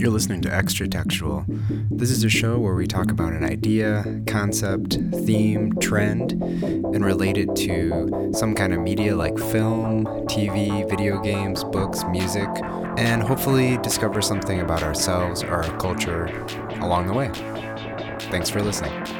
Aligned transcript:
You're 0.00 0.10
listening 0.10 0.40
to 0.42 0.54
Extra 0.54 0.88
Textual. 0.88 1.44
This 1.90 2.10
is 2.10 2.24
a 2.24 2.30
show 2.30 2.58
where 2.58 2.74
we 2.74 2.86
talk 2.86 3.10
about 3.10 3.34
an 3.34 3.44
idea, 3.44 4.22
concept, 4.26 4.94
theme, 5.26 5.74
trend, 5.78 6.32
and 6.32 7.04
relate 7.04 7.36
it 7.36 7.54
to 7.56 8.30
some 8.32 8.54
kind 8.54 8.72
of 8.72 8.80
media 8.80 9.14
like 9.14 9.36
film, 9.36 10.06
TV, 10.26 10.88
video 10.88 11.20
games, 11.20 11.64
books, 11.64 12.02
music, 12.08 12.48
and 12.96 13.22
hopefully 13.22 13.76
discover 13.82 14.22
something 14.22 14.60
about 14.60 14.82
ourselves 14.82 15.42
or 15.42 15.64
our 15.64 15.78
culture 15.78 16.46
along 16.80 17.06
the 17.06 17.12
way. 17.12 17.30
Thanks 18.30 18.48
for 18.48 18.62
listening. 18.62 19.19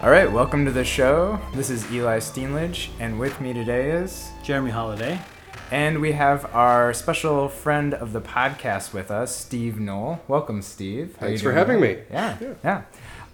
All 0.00 0.10
right, 0.10 0.30
welcome 0.30 0.64
to 0.64 0.70
the 0.70 0.84
show. 0.84 1.40
This 1.54 1.70
is 1.70 1.90
Eli 1.90 2.18
Steenledge, 2.18 2.90
and 3.00 3.18
with 3.18 3.40
me 3.40 3.52
today 3.52 3.90
is 3.90 4.30
Jeremy 4.44 4.70
Holiday. 4.70 5.20
And 5.72 6.00
we 6.00 6.12
have 6.12 6.54
our 6.54 6.94
special 6.94 7.48
friend 7.48 7.92
of 7.92 8.12
the 8.12 8.20
podcast 8.20 8.92
with 8.94 9.10
us, 9.10 9.34
Steve 9.34 9.80
Knoll. 9.80 10.20
Welcome, 10.28 10.62
Steve. 10.62 11.16
How 11.18 11.26
Thanks 11.26 11.42
for 11.42 11.52
having 11.52 11.80
me. 11.80 11.98
Yeah, 12.12 12.36
yeah. 12.40 12.54
yeah. 12.62 12.82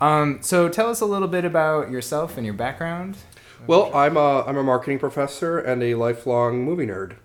Um, 0.01 0.39
so 0.41 0.71
tell 0.71 0.89
us 0.89 1.03
a 1.03 1.07
little 1.07 1.29
bit 1.29 1.45
about 1.45 1.91
yourself 1.91 2.39
and 2.39 2.47
your 2.47 2.55
background. 2.55 3.19
Well, 3.67 3.95
I'm 3.95 4.17
a, 4.17 4.43
I'm 4.47 4.57
a 4.57 4.63
marketing 4.63 4.99
professor 4.99 5.59
and 5.59 5.83
a 5.83 5.97
lifelong 5.97 6.65
movie 6.65 6.87
nerd. 6.87 7.17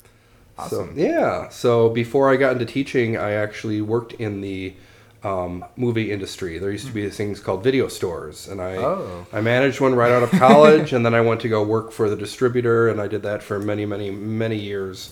Awesome. 0.57 0.95
So, 0.95 1.01
yeah. 1.01 1.47
So 1.47 1.89
before 1.89 2.29
I 2.29 2.35
got 2.35 2.51
into 2.51 2.65
teaching, 2.65 3.15
I 3.15 3.31
actually 3.31 3.79
worked 3.79 4.11
in 4.15 4.41
the 4.41 4.75
um, 5.23 5.65
movie 5.75 6.11
industry. 6.11 6.57
There 6.59 6.71
used 6.71 6.87
to 6.87 6.93
be 6.93 7.09
things 7.09 7.39
called 7.39 7.63
video 7.63 7.87
stores, 7.87 8.47
and 8.47 8.61
I 8.61 8.77
Oh. 8.77 9.25
I 9.33 9.41
managed 9.41 9.81
one 9.81 9.95
right 9.95 10.11
out 10.11 10.23
of 10.23 10.31
college, 10.31 10.93
and 10.93 11.05
then 11.05 11.13
I 11.13 11.21
went 11.21 11.41
to 11.41 11.49
go 11.49 11.63
work 11.63 11.91
for 11.91 12.09
the 12.09 12.15
distributor, 12.15 12.87
and 12.89 13.01
I 13.01 13.07
did 13.07 13.23
that 13.23 13.43
for 13.43 13.59
many, 13.59 13.85
many, 13.85 14.11
many 14.11 14.57
years. 14.57 15.09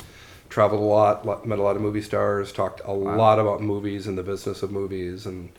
Traveled 0.50 0.82
a 0.82 0.86
lot, 0.86 1.46
met 1.46 1.60
a 1.60 1.62
lot 1.62 1.76
of 1.76 1.82
movie 1.82 2.02
stars, 2.02 2.54
talked 2.54 2.80
a 2.86 2.94
lot 2.94 3.38
about 3.38 3.62
movies 3.62 4.08
and 4.08 4.18
the 4.18 4.24
business 4.24 4.64
of 4.64 4.72
movies 4.72 5.26
and 5.26 5.50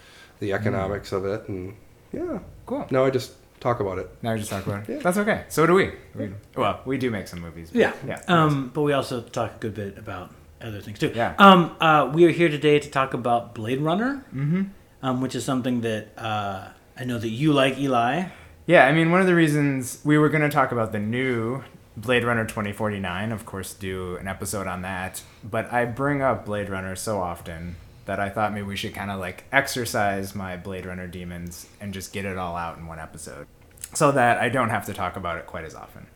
the 0.41 0.55
economics 0.55 1.13
of 1.13 1.27
it, 1.27 1.47
and 1.49 1.75
yeah. 2.11 2.39
Cool. 2.65 2.87
Now 2.91 3.05
I 3.05 3.11
just 3.11 3.33
talk 3.61 3.81
about 3.81 3.99
it. 3.99 4.09
Now 4.23 4.33
we 4.33 4.39
just 4.39 4.51
talk 4.51 4.67
about 4.67 4.89
it. 4.89 4.93
Yeah. 4.95 4.99
That's 5.01 5.19
okay. 5.19 5.45
So 5.49 5.67
do 5.67 5.75
we. 5.75 5.93
we. 6.15 6.31
Well, 6.57 6.81
we 6.87 6.97
do 6.97 7.11
make 7.11 7.29
some 7.29 7.41
movies. 7.41 7.71
but 7.71 7.79
Yeah. 7.81 7.93
Yeah. 8.07 8.21
Um, 8.29 8.71
but 8.73 8.81
we 8.83 8.93
also 8.95 9.21
talk 9.21 9.57
a 9.57 9.59
good 9.59 9.75
bit 9.75 9.99
about 9.99 10.31
other 10.61 10.81
things 10.81 10.99
too. 10.99 11.13
Yeah. 11.15 11.35
Um, 11.39 11.77
uh, 11.81 12.11
we 12.13 12.25
are 12.25 12.31
here 12.31 12.49
today 12.49 12.79
to 12.79 12.91
talk 12.91 13.15
about 13.15 13.55
Blade 13.55 13.81
Runner, 13.81 14.25
mm-hmm. 14.35 14.65
um, 15.03 15.21
which 15.21 15.35
is 15.35 15.45
something 15.45 15.81
that 15.83 16.09
uh, 16.17 16.69
I 16.97 17.05
know 17.05 17.19
that 17.19 17.29
you 17.29 17.53
like, 17.53 17.79
Eli. 17.79 18.29
Yeah, 18.67 18.87
I 18.87 18.93
mean, 18.93 19.11
one 19.11 19.21
of 19.21 19.27
the 19.27 19.35
reasons 19.35 20.01
we 20.05 20.19
were 20.19 20.29
going 20.29 20.43
to 20.43 20.51
talk 20.51 20.73
about 20.73 20.93
the 20.93 20.99
new 20.99 21.63
Blade 21.97 22.25
Runner 22.25 22.45
2049, 22.45 23.33
of 23.33 23.47
course, 23.47 23.73
do 23.75 24.17
an 24.17 24.29
episode 24.29 24.67
on 24.67 24.83
that. 24.83 25.23
But 25.43 25.73
I 25.73 25.85
bring 25.85 26.23
up 26.23 26.45
Blade 26.45 26.69
Runner 26.69 26.95
so 26.95 27.21
often 27.21 27.77
that 28.05 28.21
I 28.21 28.29
thought 28.29 28.53
maybe 28.53 28.67
we 28.67 28.77
should 28.77 28.95
kind 28.95 29.11
of 29.11 29.21
like 29.21 29.45
exercise 29.53 30.35
my 30.35 30.57
Blade 30.57 30.87
Runner 30.87 31.07
demons 31.07 31.67
and 31.81 31.93
just 31.93 32.13
get 32.13 32.25
it 32.25 32.39
all 32.39 32.57
out 32.57 32.79
in 32.79 32.87
one 32.87 32.99
episode 32.99 33.47
so 33.95 34.13
that 34.13 34.39
I 34.39 34.49
don't 34.49 34.71
have 34.71 34.87
to 34.87 34.95
talk 34.95 35.17
about 35.17 35.39
it 35.39 35.47
quite 35.47 35.65
as 35.65 35.75
often. 35.75 36.07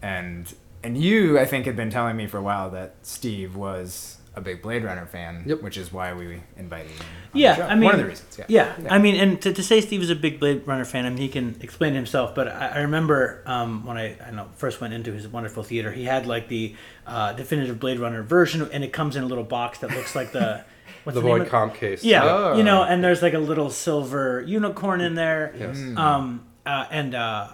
And 0.00 0.52
and 0.84 0.96
you, 0.96 1.38
I 1.38 1.44
think, 1.44 1.66
had 1.66 1.76
been 1.76 1.90
telling 1.90 2.16
me 2.16 2.26
for 2.26 2.38
a 2.38 2.42
while 2.42 2.70
that 2.70 2.94
Steve 3.02 3.54
was 3.56 4.18
a 4.34 4.40
big 4.40 4.62
Blade 4.62 4.82
Runner 4.82 5.04
fan, 5.04 5.44
Yep. 5.46 5.60
which 5.60 5.76
is 5.76 5.92
why 5.92 6.14
we 6.14 6.40
invited 6.56 6.90
him. 6.90 7.00
on 7.34 7.38
Yeah, 7.40 7.52
the 7.54 7.56
show. 7.56 7.68
I 7.68 7.74
mean, 7.74 7.84
one 7.84 7.94
of 7.94 8.00
the 8.00 8.06
reasons. 8.06 8.38
Yeah. 8.38 8.46
Yeah, 8.48 8.88
I 8.88 8.98
mean, 8.98 9.14
and 9.16 9.42
to, 9.42 9.52
to 9.52 9.62
say 9.62 9.82
Steve 9.82 10.00
is 10.00 10.08
a 10.08 10.14
big 10.14 10.40
Blade 10.40 10.66
Runner 10.66 10.86
fan, 10.86 11.04
I 11.04 11.10
mean, 11.10 11.18
he 11.18 11.28
can 11.28 11.58
explain 11.60 11.92
himself. 11.92 12.34
But 12.34 12.48
I, 12.48 12.68
I 12.68 12.78
remember 12.80 13.42
um, 13.44 13.84
when 13.84 13.98
I, 13.98 14.16
I 14.26 14.30
know 14.30 14.48
first 14.56 14.80
went 14.80 14.94
into 14.94 15.12
his 15.12 15.28
wonderful 15.28 15.62
theater, 15.62 15.92
he 15.92 16.04
had 16.04 16.26
like 16.26 16.48
the 16.48 16.74
uh, 17.06 17.34
definitive 17.34 17.78
Blade 17.78 17.98
Runner 18.00 18.22
version, 18.22 18.62
and 18.72 18.82
it 18.82 18.92
comes 18.94 19.16
in 19.16 19.22
a 19.22 19.26
little 19.26 19.44
box 19.44 19.80
that 19.80 19.90
looks 19.90 20.16
like 20.16 20.32
the 20.32 20.64
what's 21.04 21.14
The 21.14 21.20
the, 21.20 21.28
name 21.28 21.38
Voight-Kampff 21.40 21.74
case. 21.74 22.02
Yeah, 22.02 22.24
Oh. 22.24 22.56
you 22.56 22.62
know, 22.62 22.84
and 22.84 23.04
there's 23.04 23.20
like 23.20 23.34
a 23.34 23.38
little 23.38 23.68
silver 23.68 24.40
unicorn 24.46 25.02
in 25.02 25.14
there. 25.14 25.54
Yes. 25.58 25.78
Um, 25.98 26.46
uh, 26.64 26.86
and 26.90 27.14
uh, 27.14 27.48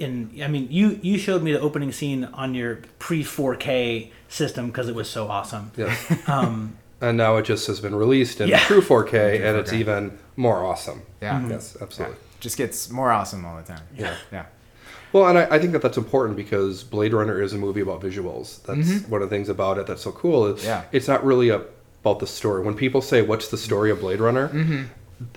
in, 0.00 0.30
I 0.42 0.48
mean, 0.48 0.68
you 0.70 0.98
you 1.02 1.18
showed 1.18 1.42
me 1.42 1.52
the 1.52 1.60
opening 1.60 1.92
scene 1.92 2.24
on 2.32 2.54
your 2.54 2.76
pre 2.98 3.22
4K 3.22 4.10
system 4.28 4.66
because 4.68 4.88
it 4.88 4.94
was 4.94 5.08
so 5.08 5.28
awesome. 5.28 5.70
Yes. 5.76 5.96
Um, 6.28 6.76
and 7.02 7.16
now 7.16 7.36
it 7.36 7.44
just 7.46 7.66
has 7.66 7.80
been 7.80 7.94
released 7.94 8.40
in 8.40 8.48
Yeah. 8.48 8.58
true 8.60 8.82
4K, 8.82 9.40
and 9.46 9.56
it's 9.56 9.70
4K. 9.72 9.78
even 9.80 10.18
more 10.36 10.64
awesome. 10.64 11.02
Yeah. 11.22 11.46
Yes, 11.48 11.76
absolutely. 11.80 12.16
Yeah. 12.16 12.40
Just 12.40 12.56
gets 12.58 12.90
more 12.90 13.10
awesome 13.10 13.44
all 13.46 13.56
the 13.56 13.62
time. 13.62 13.82
Yeah. 13.96 14.14
Yeah. 14.32 14.46
Well, 15.12 15.26
and 15.26 15.36
I, 15.38 15.56
I 15.56 15.58
think 15.58 15.72
that 15.72 15.82
that's 15.82 15.96
important 15.96 16.36
because 16.36 16.84
Blade 16.84 17.12
Runner 17.12 17.42
is 17.42 17.52
a 17.52 17.58
movie 17.58 17.80
about 17.80 18.00
visuals. 18.00 18.62
That's 18.64 19.08
one 19.08 19.22
of 19.22 19.28
the 19.30 19.34
things 19.34 19.48
about 19.48 19.78
it 19.78 19.86
that's 19.86 20.02
so 20.02 20.12
cool. 20.12 20.46
Is 20.46 20.60
Mm-hmm. 20.60 20.66
Yeah. 20.66 20.84
It's 20.92 21.08
not 21.08 21.24
really 21.24 21.48
a, 21.48 21.62
about 22.02 22.20
the 22.20 22.26
story. 22.26 22.62
When 22.62 22.74
people 22.74 23.00
say, 23.02 23.20
"What's 23.22 23.48
the 23.48 23.56
story 23.58 23.90
of 23.90 24.00
Blade 24.00 24.20
Runner?" 24.20 24.48
Mm-hmm. 24.48 24.82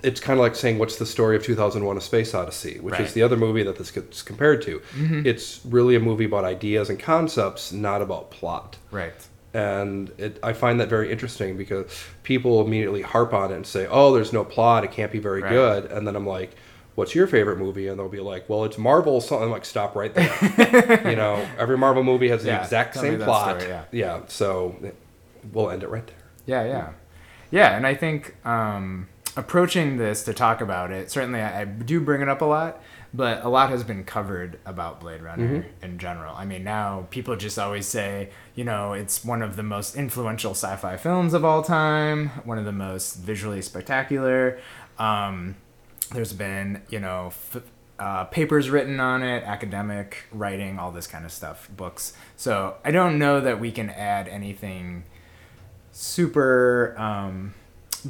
It's 0.02 0.20
kind 0.20 0.38
of 0.38 0.42
like 0.42 0.54
saying, 0.54 0.78
"What's 0.78 0.96
the 0.96 1.04
story 1.06 1.36
of 1.36 1.42
2001: 1.42 1.96
A 1.96 2.00
Space 2.00 2.34
Odyssey?" 2.34 2.78
Which 2.80 2.92
Right. 2.92 3.02
is 3.02 3.12
the 3.12 3.22
other 3.22 3.36
movie 3.36 3.62
that 3.64 3.76
this 3.76 3.90
gets 3.90 4.22
compared 4.22 4.62
to. 4.62 4.80
It's 4.98 5.60
really 5.64 5.94
a 5.94 6.00
movie 6.00 6.24
about 6.24 6.44
ideas 6.44 6.88
and 6.88 6.98
concepts, 6.98 7.72
not 7.72 8.00
about 8.02 8.30
plot. 8.30 8.76
Right. 8.90 9.12
and 9.52 10.10
it, 10.18 10.36
I 10.42 10.52
find 10.52 10.80
that 10.80 10.88
very 10.88 11.12
interesting 11.12 11.56
because 11.56 11.86
people 12.24 12.60
immediately 12.66 13.02
harp 13.02 13.32
on 13.32 13.52
it 13.52 13.54
and 13.56 13.64
say, 13.66 13.86
"Oh, 13.88 14.12
there's 14.14 14.32
no 14.32 14.42
plot; 14.44 14.82
it 14.84 14.90
can't 14.90 15.12
be 15.12 15.20
very 15.20 15.42
Right. 15.42 15.50
good." 15.52 15.84
And 15.92 16.06
then 16.08 16.16
I'm 16.16 16.26
like, 16.26 16.56
"What's 16.96 17.14
your 17.14 17.26
favorite 17.28 17.58
movie?" 17.58 17.86
And 17.86 17.96
they'll 17.98 18.08
be 18.08 18.18
like, 18.20 18.48
"Well, 18.48 18.64
it's 18.64 18.78
Marvel." 18.78 19.20
Something 19.20 19.44
I'm 19.44 19.50
like, 19.52 19.64
"Stop 19.64 19.94
right 19.94 20.12
there." 20.12 21.02
you 21.10 21.14
know, 21.14 21.46
every 21.58 21.76
Marvel 21.78 22.02
movie 22.02 22.30
has 22.30 22.42
the 22.42 22.48
Yeah, 22.48 22.62
exact 22.62 22.96
same 22.96 23.20
plot. 23.20 23.60
story, 23.60 23.76
yeah. 23.92 24.20
so 24.28 24.74
we'll 25.52 25.70
end 25.70 25.82
it 25.84 25.88
right 25.88 26.06
there. 26.06 26.16
Yeah, 26.46 26.64
yeah. 26.64 26.88
Yeah, 27.52 27.76
and 27.76 27.86
I 27.86 27.94
think 27.94 28.34
um, 28.44 29.06
approaching 29.36 29.96
this 29.96 30.22
to 30.24 30.32
talk 30.34 30.60
about 30.60 30.90
it, 30.90 31.10
certainly 31.10 31.40
I, 31.40 31.62
I 31.62 31.64
do 31.64 32.00
bring 32.00 32.20
it 32.22 32.28
up 32.28 32.40
a 32.40 32.44
lot, 32.44 32.82
but 33.12 33.44
a 33.44 33.48
lot 33.48 33.70
has 33.70 33.82
been 33.84 34.04
covered 34.04 34.58
about 34.64 35.00
Blade 35.00 35.22
Runner 35.22 35.66
in 35.82 35.98
general. 35.98 36.34
I 36.36 36.44
mean, 36.44 36.64
now 36.64 37.06
people 37.10 37.36
just 37.36 37.58
always 37.58 37.86
say, 37.86 38.30
you 38.54 38.64
know, 38.64 38.92
it's 38.92 39.24
one 39.24 39.42
of 39.42 39.56
the 39.56 39.62
most 39.62 39.96
influential 39.96 40.52
sci 40.52 40.76
fi 40.76 40.96
films 40.96 41.34
of 41.34 41.44
all 41.44 41.62
time, 41.62 42.28
one 42.44 42.58
of 42.58 42.64
the 42.64 42.72
most 42.72 43.14
visually 43.16 43.62
spectacular. 43.62 44.58
Um, 44.98 45.56
there's 46.12 46.32
been, 46.32 46.82
you 46.88 47.00
know, 47.00 47.28
f- 47.28 47.62
uh, 47.98 48.24
papers 48.24 48.70
written 48.70 48.98
on 48.98 49.22
it, 49.22 49.44
academic 49.44 50.24
writing, 50.32 50.78
all 50.78 50.90
this 50.90 51.06
kind 51.06 51.24
of 51.24 51.32
stuff, 51.32 51.68
books. 51.76 52.12
So 52.36 52.76
I 52.84 52.90
don't 52.90 53.18
know 53.18 53.40
that 53.40 53.60
we 53.60 53.70
can 53.70 53.90
add 53.90 54.26
anything 54.28 55.04
super 55.92 56.94
um, 56.98 57.54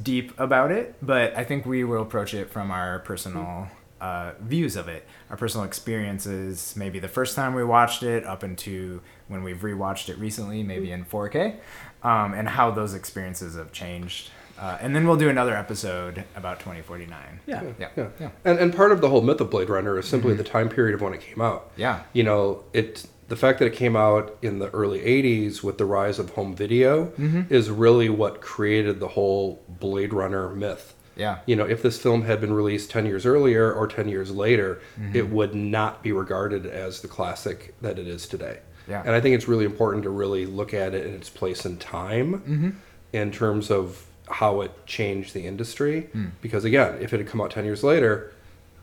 deep 0.02 0.38
about 0.38 0.70
it, 0.70 0.94
but 1.00 1.36
I 1.36 1.44
think 1.44 1.64
we 1.66 1.84
will 1.84 2.02
approach 2.02 2.34
it 2.34 2.50
from 2.50 2.70
our 2.70 2.98
personal 3.00 3.68
uh, 4.00 4.32
views 4.40 4.76
of 4.76 4.88
it, 4.88 5.06
our 5.30 5.36
personal 5.36 5.64
experiences, 5.64 6.74
maybe 6.76 6.98
the 6.98 7.08
first 7.08 7.34
time 7.36 7.54
we 7.54 7.64
watched 7.64 8.02
it, 8.02 8.24
up 8.24 8.44
into 8.44 9.00
when 9.28 9.42
we've 9.42 9.58
rewatched 9.60 10.08
it 10.08 10.18
recently, 10.18 10.62
maybe 10.62 10.90
in 10.92 11.04
4K, 11.04 11.56
um, 12.02 12.34
and 12.34 12.48
how 12.48 12.70
those 12.70 12.92
experiences 12.94 13.56
have 13.56 13.72
changed. 13.72 14.30
Uh, 14.58 14.78
and 14.80 14.94
then 14.94 15.06
we'll 15.06 15.16
do 15.16 15.28
another 15.28 15.56
episode 15.56 16.24
about 16.36 16.60
2049. 16.60 17.40
yeah. 17.46 17.62
Yeah. 17.78 17.88
Yeah. 17.96 18.08
Yeah. 18.20 18.30
And 18.44 18.58
and 18.60 18.74
part 18.74 18.92
of 18.92 19.00
the 19.00 19.08
whole 19.08 19.20
myth 19.20 19.40
of 19.40 19.50
Blade 19.50 19.68
Runner 19.68 19.98
is 19.98 20.06
simply 20.06 20.34
the 20.34 20.44
time 20.44 20.68
period 20.68 20.94
of 20.94 21.00
when 21.00 21.12
it 21.12 21.20
came 21.20 21.40
out. 21.40 21.72
Yeah. 21.76 22.02
You 22.12 22.22
know, 22.22 22.62
it 22.72 23.04
the 23.28 23.36
fact 23.36 23.58
that 23.58 23.66
it 23.66 23.74
came 23.74 23.96
out 23.96 24.36
in 24.42 24.58
the 24.58 24.70
early 24.70 25.00
80s 25.00 25.62
with 25.62 25.78
the 25.78 25.84
rise 25.84 26.18
of 26.18 26.30
home 26.30 26.54
video 26.54 27.06
mm-hmm. 27.06 27.42
is 27.52 27.70
really 27.70 28.08
what 28.08 28.40
created 28.40 29.00
the 29.00 29.08
whole 29.08 29.62
Blade 29.68 30.12
Runner 30.12 30.50
myth. 30.50 30.94
Yeah. 31.16 31.38
You 31.46 31.56
know, 31.56 31.64
if 31.64 31.82
this 31.82 31.98
film 31.98 32.22
had 32.22 32.40
been 32.40 32.52
released 32.52 32.90
10 32.90 33.06
years 33.06 33.24
earlier 33.24 33.72
or 33.72 33.86
10 33.86 34.08
years 34.08 34.30
later, 34.30 34.80
mm-hmm. 34.98 35.16
it 35.16 35.28
would 35.28 35.54
not 35.54 36.02
be 36.02 36.12
regarded 36.12 36.66
as 36.66 37.00
the 37.00 37.08
classic 37.08 37.74
that 37.80 37.98
it 37.98 38.08
is 38.08 38.26
today. 38.26 38.58
Yeah. 38.88 39.02
And 39.04 39.14
I 39.14 39.20
think 39.20 39.34
it's 39.34 39.48
really 39.48 39.64
important 39.64 40.02
to 40.04 40.10
really 40.10 40.44
look 40.44 40.74
at 40.74 40.94
it 40.94 41.06
in 41.06 41.14
its 41.14 41.30
place 41.30 41.64
in 41.64 41.78
time 41.78 42.40
mm-hmm. 42.40 42.70
in 43.12 43.30
terms 43.30 43.70
of 43.70 44.06
how 44.28 44.60
it 44.62 44.86
changed 44.86 45.34
the 45.34 45.46
industry. 45.46 46.02
Hmm. 46.12 46.26
Because 46.40 46.64
again, 46.64 46.98
if 47.00 47.12
it 47.12 47.18
had 47.18 47.28
come 47.28 47.40
out 47.40 47.50
10 47.50 47.64
years 47.64 47.84
later, 47.84 48.32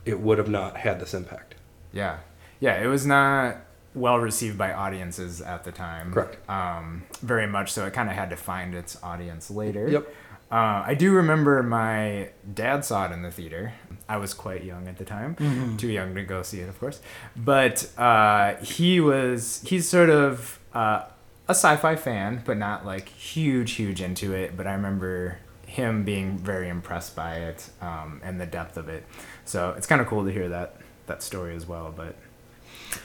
it 0.05 0.19
would 0.19 0.37
have 0.37 0.49
not 0.49 0.77
had 0.77 0.99
this 0.99 1.13
impact. 1.13 1.55
Yeah, 1.93 2.17
yeah. 2.59 2.81
It 2.81 2.87
was 2.87 3.05
not 3.05 3.57
well 3.93 4.19
received 4.19 4.57
by 4.57 4.73
audiences 4.73 5.41
at 5.41 5.63
the 5.63 5.71
time. 5.71 6.13
Correct. 6.13 6.49
Um, 6.49 7.03
very 7.21 7.47
much 7.47 7.71
so. 7.71 7.85
It 7.85 7.93
kind 7.93 8.09
of 8.09 8.15
had 8.15 8.29
to 8.29 8.35
find 8.35 8.73
its 8.73 9.01
audience 9.03 9.51
later. 9.51 9.87
Yep. 9.87 10.13
Uh, 10.51 10.83
I 10.85 10.95
do 10.95 11.13
remember 11.13 11.63
my 11.63 12.29
dad 12.53 12.83
saw 12.83 13.05
it 13.05 13.13
in 13.13 13.21
the 13.21 13.31
theater. 13.31 13.73
I 14.09 14.17
was 14.17 14.33
quite 14.33 14.65
young 14.65 14.89
at 14.89 14.97
the 14.97 15.05
time, 15.05 15.77
too 15.77 15.87
young 15.87 16.13
to 16.15 16.23
go 16.23 16.41
see 16.43 16.59
it, 16.59 16.67
of 16.67 16.77
course. 16.77 16.99
But 17.37 17.89
uh, 17.97 18.55
he 18.57 18.99
was, 18.99 19.63
he's 19.65 19.87
sort 19.87 20.09
of 20.09 20.59
uh, 20.73 21.05
a 21.47 21.51
sci 21.51 21.77
fi 21.77 21.95
fan, 21.95 22.43
but 22.45 22.57
not 22.57 22.85
like 22.85 23.07
huge, 23.07 23.73
huge 23.73 24.01
into 24.01 24.33
it. 24.33 24.57
But 24.57 24.67
I 24.67 24.73
remember 24.73 25.37
him 25.65 26.03
being 26.03 26.37
very 26.37 26.67
impressed 26.67 27.15
by 27.15 27.35
it 27.35 27.69
um, 27.81 28.19
and 28.21 28.41
the 28.41 28.45
depth 28.45 28.75
of 28.75 28.89
it. 28.89 29.05
So 29.45 29.73
it's 29.77 29.87
kind 29.87 30.01
of 30.01 30.07
cool 30.07 30.25
to 30.25 30.31
hear 30.31 30.49
that 30.49 30.75
that 31.07 31.23
story 31.23 31.55
as 31.55 31.65
well. 31.65 31.93
But 31.95 32.17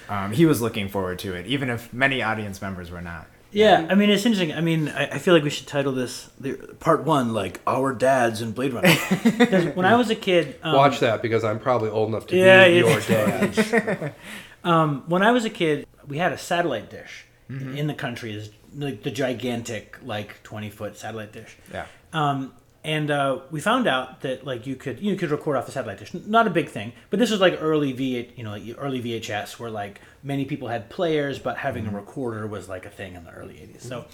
um, 0.08 0.32
he 0.32 0.46
was 0.46 0.60
looking 0.62 0.88
forward 0.88 1.18
to 1.20 1.34
it, 1.34 1.46
even 1.46 1.70
if 1.70 1.92
many 1.92 2.22
audience 2.22 2.60
members 2.62 2.90
were 2.90 3.00
not. 3.02 3.26
Yeah, 3.52 3.86
I 3.88 3.94
mean 3.94 4.10
it's 4.10 4.26
interesting. 4.26 4.52
I 4.52 4.60
mean, 4.60 4.88
I, 4.88 5.06
I 5.12 5.18
feel 5.18 5.32
like 5.32 5.42
we 5.44 5.50
should 5.50 5.66
title 5.66 5.92
this 5.92 6.28
the, 6.38 6.54
part 6.80 7.04
one, 7.04 7.32
like 7.32 7.60
our 7.66 7.94
dads 7.94 8.42
and 8.42 8.54
Blade 8.54 8.72
Runner. 8.74 8.88
'Cause 9.46 9.74
when 9.76 9.86
I 9.86 9.94
was 9.96 10.10
a 10.10 10.14
kid, 10.16 10.58
um, 10.62 10.74
Watch 10.76 11.00
that 11.00 11.22
because 11.22 11.42
I'm 11.44 11.58
probably 11.60 11.88
old 11.88 12.08
enough 12.10 12.26
to 12.28 12.36
Yeah, 12.36 12.66
be 12.68 12.74
your 12.74 12.98
it's- 12.98 13.70
dad. 13.70 14.14
Um, 14.64 15.04
when 15.06 15.22
I 15.22 15.30
was 15.30 15.44
a 15.44 15.50
kid, 15.50 15.86
we 16.08 16.18
had 16.18 16.32
a 16.32 16.38
satellite 16.38 16.90
dish 16.90 17.24
Mm-hmm. 17.48 17.76
in 17.76 17.86
the 17.86 17.94
country, 17.94 18.32
is 18.34 18.50
like 18.76 19.04
the 19.04 19.10
gigantic, 19.12 19.96
like 20.02 20.42
twenty 20.42 20.68
foot 20.68 20.98
satellite 20.98 21.30
dish. 21.32 21.56
Yeah. 21.72 21.86
Um, 22.12 22.52
and 22.86 23.10
uh, 23.10 23.40
we 23.50 23.60
found 23.60 23.88
out 23.88 24.20
that 24.20 24.46
like 24.46 24.64
you 24.66 24.76
could 24.76 25.00
you 25.00 25.16
could 25.16 25.30
record 25.30 25.56
off 25.56 25.66
the 25.66 25.72
satellite 25.72 25.98
dish. 25.98 26.14
Not 26.14 26.46
a 26.46 26.50
big 26.50 26.68
thing, 26.68 26.92
but 27.10 27.18
this 27.18 27.32
was 27.32 27.40
like 27.40 27.58
early 27.60 27.92
V 27.92 28.32
you 28.36 28.44
know 28.44 28.52
like 28.52 28.62
early 28.78 29.02
VHS 29.02 29.58
where 29.58 29.70
like 29.70 30.00
many 30.22 30.44
people 30.44 30.68
had 30.68 30.88
players, 30.88 31.40
but 31.40 31.58
having 31.58 31.86
a 31.88 31.90
recorder 31.90 32.46
was 32.46 32.68
like 32.68 32.86
a 32.86 32.90
thing 32.90 33.14
in 33.14 33.24
the 33.24 33.32
early 33.32 33.54
'80s. 33.54 33.82
So. 33.82 34.06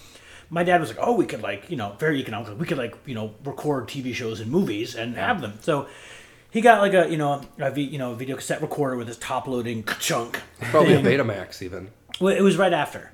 My 0.51 0.65
dad 0.65 0.83
was 0.83 0.91
like, 0.91 0.99
"Oh, 1.01 1.15
we 1.15 1.25
could 1.25 1.41
like, 1.41 1.71
you 1.71 1.79
know, 1.79 1.97
very 1.99 2.21
economical. 2.21 2.55
We 2.55 2.67
could 2.67 2.77
like, 2.77 2.95
you 3.07 3.15
know, 3.15 3.33
record 3.43 3.89
TV 3.89 4.13
shows 4.13 4.39
and 4.39 4.51
movies 4.51 4.95
and 4.95 5.17
have 5.17 5.41
them." 5.41 5.55
So, 5.63 5.87
he 6.51 6.61
got 6.61 6.83
like 6.83 6.93
a, 6.93 7.09
you 7.11 7.17
know, 7.17 7.41
a 7.59 7.71
v, 7.71 7.81
you 7.81 7.97
know, 7.97 8.13
video 8.13 8.37
cassette 8.37 8.61
recorder 8.61 8.99
with 8.99 9.09
his 9.09 9.17
top-loading 9.17 9.85
chunk. 9.99 10.43
Probably 10.61 10.93
a. 10.93 11.01
Betamax 11.01 11.63
even. 11.63 11.89
Well, 12.21 12.37
it 12.37 12.43
was 12.43 12.59
right 12.59 12.75
after. 12.75 13.11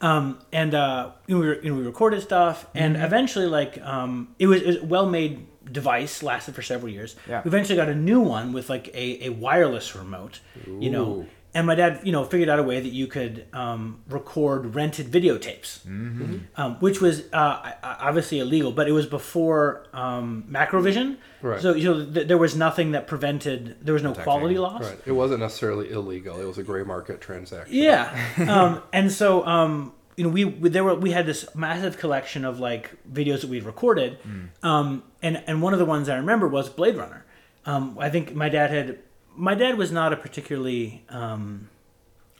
Um, 0.00 0.38
and 0.52 0.74
uh, 0.74 1.10
we, 1.26 1.34
were, 1.34 1.60
you 1.62 1.70
know, 1.70 1.76
we 1.78 1.84
recorded 1.84 2.22
stuff, 2.22 2.66
and 2.74 2.96
eventually, 2.96 3.46
like, 3.46 3.80
um, 3.82 4.34
it 4.38 4.46
was, 4.46 4.62
was 4.62 4.76
a 4.76 4.84
well-made 4.84 5.46
device. 5.72 6.22
Lasted 6.22 6.54
for 6.54 6.62
several 6.62 6.90
years. 6.90 7.16
Yeah. 7.28 7.42
We 7.44 7.48
eventually 7.48 7.76
got 7.76 7.88
a 7.88 7.94
new 7.94 8.20
one 8.20 8.52
with 8.52 8.70
like 8.70 8.88
a, 8.94 9.26
a 9.26 9.30
wireless 9.30 9.94
remote. 9.96 10.40
You 10.66 10.90
know, 10.90 11.04
Ooh. 11.04 11.26
And 11.58 11.66
my 11.66 11.74
dad, 11.74 12.00
you 12.04 12.12
know, 12.12 12.24
figured 12.24 12.48
out 12.48 12.58
a 12.58 12.62
way 12.62 12.78
that 12.80 12.92
you 13.00 13.06
could 13.08 13.46
um, 13.52 14.00
record 14.08 14.74
rented 14.74 15.06
videotapes, 15.10 15.70
um, 16.56 16.76
which 16.80 17.00
was 17.00 17.20
uh, 17.32 17.36
I- 17.36 17.74
I- 17.82 17.96
obviously 18.08 18.38
illegal, 18.38 18.70
but 18.72 18.86
it 18.88 18.92
was 18.92 19.06
before 19.06 19.86
um, 19.92 20.44
Macrovision. 20.50 21.16
Right. 21.42 21.60
So 21.60 21.74
you 21.74 21.84
know, 21.84 22.04
th- 22.14 22.26
there 22.28 22.38
was 22.38 22.54
nothing 22.56 22.92
that 22.92 23.06
prevented. 23.06 23.76
There 23.84 23.94
was 23.94 24.02
no 24.02 24.14
quality 24.14 24.58
loss. 24.58 24.82
Right. 24.84 24.98
It 25.06 25.12
wasn't 25.12 25.40
necessarily 25.40 25.90
illegal. 25.90 26.40
It 26.40 26.44
was 26.44 26.58
a 26.58 26.62
gray 26.62 26.84
market 26.84 27.20
transaction. 27.20 27.74
Yeah, 27.74 28.04
um, 28.48 28.82
and 28.92 29.10
so 29.10 29.44
um, 29.46 29.92
you 30.16 30.24
know 30.24 30.30
we, 30.30 30.44
we 30.44 30.68
there 30.68 30.84
were 30.84 30.94
we 30.94 31.10
had 31.12 31.26
this 31.26 31.46
massive 31.54 31.98
collection 31.98 32.44
of 32.44 32.60
like 32.60 32.90
videos 33.10 33.40
that 33.42 33.50
we'd 33.50 33.64
recorded, 33.64 34.18
um, 34.62 35.02
and 35.22 35.42
and 35.46 35.62
one 35.62 35.72
of 35.72 35.78
the 35.78 35.84
ones 35.94 36.08
I 36.08 36.16
remember 36.16 36.46
was 36.48 36.68
Blade 36.68 36.96
Runner. 36.96 37.24
Um, 37.66 37.96
I 38.00 38.08
think 38.10 38.34
my 38.34 38.48
dad 38.48 38.70
had 38.70 38.98
my 39.38 39.54
dad 39.54 39.78
was 39.78 39.90
not 39.92 40.12
a 40.12 40.16
particularly 40.16 41.04
um, 41.08 41.68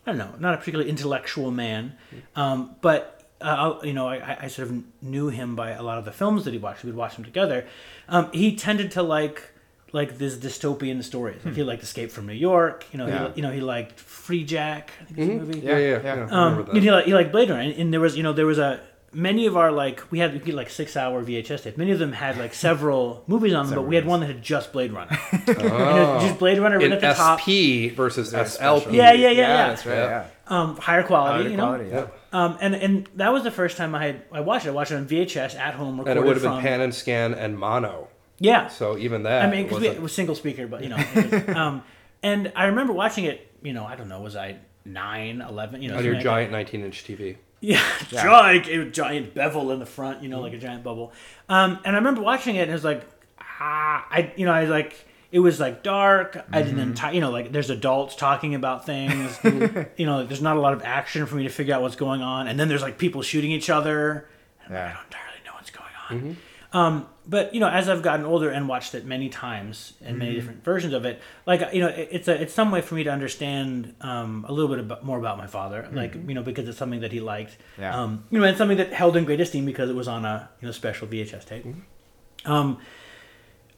I 0.07 0.11
don't 0.13 0.19
know 0.19 0.35
not 0.39 0.55
a 0.55 0.57
particularly 0.59 0.91
intellectual 0.91 1.51
man, 1.51 1.95
um, 2.37 2.77
but. 2.81 3.15
Uh, 3.41 3.79
you 3.85 3.93
know, 3.93 4.09
I, 4.09 4.37
I 4.41 4.49
sort 4.49 4.67
of 4.69 4.83
knew 5.01 5.29
him 5.29 5.55
by 5.55 5.71
a 5.71 5.81
lot 5.85 5.97
of 5.97 6.05
the 6.05 6.11
films 6.11 6.45
that 6.45 6.51
he 6.53 6.59
watched. 6.59 6.83
We'd 6.83 6.97
watch 6.97 7.15
them 7.15 7.25
together. 7.25 7.67
Um, 8.09 8.33
he 8.33 8.57
tended 8.57 8.91
to 8.97 9.03
like 9.05 9.53
like 9.93 10.19
this 10.19 10.37
dystopian 10.37 11.05
stories. 11.05 11.45
Like 11.45 11.55
he 11.55 11.63
liked 11.63 11.85
Escape 11.85 12.11
from 12.11 12.27
New 12.27 12.33
York. 12.33 12.87
You 12.91 12.99
know, 12.99 13.07
Yeah. 13.07 13.29
he, 13.29 13.37
you 13.37 13.43
know 13.43 13.53
he 13.53 13.61
liked 13.61 13.97
Freejack. 14.05 14.89
I 15.01 15.05
think 15.05 15.19
it's 15.19 15.29
a 15.29 15.47
movie. 15.47 15.61
Yeah, 15.61 15.79
yeah, 15.79 15.79
Yeah, 15.79 16.01
yeah. 16.03 16.17
yeah. 16.17 16.27
I 16.33 16.47
Um, 16.47 16.69
and 16.71 16.83
he 16.83 16.91
like, 16.91 17.05
he 17.05 17.15
liked 17.15 17.31
Blade 17.31 17.49
Runner, 17.49 17.63
and, 17.63 17.73
and 17.75 17.93
there 17.93 18.01
was 18.01 18.17
you 18.17 18.25
know 18.25 18.33
there 18.33 18.45
was 18.45 18.59
a 18.59 18.81
many 19.13 19.47
of 19.47 19.57
our 19.57 19.73
like 19.73 20.11
we 20.11 20.19
had, 20.19 20.33
we 20.33 20.39
had 20.41 20.55
like 20.55 20.71
six 20.71 20.97
hour 20.97 21.23
VHS 21.25 21.63
tapes. 21.63 21.77
Many 21.79 21.91
of 21.93 21.99
them 21.99 22.13
had 22.13 22.37
like 22.39 22.55
several 22.55 23.25
movies 23.27 23.55
on 23.55 23.67
them, 23.67 23.75
but 23.77 23.83
we 23.83 23.95
had 23.97 24.05
one 24.07 24.21
that 24.21 24.27
had 24.27 24.43
just 24.43 24.73
Blade 24.73 24.93
Runner. 24.93 25.17
And 25.33 25.49
it- 25.49 25.59
Oh. 25.73 26.19
just 26.21 26.39
Blade 26.39 26.59
Runner 26.59 26.77
In 26.77 26.91
written 26.91 27.05
at 27.05 27.17
the 27.17 27.23
top. 27.23 27.41
SP 27.41 27.95
versus 27.95 28.33
SLP. 28.33 28.47
special. 28.49 28.95
Yeah, 28.95 29.13
yeah, 29.13 29.31
yeah, 29.31 29.31
yeah. 29.31 29.69
That's 29.69 29.87
right. 29.87 29.95
Yeah. 29.97 30.09
Yeah. 30.51 30.61
Um, 30.61 30.77
higher 30.79 31.03
quality, 31.03 31.33
Quality, 31.33 31.51
you 31.51 31.57
know. 31.57 31.67
quality, 31.67 31.89
yeah. 31.91 32.07
Um, 32.33 32.59
and 32.61 32.75
and 32.75 33.09
that 33.17 33.33
was 33.33 33.43
the 33.45 33.51
first 33.51 33.77
time 33.77 33.95
I 33.95 34.05
had 34.07 34.23
I 34.33 34.41
watched 34.41 34.67
it. 34.67 34.71
I 34.71 34.73
watched 34.73 34.93
it 34.93 34.97
on 34.97 35.07
VHS 35.07 35.55
at 35.57 35.75
home, 35.75 35.99
recorded 35.99 36.11
And 36.11 36.19
it 36.19 36.27
would 36.27 36.37
have 36.37 36.43
been 36.43 36.53
from 36.53 36.61
pan 36.63 36.81
and 36.81 36.95
scan 36.95 37.35
and 37.35 37.59
mono. 37.59 38.09
yeah. 38.39 38.69
So 38.69 38.97
even 38.99 39.25
that. 39.25 39.43
I 39.45 39.51
mean, 39.51 39.65
because 39.67 39.83
it 39.83 40.01
was 40.01 40.13
single 40.15 40.35
speaker, 40.35 40.67
but 40.67 40.83
you 40.83 40.89
know. 40.91 40.97
was- 40.97 41.49
um, 41.57 41.83
and 42.23 42.53
I 42.57 42.67
remember 42.67 42.93
watching 42.93 43.25
it. 43.25 43.45
You 43.63 43.73
know, 43.73 43.85
I 43.85 43.97
don't 43.97 44.09
know, 44.09 44.21
was 44.21 44.37
I 44.37 44.57
nine, 44.85 45.41
eleven? 45.41 45.83
You 45.83 45.89
know, 45.91 45.99
on 45.99 46.05
your 46.05 46.15
something 46.15 46.27
like 46.31 46.51
that. 46.51 46.51
giant 46.51 46.53
19 46.53 46.85
inch 46.85 47.05
TV. 47.05 47.37
Yeah, 47.61 47.83
giant, 48.09 48.69
a 48.69 48.85
giant 48.85 49.35
bevel 49.35 49.73
in 49.73 49.81
the 49.81 49.87
front, 49.87 50.23
you 50.23 50.29
know, 50.29 50.41
like 50.41 50.53
a 50.53 50.59
giant 50.59 50.85
bubble. 50.85 51.13
Um, 51.49 51.81
and 51.85 51.97
I 51.97 51.99
remember 51.99 52.21
watching 52.23 52.55
it, 52.55 52.61
and 52.61 52.71
it 52.71 52.75
was 52.75 52.85
like, 52.85 53.05
ah, 53.41 54.07
I, 54.09 54.33
you 54.37 54.47
know, 54.47 54.53
I 54.53 54.61
was 54.61 54.71
like, 54.71 55.05
it 55.33 55.41
was 55.41 55.59
like 55.59 55.83
dark. 55.83 56.39
I 56.53 56.63
didn't, 56.63 56.79
entire, 56.79 57.13
you 57.13 57.21
know, 57.21 57.31
like 57.31 57.51
there's 57.51 57.69
adults 57.71 58.15
talking 58.15 58.55
about 58.55 58.87
things. 58.87 59.39
you 59.97 60.07
know, 60.07 60.25
there's 60.25 60.41
not 60.41 60.57
a 60.57 60.61
lot 60.61 60.73
of 60.73 60.83
action 60.85 61.27
for 61.27 61.35
me 61.35 61.43
to 61.43 61.49
figure 61.49 61.75
out 61.75 61.83
what's 61.83 61.97
going 61.97 62.23
on, 62.23 62.47
and 62.47 62.59
then 62.59 62.69
there's 62.69 62.83
like 62.83 62.97
people 62.97 63.23
shooting 63.23 63.51
each 63.51 63.69
other. 63.71 64.29
And 64.65 64.77
I'm 64.77 64.91
I 64.91 64.93
don't 64.95 65.05
entirely 65.05 65.39
know 65.45 65.53
what's 65.55 65.71
going 65.71 65.91
on. 66.09 66.37
Um, 66.73 67.07
but 67.29 67.53
you 67.55 67.61
know, 67.61 67.69
as 67.69 67.89
I've 67.89 68.03
gotten 68.03 68.25
older 68.25 68.49
and 68.51 68.67
watched 68.69 68.95
it 68.95 69.05
many 69.05 69.29
times 69.29 69.93
and 70.03 70.19
many 70.19 70.35
different 70.35 70.65
versions 70.65 70.95
of 70.95 71.05
it, 71.05 71.21
like 71.47 71.61
you 71.75 71.81
know, 71.81 71.89
it, 71.89 72.09
it's 72.11 72.29
a 72.29 72.41
it's 72.43 72.55
some 72.55 72.71
way 72.71 72.81
for 72.81 72.95
me 72.95 73.05
to 73.05 73.11
understand 73.11 73.95
um, 74.01 74.47
a 74.49 74.53
little 74.53 74.69
bit 74.69 74.79
about, 74.81 75.05
more 75.05 75.19
about 75.19 75.37
my 75.39 75.47
father, 75.47 75.87
like 75.93 76.15
you 76.15 76.35
know, 76.35 76.43
because 76.43 76.67
it's 76.69 76.79
something 76.79 77.01
that 77.01 77.13
he 77.13 77.21
liked, 77.21 77.57
Yeah. 77.79 77.95
um, 77.95 78.25
you 78.31 78.39
know, 78.41 78.47
and 78.47 78.57
something 78.57 78.79
that 78.79 78.93
held 78.93 79.17
in 79.17 79.25
great 79.25 79.41
esteem 79.41 79.67
because 79.67 79.91
it 79.91 79.97
was 79.97 80.09
on 80.09 80.25
a 80.25 80.49
you 80.61 80.67
know 80.67 80.73
special 80.73 81.07
VHS 81.07 81.45
tape. 81.45 81.67
Um, 82.45 82.79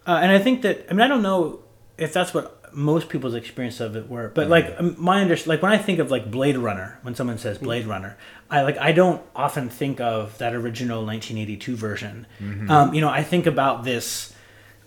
uh, 0.06 0.20
and 0.22 0.30
I 0.30 0.38
think 0.38 0.62
that 0.62 0.86
I 0.88 0.92
mean 0.94 1.00
I 1.02 1.08
don't 1.08 1.22
know 1.22 1.60
if 1.98 2.12
that's 2.12 2.32
what 2.32 2.56
most 2.72 3.08
people's 3.08 3.34
experience 3.34 3.80
of 3.80 3.96
it 3.96 4.08
were, 4.08 4.28
but 4.34 4.48
like 4.48 4.74
um, 4.78 4.94
my 4.96 5.20
under 5.20 5.36
like 5.46 5.60
when 5.60 5.72
I 5.72 5.78
think 5.78 5.98
of 5.98 6.10
like 6.10 6.30
Blade 6.30 6.56
Runner, 6.56 6.98
when 7.02 7.14
someone 7.14 7.36
says 7.38 7.58
Blade 7.58 7.84
Runner, 7.86 8.16
I 8.50 8.62
like 8.62 8.78
I 8.78 8.92
don't 8.92 9.22
often 9.34 9.68
think 9.68 10.00
of 10.00 10.36
that 10.38 10.54
original 10.54 11.04
1982 11.06 11.76
version. 11.76 12.26
Um, 12.68 12.92
you 12.94 13.00
know, 13.00 13.08
I 13.08 13.22
think 13.22 13.46
about 13.46 13.84
this 13.84 14.34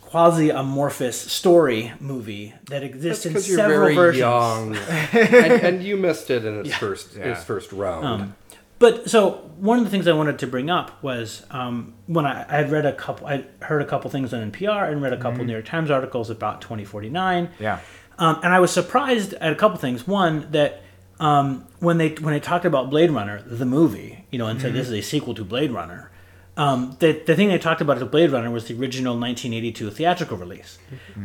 quasi 0.02 0.50
amorphous 0.50 1.20
story 1.20 1.92
movie 2.00 2.54
that 2.70 2.84
exists 2.84 3.26
in 3.26 3.32
Because 3.34 3.48
you're 3.50 3.58
several 3.58 3.80
very 3.80 3.96
versions. 3.96 4.20
young, 4.20 4.76
and, 5.14 5.52
and 5.64 5.84
you 5.84 5.98
missed 5.98 6.30
it 6.30 6.46
in 6.46 6.60
its 6.60 6.74
first 6.76 7.16
Yeah. 7.16 7.32
its 7.32 7.44
first 7.44 7.72
round. 7.72 8.06
Um, 8.06 8.36
But 8.80 9.10
so 9.10 9.50
one 9.58 9.78
of 9.80 9.86
the 9.86 9.90
things 9.90 10.08
I 10.08 10.12
wanted 10.14 10.38
to 10.40 10.48
bring 10.48 10.70
up 10.70 11.02
was 11.02 11.46
um, 11.50 11.94
when 12.08 12.26
I, 12.26 12.44
I 12.50 12.58
had 12.58 12.70
read 12.70 12.86
a 12.86 12.92
couple, 12.94 13.26
I 13.28 13.46
heard 13.62 13.82
a 13.82 13.86
couple 13.86 14.12
things 14.12 14.34
on 14.34 14.52
NPR 14.52 14.92
and 14.92 15.02
read 15.02 15.14
a 15.14 15.18
couple 15.18 15.46
New 15.46 15.54
York 15.54 15.66
Times 15.66 15.90
articles 15.90 16.30
about 16.30 16.60
2049. 16.62 17.50
Yeah. 17.60 17.80
Um, 18.20 18.40
and 18.44 18.54
I 18.54 18.60
was 18.60 18.72
surprised 18.72 19.34
at 19.36 19.52
a 19.52 19.56
couple 19.56 19.78
things. 19.78 20.06
One 20.06 20.48
that 20.52 20.84
um, 21.20 21.66
when 21.80 21.98
they 21.98 22.10
when 22.10 22.34
they 22.34 22.40
talked 22.40 22.66
about 22.66 22.90
Blade 22.90 23.12
Runner, 23.12 23.42
the 23.42 23.66
movie, 23.66 24.26
you 24.32 24.38
know, 24.40 24.48
and 24.48 24.60
said 24.62 24.74
this 24.74 24.88
is 24.88 24.94
a 24.94 25.02
sequel 25.02 25.34
to 25.36 25.44
Blade 25.44 25.72
Runner. 25.72 26.10
Um, 26.56 26.96
the, 27.00 27.14
the 27.26 27.36
thing 27.36 27.48
they 27.50 27.58
talked 27.58 27.82
about 27.82 27.98
as 27.98 28.04
Blade 28.04 28.32
Runner 28.32 28.52
was 28.52 28.66
the 28.66 28.76
original 28.80 29.14
1982 29.20 29.90
theatrical 29.90 30.38
release, 30.38 30.78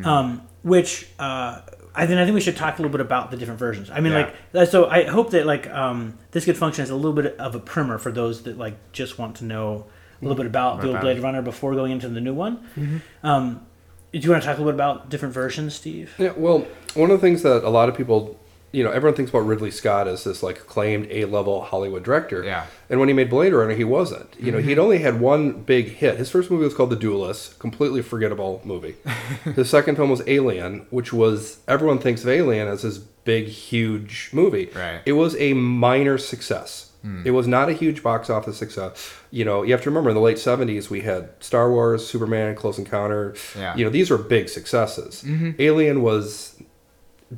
um, 0.04 0.40
which 0.62 1.06
uh, 1.18 1.60
I 1.94 2.06
then 2.06 2.16
I 2.16 2.24
think 2.24 2.34
we 2.34 2.40
should 2.40 2.56
talk 2.56 2.78
a 2.78 2.82
little 2.82 2.92
bit 2.92 3.02
about 3.02 3.30
the 3.30 3.36
different 3.36 3.58
versions. 3.60 3.90
I 3.90 4.00
mean, 4.00 4.12
Yeah. 4.12 4.30
like 4.54 4.68
so 4.68 4.88
I 4.88 5.04
hope 5.04 5.30
that 5.32 5.44
like 5.46 5.68
um, 5.68 6.16
this 6.30 6.44
could 6.46 6.56
function 6.56 6.82
as 6.82 6.90
a 6.90 6.94
little 6.96 7.12
bit 7.12 7.36
of 7.38 7.54
a 7.54 7.60
primer 7.60 7.98
for 7.98 8.10
those 8.10 8.42
that 8.44 8.56
like 8.56 8.76
just 8.92 9.18
want 9.18 9.36
to 9.36 9.44
know 9.44 9.86
a 10.20 10.24
little 10.24 10.36
bit 10.36 10.46
about 10.46 10.80
the 10.80 10.88
old 10.88 11.00
Blade. 11.00 11.20
Runner 11.22 11.42
before 11.42 11.74
going 11.74 11.92
into 11.92 12.08
the 12.08 12.20
new 12.20 12.34
one. 12.34 13.02
Um, 13.22 13.66
do 14.12 14.18
you 14.18 14.30
want 14.30 14.42
to 14.42 14.48
talk 14.48 14.56
a 14.56 14.60
little 14.62 14.72
bit 14.72 14.76
about 14.76 15.10
different 15.10 15.34
versions, 15.34 15.74
Steve? 15.74 16.14
Yeah, 16.18 16.32
well, 16.36 16.66
one 16.94 17.10
of 17.10 17.20
the 17.20 17.26
things 17.26 17.42
that 17.42 17.62
a 17.64 17.68
lot 17.68 17.90
of 17.90 17.96
people, 17.96 18.40
you 18.70 18.84
know, 18.84 18.90
everyone 18.90 19.16
thinks 19.16 19.30
about 19.30 19.46
Ridley 19.46 19.70
Scott 19.70 20.06
as 20.06 20.24
this 20.24 20.42
like 20.42 20.58
acclaimed 20.58 21.06
A-level 21.10 21.62
Hollywood 21.62 22.02
director. 22.02 22.44
Yeah. 22.44 22.66
And 22.90 23.00
when 23.00 23.08
he 23.08 23.14
made 23.14 23.30
Blade 23.30 23.52
Runner, 23.52 23.74
he 23.74 23.84
wasn't. 23.84 24.34
You 24.38 24.52
know, 24.52 24.58
he'd 24.58 24.72
mm-hmm. 24.72 24.80
only 24.80 24.98
had 24.98 25.20
one 25.20 25.62
big 25.62 25.88
hit. 25.88 26.18
His 26.18 26.30
first 26.30 26.50
movie 26.50 26.64
was 26.64 26.74
called 26.74 26.90
The 26.90 26.96
Duelist, 26.96 27.58
completely 27.58 28.02
forgettable 28.02 28.60
movie. 28.64 28.96
His 29.56 29.70
second 29.70 29.96
film 29.96 30.10
was 30.10 30.22
Alien, 30.26 30.86
which 30.90 31.12
was 31.12 31.60
everyone 31.66 31.98
thinks 31.98 32.22
of 32.22 32.28
Alien 32.28 32.68
as 32.68 32.82
this 32.82 32.98
big, 32.98 33.46
huge 33.46 34.30
movie. 34.32 34.70
Right. 34.74 35.00
It 35.06 35.12
was 35.12 35.34
a 35.36 35.54
minor 35.54 36.18
success. 36.18 36.92
Hmm. 37.02 37.22
It 37.24 37.30
was 37.30 37.46
not 37.46 37.68
a 37.68 37.72
huge 37.72 38.02
box 38.02 38.28
office 38.28 38.58
success. 38.58 39.14
You 39.30 39.44
know, 39.44 39.62
you 39.62 39.72
have 39.72 39.82
to 39.82 39.90
remember 39.90 40.10
in 40.10 40.16
the 40.16 40.20
late 40.20 40.36
'70s 40.36 40.90
we 40.90 41.02
had 41.02 41.30
Star 41.40 41.70
Wars, 41.70 42.06
Superman, 42.06 42.54
Close 42.56 42.78
Encounter. 42.78 43.34
Yeah. 43.56 43.76
You 43.76 43.84
know, 43.84 43.90
these 43.90 44.10
were 44.10 44.18
big 44.18 44.48
successes. 44.48 45.22
Mm-hmm. 45.24 45.52
Alien 45.60 46.02
was 46.02 46.60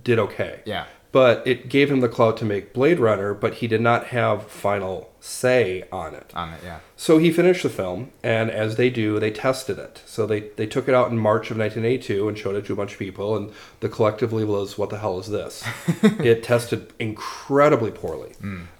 did 0.02 0.18
okay. 0.18 0.60
Yeah. 0.64 0.86
But 1.12 1.44
it 1.44 1.68
gave 1.68 1.90
him 1.90 2.00
the 2.00 2.08
clout 2.08 2.36
to 2.36 2.44
make 2.44 2.72
Blade 2.72 3.00
Runner, 3.00 3.34
but 3.34 3.54
he 3.54 3.66
did 3.66 3.80
not 3.80 4.06
have 4.08 4.46
final 4.46 5.10
say 5.18 5.84
on 5.90 6.14
it. 6.14 6.30
On 6.34 6.50
it. 6.50 6.60
Yeah. 6.64 6.78
So 6.96 7.18
he 7.18 7.32
finished 7.32 7.64
the 7.64 7.68
film, 7.68 8.12
and 8.22 8.48
as 8.48 8.76
they 8.76 8.90
do, 8.90 9.18
they 9.18 9.32
tested 9.32 9.76
it. 9.76 10.02
So 10.06 10.24
they, 10.24 10.40
they 10.56 10.66
took 10.66 10.88
it 10.88 10.94
out 10.94 11.10
in 11.10 11.18
March 11.18 11.50
of 11.50 11.58
1982 11.58 12.28
and 12.28 12.38
showed 12.38 12.54
it 12.54 12.64
to 12.66 12.74
a 12.74 12.76
bunch 12.76 12.92
of 12.92 12.98
people, 12.98 13.36
and 13.36 13.50
the 13.80 13.88
collective 13.88 14.20
collectively 14.20 14.44
was, 14.44 14.76
what 14.76 14.90
the 14.90 14.98
hell 14.98 15.18
is 15.18 15.28
this? 15.28 15.64
it 16.02 16.42
tested 16.42 16.92
incredibly 16.98 17.90
poorly. 17.90 18.34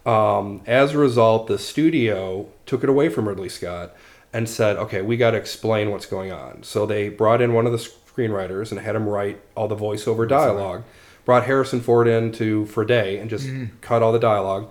Um, 0.05 0.61
as 0.67 0.95
a 0.95 0.99
result, 0.99 1.47
the 1.47 1.59
studio 1.59 2.47
took 2.67 2.83
it 2.83 2.91
away 2.91 3.09
from 3.09 3.27
Ridley 3.27 3.49
Scott 3.49 3.95
and 4.33 4.49
said, 4.49 4.77
"Okay, 4.77 5.01
we 5.01 5.17
got 5.17 5.31
to 5.31 5.39
explain 5.39 5.91
what's 5.91 6.07
going 6.07 6.31
on." 6.31 6.63
So 6.63 6.85
they 6.85 7.09
brought 7.09 7.41
in 7.41 7.55
one 7.55 7.65
of 7.65 7.73
the 7.73 7.79
screenwriters 7.79 8.71
and 8.71 8.81
had 8.81 8.95
him 8.97 9.09
write 9.09 9.41
all 9.57 9.67
the 9.67 9.77
voiceover 9.77 10.29
dialogue. 10.29 10.85
Brought 11.31 11.47
Harrison 11.47 11.81
Ford 11.81 12.09
in 12.09 12.33
to 12.33 12.67
for 12.67 12.83
a 12.83 12.87
day 12.89 13.19
and 13.19 13.31
just 13.31 13.47
mm-hmm. 13.47 13.77
cut 13.83 14.03
all 14.03 14.11
the 14.11 14.19
dialogue, 14.19 14.69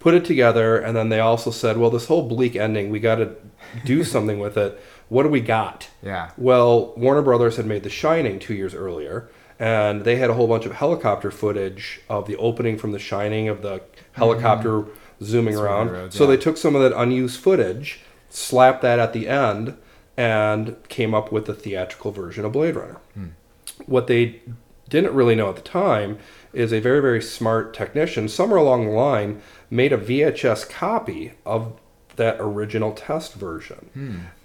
put 0.00 0.12
it 0.12 0.24
together, 0.24 0.76
and 0.76 0.96
then 0.96 1.08
they 1.08 1.20
also 1.20 1.52
said, 1.52 1.78
"Well, 1.78 1.88
this 1.88 2.06
whole 2.06 2.28
bleak 2.28 2.56
ending, 2.56 2.90
we 2.90 2.98
got 2.98 3.14
to 3.14 3.36
do 3.84 4.02
something 4.14 4.40
with 4.40 4.56
it. 4.56 4.82
What 5.08 5.22
do 5.22 5.28
we 5.28 5.40
got?" 5.40 5.88
Yeah. 6.02 6.32
Well, 6.36 6.94
Warner 6.96 7.22
Brothers 7.22 7.58
had 7.58 7.66
made 7.66 7.84
The 7.84 7.90
Shining 7.90 8.40
two 8.40 8.54
years 8.54 8.74
earlier, 8.74 9.30
and 9.60 10.02
they 10.02 10.16
had 10.16 10.30
a 10.30 10.34
whole 10.34 10.48
bunch 10.48 10.66
of 10.66 10.72
helicopter 10.72 11.30
footage 11.30 12.00
of 12.08 12.26
the 12.26 12.36
opening 12.38 12.76
from 12.76 12.90
The 12.90 12.98
Shining 12.98 13.48
of 13.48 13.62
the 13.62 13.78
mm-hmm. 13.78 14.00
helicopter 14.14 14.86
zooming 15.22 15.54
Through 15.54 15.62
the 15.62 15.68
around. 15.68 15.90
roads, 15.92 16.16
so 16.16 16.24
yeah. 16.24 16.30
they 16.30 16.42
took 16.42 16.56
some 16.56 16.74
of 16.74 16.82
that 16.82 17.00
unused 17.00 17.38
footage, 17.38 18.00
slapped 18.30 18.82
that 18.82 18.98
at 18.98 19.12
the 19.12 19.28
end, 19.28 19.76
and 20.16 20.76
came 20.88 21.14
up 21.14 21.30
with 21.30 21.46
the 21.46 21.54
theatrical 21.54 22.10
version 22.10 22.44
of 22.44 22.50
Blade 22.50 22.74
Runner. 22.74 22.96
Hmm. 23.14 23.26
What 23.86 24.08
they 24.08 24.40
didn't 24.90 25.14
really 25.14 25.34
know 25.34 25.48
at 25.48 25.56
the 25.56 25.62
time 25.62 26.18
is 26.52 26.72
a 26.72 26.80
very, 26.80 27.00
very 27.00 27.22
smart 27.22 27.72
technician, 27.72 28.28
somewhere 28.28 28.58
along 28.58 28.84
the 28.86 28.92
line, 28.92 29.40
made 29.70 29.92
a 29.92 29.98
VHS 29.98 30.68
copy 30.68 31.32
of 31.46 31.72
that 32.16 32.36
original 32.40 32.92
test 32.92 33.34
version. 33.34 33.88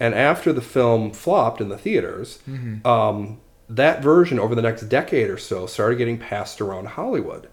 And 0.00 0.14
after 0.14 0.52
the 0.52 0.62
film 0.62 1.10
flopped 1.12 1.60
in 1.60 1.68
the 1.68 1.76
theaters, 1.76 2.38
um, 2.86 3.38
that 3.68 4.02
version 4.02 4.38
over 4.38 4.54
the 4.54 4.62
next 4.62 4.82
decade 4.82 5.28
or 5.28 5.36
so 5.36 5.66
started 5.66 5.96
getting 5.98 6.16
passed 6.18 6.60
around 6.60 6.86
Hollywood. 6.88 7.48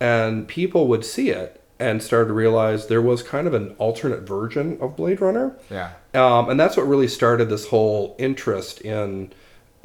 And 0.00 0.48
people 0.48 0.88
would 0.88 1.04
see 1.04 1.30
it 1.30 1.60
and 1.78 2.02
started 2.02 2.28
to 2.28 2.32
realize 2.34 2.86
there 2.88 3.02
was 3.02 3.22
kind 3.22 3.46
of 3.46 3.54
an 3.54 3.74
alternate 3.78 4.20
version 4.26 4.78
of 4.80 4.96
Blade 4.96 5.20
Runner. 5.20 5.56
Yeah. 5.70 5.92
Um, 6.14 6.48
and 6.50 6.58
that's 6.58 6.76
what 6.76 6.86
really 6.86 7.08
started 7.08 7.48
this 7.48 7.68
whole 7.68 8.16
interest 8.18 8.80
in 8.80 9.32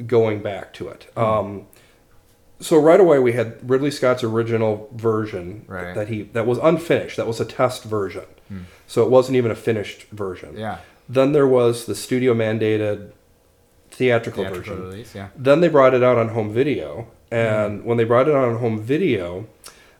going 0.06 0.42
back 0.42 0.72
to 0.74 0.88
it. 0.88 1.06
Um, 1.16 1.66
so 2.60 2.78
right 2.78 3.00
away 3.00 3.18
we 3.18 3.32
had 3.32 3.68
Ridley 3.68 3.90
Scott's 3.90 4.22
original 4.22 4.88
version 4.94 5.64
Right. 5.66 5.94
that 5.94 6.08
he 6.08 6.22
that 6.34 6.46
was 6.46 6.58
unfinished. 6.58 7.16
That 7.16 7.26
was 7.26 7.40
a 7.40 7.44
test 7.44 7.84
version, 7.84 8.24
so 8.86 9.02
it 9.04 9.10
wasn't 9.10 9.36
even 9.36 9.50
a 9.50 9.54
finished 9.56 10.04
version. 10.10 10.56
Yeah. 10.58 10.78
Then 11.08 11.32
there 11.32 11.46
was 11.46 11.86
the 11.86 11.94
studio 11.94 12.34
mandated 12.34 13.12
theatrical, 13.90 14.44
Theatrical 14.44 14.74
version. 14.76 14.88
release. 14.90 15.14
Yeah. 15.14 15.28
Then 15.36 15.60
they 15.60 15.68
brought 15.68 15.94
it 15.94 16.02
out 16.02 16.16
on 16.18 16.28
home 16.28 16.52
video, 16.52 17.08
and 17.30 17.84
when 17.84 17.96
they 17.96 18.04
brought 18.04 18.28
it 18.28 18.34
out 18.34 18.48
on 18.48 18.58
home 18.58 18.80
video, 18.80 19.46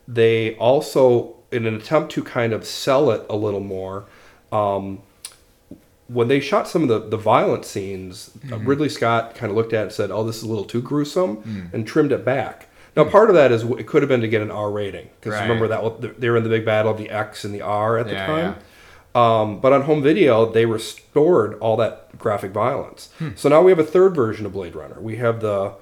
they 0.06 0.54
also, 0.56 1.34
in 1.50 1.66
an 1.66 1.74
attempt 1.74 2.12
to 2.12 2.22
kind 2.22 2.52
of 2.52 2.64
sell 2.64 3.10
it 3.10 3.24
a 3.28 3.36
little 3.36 3.60
more, 3.60 4.04
um, 4.52 5.00
when 6.12 6.28
they 6.28 6.40
shot 6.40 6.66
some 6.66 6.82
of 6.82 6.88
the, 6.88 6.98
the 6.98 7.16
violent 7.16 7.64
scenes, 7.64 8.30
uh, 8.44 8.56
mm-hmm. 8.56 8.66
Ridley 8.66 8.88
Scott 8.88 9.34
kind 9.34 9.50
of 9.50 9.56
looked 9.56 9.72
at 9.72 9.80
it 9.80 9.82
and 9.84 9.92
said, 9.92 10.10
"Oh, 10.10 10.24
this 10.24 10.38
is 10.38 10.42
a 10.42 10.48
little 10.48 10.64
too 10.64 10.82
gruesome," 10.82 11.36
mm. 11.38 11.72
and 11.72 11.86
trimmed 11.86 12.10
it 12.10 12.24
back. 12.24 12.68
Now, 12.96 13.04
mm. 13.04 13.10
part 13.10 13.30
of 13.30 13.36
that 13.36 13.52
is 13.52 13.62
it 13.62 13.86
could 13.86 14.02
have 14.02 14.08
been 14.08 14.20
to 14.20 14.28
get 14.28 14.42
an 14.42 14.50
R 14.50 14.70
rating 14.70 15.08
because 15.20 15.34
Right. 15.34 15.42
remember 15.42 15.68
that 15.68 16.20
they 16.20 16.28
were 16.28 16.36
in 16.36 16.42
the 16.42 16.48
big 16.48 16.64
battle 16.64 16.90
of 16.90 16.98
the 16.98 17.10
X 17.10 17.44
and 17.44 17.54
the 17.54 17.62
R 17.62 17.98
at 17.98 18.06
the 18.06 18.12
Yeah, 18.12 18.26
time. 18.26 18.56
Um, 19.14 19.60
but 19.60 19.72
on 19.72 19.82
home 19.82 20.02
video, 20.02 20.50
they 20.50 20.66
restored 20.66 21.58
all 21.60 21.76
that 21.76 22.16
graphic 22.18 22.52
violence. 22.52 23.10
Hmm. 23.18 23.30
So 23.34 23.48
now 23.48 23.62
we 23.62 23.70
have 23.70 23.78
a 23.78 23.84
third 23.84 24.14
version 24.14 24.46
of 24.46 24.52
Blade 24.52 24.74
Runner. 24.74 25.00
We 25.00 25.16
have 25.16 25.40
the 25.40 25.74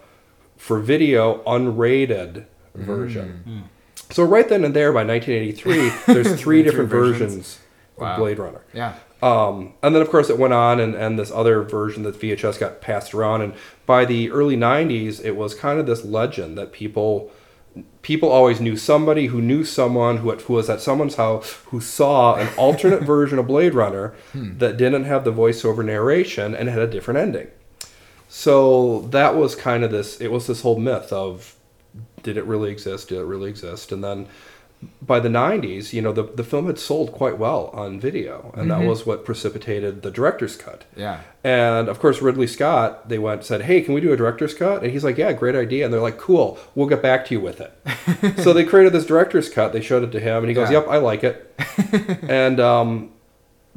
for 0.56 0.78
video 0.80 1.42
unrated 1.44 2.44
hmm. 2.74 2.84
version. 2.84 3.42
Hmm. 3.44 4.12
So 4.12 4.24
right 4.24 4.48
then 4.48 4.64
and 4.64 4.74
there, 4.74 4.92
by 4.92 5.04
1983, 5.04 6.12
there's 6.14 6.34
three 6.40 6.62
different 6.62 6.90
versions. 6.90 7.32
versions 7.32 7.58
of 7.98 8.16
Blade 8.16 8.38
Runner. 8.38 8.62
Yeah. 8.72 8.94
Um, 9.20 9.74
and 9.82 9.94
then, 9.94 10.02
of 10.02 10.10
course, 10.10 10.30
it 10.30 10.38
went 10.38 10.54
on, 10.54 10.78
and, 10.78 10.94
and 10.94 11.18
this 11.18 11.30
other 11.30 11.62
version 11.62 12.04
that 12.04 12.20
VHS 12.20 12.60
got 12.60 12.80
passed 12.80 13.14
around. 13.14 13.42
And 13.42 13.54
by 13.84 14.04
the 14.04 14.30
early 14.30 14.56
'90s, 14.56 15.24
it 15.24 15.36
was 15.36 15.54
kind 15.54 15.80
of 15.80 15.86
this 15.86 16.04
legend 16.04 16.56
that 16.56 16.72
people 16.72 17.30
people 18.02 18.28
always 18.30 18.60
knew 18.60 18.76
somebody 18.76 19.26
who 19.26 19.40
knew 19.40 19.64
someone 19.64 20.18
who, 20.18 20.34
who 20.34 20.54
was 20.54 20.70
at 20.70 20.80
someone's 20.80 21.16
house 21.16 21.60
who 21.66 21.80
saw 21.80 22.34
an 22.34 22.48
alternate 22.56 23.02
version 23.14 23.38
of 23.38 23.46
Blade 23.46 23.74
Runner 23.74 24.14
that 24.34 24.76
didn't 24.76 25.04
have 25.04 25.24
the 25.24 25.32
voiceover 25.32 25.84
narration 25.84 26.54
and 26.54 26.68
had 26.68 26.80
a 26.80 26.86
different 26.86 27.18
ending. 27.18 27.48
So 28.28 29.02
that 29.10 29.36
was 29.36 29.54
kind 29.54 29.84
of 29.84 29.90
this. 29.90 30.20
It 30.20 30.28
was 30.28 30.46
this 30.46 30.62
whole 30.62 30.78
myth 30.78 31.12
of 31.12 31.56
did 32.22 32.36
it 32.36 32.44
really 32.44 32.70
exist? 32.70 33.08
Did 33.08 33.18
it 33.18 33.24
really 33.24 33.50
exist? 33.50 33.92
And 33.92 34.02
then 34.04 34.26
by 35.02 35.18
the 35.18 35.28
90s, 35.28 35.92
you 35.92 36.00
know, 36.00 36.12
the, 36.12 36.22
the 36.22 36.44
film 36.44 36.66
had 36.66 36.78
sold 36.78 37.10
quite 37.12 37.36
well 37.36 37.70
on 37.72 37.98
video, 37.98 38.52
and 38.56 38.70
that 38.70 38.82
was 38.86 39.04
what 39.04 39.24
precipitated 39.24 40.02
the 40.02 40.10
director's 40.10 40.54
cut. 40.56 40.84
Yeah. 40.94 41.20
And 41.42 41.88
of 41.88 41.98
course, 41.98 42.22
Ridley 42.22 42.46
Scott, 42.46 43.08
they 43.08 43.18
went 43.18 43.44
said, 43.44 43.62
"Hey, 43.62 43.80
can 43.80 43.94
we 43.94 44.00
do 44.00 44.12
a 44.12 44.16
director's 44.16 44.54
cut?" 44.54 44.82
And 44.84 44.92
he's 44.92 45.02
like, 45.02 45.18
"Yeah, 45.18 45.32
great 45.32 45.56
idea." 45.56 45.84
And 45.84 45.92
they're 45.92 46.00
like, 46.00 46.18
"Cool, 46.18 46.58
we'll 46.74 46.86
get 46.88 47.02
back 47.02 47.24
to 47.26 47.34
you 47.34 47.40
with 47.40 47.60
it." 47.60 47.72
so 48.42 48.52
they 48.52 48.64
created 48.64 48.92
this 48.92 49.06
director's 49.06 49.48
cut. 49.48 49.72
They 49.72 49.80
showed 49.80 50.04
it 50.04 50.12
to 50.12 50.20
him, 50.20 50.38
and 50.38 50.48
he 50.48 50.54
goes, 50.54 50.70
Yeah. 50.70 50.80
"Yep, 50.80 50.88
I 50.88 50.98
like 50.98 51.24
it." 51.24 51.54
and 52.28 52.60
um, 52.60 53.10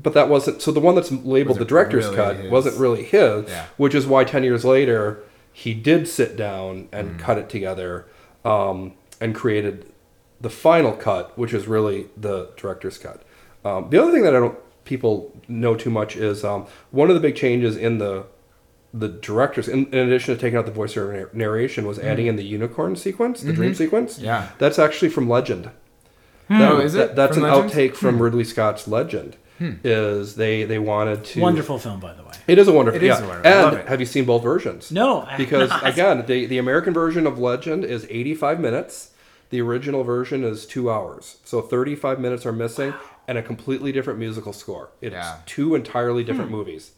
but 0.02 0.14
that 0.14 0.30
wasn't 0.30 0.62
so. 0.62 0.72
The 0.72 0.80
one 0.80 0.94
that's 0.96 1.12
labeled 1.12 1.58
the 1.60 1.66
director's 1.66 2.06
really 2.06 2.16
cut 2.18 2.36
his. 2.38 2.52
wasn't 2.52 2.78
really 2.78 3.04
his, 3.04 3.50
Yeah. 3.50 3.66
which 3.78 3.96
is 3.96 4.06
why 4.06 4.24
ten 4.24 4.44
years 4.44 4.66
later 4.66 5.24
he 5.54 5.74
did 5.74 6.08
sit 6.08 6.36
down 6.38 6.84
Mm. 6.84 6.88
and 7.00 7.20
cut 7.20 7.38
it 7.38 7.50
together 7.50 8.06
um, 8.46 8.94
and 9.20 9.34
created 9.36 9.91
the 10.42 10.50
final 10.50 10.94
cut, 10.94 11.38
which 11.38 11.54
is 11.54 11.68
really 11.68 12.08
the 12.18 12.50
director's 12.58 12.98
cut. 12.98 13.22
Um, 13.64 13.90
the 13.90 14.02
other 14.02 14.12
thing 14.12 14.24
that 14.24 14.36
I 14.36 14.40
don't 14.40 14.58
people 14.86 15.40
know 15.48 15.76
too 15.76 15.90
much 15.92 16.16
is 16.16 16.44
um, 16.44 16.66
one 16.90 17.10
of 17.10 17.16
the 17.16 17.22
big 17.22 17.36
changes 17.36 17.78
in 17.78 17.98
the 18.00 18.26
the 18.94 19.08
directors, 19.08 19.70
in, 19.70 19.86
in 19.94 20.00
addition 20.08 20.36
to 20.36 20.42
taking 20.42 20.58
out 20.60 20.66
the 20.66 20.72
voiceover 20.72 21.14
nar- 21.14 21.30
narration, 21.32 21.88
was 21.88 21.98
adding 22.00 22.28
in 22.28 22.36
the 22.36 22.44
unicorn 22.44 22.96
sequence, 22.98 23.42
the 23.42 23.54
dream 23.54 23.74
sequence. 23.74 24.16
Mm-hmm. 24.16 24.26
Yeah. 24.26 24.50
that's 24.58 24.78
actually 24.78 25.08
from 25.10 25.30
Legend. 25.30 25.70
Oh, 26.50 26.78
That- 26.78 26.84
is 26.84 26.94
that- 26.94 27.12
it 27.12 27.16
that's 27.16 27.36
from 27.38 27.46
an 27.46 27.52
Legend? 27.54 27.72
outtake 27.72 27.96
from 27.96 28.22
Ridley 28.22 28.44
Scott's 28.44 28.88
Legend. 28.88 29.38
Is 29.84 30.36
they 30.38 30.64
they 30.64 30.80
wanted 30.80 31.24
to 31.26 31.40
Wonderful 31.40 31.78
film, 31.78 32.00
by 32.00 32.14
the 32.14 32.24
way. 32.24 32.32
It 32.48 32.58
is 32.58 32.68
a 32.68 32.74
wonderful. 32.74 32.98
It 33.00 33.04
is 33.04 33.20
yeah. 33.20 33.28
wonderful. 33.28 33.78
And 33.78 33.88
have 33.90 34.00
you 34.00 34.08
seen 34.08 34.26
both 34.26 34.42
versions? 34.42 34.92
No, 34.92 35.22
I 35.22 35.38
because 35.38 35.70
not. 35.70 35.86
again, 35.88 36.26
the 36.26 36.48
the 36.48 36.58
American 36.58 36.96
version 36.96 37.28
of 37.28 37.38
Legend 37.38 37.86
is 37.86 38.08
85 38.10 38.60
minutes. 38.60 39.11
The 39.52 39.62
original 39.62 40.04
version 40.04 40.44
is 40.44 40.66
two 40.66 40.90
hours, 40.90 41.38
so 41.44 41.62
35 41.62 42.20
minutes 42.20 42.46
are 42.46 42.52
missing, 42.54 42.94
and 43.28 43.38
a 43.38 43.44
completely 43.44 43.92
different 43.92 44.18
musical 44.18 44.54
score. 44.54 44.90
It's 45.02 45.14
Yeah. 45.14 45.36
two 45.46 45.76
entirely 45.76 46.24
different 46.24 46.50
Hmm. 46.50 46.56
movies. 46.58 46.92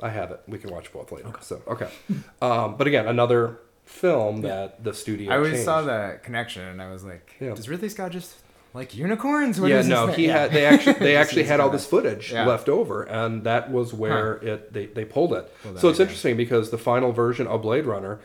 I 0.00 0.08
have 0.08 0.30
it. 0.32 0.40
We 0.48 0.58
can 0.58 0.70
watch 0.70 0.92
both 0.92 1.12
later. 1.12 1.28
Okay. 1.28 1.38
So 1.42 1.60
okay, 1.68 1.88
um, 2.42 2.76
but 2.76 2.86
again, 2.86 3.06
another 3.06 3.58
film 3.84 4.40
that 4.42 4.82
the 4.82 4.92
studio. 4.94 5.30
I 5.32 5.36
always 5.36 5.52
changed. 5.52 5.64
saw 5.66 5.82
that 5.82 6.22
connection, 6.24 6.62
and 6.62 6.82
I 6.82 6.90
was 6.90 7.04
like, 7.04 7.36
Yeah. 7.40 7.54
"Does 7.54 7.68
Ridley 7.68 7.88
Scott 7.90 8.10
just 8.12 8.34
like 8.72 8.94
unicorns?" 8.96 9.60
What 9.60 9.70
yeah, 9.70 9.78
is 9.80 9.86
no, 9.86 10.06
this 10.06 10.16
he 10.16 10.22
thing? 10.26 10.34
had. 10.34 10.52
They 10.52 10.64
actually, 10.72 10.94
they 10.94 11.16
actually 11.16 11.44
had 11.44 11.60
all 11.60 11.70
this 11.70 11.86
footage 11.86 12.32
Yeah. 12.32 12.46
left 12.46 12.68
over, 12.68 13.02
and 13.04 13.44
that 13.44 13.70
was 13.70 13.92
where 13.94 14.36
it 14.38 14.72
they, 14.72 14.86
they 14.86 15.04
pulled 15.04 15.32
it. 15.34 15.52
Pulled 15.62 15.78
so 15.78 15.88
it's 15.90 16.00
interesting 16.00 16.36
because 16.36 16.70
the 16.70 16.78
final 16.78 17.12
version 17.12 17.46
of 17.46 17.60
Blade 17.62 17.84
Runner 17.86 18.20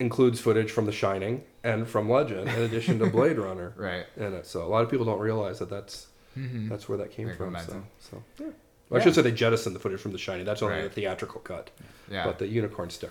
includes 0.00 0.40
footage 0.40 0.70
from 0.70 0.86
The 0.86 0.92
Shining 0.92 1.44
and 1.62 1.86
from 1.88 2.10
Legend, 2.10 2.48
in 2.48 2.62
addition 2.62 2.98
to 2.98 3.06
Blade 3.10 3.38
Runner 3.38 3.72
Right. 3.76 4.06
in 4.16 4.34
it. 4.34 4.34
Uh, 4.34 4.42
so 4.42 4.64
a 4.64 4.68
lot 4.68 4.82
of 4.82 4.90
people 4.90 5.06
don't 5.06 5.20
realize 5.20 5.58
that 5.60 5.70
that's 5.70 6.06
mm-hmm. 6.36 6.68
that's 6.68 6.88
where 6.88 6.98
that 6.98 7.10
came 7.10 7.28
Like 7.28 7.36
from. 7.36 7.56
So, 7.66 7.82
so 7.98 8.22
yeah. 8.40 8.46
Well, 8.90 9.00
I 9.00 9.04
should 9.04 9.14
say 9.14 9.22
they 9.22 9.32
jettisoned 9.32 9.74
the 9.74 9.80
footage 9.80 10.00
from 10.00 10.12
The 10.12 10.18
Shining. 10.18 10.44
That's 10.44 10.62
only 10.62 10.76
Right. 10.76 10.82
the 10.84 10.90
theatrical 10.90 11.40
cut, 11.40 11.70
Yeah. 12.10 12.24
but 12.26 12.38
the 12.38 12.46
unicorn 12.46 12.90
stick. 12.90 13.10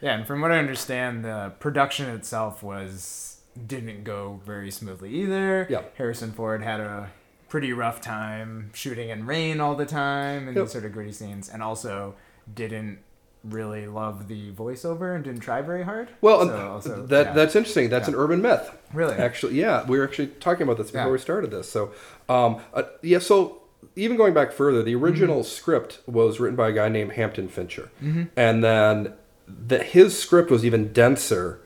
Yeah, 0.00 0.14
and 0.16 0.26
from 0.26 0.40
what 0.40 0.50
I 0.50 0.58
understand, 0.58 1.24
the 1.24 1.52
production 1.60 2.08
itself 2.08 2.62
was 2.62 3.36
didn't 3.66 4.04
go 4.04 4.40
very 4.46 4.70
smoothly 4.70 5.10
either. 5.10 5.66
Yeah. 5.68 5.82
Harrison 5.96 6.32
Ford 6.32 6.62
had 6.62 6.80
a 6.80 7.10
pretty 7.50 7.72
rough 7.72 8.00
time 8.00 8.70
shooting 8.72 9.10
in 9.10 9.26
rain 9.26 9.60
all 9.60 9.74
the 9.74 9.84
time 9.84 10.46
and 10.48 10.56
Yep. 10.56 10.64
these 10.66 10.72
sort 10.72 10.84
of 10.84 10.92
gritty 10.92 11.12
scenes, 11.12 11.48
and 11.50 11.62
also 11.62 12.14
didn't 12.52 13.00
really 13.44 13.86
love 13.86 14.28
the 14.28 14.52
voiceover 14.52 15.14
and 15.14 15.24
didn't 15.24 15.40
try 15.40 15.62
very 15.62 15.82
hard. 15.82 16.08
Well, 16.20 16.46
So 16.46 16.68
also- 16.68 17.06
that 17.06 17.26
yeah. 17.28 17.32
that's 17.32 17.56
interesting. 17.56 17.88
That's 17.88 18.08
Yeah. 18.08 18.14
an 18.14 18.20
urban 18.20 18.42
myth. 18.42 18.70
really 18.92 19.14
Actually, 19.14 19.54
yeah, 19.54 19.86
we 19.86 19.98
were 19.98 20.04
actually 20.04 20.26
talking 20.40 20.62
about 20.64 20.76
this 20.76 20.90
before 20.90 21.06
Yeah. 21.06 21.12
we 21.12 21.18
started 21.18 21.50
this. 21.50 21.68
So, 21.70 21.92
um, 22.28 22.58
uh, 22.74 22.82
yeah, 23.02 23.18
so 23.18 23.62
even 23.96 24.16
going 24.18 24.34
back 24.34 24.52
further, 24.52 24.82
the 24.82 24.94
original 24.94 25.38
Mm-hmm. 25.40 25.48
script 25.48 26.00
was 26.06 26.38
written 26.40 26.56
by 26.56 26.68
a 26.68 26.72
guy 26.72 26.88
named 26.88 27.12
Hampton 27.12 27.48
Fancher, 27.48 27.90
and 28.36 28.62
then 28.64 29.14
the, 29.48 29.78
his 29.78 30.18
script 30.18 30.50
was 30.50 30.64
even 30.64 30.92
denser 30.92 31.60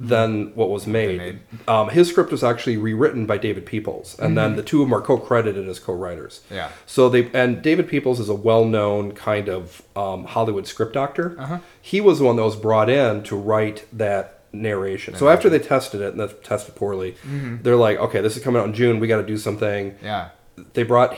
than 0.00 0.52
what 0.54 0.70
was 0.70 0.86
made. 0.86 1.18
made. 1.18 1.38
Um, 1.68 1.88
his 1.90 2.08
script 2.08 2.30
was 2.32 2.42
actually 2.42 2.76
rewritten 2.76 3.26
by 3.26 3.38
David 3.38 3.64
Peoples, 3.64 4.18
and 4.18 4.36
then 4.36 4.56
the 4.56 4.62
two 4.62 4.82
of 4.82 4.88
them 4.88 4.94
are 4.98 5.00
co-credited 5.00 5.68
as 5.68 5.78
co-writers. 5.78 6.40
Mm-hmm. 6.46 6.54
Yeah. 6.54 6.70
So 6.86 7.08
they 7.08 7.30
and 7.32 7.62
David 7.62 7.88
Peoples 7.88 8.18
is 8.20 8.28
a 8.28 8.34
well-known 8.34 9.12
kind 9.12 9.48
of 9.48 9.82
um, 9.96 10.24
Hollywood 10.24 10.66
script 10.66 10.92
doctor. 10.94 11.36
Uh-huh. 11.38 11.58
He 11.80 12.00
was 12.00 12.18
the 12.18 12.24
one 12.24 12.36
that 12.36 12.42
was 12.44 12.56
brought 12.56 12.90
in 12.90 13.22
to 13.24 13.36
write 13.36 13.86
that 13.92 14.40
narration. 14.52 15.14
So 15.16 15.28
after 15.28 15.48
they 15.48 15.58
tested 15.58 16.00
it 16.00 16.12
and 16.14 16.20
they 16.20 16.32
tested 16.42 16.74
poorly, 16.76 17.12
Mm-hmm. 17.26 17.62
they're 17.62 17.76
like, 17.76 17.98
okay, 17.98 18.20
this 18.20 18.36
is 18.36 18.42
coming 18.42 18.60
out 18.60 18.66
in 18.68 18.74
June. 18.74 19.00
We 19.00 19.06
got 19.08 19.20
to 19.20 19.26
do 19.26 19.36
something. 19.38 19.96
yeah 20.02 20.30
They 20.74 20.82
brought 20.84 21.16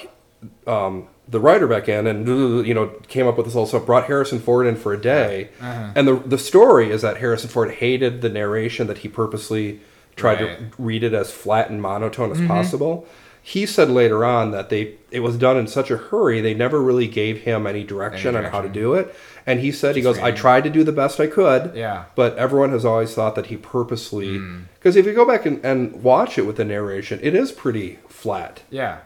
um, 0.66 1.08
the 1.28 1.40
writer 1.40 1.66
back 1.66 1.88
in 1.88 2.06
and 2.06 2.26
you 2.66 2.72
know 2.74 2.86
came 3.08 3.26
up 3.26 3.36
with 3.36 3.46
this 3.46 3.54
whole 3.54 3.66
stuff. 3.66 3.84
Brought 3.86 4.04
Harrison 4.06 4.38
Ford 4.38 4.66
in 4.66 4.76
for 4.76 4.92
a 4.92 5.00
day, 5.00 5.50
Uh-huh. 5.60 5.90
and 5.94 6.06
the 6.08 6.14
the 6.16 6.38
story 6.38 6.90
is 6.90 7.02
that 7.02 7.16
Harrison 7.18 7.50
Ford 7.50 7.70
hated 7.72 8.20
the 8.22 8.28
narration 8.28 8.86
that 8.86 8.98
he 8.98 9.08
purposely 9.08 9.80
tried 10.16 10.40
Right. 10.40 10.58
Mm-hmm. 10.58 10.70
to 10.70 10.82
read 10.82 11.02
it 11.04 11.12
as 11.14 11.30
flat 11.30 11.68
and 11.70 11.82
monotone 11.82 12.30
as 12.32 12.40
possible. 12.46 13.06
He 13.42 13.64
said 13.64 13.90
later 13.90 14.24
on 14.24 14.50
that 14.52 14.70
they 14.70 14.94
it 15.12 15.20
was 15.20 15.36
done 15.36 15.56
in 15.56 15.66
such 15.68 15.90
a 15.90 15.96
hurry 15.96 16.40
they 16.40 16.54
never 16.54 16.80
really 16.82 17.06
gave 17.06 17.42
him 17.42 17.66
any 17.66 17.84
direction, 17.84 18.34
on 18.34 18.44
how 18.44 18.60
to 18.60 18.68
do 18.68 18.94
it. 18.94 19.14
And 19.48 19.60
he 19.60 19.70
said 19.70 19.94
he 19.94 20.02
Just 20.02 20.16
goes, 20.16 20.24
I 20.24 20.32
tried 20.32 20.64
to 20.64 20.70
do 20.70 20.82
the 20.82 20.90
best 20.90 21.20
I 21.20 21.28
could. 21.28 21.70
Yeah. 21.76 22.06
But 22.16 22.36
everyone 22.36 22.70
has 22.70 22.84
always 22.84 23.14
thought 23.14 23.36
that 23.36 23.46
he 23.46 23.56
purposely 23.56 24.40
because 24.74 24.96
if 24.96 25.06
you 25.06 25.12
go 25.12 25.24
back 25.24 25.46
and, 25.46 25.64
and 25.64 26.02
watch 26.02 26.38
it 26.38 26.46
with 26.46 26.56
the 26.56 26.64
narration, 26.64 27.20
it 27.22 27.34
is 27.36 27.52
pretty 27.52 27.98
flat 28.08 28.62
Yeah. 28.70 28.98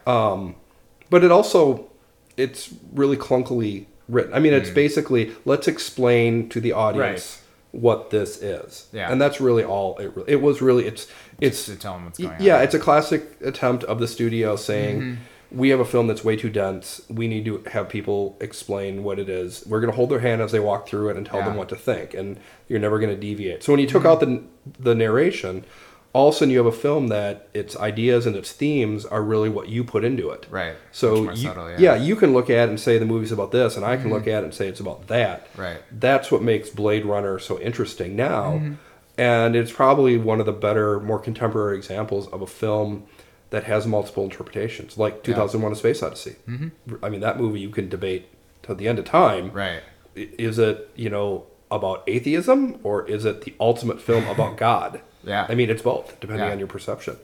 But 1.11 1.23
it 1.25 1.31
also 1.31 1.91
it's 2.37 2.73
really 2.93 3.17
clunkily 3.17 3.87
written. 4.09 4.33
I 4.33 4.39
mean, 4.39 4.53
it's 4.55 4.71
basically 4.71 5.33
let's 5.45 5.69
explain 5.69 6.49
to 6.51 6.61
the 6.61 6.73
audience 6.73 7.43
what 7.73 8.11
this 8.11 8.39
is. 8.43 8.89
Yeah. 8.93 9.13
and 9.13 9.21
that's 9.21 9.41
really 9.41 9.63
all 9.65 9.97
it. 9.99 10.13
It 10.27 10.41
was 10.43 10.61
really 10.63 10.87
it's 10.87 11.07
it's 11.41 11.67
to 11.67 11.77
tell 11.77 11.95
'em 11.95 12.05
what's 12.07 12.19
going 12.19 12.35
on. 12.35 12.43
yeah, 12.43 12.61
it's 12.63 12.75
a 12.75 12.79
classic 12.79 13.23
attempt 13.43 13.85
of 13.85 13.99
the 14.01 14.09
studio 14.09 14.57
saying. 14.57 15.01
Mm-hmm. 15.01 15.23
We 15.53 15.71
have 15.71 15.81
a 15.81 15.85
film 15.85 16.07
that's 16.07 16.23
way 16.23 16.37
too 16.37 16.49
dense. 16.49 17.01
We 17.09 17.27
need 17.27 17.45
to 17.47 17.65
have 17.73 17.89
people 17.89 18.37
explain 18.41 19.03
what 19.03 19.19
it 19.19 19.29
is. 19.29 19.65
We're 19.67 19.81
going 19.81 19.91
to 19.91 19.97
hold 19.97 20.09
their 20.11 20.21
hand 20.21 20.41
as 20.41 20.53
they 20.53 20.61
walk 20.61 20.87
through 20.89 21.09
it 21.09 21.17
and 21.17 21.27
tell 21.27 21.39
them 21.41 21.47
Yeah. 21.47 21.51
Mm-hmm. 21.51 21.59
what 21.59 21.69
to 21.71 21.75
think, 21.75 22.15
and 22.15 22.39
you're 22.69 22.79
never 22.79 23.01
going 23.01 23.11
to 23.13 23.21
deviate. 23.21 23.65
So 23.65 23.73
when 23.73 23.81
you 23.81 23.89
took 23.89 24.05
out 24.05 24.21
the 24.21 24.45
the 24.79 24.95
narration, 24.95 25.65
all 26.13 26.29
of 26.29 26.35
a 26.35 26.39
sudden 26.39 26.51
you 26.51 26.59
have 26.59 26.67
a 26.67 26.73
film 26.73 27.09
that 27.09 27.49
its 27.55 27.77
ideas 27.77 28.27
and 28.27 28.35
its 28.35 28.51
themes 28.53 29.05
are 29.07 29.23
really 29.23 29.49
what 29.49 29.69
you 29.69 29.85
put 29.85 30.05
into 30.05 30.31
it. 30.31 30.47
Right. 30.51 30.75
So 30.91 31.11
Much 31.17 31.25
more 31.25 31.33
you, 31.35 31.43
subtle, 31.49 31.71
yeah. 31.71 31.77
yeah. 31.79 31.95
Mm-hmm. 31.97 32.05
you 32.05 32.17
can 32.17 32.33
look 32.33 32.51
at 32.51 32.65
it 32.65 32.69
and 32.69 32.81
say 32.81 32.99
the 32.99 33.05
movie's 33.07 33.31
about 33.33 33.53
this, 33.53 33.77
and 33.77 33.85
I 33.85 33.97
can 33.97 34.11
look 34.11 34.27
at 34.27 34.43
it 34.43 34.45
and 34.45 34.55
say 34.55 34.67
it's 34.69 34.81
about 34.81 35.07
that. 35.07 35.47
Right. 35.57 35.79
That's 35.93 36.31
what 36.33 36.43
makes 36.43 36.69
Blade 36.71 37.05
Runner 37.07 37.39
so 37.39 37.61
interesting 37.61 38.17
now, 38.17 38.53
Mm-hmm. 38.55 38.75
and 39.19 39.55
it's 39.55 39.71
probably 39.73 40.17
one 40.17 40.41
of 40.41 40.47
the 40.47 40.53
better, 40.53 40.99
more 40.99 41.19
contemporary 41.19 41.77
examples 41.77 42.27
of 42.29 42.43
a 42.43 42.47
film 42.47 43.05
that 43.51 43.65
has 43.65 43.87
multiple 43.87 44.25
interpretations, 44.25 44.97
like 44.99 45.23
2001: 45.23 45.73
A 45.73 45.77
Space 45.77 46.03
Odyssey. 46.03 46.37
Mm-hmm. 46.49 47.05
I 47.05 47.09
mean, 47.09 47.21
that 47.21 47.39
movie 47.39 47.61
you 47.61 47.71
can 47.71 47.89
debate 47.89 48.27
to 48.63 48.75
the 48.75 48.89
end 48.89 48.99
of 48.99 49.05
time. 49.05 49.51
Right. 49.53 49.83
Is 50.17 50.59
it 50.59 50.91
you 50.97 51.09
know 51.11 51.47
about 51.71 52.03
atheism 52.09 52.81
or 52.83 53.07
is 53.09 53.25
it 53.25 53.43
the 53.43 53.55
ultimate 53.61 54.01
film 54.01 54.27
about 54.27 54.57
God? 54.57 55.01
Yeah. 55.25 55.47
I 55.49 55.55
mean, 55.55 55.71
it's 55.71 55.83
both, 55.83 56.19
depending 56.21 56.47
Yeah. 56.47 56.53
on 56.53 56.59
your 56.59 56.69
perception. 56.69 57.17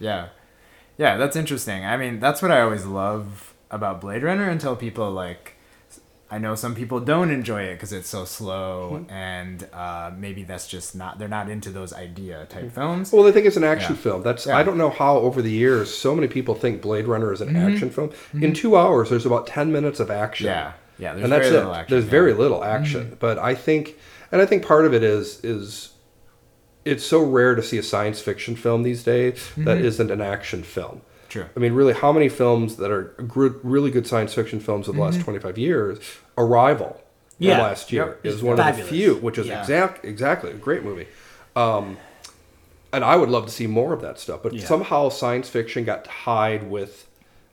Yeah. 0.00 0.28
Yeah, 0.96 1.16
that's 1.16 1.36
interesting. 1.36 1.84
I 1.84 1.96
mean, 1.96 2.20
that's 2.20 2.42
what 2.42 2.50
I 2.50 2.60
always 2.60 2.84
love 2.84 3.54
about 3.70 4.00
Blade 4.00 4.22
Runner 4.22 4.48
until 4.48 4.74
people 4.76 5.10
like 5.10 5.54
I 6.30 6.36
know 6.36 6.54
some 6.54 6.74
people 6.74 7.00
don't 7.00 7.30
enjoy 7.30 7.62
it 7.62 7.74
because 7.76 7.90
it's 7.92 8.08
so 8.08 8.26
slow 8.26 8.90
Mm-hmm. 9.00 9.10
and 9.10 9.66
uh, 9.72 10.10
maybe 10.14 10.42
that's 10.44 10.66
just 10.68 10.94
not 10.94 11.18
they're 11.18 11.26
not 11.28 11.48
into 11.48 11.70
those 11.70 11.92
idea 11.94 12.44
type 12.50 12.70
films. 12.72 13.12
Well, 13.12 13.22
they 13.22 13.32
think 13.32 13.46
it's 13.46 13.56
an 13.56 13.64
action 13.64 13.94
Yeah. 13.94 14.00
film. 14.02 14.22
That's 14.22 14.44
Yeah. 14.46 14.58
I 14.58 14.62
don't 14.62 14.76
know 14.76 14.90
how 14.90 15.16
over 15.18 15.40
the 15.40 15.50
years 15.50 15.94
so 15.94 16.14
many 16.14 16.28
people 16.28 16.54
think 16.54 16.82
Blade 16.82 17.06
Runner 17.06 17.32
is 17.32 17.40
an 17.40 17.48
Mm-hmm. 17.54 17.68
action 17.72 17.90
film. 17.90 18.10
In 18.34 18.52
two 18.52 18.76
hours, 18.76 19.08
there's 19.08 19.24
about 19.24 19.46
ten 19.46 19.72
minutes 19.72 20.00
of 20.00 20.10
action. 20.10 20.46
Yeah. 20.46 20.72
Yeah, 20.98 21.12
there's 21.14 21.24
and 21.24 21.32
that's 21.32 21.46
it. 21.48 21.64
action, 21.64 21.86
there's 21.94 22.04
yeah. 22.04 22.10
very 22.10 22.34
little 22.34 22.62
action. 22.64 23.16
But 23.20 23.38
I 23.38 23.54
think, 23.54 23.96
and 24.32 24.42
I 24.42 24.46
think 24.46 24.66
part 24.66 24.84
of 24.84 24.92
it 24.92 25.02
is 25.04 25.42
is 25.44 25.90
it's 26.88 27.04
so 27.04 27.22
rare 27.22 27.54
to 27.54 27.62
see 27.62 27.78
a 27.78 27.82
science 27.82 28.20
fiction 28.20 28.56
film 28.56 28.82
these 28.82 29.02
days 29.04 29.50
that 29.56 29.78
isn't 29.78 30.10
an 30.10 30.20
action 30.20 30.62
film. 30.62 31.02
True. 31.28 31.44
I 31.54 31.60
mean, 31.60 31.74
really, 31.74 31.92
how 31.92 32.10
many 32.12 32.28
films 32.28 32.76
that 32.76 32.90
are 32.90 33.14
gr- 33.26 33.58
really 33.62 33.90
good 33.90 34.06
science 34.06 34.32
fiction 34.34 34.60
films 34.60 34.88
of 34.88 34.94
the 34.96 35.00
last 35.02 35.20
25 35.20 35.58
years? 35.58 35.98
Arrival, 36.38 37.00
Yeah. 37.38 37.60
last 37.62 37.92
year, 37.92 38.18
Yep. 38.22 38.34
is 38.34 38.42
one 38.42 38.58
of 38.58 38.76
the 38.76 38.82
few, 38.82 39.16
which 39.16 39.36
is 39.38 39.46
Yeah. 39.46 39.60
exact, 39.60 40.04
exactly 40.04 40.50
a 40.50 40.54
great 40.54 40.82
movie. 40.82 41.06
Um, 41.54 41.98
and 42.92 43.04
I 43.04 43.16
would 43.16 43.28
love 43.28 43.44
to 43.46 43.52
see 43.52 43.66
more 43.66 43.92
of 43.92 44.00
that 44.00 44.18
stuff, 44.18 44.40
but 44.42 44.54
Yeah. 44.54 44.64
somehow 44.64 45.10
science 45.10 45.48
fiction 45.50 45.84
got 45.84 46.04
tied 46.06 46.70
with 46.70 47.06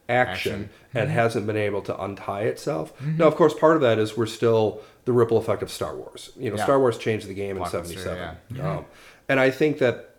action, 0.08 0.52
Action. 0.54 0.70
and 0.94 1.10
hasn't 1.10 1.46
been 1.48 1.58
able 1.58 1.82
to 1.82 2.02
untie 2.02 2.44
itself. 2.44 2.94
Now, 3.18 3.26
of 3.26 3.36
course, 3.36 3.54
part 3.54 3.76
of 3.76 3.82
that 3.82 3.98
is 4.00 4.16
we're 4.16 4.26
still 4.28 4.80
the 5.06 5.12
ripple 5.12 5.38
effect 5.38 5.62
of 5.62 5.70
Star 5.72 5.96
Wars. 5.96 6.32
You 6.38 6.52
know, 6.52 6.56
Yeah. 6.58 6.64
Star 6.64 6.80
Wars 6.80 6.98
changed 6.98 7.28
the 7.28 7.34
game 7.34 7.58
in 7.58 7.64
Blockbuster, 7.64 7.72
'77, 7.72 8.36
yeah. 8.56 8.78
um, 8.78 8.86
and 9.30 9.40
I 9.40 9.52
think 9.52 9.78
that 9.80 10.12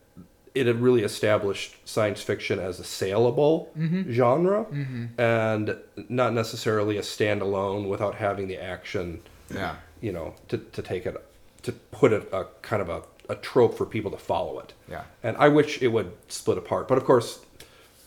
it 0.54 0.66
had 0.66 0.80
really 0.80 1.02
established 1.02 1.76
science 1.86 2.22
fiction 2.22 2.58
as 2.58 2.80
a 2.80 2.84
saleable 2.84 3.70
Mm-hmm. 3.78 4.10
genre, 4.10 4.66
and 5.18 5.76
not 6.08 6.32
necessarily 6.32 6.96
a 6.96 7.02
standalone 7.02 7.88
without 7.88 8.14
having 8.16 8.48
the 8.48 8.56
action. 8.56 9.20
Yeah. 9.54 9.76
You 10.00 10.12
know, 10.12 10.34
to, 10.48 10.58
to 10.58 10.82
take 10.82 11.06
it, 11.06 11.16
to 11.62 11.72
put 11.72 12.12
it 12.12 12.28
a 12.32 12.46
kind 12.62 12.82
of 12.82 12.88
a, 12.88 13.02
a 13.28 13.34
trope 13.36 13.76
for 13.76 13.86
people 13.86 14.10
to 14.10 14.18
follow 14.18 14.58
it. 14.60 14.72
Yeah. 14.90 15.02
And 15.22 15.36
I 15.38 15.48
wish 15.48 15.80
it 15.82 15.88
would 15.88 16.12
split 16.28 16.58
apart. 16.58 16.86
But 16.88 16.98
of 16.98 17.04
course, 17.04 17.40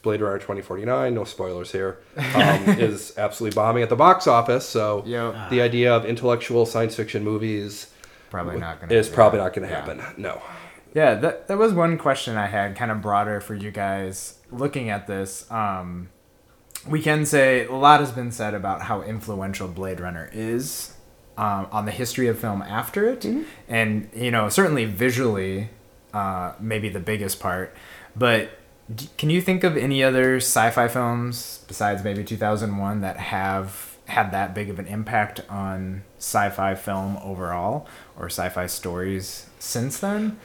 Blade 0.02 0.22
Runner 0.22 0.38
2049, 0.38 1.14
no 1.14 1.24
spoilers 1.26 1.72
here, 1.72 2.00
um, 2.18 2.24
is 2.80 3.18
absolutely 3.18 3.56
bombing 3.56 3.84
at 3.84 3.90
the 3.90 3.96
box 3.96 4.28
office. 4.28 4.66
So 4.68 5.04
Yep. 5.06 5.50
the 5.50 5.62
idea 5.62 5.94
of 5.94 6.06
intellectual 6.06 6.66
science 6.66 6.96
fiction 6.96 7.24
movies 7.24 7.92
Probably 8.30 8.58
not 8.60 8.80
gonna 8.82 8.94
is 8.94 9.08
happen. 9.08 9.16
probably 9.16 9.40
not 9.40 9.54
going 9.54 9.68
to 9.68 9.74
Yeah. 9.74 9.80
happen. 9.82 10.02
No. 10.22 10.42
Yeah, 10.94 11.16
that 11.16 11.48
that 11.48 11.58
was 11.58 11.74
one 11.74 11.98
question 11.98 12.36
I 12.36 12.48
had, 12.48 12.76
kind 12.76 12.92
of 12.92 13.02
broader 13.02 13.40
for 13.42 13.54
you 13.56 13.72
guys 13.72 14.40
looking 14.52 14.90
at 14.90 15.08
this. 15.08 15.50
Um, 15.52 16.10
we 16.88 17.02
can 17.02 17.26
say 17.26 17.66
a 17.66 17.74
lot 17.74 18.00
has 18.00 18.12
been 18.12 18.32
said 18.32 18.54
about 18.54 18.84
how 18.84 19.02
influential 19.02 19.68
Blade 19.68 20.00
Runner 20.00 20.30
is 20.34 20.94
um, 21.38 21.68
on 21.72 21.86
the 21.86 21.92
history 21.92 22.28
of 22.28 22.40
film 22.40 22.62
after 22.62 23.08
it, 23.08 23.26
and 23.68 24.10
you 24.16 24.32
know 24.32 24.50
certainly 24.50 24.86
visually, 24.86 25.70
uh, 26.14 26.54
maybe 26.60 26.90
the 26.90 27.00
biggest 27.00 27.40
part. 27.40 27.76
But 28.16 28.50
d- 28.94 29.10
can 29.18 29.30
you 29.30 29.42
think 29.42 29.64
of 29.64 29.78
any 29.78 30.04
other 30.04 30.38
sci-fi 30.38 30.88
films 30.88 31.64
besides 31.68 32.04
maybe 32.04 32.24
2001 32.24 33.02
that 33.02 33.18
have 33.18 33.98
had 34.06 34.32
that 34.32 34.56
big 34.56 34.72
of 34.72 34.80
an 34.80 34.88
impact 34.88 35.42
on 35.50 36.02
sci-fi 36.18 36.74
film 36.74 37.18
overall 37.18 37.88
or 38.18 38.26
sci-fi 38.26 38.66
stories 38.66 39.46
since 39.60 40.00
then? 40.00 40.40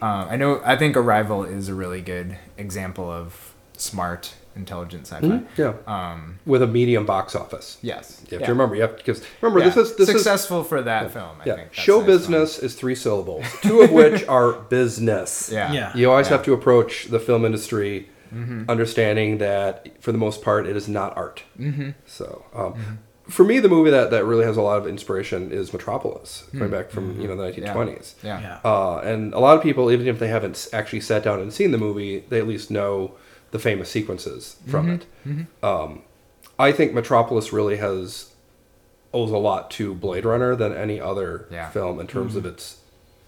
Uh, 0.00 0.26
I 0.30 0.36
know. 0.36 0.60
I 0.64 0.76
think 0.76 0.96
Arrival 0.96 1.44
is 1.44 1.68
a 1.68 1.74
really 1.74 2.00
good 2.00 2.36
example 2.56 3.10
of 3.10 3.54
smart, 3.76 4.34
intelligent 4.56 5.06
sci-fi. 5.06 5.42
Yeah. 5.56 5.74
Um, 5.86 6.38
With 6.46 6.62
a 6.62 6.66
medium 6.66 7.06
box 7.06 7.34
office. 7.36 7.78
yes. 7.82 8.22
You 8.30 8.36
have 8.36 8.40
yeah. 8.40 8.46
to 8.46 8.52
remember. 8.52 8.74
You 8.76 8.82
have 8.82 8.96
because 8.96 9.22
remember 9.40 9.60
Yeah. 9.60 9.70
this 9.70 9.76
is 9.76 9.96
this 9.96 10.08
is 10.08 10.14
successful 10.16 10.64
for 10.64 10.82
that 10.82 11.12
film. 11.12 11.36
I 11.40 11.44
yeah. 11.46 11.56
think 11.56 11.72
Show 11.74 11.98
nice 11.98 12.06
business 12.06 12.58
is 12.58 12.74
three 12.74 12.94
syllables, 12.94 13.44
two 13.62 13.80
of 13.82 13.90
which 13.92 14.24
are 14.28 14.52
business. 14.52 15.50
Yeah. 15.52 15.72
Yeah. 15.72 15.96
You 15.96 16.10
always 16.10 16.26
Yeah. 16.26 16.36
have 16.36 16.44
to 16.46 16.52
approach 16.52 17.06
the 17.06 17.20
film 17.20 17.44
industry 17.44 18.08
understanding 18.68 19.38
that 19.38 19.88
for 20.02 20.12
the 20.12 20.18
most 20.18 20.42
part 20.42 20.66
it 20.66 20.76
is 20.76 20.86
not 20.88 21.16
art. 21.16 21.42
Mm-hmm. 21.58 21.90
So, 22.06 22.44
um, 22.54 22.98
for 23.28 23.44
me, 23.44 23.58
the 23.58 23.68
movie 23.68 23.90
that, 23.90 24.10
that 24.10 24.24
really 24.24 24.44
has 24.44 24.56
a 24.56 24.62
lot 24.62 24.78
of 24.78 24.86
inspiration 24.86 25.52
is 25.52 25.72
Metropolis, 25.72 26.44
hmm. 26.50 26.58
going 26.58 26.70
back 26.70 26.90
from 26.90 27.12
mm-hmm. 27.12 27.22
you 27.22 27.28
know 27.28 27.36
the 27.36 27.52
1920s. 27.52 28.14
Yeah. 28.22 28.40
Yeah. 28.40 28.60
Uh, 28.64 28.98
and 28.98 29.34
a 29.34 29.38
lot 29.38 29.56
of 29.56 29.62
people, 29.62 29.90
even 29.90 30.06
if 30.06 30.18
they 30.18 30.28
haven't 30.28 30.68
actually 30.72 31.00
sat 31.00 31.22
down 31.22 31.40
and 31.40 31.52
seen 31.52 31.70
the 31.70 31.78
movie, 31.78 32.20
they 32.28 32.38
at 32.38 32.46
least 32.46 32.70
know 32.70 33.14
the 33.50 33.58
famous 33.58 33.90
sequences 33.90 34.56
from 34.66 34.86
mm-hmm. 34.86 34.94
it. 34.94 35.06
Mm-hmm. 35.26 35.64
Um, 35.64 36.02
I 36.58 36.72
think 36.72 36.92
Metropolis 36.92 37.52
really 37.52 37.76
has 37.76 38.32
owes 39.12 39.30
a 39.30 39.38
lot 39.38 39.70
to 39.72 39.94
Blade 39.94 40.24
Runner 40.24 40.54
than 40.54 40.74
any 40.74 41.00
other 41.00 41.46
Yeah. 41.50 41.70
film 41.70 41.98
in 42.00 42.06
terms 42.06 42.36
of 42.36 42.44
its 42.44 42.77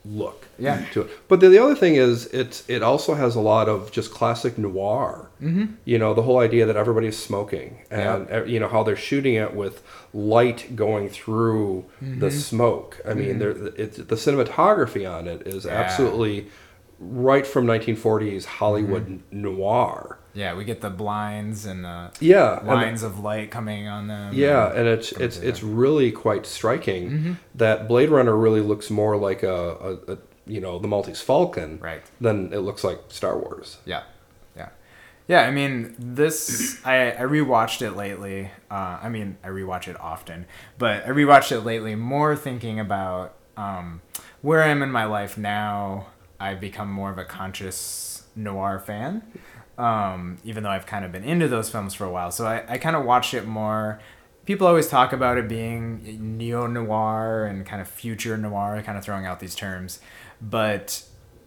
look. 0.04 0.46
Yeah. 0.58 0.84
To 0.92 1.02
it. 1.02 1.10
But 1.28 1.40
the, 1.40 1.48
the 1.48 1.58
other 1.62 1.74
thing 1.74 1.96
is, 1.96 2.26
it's 2.26 2.68
it 2.68 2.82
also 2.82 3.14
has 3.14 3.34
a 3.36 3.40
lot 3.40 3.68
of 3.68 3.90
just 3.92 4.10
classic 4.12 4.56
noir. 4.58 5.30
Mm-hmm. 5.42 5.74
You 5.84 5.98
know, 5.98 6.14
the 6.14 6.22
whole 6.22 6.38
idea 6.38 6.66
that 6.66 6.76
everybody's 6.76 7.18
smoking, 7.18 7.82
and 7.90 8.30
uh, 8.30 8.44
you 8.44 8.60
know 8.60 8.68
how 8.68 8.82
they're 8.82 8.96
shooting 8.96 9.34
it 9.34 9.54
with 9.54 9.82
light 10.14 10.74
going 10.76 11.08
through 11.08 11.84
the 12.00 12.30
smoke. 12.30 13.00
I 13.06 13.14
mean, 13.14 13.38
there 13.40 13.50
it's, 13.50 13.96
the 13.98 14.16
cinematography 14.16 15.10
on 15.10 15.28
it 15.28 15.46
is 15.46 15.64
Yeah. 15.64 15.72
absolutely 15.72 16.46
right 16.98 17.46
from 17.46 17.66
1940s 17.66 18.44
Hollywood 18.44 19.22
noir. 19.30 20.18
Yeah, 20.32 20.54
we 20.54 20.64
get 20.64 20.80
the 20.80 20.90
blinds 20.90 21.66
and 21.66 21.84
the 21.84 22.10
Yeah, 22.20 22.60
lines 22.64 23.02
of 23.02 23.18
light 23.18 23.50
coming 23.50 23.88
on 23.88 24.06
them. 24.08 24.32
Yeah, 24.34 24.68
and- 24.70 24.78
and 24.78 24.88
it's 24.88 25.12
it's 25.12 25.38
it's 25.38 25.62
really 25.62 26.12
quite 26.12 26.46
striking 26.46 27.36
that 27.56 27.88
Blade 27.88 28.10
Runner 28.10 28.36
really 28.36 28.60
looks 28.60 28.90
more 28.90 29.16
like 29.16 29.42
a, 29.42 29.98
a, 30.08 30.12
a 30.12 30.18
you 30.46 30.60
know 30.60 30.78
the 30.78 30.88
Maltese 30.88 31.20
Falcon 31.20 31.78
Right. 31.80 32.02
than 32.20 32.52
it 32.52 32.58
looks 32.60 32.84
like 32.84 33.00
Star 33.08 33.36
Wars. 33.36 33.78
Yeah, 33.84 34.02
yeah, 34.56 34.68
yeah. 35.28 35.42
I 35.42 35.50
mean, 35.50 35.94
this 35.98 36.78
I 36.86 37.10
I 37.12 37.22
rewatched 37.22 37.82
it 37.82 37.92
lately. 37.96 38.50
Uh, 38.70 38.98
I 39.02 39.08
mean, 39.08 39.36
I 39.44 39.48
rewatch 39.48 39.88
it 39.88 39.98
often, 40.00 40.46
but 40.78 41.04
I 41.06 41.08
rewatched 41.08 41.50
it 41.52 41.60
lately 41.60 41.94
more 41.96 42.36
thinking 42.36 42.78
about 42.80 43.34
um, 43.56 44.00
where 44.42 44.62
I 44.62 44.68
am 44.68 44.80
in 44.82 44.92
my 44.92 45.04
life 45.06 45.36
now. 45.36 46.06
I've 46.38 46.60
become 46.60 46.90
more 46.90 47.10
of 47.10 47.18
a 47.18 47.24
conscious 47.24 48.22
noir 48.34 48.78
fan. 48.78 49.22
Um, 49.80 50.36
even 50.44 50.62
though 50.62 50.70
I've 50.70 50.86
kind 50.86 51.04
of 51.04 51.12
been 51.12 51.24
into 51.24 51.48
those 51.48 51.70
films 51.70 51.94
for 51.94 52.04
a 52.04 52.10
while. 52.10 52.30
So 52.30 52.46
I, 52.46 52.64
I 52.68 52.78
kind 52.78 52.94
of 52.94 53.04
watched 53.04 53.32
it 53.32 53.46
more. 53.46 53.98
People 54.44 54.66
always 54.66 54.88
talk 54.88 55.12
about 55.12 55.38
it 55.38 55.48
being 55.48 56.36
neo 56.36 56.66
noir 56.66 57.46
and 57.46 57.64
kind 57.64 57.80
of 57.80 57.88
future 57.88 58.36
noir, 58.36 58.82
kind 58.84 58.98
of 58.98 59.04
throwing 59.04 59.24
out 59.24 59.40
these 59.40 59.54
terms. 59.54 60.00
But 60.40 61.04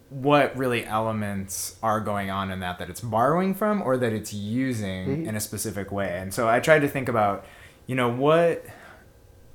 what 0.10 0.56
really 0.58 0.86
elements 0.86 1.76
are 1.84 2.00
going 2.00 2.30
on 2.30 2.52
in 2.52 2.60
that 2.60 2.80
that 2.80 2.90
it's 2.90 3.02
borrowing 3.02 3.54
from 3.54 3.82
or 3.82 3.98
that 3.98 4.14
it's 4.14 4.34
using 4.34 5.26
in 5.28 5.36
a 5.36 5.40
specific 5.40 5.92
way? 5.92 6.18
And 6.18 6.34
so 6.34 6.50
I 6.50 6.60
tried 6.60 6.80
to 6.80 6.88
think 6.88 7.08
about, 7.08 7.46
you 7.86 7.96
know, 7.96 8.10
what 8.10 8.66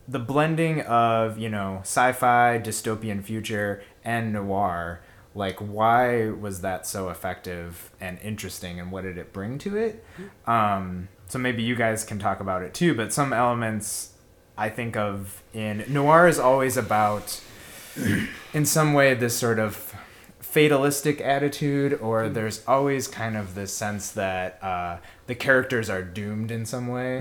the 0.06 0.18
blending 0.18 0.80
of 0.82 1.38
you 1.38 1.48
know 1.48 1.80
sci-fi 1.82 2.58
dystopian 2.62 3.22
future 3.22 3.82
and 4.04 4.32
noir 4.32 5.00
like 5.34 5.58
why 5.58 6.30
was 6.30 6.62
that 6.62 6.86
so 6.86 7.08
effective 7.10 7.90
and 8.00 8.18
interesting 8.22 8.80
and 8.80 8.90
what 8.90 9.02
did 9.02 9.18
it 9.18 9.32
bring 9.32 9.58
to 9.58 9.76
it? 9.76 10.04
Um, 10.46 11.08
so 11.28 11.38
maybe 11.38 11.62
you 11.62 11.76
guys 11.76 12.04
can 12.04 12.18
talk 12.18 12.40
about 12.40 12.62
it 12.62 12.72
too 12.74 12.94
but 12.94 13.12
some 13.12 13.32
elements 13.34 14.14
i 14.56 14.68
think 14.70 14.96
of 14.96 15.42
in 15.52 15.84
noir 15.88 16.26
is 16.26 16.38
always 16.38 16.76
about 16.78 17.40
in 18.54 18.64
some 18.64 18.94
way 18.94 19.12
this 19.14 19.36
sort 19.36 19.58
of 19.58 19.94
fatalistic 20.40 21.20
attitude 21.20 21.92
or 22.00 22.28
there's 22.30 22.64
always 22.66 23.06
kind 23.06 23.36
of 23.36 23.54
this 23.54 23.72
sense 23.74 24.10
that 24.12 24.58
uh, 24.62 24.96
the 25.26 25.34
characters 25.34 25.90
are 25.90 26.02
doomed 26.02 26.50
in 26.50 26.64
some 26.64 26.88
way. 26.88 27.18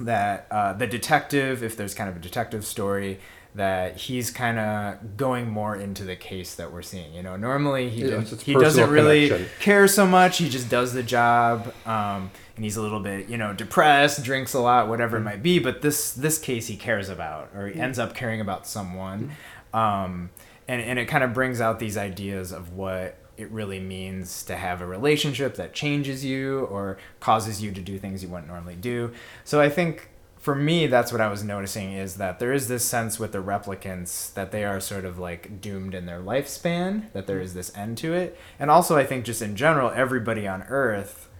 That 0.00 0.46
uh, 0.50 0.72
the 0.72 0.86
detective, 0.86 1.62
if 1.62 1.76
there's 1.76 1.94
kind 1.94 2.08
of 2.08 2.16
a 2.16 2.20
detective 2.20 2.64
story, 2.64 3.18
that 3.54 3.96
he's 3.96 4.30
kind 4.32 4.58
of 4.58 5.16
going 5.16 5.48
more 5.48 5.76
into 5.76 6.02
the 6.04 6.16
case 6.16 6.56
that 6.56 6.72
we're 6.72 6.82
seeing. 6.82 7.14
You 7.14 7.22
know, 7.22 7.36
normally 7.36 7.88
he 7.88 8.00
Yeah, 8.00 8.06
didn't- 8.06 8.20
it's- 8.22 8.32
it's 8.32 8.42
he 8.42 8.54
doesn't 8.54 8.90
really 8.90 9.28
connection. 9.28 9.50
care 9.60 9.86
so 9.86 10.06
much. 10.06 10.38
He 10.38 10.48
just 10.48 10.68
does 10.68 10.92
the 10.92 11.04
job, 11.04 11.72
um, 11.86 12.30
and 12.56 12.64
he's 12.64 12.76
a 12.76 12.82
little 12.82 13.00
bit 13.00 13.28
you 13.28 13.36
know 13.38 13.52
depressed, 13.52 14.24
drinks 14.24 14.54
a 14.54 14.58
lot, 14.60 14.88
whatever 14.88 15.18
Mm-hmm. 15.18 15.28
it 15.28 15.30
might 15.30 15.42
be. 15.42 15.58
But 15.60 15.82
this 15.82 16.10
this 16.12 16.38
case 16.38 16.66
he 16.66 16.76
cares 16.76 17.08
about, 17.08 17.50
or 17.54 17.68
he 17.68 17.78
ends 17.80 17.98
up 17.98 18.14
caring 18.14 18.40
about 18.40 18.66
someone, 18.66 19.30
Mm-hmm. 19.72 19.76
um, 19.78 20.30
and 20.66 20.80
and 20.82 20.98
it 20.98 21.06
kind 21.06 21.22
of 21.22 21.32
brings 21.32 21.60
out 21.60 21.78
these 21.78 21.96
ideas 21.96 22.50
of 22.52 22.72
what 22.72 23.16
it 23.36 23.50
really 23.50 23.80
means 23.80 24.44
to 24.44 24.54
have 24.56 24.80
a 24.80 24.86
relationship 24.86 25.56
that 25.56 25.74
changes 25.74 26.24
you 26.24 26.60
or 26.70 26.96
causes 27.20 27.60
you 27.62 27.72
to 27.72 27.80
do 27.80 27.98
things 27.98 28.22
you 28.22 28.28
wouldn't 28.28 28.46
normally 28.48 28.76
do. 28.76 29.10
So 29.44 29.60
I 29.60 29.68
think 29.68 30.08
for 30.44 30.54
me 30.54 30.86
that's 30.86 31.10
what 31.10 31.22
I 31.22 31.28
was 31.28 31.42
noticing 31.42 31.94
is 31.94 32.16
that 32.16 32.38
there 32.38 32.52
is 32.52 32.68
this 32.68 32.84
sense 32.84 33.18
with 33.18 33.32
the 33.32 33.38
replicants 33.42 34.30
that 34.34 34.52
they 34.52 34.62
are 34.62 34.78
sort 34.78 35.06
of 35.06 35.18
like 35.18 35.62
doomed 35.62 35.94
in 35.94 36.04
their 36.04 36.20
lifespan, 36.20 37.10
that 37.14 37.26
there 37.26 37.40
is 37.40 37.54
this 37.54 37.74
end 37.74 37.96
to 37.98 38.12
it. 38.12 38.38
And 38.58 38.70
also 38.70 38.94
I 38.94 39.06
think 39.06 39.24
just 39.24 39.40
in 39.40 39.56
general 39.56 39.90
everybody 39.90 40.46
on 40.46 40.62
earth 40.64 41.30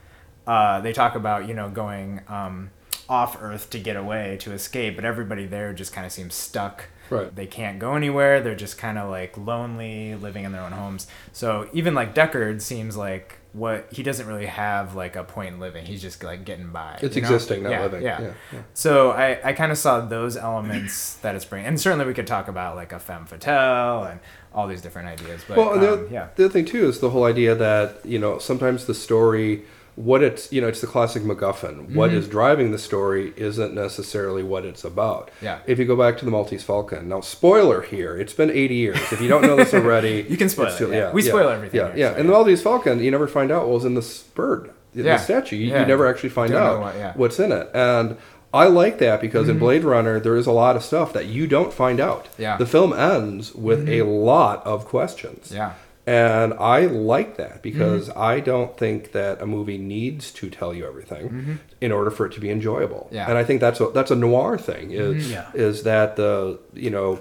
uh, 0.47 0.81
they 0.81 0.95
talk 0.95 1.15
about, 1.17 1.47
you 1.47 1.53
know, 1.53 1.69
going 1.69 2.23
um, 2.29 2.71
off 3.07 3.37
earth 3.43 3.69
to 3.71 3.79
get 3.79 3.97
away, 3.97 4.39
to 4.41 4.53
escape, 4.53 4.97
but 4.97 5.05
everybody 5.05 5.45
there 5.45 5.75
just 5.75 5.93
kind 5.93 6.07
of 6.07 6.13
seems 6.13 6.35
stuck 6.35 6.85
Right. 7.11 7.35
they 7.37 7.47
can't 7.47 7.79
go 7.79 7.97
anywhere. 7.97 8.41
They're 8.41 8.55
just 8.55 8.79
kind 8.79 8.97
of 8.97 9.11
like 9.11 9.37
lonely, 9.37 10.15
living 10.15 10.45
in 10.45 10.53
their 10.53 10.63
own 10.63 10.73
homes. 10.73 11.07
So 11.33 11.69
even 11.75 11.93
like 11.93 12.15
Deckard 12.15 12.63
seems 12.63 12.97
like 12.97 13.37
what 13.55 13.87
he 13.93 14.03
doesn't 14.03 14.27
really 14.27 14.47
have 14.47 14.97
like 14.97 15.15
a 15.15 15.23
point 15.23 15.55
in 15.55 15.61
living. 15.61 15.87
He's 15.87 16.03
just 16.03 16.23
like 16.25 16.45
getting 16.45 16.71
by. 16.71 16.99
It's 17.01 17.15
you 17.15 17.23
know? 17.23 17.29
existing, 17.29 17.63
not 17.63 17.71
yeah, 17.71 17.83
living. 17.83 18.03
Yeah. 18.03 18.21
Yeah, 18.21 18.33
yeah. 18.53 18.63
So 18.75 19.13
I, 19.13 19.39
I 19.45 19.53
kind 19.53 19.71
of 19.71 19.79
saw 19.79 20.01
those 20.01 20.37
elements 20.37 21.15
that 21.23 21.37
it's 21.37 21.45
bringing, 21.45 21.69
and 21.69 21.81
certainly 21.81 22.05
we 22.05 22.15
could 22.15 22.27
talk 22.27 22.49
about 22.49 22.75
like 22.75 22.93
a 22.93 22.99
femme 22.99 23.27
fatale 23.27 24.05
and 24.05 24.19
all 24.53 24.67
these 24.67 24.83
different 24.83 25.07
ideas. 25.07 25.45
But 25.47 25.57
well, 25.57 25.73
and 25.75 25.83
the, 25.83 25.93
um, 25.93 26.09
yeah, 26.11 26.29
the 26.35 26.47
other 26.47 26.53
thing 26.53 26.65
too 26.65 26.89
is 26.89 26.99
the 26.99 27.11
whole 27.11 27.25
idea 27.25 27.55
that 27.55 28.05
you 28.05 28.19
know 28.19 28.39
sometimes 28.39 28.87
the 28.87 28.95
story, 28.95 29.63
what 29.97 30.23
it's 30.23 30.53
you 30.53 30.61
know 30.61 30.67
it's 30.69 30.81
the 30.81 30.87
classic 30.89 31.23
MacGuffin. 31.23 31.95
What 31.95 32.11
Mm-hmm. 32.11 32.19
is 32.19 32.29
driving 32.29 32.73
the 32.73 32.79
story 32.79 33.33
isn't 33.37 33.75
necessarily 33.75 34.43
what 34.43 34.65
it's 34.65 34.85
about. 34.85 35.31
Yeah. 35.41 35.59
If 35.67 35.79
you 35.79 35.85
go 35.85 35.97
back 35.97 36.19
to 36.19 36.25
the 36.25 36.31
Maltese 36.31 36.65
Falcon, 36.65 37.09
now 37.09 37.21
spoiler 37.21 37.83
here, 37.83 38.17
it's 38.19 38.33
been 38.33 38.51
80 38.51 38.75
years. 38.75 38.97
If 39.13 39.21
you 39.21 39.29
don't 39.29 39.43
know 39.43 39.57
this 39.57 39.73
already, 39.81 40.27
You 40.29 40.37
can 40.37 40.49
spoil 40.49 40.67
it, 40.67 40.91
yeah. 40.91 41.13
We 41.13 41.23
spoil 41.23 41.49
everything 41.49 41.79
Yeah, 41.81 41.89
here, 41.89 41.97
yeah. 41.97 42.11
so 42.13 42.17
and 42.21 42.29
the 42.29 42.33
Maltese 42.33 42.63
Falcon, 42.63 42.99
you 43.01 43.11
never 43.11 43.29
find 43.29 43.51
out 43.53 43.63
what 43.67 43.75
was 43.75 43.85
in 43.85 43.95
this 43.95 44.23
bird, 44.23 44.71
in 44.95 45.05
Yeah. 45.05 45.17
the 45.17 45.23
statue. 45.23 45.57
You, 45.57 45.69
Yeah. 45.71 45.81
you 45.83 45.87
never 45.87 46.07
actually 46.09 46.31
find 46.31 46.51
Don't 46.53 46.63
out 46.63 46.81
what- 46.81 46.95
yeah. 46.97 47.13
what's 47.17 47.39
in 47.39 47.53
it, 47.53 47.69
and. 47.75 48.17
I 48.53 48.69
like 48.69 48.99
that 49.01 49.21
because 49.21 49.47
Mm-hmm. 49.47 49.51
in 49.51 49.59
Blade 49.59 49.83
Runner 49.83 50.21
there 50.21 50.37
is 50.37 50.47
a 50.47 50.53
lot 50.53 50.77
of 50.77 50.85
stuff 50.85 51.13
that 51.15 51.27
you 51.27 51.49
don't 51.49 51.73
find 51.73 51.99
out. 51.99 52.29
Yeah. 52.39 52.53
Mm-hmm. 52.53 52.63
The 52.63 52.67
film 52.71 52.93
ends 52.93 53.53
with 53.53 53.89
a 53.89 54.03
lot 54.03 54.65
of 54.65 54.85
questions. 54.85 55.51
yeah, 55.53 55.73
And 56.07 56.53
I 56.55 56.81
like 56.87 57.37
that 57.39 57.63
because 57.63 58.09
mm-hmm. 58.09 58.19
I 58.19 58.41
don't 58.41 58.77
think 58.77 59.13
that 59.13 59.41
a 59.41 59.47
movie 59.47 59.79
needs 59.79 60.31
to 60.33 60.51
tell 60.51 60.75
you 60.75 60.87
everything 60.87 61.29
mm-hmm. 61.29 61.55
in 61.81 61.93
order 61.93 62.11
for 62.11 62.27
it 62.27 62.33
to 62.35 62.41
be 62.41 62.51
enjoyable. 62.51 63.09
Yeah. 63.11 63.29
And 63.29 63.39
I 63.39 63.45
think 63.45 63.61
that's 63.61 63.81
a 63.81 63.89
that's 63.89 64.11
a 64.11 64.17
noir 64.17 64.59
thing 64.59 64.91
mm-hmm. 64.91 65.19
is 65.19 65.31
Yeah. 65.31 65.51
is 65.55 65.83
that 65.85 66.17
the 66.17 66.59
you 66.75 66.91
know 66.91 67.21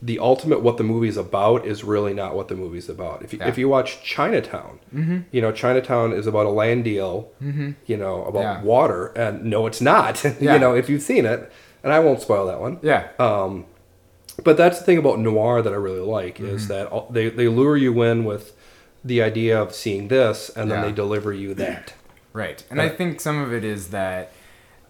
the 0.00 0.18
ultimate 0.18 0.62
what 0.62 0.76
the 0.76 0.84
movie's 0.84 1.16
about 1.16 1.66
is 1.66 1.84
really 1.84 2.14
not 2.14 2.34
what 2.34 2.48
the 2.48 2.54
movie's 2.54 2.88
about. 2.88 3.22
If 3.22 3.32
you, 3.32 3.38
Yeah. 3.38 3.48
if 3.48 3.58
you 3.58 3.68
watch 3.68 4.02
Chinatown, 4.02 4.78
you 5.30 5.40
know 5.42 5.52
Chinatown 5.52 6.12
is 6.12 6.26
about 6.26 6.46
a 6.46 6.50
land 6.50 6.84
deal, 6.84 7.30
you 7.40 7.96
know 7.96 8.24
about 8.24 8.40
Yeah. 8.40 8.62
water, 8.62 9.06
and 9.16 9.44
no, 9.44 9.66
it's 9.66 9.80
not. 9.80 10.22
Yeah. 10.40 10.54
you 10.54 10.58
know 10.58 10.74
if 10.74 10.88
you've 10.88 11.02
seen 11.02 11.24
it, 11.26 11.50
and 11.82 11.92
I 11.92 12.00
won't 12.00 12.20
spoil 12.20 12.46
that 12.46 12.60
one. 12.60 12.78
yeah, 12.82 13.08
Um, 13.18 13.64
but 14.44 14.56
that's 14.56 14.78
the 14.78 14.84
thing 14.84 14.98
about 14.98 15.18
noir 15.18 15.62
that 15.62 15.72
I 15.72 15.76
really 15.76 16.00
like 16.00 16.36
Mm-hmm. 16.36 16.54
is 16.56 16.68
that 16.68 16.90
they 17.10 17.28
they 17.30 17.48
lure 17.48 17.76
you 17.76 18.02
in 18.02 18.24
with 18.24 18.52
the 19.04 19.22
idea 19.22 19.60
of 19.60 19.74
seeing 19.74 20.08
this, 20.08 20.50
and 20.56 20.70
then 20.70 20.80
Yeah. 20.80 20.86
they 20.86 20.92
deliver 20.92 21.32
you 21.32 21.54
that. 21.54 21.94
Right. 22.32 22.62
And 22.70 22.82
I 22.82 22.88
think 22.88 23.20
some 23.20 23.38
of 23.40 23.52
it 23.52 23.64
is 23.64 23.88
that 23.90 24.32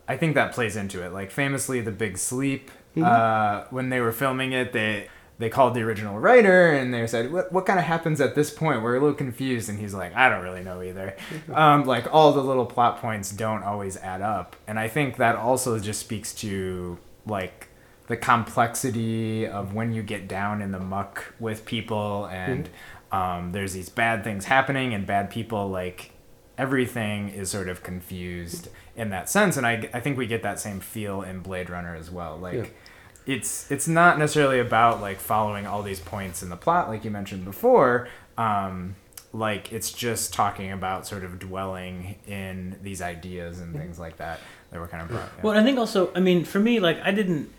I 0.09 0.17
think 0.17 0.35
that 0.35 0.53
plays 0.53 0.75
into 0.77 1.03
it. 1.05 1.13
Like 1.13 1.31
famously 1.31 1.81
The 1.81 1.91
Big 1.93 2.17
Sleep, 2.19 2.71
uh, 3.01 3.65
when 3.71 3.91
they 3.91 4.01
were 4.01 4.13
filming 4.13 4.53
it, 4.53 4.73
they 4.73 5.09
they 5.39 5.51
called 5.51 5.75
the 5.75 5.83
original 5.83 6.19
writer 6.19 6.73
and 6.73 6.95
they 6.95 7.07
said, 7.07 7.31
"What 7.31 7.53
what 7.53 7.67
kind 7.67 7.79
of 7.79 7.85
happens 7.85 8.21
at 8.23 8.35
this 8.35 8.51
point?" 8.51 8.83
We're 8.83 8.97
a 8.97 9.01
little 9.01 9.15
confused, 9.15 9.69
and 9.69 9.79
he's 9.79 9.93
like, 9.93 10.15
"I 10.17 10.29
don't 10.31 10.43
really 10.43 10.63
know 10.65 10.81
either." 10.83 11.15
um, 11.53 11.85
like 11.85 12.13
all 12.13 12.33
the 12.33 12.43
little 12.43 12.65
plot 12.67 13.01
points 13.03 13.31
don't 13.33 13.63
always 13.63 13.97
add 13.99 14.23
up, 14.23 14.57
and 14.67 14.79
I 14.79 14.89
think 14.89 15.19
that 15.19 15.37
also 15.37 15.79
just 15.79 16.01
speaks 16.01 16.33
to 16.37 16.97
like 17.27 17.69
the 18.09 18.17
complexity 18.17 19.47
of 19.47 19.75
when 19.75 19.93
you 19.93 20.03
get 20.03 20.29
down 20.29 20.63
in 20.63 20.71
the 20.73 20.79
muck 20.79 21.35
with 21.41 21.65
people 21.65 22.27
and 22.27 22.69
um, 23.13 23.53
there's 23.53 23.73
these 23.73 23.89
bad 23.89 24.23
things 24.25 24.45
happening 24.47 24.95
and 24.95 25.07
bad 25.07 25.31
people 25.31 25.69
like 25.69 26.11
everything 26.59 27.29
is 27.29 27.51
sort 27.51 27.69
of 27.69 27.83
confused 27.83 28.69
in 28.97 29.11
that 29.11 29.29
sense. 29.29 29.57
And 29.57 29.67
I, 29.67 29.89
I 29.93 30.01
think 30.01 30.17
we 30.17 30.27
get 30.27 30.43
that 30.43 30.59
same 30.59 30.81
feel 30.81 31.23
in 31.23 31.41
blade 31.41 31.69
runner 31.71 31.95
as 31.95 32.11
well. 32.11 32.37
Like 32.39 32.55
Yeah. 32.55 32.65
it's 33.27 33.71
it's 33.71 33.87
not 33.87 34.19
necessarily 34.19 34.59
about 34.61 35.01
like 35.01 35.19
following 35.21 35.67
all 35.67 35.83
these 35.83 36.01
points 36.01 36.43
in 36.43 36.49
the 36.49 36.57
plot 36.57 36.89
like 36.89 37.05
you 37.05 37.11
mentioned 37.11 37.45
before. 37.45 38.09
Um, 38.39 38.97
like 39.33 39.73
it's 39.73 39.93
just 39.93 40.33
talking 40.33 40.73
about 40.73 41.07
sort 41.07 41.25
of 41.25 41.39
dwelling 41.39 42.17
in 42.27 42.77
these 42.83 43.03
ideas 43.03 43.61
and 43.61 43.75
things 43.77 43.99
like 43.99 44.17
that 44.17 44.41
that 44.71 44.81
were 44.81 44.89
kind 44.89 45.03
of 45.03 45.09
brought 45.09 45.31
yeah. 45.37 45.43
Well, 45.43 45.59
I 45.59 45.63
think 45.63 45.79
also, 45.79 46.11
I 46.15 46.21
mean, 46.21 46.45
for 46.45 46.59
me, 46.59 46.81
like 46.81 46.99
I 47.03 47.11
didn't, 47.11 47.53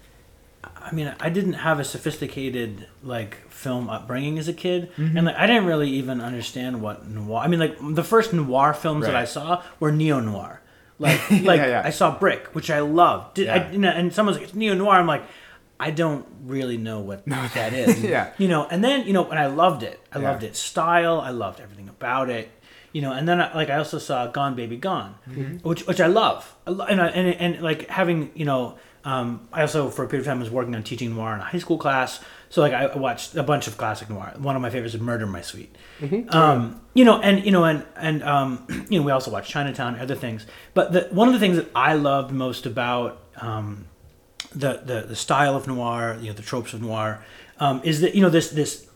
I 0.63 0.91
mean, 0.91 1.13
I 1.19 1.29
didn't 1.29 1.53
have 1.53 1.79
a 1.79 1.83
sophisticated 1.83 2.87
like 3.03 3.49
film 3.51 3.89
upbringing 3.89 4.37
as 4.39 4.47
a 4.47 4.53
kid, 4.53 4.91
Mm-hmm. 4.97 5.17
and 5.17 5.25
like 5.27 5.35
I 5.35 5.47
didn't 5.47 5.65
really 5.65 5.89
even 5.91 6.21
understand 6.21 6.81
what 6.81 7.07
noir. 7.07 7.41
I 7.41 7.47
mean, 7.47 7.59
like 7.59 7.77
the 7.95 8.03
first 8.03 8.33
noir 8.33 8.73
films 8.73 9.05
that 9.05 9.15
I 9.15 9.25
saw 9.25 9.63
were 9.79 9.91
neo 9.91 10.19
noir. 10.19 10.61
Like, 10.99 11.19
like 11.31 11.59
yeah. 11.61 11.83
I 11.85 11.91
saw 11.91 12.17
Brick, 12.17 12.47
which 12.55 12.71
I 12.71 12.79
loved. 12.79 13.35
Did, 13.35 13.49
I, 13.49 13.55
Yeah. 13.57 13.71
you 13.71 13.77
know, 13.79 13.89
and 13.89 14.11
someone's 14.13 14.37
like, 14.37 14.47
"It's 14.47 14.55
neo 14.55 14.73
noir." 14.73 14.95
I'm 14.95 15.05
like, 15.07 15.23
I 15.79 15.91
don't 15.91 16.25
really 16.43 16.77
know 16.77 16.99
what 17.01 17.23
that 17.25 17.73
is. 17.83 18.01
Yeah. 18.03 18.33
You 18.39 18.47
know, 18.47 18.65
and 18.65 18.83
then 18.83 19.05
you 19.05 19.13
know, 19.13 19.29
and 19.29 19.37
I 19.39 19.45
loved 19.45 19.83
it. 19.83 19.99
I 20.11 20.19
Yeah. 20.19 20.31
loved 20.31 20.43
its 20.43 20.59
style. 20.59 21.21
I 21.21 21.29
loved 21.29 21.59
everything 21.59 21.87
about 21.89 22.29
it. 22.29 22.49
You 22.93 23.01
know, 23.03 23.11
and 23.11 23.27
then 23.27 23.39
I, 23.39 23.53
like 23.53 23.69
I 23.69 23.77
also 23.77 23.99
saw 23.99 24.25
Gone 24.27 24.55
Baby 24.55 24.77
Gone, 24.77 25.15
Mm-hmm. 25.29 25.67
which 25.67 25.85
which 25.85 26.01
I 26.01 26.07
love. 26.07 26.55
I 26.65 26.71
and, 26.71 26.99
I, 27.01 27.07
and 27.09 27.27
and 27.35 27.61
like 27.61 27.87
having 27.89 28.31
you 28.33 28.45
know, 28.45 28.77
um, 29.07 29.47
I 29.53 29.61
also 29.61 29.89
for 29.89 30.03
a 30.03 30.07
period 30.09 30.23
of 30.23 30.25
time 30.25 30.41
was 30.41 30.51
working 30.51 30.75
on 30.75 30.83
teaching 30.83 31.15
noir 31.15 31.33
in 31.33 31.39
a 31.39 31.43
high 31.45 31.59
school 31.59 31.77
class. 31.77 32.19
So 32.49 32.59
like 32.59 32.73
I 32.73 32.93
watched 32.97 33.35
a 33.35 33.43
bunch 33.43 33.65
of 33.67 33.77
classic 33.77 34.09
noir. 34.09 34.33
One 34.37 34.57
of 34.57 34.61
my 34.61 34.69
favorites 34.69 34.95
is 34.95 34.99
Murder 34.99 35.23
in 35.23 35.31
My 35.31 35.39
Sweet. 35.41 35.73
Um, 36.29 36.81
you 36.93 37.05
know, 37.05 37.17
and 37.21 37.45
you 37.45 37.51
know, 37.51 37.63
and 37.63 37.85
and 37.95 38.21
um, 38.23 38.67
you 38.89 38.99
know, 38.99 39.05
we 39.05 39.13
also 39.13 39.31
watched 39.31 39.49
Chinatown, 39.49 39.93
and 39.93 40.03
other 40.03 40.15
things. 40.15 40.45
But 40.73 40.91
the, 40.91 41.07
one 41.11 41.29
of 41.29 41.33
the 41.33 41.39
things 41.39 41.55
that 41.55 41.71
I 41.73 41.93
loved 41.93 42.33
most 42.33 42.65
about 42.65 43.23
um, 43.37 43.87
the, 44.53 44.81
the 44.83 45.05
the 45.07 45.15
style 45.15 45.55
of 45.55 45.67
noir, 45.67 46.17
you 46.19 46.27
know, 46.27 46.33
the 46.33 46.41
tropes 46.41 46.73
of 46.73 46.81
noir, 46.81 47.23
um, 47.61 47.79
is 47.85 48.01
that 48.01 48.13
you 48.13 48.21
know 48.21 48.29
this 48.29 48.49
this 48.49 48.89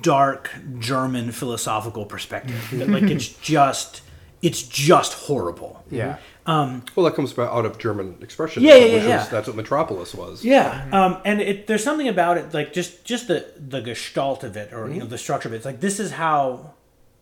dark 0.00 0.50
German 0.78 1.32
philosophical 1.32 2.06
perspective 2.06 2.66
that 2.72 2.88
like 2.88 3.02
it's 3.02 3.28
just 3.42 4.00
it's 4.40 4.62
just 4.62 5.12
horrible. 5.12 5.84
yeah 5.90 6.16
Um, 6.50 6.82
well, 6.96 7.06
that 7.06 7.14
comes 7.14 7.32
about 7.32 7.52
out 7.52 7.64
of 7.64 7.78
German 7.78 8.18
expression. 8.20 8.64
Yeah, 8.64 8.74
yeah, 8.74 9.06
yeah. 9.06 9.18
Was, 9.18 9.28
that's 9.28 9.46
what 9.46 9.54
Metropolis 9.54 10.14
was. 10.14 10.44
Yeah, 10.44 10.88
um, 10.90 11.18
and 11.24 11.40
it, 11.40 11.68
there's 11.68 11.84
something 11.84 12.08
about 12.08 12.38
it, 12.38 12.52
like 12.52 12.72
just 12.72 13.04
just 13.04 13.28
the 13.28 13.46
the 13.56 13.80
gestalt 13.80 14.42
of 14.42 14.56
it, 14.56 14.72
or 14.72 14.88
you 14.88 14.94
know, 14.94 15.00
mm-hmm. 15.02 15.10
the 15.10 15.18
structure 15.18 15.48
of 15.48 15.52
it. 15.52 15.58
It's 15.58 15.64
like 15.64 15.80
this 15.80 16.00
is 16.00 16.10
how, 16.10 16.74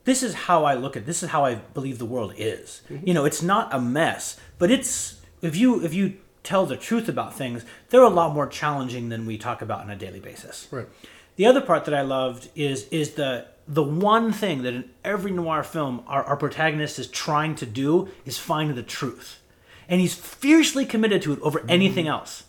this 0.04 0.22
is 0.22 0.32
how 0.32 0.64
I 0.64 0.74
look 0.74 0.96
at 0.96 1.04
this 1.04 1.22
is 1.22 1.28
how 1.28 1.44
I 1.44 1.56
believe 1.56 1.98
the 1.98 2.06
world 2.06 2.32
is. 2.38 2.80
Mm-hmm. 2.88 3.06
You 3.06 3.14
know, 3.14 3.26
it's 3.26 3.42
not 3.42 3.74
a 3.74 3.78
mess, 3.78 4.40
but 4.58 4.70
it's 4.70 5.20
if 5.42 5.54
you 5.56 5.84
if 5.84 5.92
you 5.92 6.16
tell 6.42 6.64
the 6.64 6.78
truth 6.78 7.06
about 7.06 7.34
things, 7.34 7.66
they're 7.90 8.00
a 8.00 8.08
lot 8.08 8.32
more 8.32 8.46
challenging 8.46 9.10
than 9.10 9.26
we 9.26 9.36
talk 9.36 9.60
about 9.60 9.80
on 9.80 9.90
a 9.90 9.96
daily 9.96 10.20
basis. 10.20 10.68
Right. 10.70 10.86
The 11.36 11.44
other 11.44 11.60
part 11.60 11.84
that 11.84 11.92
I 11.92 12.00
loved 12.00 12.48
is 12.56 12.88
is 12.88 13.12
the 13.12 13.46
the 13.68 13.82
one 13.82 14.32
thing 14.32 14.62
that 14.62 14.72
in 14.74 14.84
every 15.04 15.30
noir 15.30 15.62
film 15.62 16.02
our, 16.06 16.24
our 16.24 16.36
protagonist 16.36 16.98
is 16.98 17.06
trying 17.06 17.54
to 17.56 17.66
do 17.66 18.08
is 18.24 18.38
find 18.38 18.74
the 18.74 18.82
truth. 18.82 19.40
And 19.88 20.00
he's 20.00 20.14
fiercely 20.14 20.84
committed 20.86 21.22
to 21.22 21.32
it 21.34 21.40
over 21.42 21.62
anything 21.68 22.08
else. 22.08 22.44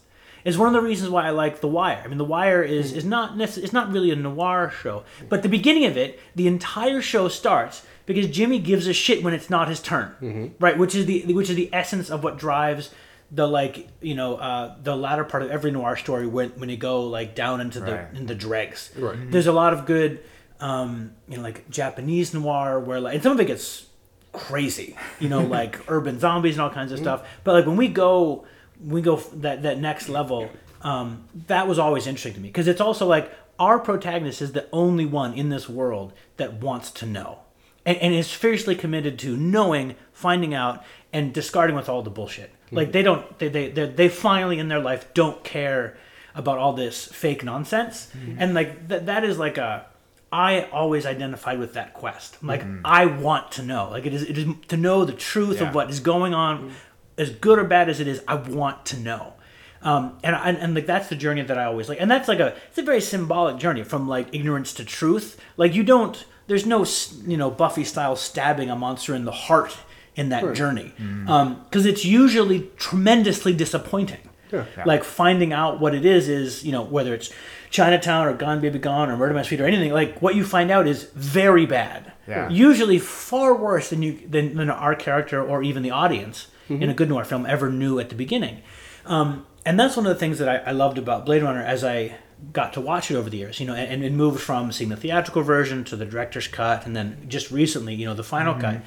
It's 0.46 0.58
one 0.58 0.68
of 0.68 0.74
the 0.74 0.82
reasons 0.88 1.10
why 1.10 1.26
I 1.26 1.32
like 1.32 1.60
The 1.60 1.68
Wire. 1.68 2.02
I 2.04 2.08
mean, 2.08 2.18
The 2.18 2.26
Wire 2.26 2.64
is, 2.64 2.94
is 2.94 3.04
not 3.04 3.34
necess- 3.36 3.62
it's 3.64 3.74
not 3.74 3.92
really 3.92 4.12
a 4.12 4.16
noir 4.16 4.72
show, 4.82 5.04
but 5.28 5.44
the 5.44 5.50
beginning 5.50 5.86
of 5.86 5.98
it, 5.98 6.20
the 6.36 6.48
entire 6.48 7.02
show 7.02 7.28
starts 7.28 7.86
because 8.06 8.28
Jimmy 8.28 8.60
gives 8.60 8.88
a 8.88 8.94
shit 8.94 9.22
when 9.22 9.34
it's 9.34 9.50
not 9.50 9.68
his 9.68 9.82
turn, 9.82 10.54
right? 10.60 10.78
Which 10.78 10.96
is 10.96 11.06
the 11.06 11.34
which 11.34 11.50
is 11.50 11.56
the 11.58 11.70
essence 11.74 12.10
of 12.10 12.24
what 12.24 12.38
drives 12.38 12.90
the 13.32 13.46
like 13.48 13.88
you 14.02 14.16
know 14.16 14.38
uh, 14.38 14.76
the 14.82 14.96
latter 14.96 15.24
part 15.24 15.44
of 15.44 15.52
every 15.52 15.72
noir 15.72 15.96
story 15.98 16.26
when 16.26 16.50
when 16.52 16.70
you 16.70 16.78
go 16.78 17.04
like 17.04 17.36
down 17.36 17.62
into 17.62 17.80
the 17.82 17.94
Right. 17.96 18.08
in 18.16 18.26
the 18.26 18.36
dregs. 18.36 18.92
Right. 18.98 19.30
There's 19.30 19.46
a 19.48 19.52
lot 19.52 19.74
of 19.74 19.86
good, 19.86 20.20
um, 20.60 21.14
you 21.28 21.38
know, 21.38 21.44
like 21.44 21.70
Japanese 21.70 22.34
noir 22.34 22.80
where 22.80 23.00
like 23.00 23.16
and 23.16 23.24
some 23.24 23.32
of 23.32 23.40
it 23.40 23.46
gets 23.46 23.88
crazy, 24.34 24.96
you 25.20 25.30
know, 25.30 25.42
like 25.58 25.80
urban 25.90 26.20
zombies 26.20 26.56
and 26.56 26.62
all 26.62 26.70
kinds 26.70 26.92
of 26.92 27.00
stuff. 27.00 27.28
But 27.44 27.54
like 27.54 27.66
when 27.66 27.78
we 27.78 27.88
go, 27.88 28.46
we 28.86 29.02
go 29.02 29.18
that 29.36 29.64
that 29.64 29.80
next 29.80 30.10
level. 30.10 30.50
Um, 30.82 31.26
that 31.48 31.68
was 31.68 31.78
always 31.78 32.08
interesting 32.08 32.36
to 32.36 32.40
me 32.40 32.48
because 32.48 32.70
it's 32.70 32.80
also 32.80 33.06
like 33.06 33.34
our 33.60 33.80
protagonist 33.80 34.42
is 34.42 34.54
the 34.54 34.68
only 34.72 35.06
one 35.06 35.34
in 35.34 35.50
this 35.50 35.68
world 35.68 36.14
that 36.38 36.54
wants 36.54 36.90
to 36.92 37.06
know, 37.06 37.40
and, 37.86 37.98
and 37.98 38.14
is 38.14 38.32
fiercely 38.32 38.76
committed 38.76 39.20
to 39.20 39.36
knowing, 39.36 39.96
finding 40.14 40.54
out, 40.54 40.82
and 41.12 41.34
discarding 41.34 41.76
with 41.76 41.90
all 41.90 42.02
the 42.02 42.10
bullshit. 42.10 42.52
Like 42.72 42.94
they 42.94 43.02
don't, 43.02 43.38
they 43.40 43.50
they 43.50 43.68
they 43.70 44.08
finally 44.10 44.58
in 44.60 44.70
their 44.70 44.80
life 44.80 45.14
don't 45.14 45.44
care 45.44 45.98
about 46.34 46.58
all 46.60 46.72
this 46.72 47.08
fake 47.08 47.44
nonsense, 47.44 48.10
and 48.38 48.54
like 48.54 48.88
th- 48.88 49.04
that 49.04 49.26
is 49.26 49.38
like 49.38 49.58
a 49.58 49.86
I 50.32 50.64
always 50.72 51.06
identified 51.06 51.60
with 51.60 51.74
that 51.74 51.94
quest. 51.94 52.38
I'm 52.42 52.48
Like 52.48 52.64
mm. 52.64 52.82
I 52.86 53.06
want 53.06 53.52
to 53.54 53.64
know. 53.64 53.90
Like 53.90 54.06
it 54.06 54.14
is 54.14 54.24
it 54.24 54.38
is 54.38 54.48
to 54.68 54.78
know 54.78 55.06
the 55.06 55.14
truth 55.14 55.60
Yeah. 55.60 55.70
of 55.70 55.76
what 55.76 55.90
is 55.90 56.00
going 56.00 56.34
on, 56.34 56.70
mm. 56.70 56.72
as 57.18 57.32
good 57.32 57.58
or 57.60 57.64
bad 57.64 57.90
as 57.90 58.00
it 58.00 58.08
is. 58.08 58.22
I 58.28 58.36
want 58.36 58.86
to 58.88 58.98
know. 58.98 59.34
Um, 59.82 60.18
and, 60.24 60.36
and 60.36 60.58
and 60.58 60.76
like 60.76 60.86
that's 60.86 61.08
the 61.08 61.16
journey 61.16 61.42
that 61.42 61.58
I 61.58 61.64
always 61.66 61.88
like, 61.90 62.02
and 62.02 62.12
that's 62.12 62.28
like 62.28 62.40
a 62.40 62.54
it's 62.68 62.78
a 62.78 62.84
very 62.84 63.02
symbolic 63.02 63.58
journey 63.58 63.84
from 63.84 64.08
like 64.08 64.28
ignorance 64.34 64.74
to 64.74 64.84
truth. 64.86 65.40
Like 65.58 65.74
you 65.74 65.84
don't 65.84 66.26
there's 66.48 66.66
no 66.66 66.86
you 67.26 67.38
know 67.38 67.50
Buffy 67.50 67.84
style 67.86 68.16
stabbing 68.16 68.70
a 68.70 68.76
monster 68.76 69.16
in 69.16 69.24
the 69.26 69.32
heart 69.32 69.78
in 70.16 70.30
that 70.30 70.54
journey, 70.54 70.92
mm. 71.00 71.30
um, 71.30 71.64
because 71.64 71.86
it's 71.86 72.04
usually 72.04 72.70
tremendously 72.76 73.54
disappointing 73.54 74.18
Yeah. 74.52 74.66
like 74.86 75.06
finding 75.06 75.54
out 75.54 75.80
what 75.80 75.96
it 75.96 76.06
is 76.06 76.28
is 76.28 76.64
you 76.66 76.74
know 76.74 76.82
whether 76.82 77.14
it's 77.14 77.32
Chinatown 77.70 78.28
or 78.28 78.34
Gone 78.34 78.62
Baby 78.62 78.80
Gone 78.80 79.10
or 79.10 79.18
Murder 79.18 79.34
My 79.34 79.44
Sweet 79.44 79.62
or 79.62 79.66
anything 79.66 79.92
like 79.92 80.22
what 80.22 80.36
you 80.36 80.44
find 80.44 80.72
out 80.72 80.88
is 80.88 81.04
very 81.16 81.66
bad. 81.66 82.14
Yeah. 82.28 82.50
Usually 82.50 83.00
far 83.00 83.56
worse 83.56 83.90
than 83.90 84.02
you 84.02 84.20
than, 84.28 84.56
than 84.56 84.70
our 84.70 84.96
character 84.96 85.42
or 85.42 85.64
even 85.64 85.84
the 85.84 85.92
audience 85.92 86.48
in 86.68 86.90
a 86.90 86.94
good 86.94 87.10
noir 87.10 87.24
film 87.24 87.48
ever 87.48 87.72
knew 87.72 88.00
at 88.00 88.10
the 88.10 88.16
beginning. 88.16 88.62
Um, 89.06 89.48
and 89.66 89.80
that's 89.80 89.98
one 89.98 90.06
of 90.06 90.14
the 90.14 90.20
things 90.20 90.38
that 90.38 90.48
I, 90.48 90.70
I 90.70 90.72
loved 90.72 91.00
about 91.00 91.26
Blade 91.26 91.42
Runner 91.42 91.64
as 91.64 91.84
I 91.84 92.16
got 92.54 92.74
to 92.74 92.82
watch 92.82 93.10
it 93.10 93.16
over 93.16 93.30
the 93.30 93.38
years. 93.38 93.60
You 93.60 93.66
know, 93.66 93.74
and, 93.74 93.92
and 93.92 94.04
it 94.04 94.14
moved 94.14 94.40
from 94.40 94.72
seeing 94.72 94.92
the 94.92 94.96
theatrical 94.96 95.42
version 95.42 95.84
to 95.86 95.96
the 95.96 96.06
director's 96.06 96.48
cut, 96.48 96.86
and 96.86 96.96
then 96.96 97.26
just 97.28 97.50
recently, 97.50 97.96
you 97.96 98.06
know, 98.06 98.14
the 98.14 98.24
final 98.24 98.54
cut 98.54 98.82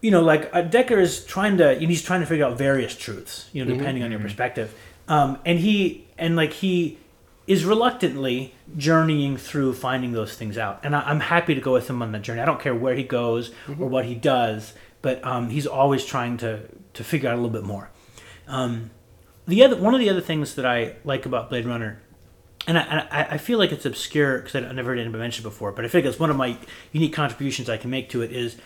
you 0.00 0.10
know, 0.10 0.22
like 0.22 0.50
uh, 0.54 0.62
Deckard 0.62 1.00
is 1.00 1.24
trying 1.24 1.56
to, 1.58 1.74
he's 1.74 2.02
trying 2.02 2.20
to 2.20 2.26
figure 2.26 2.44
out 2.44 2.58
various 2.58 2.96
truths, 2.96 3.48
you 3.52 3.64
know, 3.64 3.74
depending 3.76 4.02
on 4.02 4.10
your 4.10 4.20
perspective. 4.20 4.74
Um, 5.08 5.38
and 5.44 5.58
he, 5.58 6.06
and 6.18 6.36
like 6.36 6.52
he 6.52 6.98
is 7.46 7.64
reluctantly 7.64 8.54
journeying 8.76 9.36
through 9.36 9.72
finding 9.72 10.12
those 10.12 10.34
things 10.34 10.58
out. 10.58 10.80
And 10.82 10.96
I, 10.96 11.02
I'm 11.02 11.20
happy 11.20 11.54
to 11.54 11.60
go 11.60 11.72
with 11.72 11.88
him 11.88 12.02
on 12.02 12.12
that 12.12 12.22
journey. 12.22 12.40
I 12.40 12.44
don't 12.44 12.60
care 12.60 12.74
where 12.74 12.94
he 12.94 13.04
goes 13.04 13.52
or 13.78 13.88
what 13.88 14.04
he 14.04 14.14
does, 14.14 14.74
but 15.02 15.24
um, 15.24 15.50
he's 15.50 15.66
always 15.66 16.04
trying 16.04 16.36
to, 16.38 16.62
to 16.94 17.04
figure 17.04 17.28
out 17.28 17.34
a 17.34 17.36
little 17.36 17.50
bit 17.50 17.64
more. 17.64 17.90
Um, 18.48 18.90
the 19.46 19.62
other, 19.62 19.76
one 19.76 19.94
of 19.94 20.00
the 20.00 20.10
other 20.10 20.20
things 20.20 20.56
that 20.56 20.66
I 20.66 20.96
like 21.04 21.24
about 21.24 21.48
Blade 21.48 21.66
Runner 21.66 22.00
and 22.66 22.78
I, 22.78 23.06
I, 23.10 23.24
I 23.32 23.38
feel 23.38 23.58
like 23.58 23.72
it's 23.72 23.86
obscure 23.86 24.38
because 24.38 24.56
I've 24.56 24.74
never 24.74 24.90
heard 24.90 24.98
anybody 24.98 25.20
mention 25.20 25.42
it 25.42 25.48
before, 25.48 25.72
but 25.72 25.84
I 25.84 25.88
think 25.88 26.04
it's 26.04 26.18
one 26.18 26.30
of 26.30 26.36
my 26.36 26.56
unique 26.92 27.12
contributions 27.12 27.68
I 27.68 27.76
can 27.76 27.90
make 27.90 28.10
to 28.10 28.22
it 28.22 28.32
is 28.32 28.56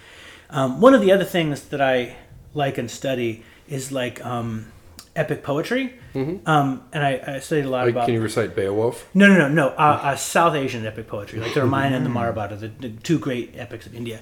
um, 0.49 0.81
one 0.81 0.95
of 0.95 1.01
the 1.01 1.13
other 1.13 1.25
things 1.25 1.65
that 1.65 1.81
I 1.81 2.17
like 2.55 2.79
and 2.79 2.91
study 2.91 3.45
is 3.69 3.93
like 3.93 4.25
um, 4.25 4.73
epic 5.17 5.43
poetry. 5.43 5.95
Um, 6.15 6.83
and 6.93 7.05
I, 7.05 7.23
I 7.27 7.39
studied 7.41 7.67
a 7.67 7.71
lot 7.71 7.85
Like, 7.87 7.95
about. 7.95 8.07
can 8.07 8.15
you 8.15 8.21
recite 8.21 8.57
Beowulf? 8.57 9.09
No, 9.15 9.27
no, 9.29 9.37
no, 9.37 9.49
no. 9.49 9.69
Uh, 9.71 10.01
uh, 10.03 10.17
South 10.17 10.55
Asian 10.55 10.85
epic 10.87 11.07
poetry, 11.09 11.39
like 11.41 11.55
the 11.55 11.61
Ramayana 11.63 11.97
and 11.97 12.07
the 12.07 12.11
Mahabharata, 12.11 12.57
the, 12.57 12.69
the 12.69 12.89
two 12.91 13.19
great 13.19 13.55
epics 13.57 13.87
of 13.87 13.95
India. 13.95 14.21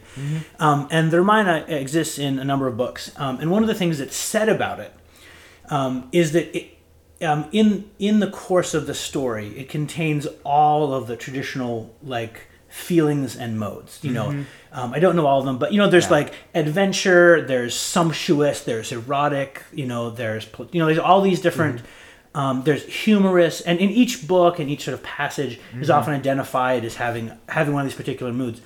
Um, 0.59 0.88
and 0.90 1.11
the 1.11 1.18
Ramayana 1.20 1.64
exists 1.68 2.18
in 2.18 2.38
a 2.38 2.44
number 2.44 2.66
of 2.66 2.77
books. 2.77 3.12
Um, 3.16 3.38
and 3.40 3.51
one 3.51 3.62
of 3.62 3.68
the 3.68 3.74
things 3.74 3.98
that's 3.98 4.16
said 4.16 4.48
about 4.48 4.81
it 4.81 4.92
um, 5.70 6.09
is 6.12 6.33
that 6.33 6.55
it, 6.57 6.74
um, 7.24 7.46
in 7.53 7.90
in 7.98 8.20
the 8.20 8.31
course 8.31 8.74
of 8.74 8.87
the 8.87 8.94
story, 8.94 9.48
it 9.59 9.68
contains 9.68 10.27
all 10.44 10.92
of 10.94 11.07
the 11.07 11.16
traditional 11.16 11.94
like 12.03 12.48
feelings 12.68 13.37
and 13.37 13.59
modes. 13.59 13.98
You 14.02 14.12
know, 14.12 14.44
um, 14.72 14.92
I 14.92 14.98
don't 14.98 15.16
know 15.16 15.26
all 15.26 15.40
of 15.40 15.46
them, 15.46 15.59
but 15.59 15.72
you 15.72 15.78
know, 15.78 15.88
there's 15.88 16.04
Yeah. 16.07 16.11
like 16.12 16.35
adventure, 16.54 17.42
there's 17.46 17.74
sumptuous, 17.74 18.62
there's 18.62 18.92
erotic. 18.92 19.62
You 19.72 19.87
know, 19.87 20.11
there's 20.11 20.46
you 20.72 20.78
know, 20.81 20.87
there's 20.87 20.98
all 20.98 21.20
these 21.20 21.40
different. 21.40 21.83
Um, 22.35 22.62
there's 22.64 22.85
humorous, 22.85 23.62
and 23.62 23.81
in 23.81 23.88
each 23.88 24.28
book 24.28 24.59
and 24.61 24.68
each 24.70 24.85
sort 24.85 24.94
of 24.94 25.02
passage 25.02 25.59
is 25.81 25.90
often 25.90 26.12
identified 26.14 26.85
as 26.85 26.96
having 26.96 27.33
having 27.48 27.72
one 27.74 27.83
of 27.85 27.88
these 27.90 27.96
particular 27.96 28.33
moods. 28.33 28.61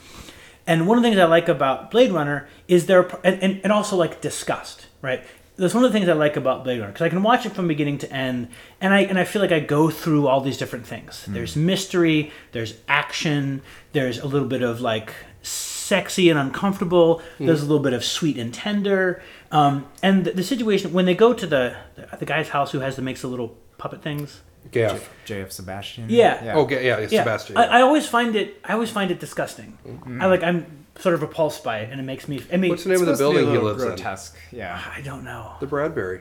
And 0.66 0.86
one 0.86 0.98
of 0.98 1.02
the 1.02 1.08
things 1.08 1.18
I 1.20 1.24
like 1.24 1.48
about 1.48 1.90
Blade 1.90 2.12
Runner 2.12 2.48
is 2.68 2.86
there, 2.86 3.08
and, 3.24 3.42
and, 3.42 3.60
and 3.64 3.72
also 3.72 3.96
like 3.96 4.20
disgust, 4.20 4.86
right? 5.00 5.24
That's 5.56 5.74
one 5.74 5.84
of 5.84 5.92
the 5.92 5.98
things 5.98 6.08
I 6.08 6.14
like 6.14 6.36
about 6.36 6.64
Blade 6.64 6.80
Runner 6.80 6.92
because 6.92 7.04
I 7.04 7.08
can 7.10 7.22
watch 7.22 7.44
it 7.44 7.52
from 7.52 7.68
beginning 7.68 7.98
to 7.98 8.12
end, 8.12 8.48
and 8.80 8.94
I 8.94 9.00
and 9.02 9.18
I 9.18 9.24
feel 9.24 9.42
like 9.42 9.52
I 9.52 9.60
go 9.60 9.90
through 9.90 10.26
all 10.26 10.40
these 10.40 10.56
different 10.56 10.86
things. 10.86 11.24
Hmm. 11.24 11.34
There's 11.34 11.56
mystery, 11.56 12.32
there's 12.52 12.74
action, 12.88 13.62
there's 13.92 14.18
a 14.18 14.26
little 14.26 14.48
bit 14.48 14.62
of 14.62 14.80
like 14.80 15.12
sexy 15.42 16.30
and 16.30 16.38
uncomfortable. 16.38 17.20
Hmm. 17.36 17.46
There's 17.46 17.60
a 17.60 17.66
little 17.66 17.82
bit 17.82 17.92
of 17.92 18.02
sweet 18.02 18.38
and 18.38 18.52
tender, 18.52 19.22
um, 19.50 19.86
and 20.02 20.24
the, 20.24 20.32
the 20.32 20.44
situation 20.44 20.92
when 20.94 21.04
they 21.04 21.14
go 21.14 21.34
to 21.34 21.46
the 21.46 21.76
the 22.18 22.26
guy's 22.26 22.48
house 22.48 22.72
who 22.72 22.80
has 22.80 22.96
the 22.96 23.02
makes 23.02 23.20
the 23.20 23.28
little 23.28 23.56
puppet 23.78 24.02
things. 24.02 24.40
Gaff. 24.70 25.10
JF 25.26 25.50
Sebastian. 25.50 26.06
Yeah. 26.08 26.52
Oh, 26.54 26.64
ga- 26.64 26.84
yeah, 26.84 27.00
yeah, 27.00 27.08
Sebastian. 27.08 27.56
Yeah. 27.56 27.62
I 27.62 27.82
always 27.82 28.06
find 28.06 28.36
it. 28.36 28.60
I 28.64 28.74
always 28.74 28.90
find 28.90 29.10
it 29.10 29.18
disgusting. 29.18 29.72
Hmm. 29.82 30.22
I 30.22 30.26
like. 30.26 30.42
I'm 30.42 30.82
sort 31.02 31.14
of 31.14 31.20
repulsed 31.22 31.62
by 31.64 31.80
it, 31.80 31.90
and 31.90 32.00
it 32.00 32.04
makes 32.04 32.28
me. 32.28 32.40
I 32.52 32.56
mean, 32.56 32.70
What's 32.70 32.84
the 32.84 32.90
name 32.90 33.00
of 33.00 33.06
the 33.06 33.16
Supposed 33.16 33.34
to 33.34 33.38
be 33.40 33.44
a 33.44 33.44
building 33.44 33.46
he 33.46 33.52
little 33.52 33.68
lives 33.70 33.82
in? 33.82 33.88
grotesque. 33.88 34.36
Yeah. 34.52 34.80
I 34.96 35.00
don't 35.02 35.24
know. 35.24 35.52
The 35.60 35.66
Bradbury. 35.66 36.20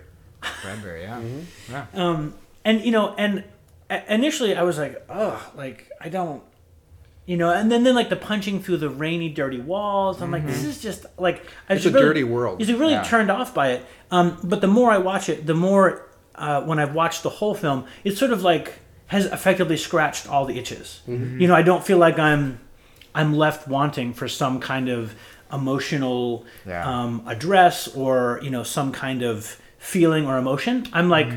Bradbury. 0.64 1.04
Yeah. 1.04 1.22
Yeah. 1.70 1.86
Um, 1.94 2.34
and 2.66 2.82
you 2.82 2.92
know, 2.92 3.14
and 3.18 3.44
initially 4.10 4.56
I 4.56 4.64
was 4.64 4.78
like, 4.78 5.04
oh, 5.10 5.52
like 5.56 5.90
I 6.00 6.10
don't, 6.10 6.42
you 7.26 7.38
know, 7.38 7.52
and 7.52 7.72
then 7.72 7.84
then 7.84 7.96
like 7.96 8.10
the 8.10 8.16
punching 8.16 8.62
through 8.64 8.78
the 8.78 8.90
rainy, 8.90 9.30
dirty 9.30 9.60
walls. 9.60 10.22
I'm 10.22 10.32
like, 10.32 10.46
this 10.48 10.64
is 10.64 10.82
just 10.82 11.06
like 11.18 11.46
I 11.70 11.76
It's 11.76 11.86
a 11.86 11.92
really, 11.92 12.02
dirty 12.06 12.24
world. 12.24 12.60
He's 12.60 12.74
really 12.74 12.94
Yeah. 12.94 13.04
turned 13.04 13.30
off 13.30 13.54
by 13.54 13.72
it. 13.74 13.86
Um, 14.10 14.38
but 14.44 14.62
the 14.62 14.68
more 14.68 14.92
I 14.92 14.98
watch 14.98 15.30
it, 15.30 15.46
the 15.46 15.54
more 15.54 16.08
uh, 16.36 16.62
when 16.64 16.80
I've 16.80 16.96
watched 16.96 17.24
the 17.24 17.30
whole 17.30 17.54
film, 17.54 17.86
it's 18.04 18.18
sort 18.18 18.32
of 18.32 18.42
like 18.42 18.74
has 19.08 19.26
effectively 19.26 19.78
scratched 19.78 20.28
all 20.28 20.46
the 20.46 20.58
itches. 20.58 21.02
You 21.06 21.48
know, 21.48 21.54
I 21.54 21.62
don't 21.64 21.84
feel 21.84 21.98
like 21.98 22.18
I'm 22.18 22.60
I'm 23.14 23.34
left 23.34 23.68
wanting 23.68 24.14
for 24.14 24.28
some 24.28 24.60
kind 24.60 24.90
of 24.90 25.14
emotional 25.52 26.46
Yeah. 26.66 26.88
um, 26.90 27.24
address 27.28 27.88
or 27.96 28.40
you 28.44 28.50
know 28.50 28.64
some 28.64 28.92
kind 28.92 29.22
of 29.22 29.60
feeling 29.78 30.26
or 30.28 30.38
emotion. 30.38 30.86
I'm 30.94 31.10
like 31.10 31.30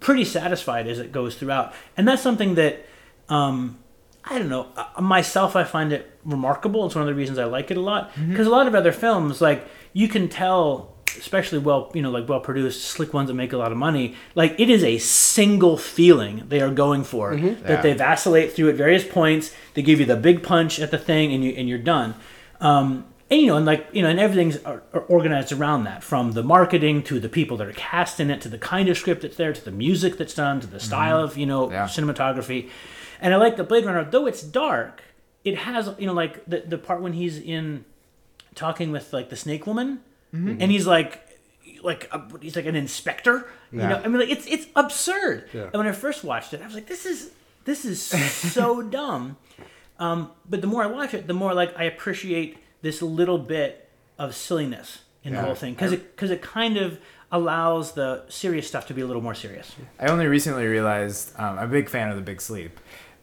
pretty 0.00 0.24
satisfied 0.24 0.86
as 0.86 0.98
it 0.98 1.12
goes 1.12 1.34
throughout, 1.36 1.72
and 1.96 2.06
that's 2.08 2.22
something 2.22 2.54
that 2.54 2.86
um, 3.28 3.78
I 4.24 4.38
don't 4.38 4.48
know 4.48 4.68
uh, 4.76 5.00
myself. 5.00 5.56
I 5.56 5.64
find 5.64 5.92
it 5.92 6.18
remarkable. 6.24 6.86
It's 6.86 6.94
one 6.94 7.02
of 7.02 7.08
the 7.08 7.14
reasons 7.14 7.38
I 7.38 7.44
like 7.44 7.70
it 7.70 7.76
a 7.76 7.80
lot 7.80 8.12
because 8.28 8.46
a 8.46 8.50
lot 8.50 8.66
of 8.66 8.74
other 8.74 8.92
films, 8.92 9.40
like 9.40 9.66
you 9.92 10.08
can 10.08 10.28
tell, 10.28 10.89
especially 11.18 11.58
well, 11.58 11.90
you 11.94 12.02
know, 12.02 12.10
like 12.10 12.28
well 12.28 12.40
produced, 12.40 12.82
slick 12.84 13.12
ones 13.14 13.28
that 13.28 13.34
make 13.34 13.52
a 13.52 13.56
lot 13.56 13.72
of 13.72 13.78
money. 13.78 14.14
Like 14.34 14.58
it 14.58 14.68
is 14.70 14.82
a 14.84 14.98
single 14.98 15.76
feeling 15.76 16.44
they 16.48 16.60
are 16.60 16.70
going 16.70 17.04
for 17.04 17.34
that 17.36 17.62
Yeah. 17.68 17.80
they 17.82 17.92
vacillate 17.94 18.52
through 18.52 18.68
at 18.70 18.74
various 18.76 19.04
points. 19.06 19.54
They 19.74 19.82
give 19.82 20.00
you 20.00 20.06
the 20.06 20.16
big 20.16 20.42
punch 20.42 20.78
at 20.80 20.90
the 20.90 20.98
thing, 20.98 21.32
and 21.32 21.42
you 21.44 21.52
and 21.52 21.68
you're 21.68 21.78
done. 21.78 22.14
Um, 22.60 23.04
and 23.30 23.40
you 23.40 23.46
know, 23.46 23.56
and 23.56 23.64
like 23.66 23.86
you 23.92 24.02
know, 24.02 24.08
and 24.08 24.18
everything's 24.18 24.56
or, 24.64 24.82
or 24.92 25.02
organized 25.02 25.52
around 25.52 25.84
that, 25.84 26.02
from 26.02 26.32
the 26.32 26.42
marketing 26.42 27.02
to 27.04 27.20
the 27.20 27.28
people 27.28 27.56
that 27.58 27.68
are 27.68 27.72
cast 27.72 28.18
in 28.20 28.28
it, 28.30 28.40
to 28.40 28.48
the 28.48 28.58
kind 28.58 28.88
of 28.88 28.98
script 28.98 29.22
that's 29.22 29.36
there, 29.36 29.52
to 29.52 29.64
the 29.64 29.70
music 29.70 30.18
that's 30.18 30.34
done, 30.34 30.60
to 30.60 30.66
the 30.66 30.80
style 30.80 31.20
of 31.22 31.36
you 31.38 31.46
know 31.46 31.70
Yeah. 31.70 31.86
cinematography. 31.86 32.68
And 33.20 33.32
I 33.32 33.36
like 33.36 33.56
the 33.56 33.64
Blade 33.64 33.84
Runner, 33.84 34.02
though 34.04 34.26
it's 34.26 34.42
dark. 34.42 35.02
it 35.44 35.56
has 35.58 35.88
you 35.98 36.06
know 36.06 36.12
like 36.12 36.44
the 36.46 36.60
the 36.66 36.76
part 36.76 37.00
when 37.00 37.12
he's 37.14 37.38
in 37.38 37.84
talking 38.54 38.90
with 38.92 39.12
like 39.12 39.30
the 39.30 39.36
snake 39.36 39.66
woman 39.66 40.00
and 40.32 40.62
he's 40.70 40.86
like 40.86 41.26
like 41.82 42.08
a, 42.12 42.22
he's 42.40 42.56
like 42.56 42.66
an 42.66 42.76
inspector 42.76 43.48
Yeah. 43.72 43.82
you 43.82 43.88
know? 43.88 43.96
I 44.04 44.08
mean 44.08 44.20
like 44.20 44.30
it's 44.30 44.46
it's 44.46 44.66
absurd. 44.76 45.48
Yeah. 45.52 45.62
and 45.64 45.74
when 45.74 45.86
i 45.86 45.92
first 45.92 46.22
watched 46.24 46.52
it 46.54 46.60
i 46.62 46.66
was 46.66 46.74
like 46.74 46.86
this 46.86 47.06
is 47.06 47.30
this 47.64 47.84
is 47.84 48.02
so 48.56 48.82
dumb. 48.82 49.36
Um, 49.98 50.30
but 50.48 50.60
the 50.60 50.66
more 50.66 50.82
i 50.82 50.86
watch 50.86 51.14
it 51.14 51.26
the 51.26 51.34
more 51.34 51.52
like 51.54 51.72
i 51.78 51.84
appreciate 51.84 52.58
this 52.82 53.02
little 53.02 53.38
bit 53.38 53.88
of 54.18 54.34
silliness 54.34 55.00
in 55.24 55.34
the 55.34 55.40
whole 55.42 55.54
thing. 55.54 55.74
Because 55.74 55.92
it 55.92 56.14
because 56.16 56.30
it 56.30 56.40
kind 56.42 56.76
of 56.78 56.98
allows 57.32 57.92
the 57.92 58.24
serious 58.28 58.66
stuff 58.66 58.86
to 58.86 58.94
be 58.94 59.00
a 59.02 59.06
little 59.06 59.22
more 59.22 59.34
serious. 59.34 59.74
I 59.98 60.06
only 60.06 60.26
recently 60.26 60.66
realized 60.66 61.32
um, 61.38 61.58
I'm 61.58 61.68
a 61.68 61.72
big 61.72 61.88
fan 61.88 62.08
of 62.10 62.16
The 62.16 62.22
Big 62.22 62.40
Sleep, 62.40 62.80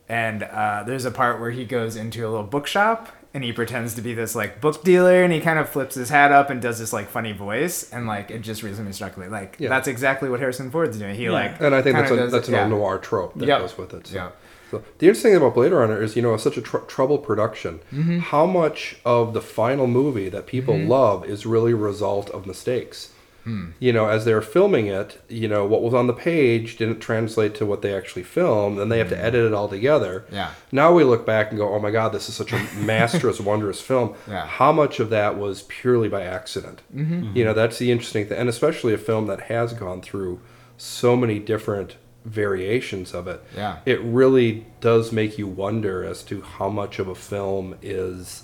and 0.08 0.44
uh, 0.44 0.84
there's 0.86 1.06
a 1.06 1.12
part 1.12 1.40
where 1.42 1.52
he 1.52 1.66
goes 1.66 1.96
into 1.96 2.26
a 2.26 2.30
little 2.30 2.46
bookshop 2.46 3.10
and 3.38 3.44
he 3.44 3.54
pretends 3.54 3.94
to 3.94 4.02
be 4.02 4.16
this 4.16 4.34
like 4.36 4.60
book 4.62 4.84
dealer, 4.84 5.22
and 5.22 5.32
he 5.32 5.40
kind 5.40 5.60
of 5.60 5.70
flips 5.70 5.94
his 5.94 6.10
hat 6.10 6.32
up 6.32 6.50
and 6.50 6.60
does 6.60 6.80
this 6.80 6.92
like 6.92 7.08
funny 7.08 7.34
voice, 7.34 7.88
and 7.94 8.08
like 8.08 8.32
it 8.32 8.40
just 8.40 8.64
recently 8.64 8.92
struck 8.92 9.16
me 9.16 9.28
like 9.28 9.56
Yeah. 9.60 9.70
that's 9.70 9.88
exactly 9.88 10.28
what 10.28 10.40
Harrison 10.40 10.72
Ford's 10.72 10.98
doing. 10.98 11.14
He 11.14 11.26
Yeah. 11.26 11.32
like 11.34 11.62
And 11.62 11.76
I 11.76 11.84
think 11.84 11.98
that's 11.98 12.10
a, 12.10 12.16
does 12.16 12.32
that's 12.32 12.48
it- 12.48 12.54
an 12.54 12.58
yeah. 12.58 12.62
old 12.64 12.72
noir 12.72 12.98
trope 12.98 13.36
that 13.36 13.48
Yep. 13.48 13.60
goes 13.62 13.78
with 13.78 13.94
it. 13.94 14.08
So. 14.08 14.16
Yeah. 14.16 14.30
So 14.72 14.82
the 14.98 15.06
interesting 15.08 15.34
thing 15.34 15.38
about 15.38 15.54
Blade 15.54 15.72
Runner 15.72 16.02
is, 16.02 16.16
you 16.16 16.24
know, 16.24 16.34
it's 16.34 16.44
such 16.44 16.58
a 16.58 16.62
tr- 16.62 16.78
troubled 16.88 17.24
production. 17.24 17.80
Mm-hmm. 17.94 18.18
How 18.20 18.48
much 18.48 18.98
of 19.06 19.34
the 19.36 19.42
final 19.42 19.86
movie 19.86 20.30
that 20.30 20.48
people 20.48 20.76
love 20.76 21.24
is 21.24 21.46
really 21.46 21.74
a 21.74 21.78
result 21.78 22.32
of 22.32 22.48
mistakes? 22.48 23.10
Hmm. 23.48 23.70
You 23.80 23.94
know, 23.94 24.10
as 24.10 24.26
they're 24.26 24.42
filming 24.42 24.88
it, 24.88 25.22
you 25.30 25.48
know, 25.48 25.66
what 25.66 25.82
was 25.82 25.94
on 25.94 26.08
the 26.08 26.14
page 26.14 26.76
didn't 26.76 27.00
translate 27.00 27.56
to 27.56 27.66
what 27.66 27.82
they 27.82 27.96
actually 27.96 28.24
filmed, 28.24 28.78
and 28.78 28.92
they 28.92 28.98
have 28.98 29.08
to 29.10 29.18
edit 29.18 29.46
it 29.46 29.54
all 29.54 29.70
together. 29.70 30.26
Hmm. 30.30 30.36
Yeah. 30.36 30.52
Now 30.72 30.92
we 30.94 31.04
look 31.06 31.26
back 31.26 31.50
and 31.50 31.58
go, 31.58 31.74
"Oh 31.74 31.80
my 31.80 31.92
God, 31.92 32.10
this 32.12 32.28
is 32.28 32.36
such 32.36 32.52
a 32.52 32.60
masterous, 32.76 33.40
wondrous 33.40 33.80
film." 33.80 34.16
Yeah. 34.28 34.46
How 34.46 34.72
much 34.74 35.00
of 35.00 35.10
that 35.12 35.38
was 35.38 35.64
purely 35.64 36.10
by 36.10 36.24
accident? 36.24 36.82
Mm-hmm. 36.94 37.38
You 37.38 37.46
know, 37.46 37.54
that's 37.54 37.78
the 37.80 37.90
interesting 37.92 38.28
thing, 38.28 38.38
and 38.38 38.50
especially 38.50 38.94
a 38.94 38.98
film 38.98 39.28
that 39.28 39.42
has 39.44 39.72
gone 39.74 40.02
through 40.02 40.42
so 40.78 41.16
many 41.16 41.40
different 41.40 41.96
variations 42.26 43.14
of 43.14 43.26
it 43.28 43.42
Yeah. 43.56 43.78
it 43.86 44.02
really 44.02 44.66
does 44.82 45.12
make 45.14 45.38
you 45.38 45.48
wonder 45.48 46.04
as 46.04 46.22
to 46.24 46.42
how 46.42 46.68
much 46.70 47.00
of 47.00 47.08
a 47.08 47.16
film 47.16 47.76
is 47.82 48.44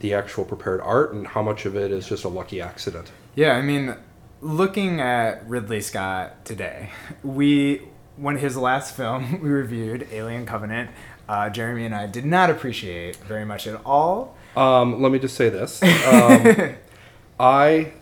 the 0.00 0.14
actual 0.14 0.44
prepared 0.46 0.80
art 0.80 1.12
and 1.12 1.26
how 1.28 1.42
much 1.42 1.66
of 1.66 1.76
it 1.76 1.90
is 1.92 2.08
just 2.08 2.24
a 2.24 2.28
lucky 2.28 2.58
accident. 2.60 3.12
Yeah, 3.34 3.52
I 3.52 3.62
mean, 3.62 3.94
looking 4.42 5.00
at 5.00 5.48
Ridley 5.48 5.80
Scott 5.80 6.44
today, 6.44 6.90
we 7.22 7.82
when 8.16 8.36
his 8.36 8.56
last 8.56 8.94
film 8.94 9.40
we 9.42 9.48
reviewed, 9.48 10.06
Alien 10.12 10.44
Covenant, 10.44 10.90
uh, 11.28 11.48
Jeremy 11.48 11.86
and 11.86 11.94
I 11.94 12.06
did 12.06 12.26
not 12.26 12.50
appreciate 12.50 13.16
very 13.16 13.46
much 13.46 13.66
at 13.66 13.80
all. 13.86 14.36
Um, 14.54 15.00
let 15.00 15.10
me 15.12 15.18
just 15.18 15.36
say 15.36 15.48
this: 15.48 15.82
um, 15.82 16.74
I, 17.40 17.92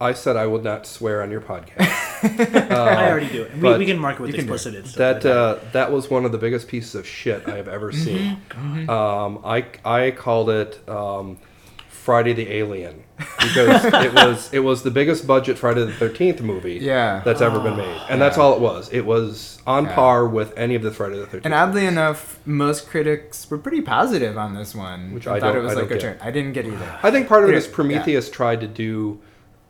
I 0.00 0.12
said 0.14 0.36
I 0.36 0.46
would 0.46 0.64
not 0.64 0.86
swear 0.86 1.22
on 1.22 1.30
your 1.30 1.40
podcast. 1.40 1.92
i 2.72 3.08
already 3.08 3.28
do 3.28 3.42
it. 3.42 3.56
We, 3.56 3.76
we 3.76 3.86
can 3.86 3.98
mark 3.98 4.18
it 4.18 4.22
with 4.22 4.30
you 4.30 4.36
can 4.38 4.46
do 4.46 4.54
explicit. 4.54 4.84
It's 4.84 4.94
that 4.94 5.24
uh, 5.24 5.58
that 5.72 5.92
was 5.92 6.10
one 6.10 6.24
of 6.24 6.32
the 6.32 6.38
biggest 6.38 6.66
pieces 6.66 6.94
of 6.96 7.06
shit 7.06 7.46
I 7.46 7.56
have 7.56 7.68
ever 7.68 7.92
seen. 7.92 8.38
Um, 8.88 9.40
I 9.44 9.66
I 9.84 10.10
called 10.10 10.50
it 10.50 10.88
um, 10.88 11.38
Friday 12.06 12.32
the 12.32 12.52
Alien 12.52 13.02
because 13.18 13.84
it 14.06 14.14
was 14.14 14.52
it 14.54 14.60
was 14.60 14.84
the 14.84 14.92
biggest 14.92 15.26
budget 15.26 15.58
Friday 15.58 15.84
the 15.84 15.92
Thirteenth 15.92 16.40
movie 16.40 16.74
Yeah. 16.74 17.20
that's 17.24 17.40
ever 17.40 17.58
been 17.58 17.76
made, 17.76 18.00
and 18.08 18.22
that's 18.22 18.38
all 18.38 18.54
it 18.54 18.60
was. 18.60 18.88
It 18.92 19.04
was 19.04 19.60
on 19.66 19.86
Yeah. 19.86 19.94
par 19.96 20.28
with 20.28 20.56
any 20.56 20.76
of 20.76 20.82
the 20.82 20.92
Friday 20.92 21.16
the 21.18 21.26
Thirteenth. 21.26 21.46
And 21.46 21.52
oddly 21.52 21.84
enough, 21.84 22.38
most 22.46 22.88
critics 22.88 23.50
were 23.50 23.58
pretty 23.58 23.80
positive 23.80 24.38
on 24.38 24.54
this 24.54 24.72
one. 24.72 25.12
Which 25.14 25.26
I 25.26 25.40
thought 25.40 25.54
don't- 25.54 25.56
it 25.56 25.62
was 25.64 25.72
I 25.72 25.80
like 25.80 25.88
don't 25.88 25.98
a 25.98 26.00
get. 26.00 26.18
turn. 26.20 26.28
I 26.28 26.30
didn't 26.30 26.52
get 26.52 26.64
either. 26.66 26.98
I 27.02 27.10
think 27.10 27.26
part 27.26 27.42
of 27.42 27.50
it 27.50 27.54
Yeah. 27.60 27.68
Prometheus 27.72 28.30
tried 28.30 28.60
to 28.60 28.68
do 28.68 29.18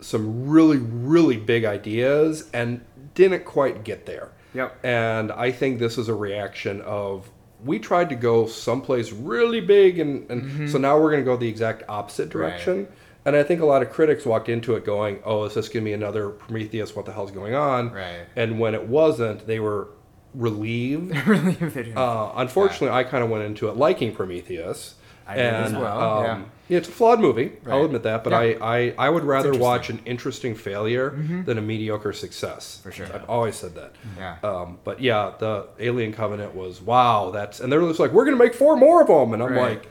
some 0.01 0.47
really, 0.47 0.77
really 0.77 1.39
big 1.39 1.65
ideas 1.65 2.51
and 2.53 2.83
didn't 3.15 3.47
quite 3.47 3.83
get 3.83 4.05
there. 4.05 4.29
Yep. 4.53 4.85
And 4.85 5.33
I 5.33 5.51
think 5.53 5.79
this 5.79 5.97
is 5.97 6.11
a 6.11 6.15
reaction 6.15 6.83
of 6.83 7.31
we 7.67 7.79
tried 7.79 8.09
to 8.11 8.15
go 8.15 8.47
someplace 8.47 9.13
really 9.13 9.61
big, 9.61 9.99
and, 9.99 10.31
and 10.31 10.71
so 10.71 10.79
now 10.79 10.99
we're 10.99 11.11
going 11.11 11.23
to 11.25 11.31
go 11.31 11.37
the 11.37 11.49
exact 11.49 11.83
opposite 11.89 12.29
Mm-hmm. 12.31 12.39
Right. 12.39 12.49
direction. 12.51 12.89
And 13.25 13.35
I 13.35 13.43
think 13.43 13.61
a 13.61 13.67
lot 13.67 13.83
of 13.83 13.91
critics 13.91 14.25
walked 14.25 14.49
into 14.49 14.77
it 14.77 14.85
going, 14.85 15.19
"Oh, 15.25 15.45
is 15.45 15.55
this 15.55 15.69
going 15.69 15.85
to 15.85 15.89
be 15.89 15.93
another 15.93 16.29
Prometheus? 16.31 16.95
What 16.95 17.07
the 17.07 17.13
hell's 17.13 17.33
going 17.33 17.55
on?" 17.55 17.91
Right. 17.93 18.21
And 18.37 18.61
when 18.61 18.75
it 18.75 18.87
wasn't, 18.87 19.47
they 19.49 19.59
were 19.59 19.89
relieved. 20.33 21.17
really. 21.27 21.93
Uh, 21.95 22.31
unfortunately, 22.37 22.91
I 22.97 23.03
kind 23.05 23.25
of 23.25 23.31
went 23.31 23.43
into 23.45 23.69
it 23.69 23.77
liking 23.77 24.15
Prometheus. 24.15 24.95
I 25.27 25.35
did 25.35 25.45
as 25.55 25.73
and, 25.73 25.81
well, 25.83 26.01
um, 26.27 26.47
yeah. 26.69 26.77
it's 26.79 26.89
a 26.89 26.93
flawed 26.93 27.19
movie. 27.21 27.53
I'll 27.67 27.85
admit 27.85 28.05
that, 28.05 28.23
but 28.23 28.31
Yeah. 28.31 28.39
I, 28.65 28.77
I, 28.77 28.95
I 28.99 29.09
would 29.11 29.25
rather 29.25 29.53
watch 29.57 29.91
an 29.91 30.01
interesting 30.05 30.55
failure 30.55 31.11
than 31.45 31.59
a 31.59 31.61
mediocre 31.63 32.13
success. 32.13 32.81
For 32.83 32.93
sure. 32.93 33.07
I've 33.13 33.29
always 33.29 33.57
said 33.57 33.75
that. 33.75 33.93
Yeah. 34.17 34.37
Um, 34.45 34.79
but 34.85 35.01
yeah, 35.01 35.33
the 35.39 35.67
Alien 35.81 36.13
Covenant 36.13 36.55
was 36.55 36.81
wow. 36.81 37.31
That's 37.33 37.59
and 37.61 37.73
they're 37.73 37.81
just 37.81 37.99
like 37.99 38.13
we're 38.13 38.25
gonna 38.25 38.37
make 38.37 38.55
four 38.55 38.77
more 38.77 39.03
of 39.03 39.09
them, 39.09 39.33
and 39.35 39.43
I'm 39.43 39.53
Right. 39.53 39.79
like, 39.81 39.89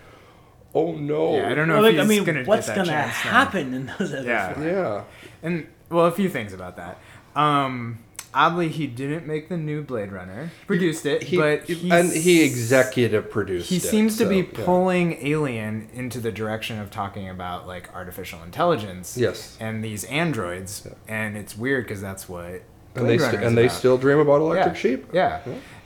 oh 0.74 0.94
no. 0.94 1.36
yeah, 1.38 1.50
I 1.50 1.56
don't 1.56 1.68
know 1.68 1.76
Well, 1.82 1.86
if 1.86 1.96
like, 1.98 2.06
I 2.06 2.08
mean, 2.08 2.24
gonna 2.24 2.44
what's 2.46 2.68
gonna 2.70 2.86
chance 2.86 3.26
now. 3.26 3.32
happen 3.32 3.74
in 3.74 3.86
those 4.00 4.14
other 4.14 4.24
Yeah. 4.28 4.54
four? 4.54 4.64
Yeah. 4.64 5.04
And 5.44 5.68
well, 5.90 6.06
a 6.06 6.12
few 6.12 6.30
things 6.30 6.54
about 6.54 6.78
that. 6.78 6.98
Um, 7.36 8.00
oddly, 8.36 8.70
he 8.70 8.86
didn't 8.86 9.26
make 9.26 9.50
the 9.50 9.58
new 9.58 9.82
Blade 9.82 10.12
Runner. 10.12 10.52
Produced 10.68 11.06
it, 11.08 11.24
He, 11.24 11.38
but 11.38 11.64
he 11.64 11.90
and 11.90 12.12
he 12.12 12.44
executive 12.44 13.32
produced. 13.32 13.70
He 13.70 13.78
it, 13.78 13.82
seems 13.82 14.18
to 14.18 14.26
so, 14.26 14.30
be 14.30 14.38
yeah. 14.38 14.66
pulling 14.66 15.14
Alien 15.26 15.90
into 15.94 16.20
the 16.20 16.32
direction 16.32 16.78
of 16.80 16.92
talking 16.92 17.30
about 17.30 17.66
like 17.66 17.92
artificial 17.96 18.44
intelligence. 18.44 19.18
Yes. 19.18 19.58
And 19.60 19.84
these 19.84 20.04
androids, 20.06 20.88
and 21.08 21.36
it's 21.38 21.58
weird 21.58 21.86
because 21.86 22.02
that's 22.02 22.30
what. 22.30 22.62
And 22.96 23.10
they 23.10 23.18
st- 23.18 23.42
and 23.44 23.58
they 23.58 23.68
still 23.68 23.98
dream 23.98 24.20
about 24.20 24.42
electric 24.42 24.76
yeah. 24.76 24.80
sheep. 24.80 25.06
Yeah. 25.12 25.42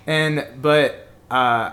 And 0.06 0.46
but 0.62 1.08
uh, 1.32 1.72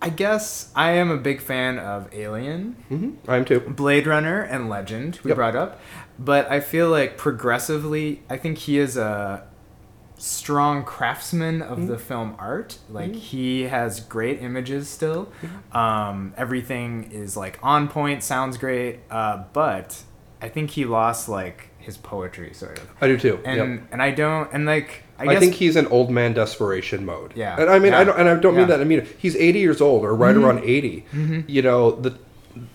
I 0.00 0.08
guess 0.08 0.70
I 0.74 0.92
am 0.92 1.10
a 1.10 1.16
big 1.16 1.40
fan 1.40 1.78
of 1.78 2.12
Alien, 2.12 2.72
hmm 2.88 3.10
I 3.28 3.36
am 3.36 3.44
too. 3.44 3.60
Blade 3.60 4.06
Runner, 4.06 4.40
and 4.42 4.68
Legend. 4.68 5.20
We 5.22 5.30
Yep. 5.30 5.36
brought 5.36 5.56
up, 5.56 5.80
but 6.18 6.50
I 6.50 6.60
feel 6.60 6.90
like 6.90 7.16
progressively, 7.16 8.22
I 8.28 8.36
think 8.36 8.58
he 8.58 8.78
is 8.78 8.96
a 8.96 9.44
strong 10.22 10.84
craftsman 10.84 11.58
Mm-hmm. 11.60 11.72
of 11.72 11.86
the 11.88 11.98
film 11.98 12.36
art. 12.38 12.78
Like 12.88 13.14
he 13.14 13.62
has 13.62 14.00
great 14.00 14.40
images 14.40 14.88
still. 14.88 15.32
Mm-hmm. 15.42 15.76
Um, 15.76 16.34
everything 16.36 17.10
is 17.12 17.36
like 17.36 17.58
on 17.62 17.88
point, 17.88 18.22
sounds 18.22 18.56
great. 18.56 19.00
Uh, 19.10 19.44
but 19.52 20.02
I 20.40 20.48
think 20.48 20.70
he 20.70 20.84
lost 20.84 21.28
like 21.28 21.68
his 21.78 21.96
poetry 21.96 22.54
sort 22.54 22.78
of. 22.78 22.88
I 23.00 23.08
do 23.08 23.18
too. 23.18 23.40
And 23.44 23.56
Yep. 23.80 23.88
and 23.92 24.02
I 24.02 24.10
don't 24.12 24.48
and 24.52 24.64
like 24.64 25.02
I, 25.18 25.24
I, 25.24 25.26
guess 25.34 25.40
think 25.40 25.54
he's 25.54 25.74
in 25.76 25.86
old 25.88 26.10
man 26.10 26.32
desperation 26.32 27.04
mode. 27.04 27.32
Yeah. 27.36 27.60
and 27.60 27.68
I 27.70 27.78
mean, 27.80 27.92
I 27.94 28.02
don't, 28.04 28.18
and 28.18 28.28
I 28.28 28.34
don't 28.36 28.54
mean 28.54 28.68
Yeah. 28.68 28.76
that. 28.76 28.80
I 28.80 28.84
mean, 28.84 29.06
he's 29.18 29.36
80 29.36 29.58
years 29.58 29.80
old 29.80 30.04
or 30.04 30.14
right 30.14 30.34
around 30.36 30.60
80. 30.64 31.04
You 31.48 31.62
know, 31.62 31.92
the 31.92 32.16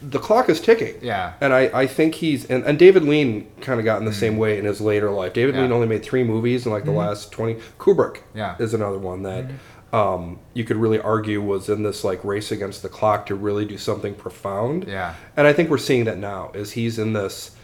the 0.01 0.19
clock 0.19 0.49
is 0.49 0.59
ticking. 0.59 0.95
Yeah. 1.01 1.33
And 1.41 1.53
I, 1.53 1.69
I 1.81 1.87
think 1.87 2.15
he's 2.15 2.45
and, 2.45 2.63
and 2.65 2.79
David 2.79 3.03
Lean 3.03 3.47
kind 3.61 3.79
of 3.79 3.85
got 3.85 3.99
in 3.99 4.05
the 4.05 4.13
same 4.13 4.37
way 4.37 4.57
in 4.57 4.65
his 4.65 4.81
later 4.81 5.11
life. 5.11 5.33
David 5.33 5.55
Yeah. 5.55 5.61
Lean 5.61 5.71
only 5.71 5.87
made 5.87 6.03
three 6.03 6.23
movies 6.23 6.65
in 6.65 6.71
like 6.71 6.85
the 6.85 6.91
last 6.91 7.31
20. 7.31 7.55
Kubrick 7.77 8.21
Yeah. 8.33 8.55
is 8.59 8.73
another 8.73 8.97
one 8.97 9.23
that 9.23 9.45
um, 9.93 10.39
you 10.53 10.63
could 10.63 10.77
really 10.77 10.99
argue 10.99 11.41
was 11.41 11.69
in 11.69 11.83
this 11.83 12.03
like 12.03 12.23
race 12.25 12.51
against 12.51 12.81
the 12.81 12.89
clock 12.89 13.25
to 13.27 13.35
really 13.35 13.65
do 13.65 13.77
something 13.77 14.13
profound. 14.15 14.85
Yeah. 14.87 15.13
And 15.35 15.47
I 15.47 15.53
think 15.53 15.69
we're 15.69 15.77
seeing 15.77 16.05
that 16.05 16.17
now 16.17 16.51
is 16.53 16.71
he's 16.71 16.99
in 16.99 17.13
this, 17.13 17.55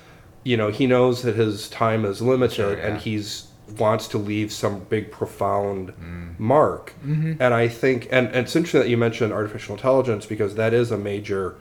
you 0.44 0.56
know, 0.56 0.70
he 0.70 0.88
knows 0.88 1.22
that 1.24 1.36
his 1.36 1.68
time 1.70 2.06
is 2.06 2.22
limited 2.22 2.56
Sure, 2.56 2.74
and 2.74 2.98
he's 3.00 3.48
wants 3.80 4.08
to 4.10 4.18
leave 4.18 4.52
some 4.52 4.80
big 4.90 5.10
profound 5.12 5.94
Mm. 5.94 6.38
mark. 6.40 6.94
Mm-hmm. 7.06 7.34
And 7.42 7.54
I 7.54 7.68
think 7.70 8.08
and, 8.12 8.28
and 8.28 8.38
it's 8.38 8.56
interesting 8.56 8.82
that 8.82 8.90
you 8.90 8.98
mentioned 8.98 9.32
artificial 9.34 9.76
intelligence 9.76 10.26
because 10.26 10.56
that 10.56 10.74
is 10.74 10.92
a 10.92 10.98
major 10.98 11.56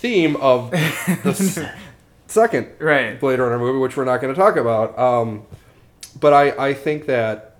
theme 0.00 0.36
of 0.36 0.70
the 0.70 1.70
second 2.26 2.68
Right. 2.78 3.18
Blade 3.18 3.38
Runner 3.38 3.58
movie, 3.58 3.78
which 3.78 3.96
we're 3.96 4.04
not 4.04 4.20
going 4.20 4.34
to 4.34 4.38
talk 4.40 4.56
about. 4.56 4.98
Um, 4.98 5.44
but 6.20 6.32
I, 6.32 6.68
I 6.68 6.74
think 6.74 7.06
that, 7.06 7.56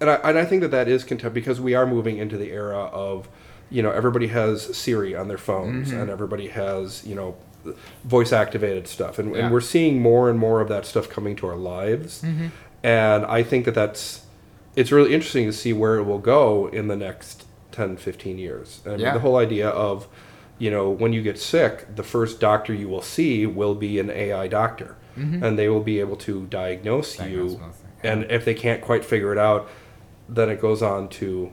and 0.00 0.10
I, 0.10 0.14
and 0.16 0.38
I 0.38 0.44
think 0.44 0.62
that 0.62 0.70
that 0.72 0.88
is 0.88 1.04
contempt 1.04 1.34
because 1.34 1.60
we 1.60 1.74
are 1.74 1.86
moving 1.86 2.18
into 2.18 2.36
the 2.36 2.50
era 2.50 2.78
of, 2.92 3.28
you 3.70 3.82
know, 3.82 3.90
everybody 3.90 4.28
has 4.28 4.76
Siri 4.76 5.14
on 5.16 5.28
their 5.28 5.38
phones 5.38 5.88
Mm-hmm. 5.90 6.00
and 6.00 6.10
everybody 6.10 6.48
has, 6.48 7.04
you 7.06 7.14
know, 7.14 7.36
voice 8.04 8.32
activated 8.32 8.86
stuff. 8.86 9.18
And, 9.18 9.34
Yeah. 9.34 9.44
and 9.44 9.52
we're 9.52 9.60
seeing 9.60 10.00
more 10.00 10.30
and 10.30 10.38
more 10.38 10.60
of 10.60 10.68
that 10.68 10.86
stuff 10.86 11.08
coming 11.08 11.34
to 11.36 11.46
our 11.48 11.56
lives. 11.56 12.22
Mm-hmm. 12.22 12.46
And 12.82 13.24
I 13.26 13.42
think 13.42 13.64
that 13.64 13.74
that's, 13.74 14.24
it's 14.76 14.92
really 14.92 15.12
interesting 15.14 15.46
to 15.46 15.52
see 15.52 15.72
where 15.72 15.96
it 15.96 16.04
will 16.04 16.18
go 16.20 16.68
in 16.68 16.86
the 16.88 16.96
next 16.96 17.44
10, 17.72 17.96
15 17.96 18.38
years. 18.38 18.80
I 18.86 18.90
mean, 18.90 19.00
Yeah. 19.00 19.14
the 19.14 19.20
whole 19.20 19.36
idea 19.36 19.68
of, 19.68 20.06
you 20.58 20.70
know, 20.70 20.90
when 20.90 21.12
you 21.12 21.22
get 21.22 21.38
sick, 21.38 21.94
the 21.96 22.02
first 22.02 22.40
doctor 22.40 22.72
you 22.72 22.88
will 22.88 23.02
see 23.02 23.46
will 23.46 23.74
be 23.74 23.98
an 23.98 24.10
AI 24.10 24.48
doctor, 24.48 24.96
and 25.16 25.58
they 25.58 25.68
will 25.68 25.82
be 25.82 26.00
able 26.00 26.16
to 26.16 26.46
diagnose, 26.46 27.16
Mm-hmm. 27.16 27.24
Diagnose 27.36 27.52
you. 27.54 27.60
And 28.02 28.30
if 28.30 28.44
they 28.44 28.54
can't 28.54 28.82
quite 28.82 29.04
figure 29.04 29.32
it 29.32 29.38
out, 29.38 29.68
then 30.28 30.48
it 30.50 30.60
goes 30.60 30.82
on 30.82 31.08
to 31.08 31.52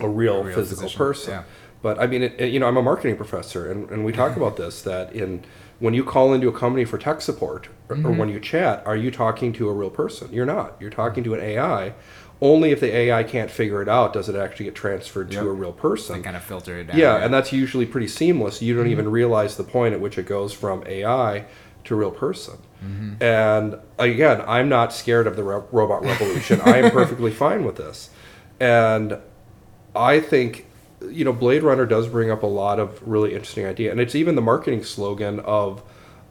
a 0.00 0.08
real, 0.08 0.40
A 0.40 0.44
real 0.44 0.54
physical 0.54 0.82
physician, 0.84 0.98
person. 0.98 1.30
yeah. 1.32 1.42
But 1.82 1.98
I 2.00 2.06
mean, 2.06 2.22
it, 2.22 2.34
it- 2.38 2.52
you 2.52 2.60
know, 2.60 2.66
I'm 2.68 2.76
a 2.76 2.82
marketing 2.82 3.16
professor, 3.16 3.70
and, 3.70 3.88
and 3.90 4.04
we 4.04 4.12
talk 4.12 4.36
about 4.36 4.56
this 4.56 4.82
that 4.82 5.12
in 5.12 5.44
when 5.80 5.94
you 5.94 6.02
call 6.04 6.32
into 6.34 6.48
a 6.48 6.52
company 6.52 6.84
for 6.84 6.98
tech 6.98 7.20
support 7.20 7.68
or, 7.88 7.96
or 7.96 8.10
when 8.12 8.28
you 8.28 8.40
chat, 8.40 8.84
are 8.84 8.96
you 8.96 9.12
talking 9.12 9.52
to 9.52 9.68
a 9.68 9.72
real 9.72 9.90
person? 9.90 10.28
You're 10.32 10.44
not. 10.46 10.74
You're 10.80 10.90
talking 10.90 11.22
to 11.24 11.34
an 11.34 11.40
AI. 11.40 11.94
Only 12.40 12.70
if 12.70 12.78
the 12.80 12.94
AI 12.94 13.24
can't 13.24 13.50
figure 13.50 13.82
it 13.82 13.88
out 13.88 14.12
does 14.12 14.28
it 14.28 14.36
actually 14.36 14.66
get 14.66 14.74
transferred 14.76 15.32
Yep. 15.32 15.42
to 15.42 15.48
a 15.48 15.52
real 15.52 15.72
person. 15.72 16.16
They 16.18 16.22
kind 16.22 16.36
of 16.36 16.44
filter 16.44 16.78
it 16.78 16.86
down. 16.88 16.96
Yeah, 16.96 17.16
and 17.16 17.34
that's 17.34 17.52
usually 17.52 17.84
pretty 17.86 18.06
seamless. 18.08 18.62
You 18.62 18.74
don't 18.74 18.84
Mm-hmm. 18.84 18.92
even 18.92 19.10
realize 19.10 19.56
the 19.56 19.64
point 19.64 19.92
at 19.94 20.00
which 20.00 20.18
it 20.18 20.26
goes 20.26 20.52
from 20.52 20.84
AI 20.86 21.46
to 21.84 21.96
real 21.96 22.10
person. 22.12 22.58
Mm-hmm. 22.84 23.22
And 23.22 23.78
again, 23.98 24.42
I'm 24.46 24.68
not 24.68 24.92
scared 24.92 25.26
of 25.26 25.34
the 25.34 25.42
ro- 25.42 25.66
robot 25.72 26.04
revolution. 26.04 26.60
I 26.64 26.78
am 26.78 26.90
perfectly 27.00 27.32
fine 27.32 27.64
with 27.64 27.74
this. 27.76 28.10
And 28.60 29.18
I 29.96 30.20
think 30.20 30.66
you 31.10 31.24
know 31.24 31.32
Blade 31.32 31.62
Runner 31.62 31.86
does 31.86 32.06
bring 32.08 32.30
up 32.30 32.42
a 32.42 32.46
lot 32.46 32.78
of 32.78 33.00
really 33.06 33.32
interesting 33.34 33.66
idea, 33.66 33.90
and 33.90 33.98
it's 34.00 34.14
even 34.14 34.34
the 34.36 34.42
marketing 34.42 34.84
slogan 34.84 35.40
of 35.40 35.82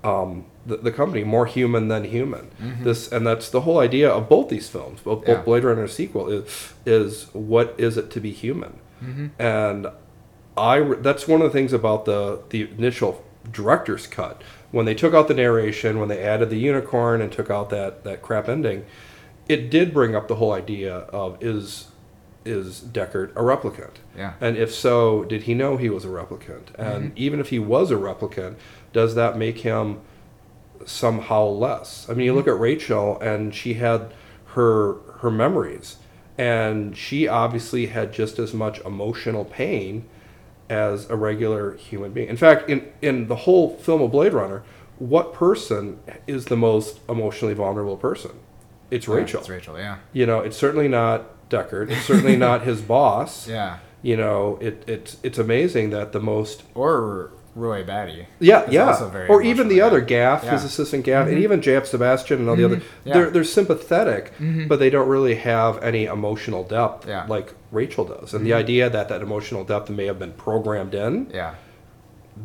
um, 0.06 0.46
the, 0.68 0.78
the 0.78 0.92
company, 0.92 1.24
"More 1.24 1.46
human 1.46 1.88
than 1.88 2.04
human." 2.04 2.50
This 2.84 3.12
and 3.12 3.26
that's 3.26 3.50
the 3.50 3.62
whole 3.62 3.80
idea 3.80 4.10
of 4.10 4.28
both 4.30 4.50
these 4.50 4.70
films, 4.70 5.00
both, 5.02 5.22
Mm-hmm. 5.22 5.30
Yeah. 5.32 5.36
both 5.38 5.46
Blade 5.46 5.64
Runner 5.64 5.82
and 5.84 5.90
sequel 5.92 6.30
is 6.30 6.74
is 6.86 7.28
what 7.34 7.74
is 7.78 7.98
it 7.98 8.12
to 8.12 8.20
be 8.20 8.32
human, 8.32 8.74
Mm-hmm. 9.04 9.28
and 9.42 9.88
I 10.58 10.80
that's 11.02 11.28
one 11.28 11.42
of 11.42 11.48
the 11.48 11.54
things 11.58 11.74
about 11.74 12.06
the 12.06 12.42
the 12.50 12.62
initial 12.78 13.24
director's 13.52 14.08
cut 14.08 14.42
when 14.72 14.86
they 14.86 14.94
took 14.96 15.14
out 15.14 15.28
the 15.30 15.34
narration, 15.34 16.00
when 16.00 16.10
they 16.10 16.22
added 16.22 16.50
the 16.50 16.58
unicorn 16.58 17.22
and 17.22 17.32
took 17.32 17.50
out 17.50 17.70
that 17.70 18.04
that 18.04 18.22
crap 18.22 18.50
ending, 18.50 18.86
it 19.48 19.70
did 19.70 19.94
bring 19.94 20.16
up 20.16 20.28
the 20.28 20.36
whole 20.36 20.52
idea 20.52 20.94
of 20.94 21.38
is 21.42 21.88
is 22.44 22.80
Deckard 22.82 23.32
a 23.32 23.42
replicant? 23.42 23.96
Yeah. 24.18 24.34
And 24.42 24.56
if 24.58 24.74
so, 24.74 25.24
did 25.26 25.44
he 25.44 25.54
know 25.54 25.76
he 25.78 25.90
was 25.90 26.06
a 26.06 26.08
replicant? 26.08 26.68
And 26.78 27.12
even 27.18 27.40
if 27.42 27.50
he 27.50 27.60
was 27.60 27.92
a 27.92 27.96
replicant, 27.96 28.56
does 28.94 29.16
that 29.16 29.38
make 29.38 29.60
him 29.60 30.00
somehow 30.86 31.46
less? 31.46 32.08
I 32.10 32.14
mean, 32.14 32.26
you 32.26 32.34
look 32.34 32.46
mm-hmm. 32.46 32.56
at 32.56 32.60
Rachel, 32.60 33.20
and 33.20 33.54
she 33.54 33.76
had 33.76 34.14
her 34.54 34.96
her 35.20 35.32
memories, 35.32 35.98
and 36.38 36.96
she 36.96 37.28
obviously 37.28 37.88
had 37.88 38.14
just 38.14 38.40
as 38.40 38.54
much 38.54 38.80
emotional 38.82 39.46
pain 39.46 40.06
as 40.70 41.10
a 41.10 41.16
regular 41.16 41.74
human 41.76 42.12
being. 42.12 42.28
In 42.28 42.38
fact, 42.38 42.70
in 42.70 42.92
in 43.02 43.28
the 43.28 43.36
whole 43.36 43.78
film 43.78 44.02
of 44.02 44.12
Blade 44.12 44.34
Runner, 44.34 44.64
what 45.00 45.34
person 45.34 46.00
is 46.26 46.46
the 46.46 46.58
most 46.58 47.00
emotionally 47.08 47.54
vulnerable 47.54 47.98
person? 47.98 48.32
It's 48.90 49.08
Yeah, 49.08 49.16
Rachel. 49.16 49.40
It's 49.42 49.50
Rachel, 49.50 49.78
yeah. 49.78 49.98
You 50.14 50.26
know, 50.26 50.40
it's 50.40 50.58
certainly 50.58 50.88
not 50.88 51.50
Deckard. 51.50 51.92
It's 51.92 52.06
certainly 52.06 52.36
not 52.48 52.64
his 52.64 52.82
boss. 52.82 53.48
Yeah. 53.48 53.80
You 54.02 54.18
know, 54.18 54.58
it, 54.62 54.84
it's 54.88 55.18
it's 55.24 55.38
amazing 55.38 55.90
that 55.92 56.12
the 56.12 56.20
most 56.20 56.64
Or 56.76 57.32
Roy 57.58 57.84
Batty. 57.84 58.28
yeah 58.40 58.64
is 58.66 58.74
yeah 58.74 58.88
also 58.88 59.10
very 59.10 59.28
or 59.28 59.42
even 59.42 59.68
the 59.68 59.80
emotional, 59.80 59.88
other 59.88 60.00
yeah. 60.00 60.06
Gaff, 60.06 60.42
his 60.42 60.48
Yeah. 60.52 60.56
Mm-hmm. 60.58 60.66
assistant 60.68 61.04
Gaff, 61.06 61.28
and 61.28 61.38
even 61.40 61.62
J.F. 61.62 61.86
Sebastian 61.88 62.40
and 62.40 62.50
all 62.50 62.56
the 62.56 62.66
other. 62.66 62.76
Yeah. 62.76 62.82
Mm-hmm. 62.84 63.12
They're 63.14 63.30
they're 63.32 63.44
sympathetic, 63.44 64.34
but 64.68 64.78
they 64.80 64.90
don't 64.90 65.10
really 65.10 65.36
have 65.36 65.82
any 65.84 66.06
emotional 66.06 66.64
depth 66.64 67.08
Yeah. 67.08 67.22
Mm-hmm. 67.22 67.32
like 67.32 67.54
Rachel 67.72 68.06
does. 68.06 68.34
And 68.34 68.46
the 68.46 68.54
idea 68.54 68.90
that 68.90 69.10
that 69.10 69.22
emotional 69.22 69.64
depth 69.64 69.90
may 69.90 70.06
have 70.06 70.20
been 70.20 70.34
programmed 70.34 70.94
in 70.94 71.30
Yeah. 71.34 71.56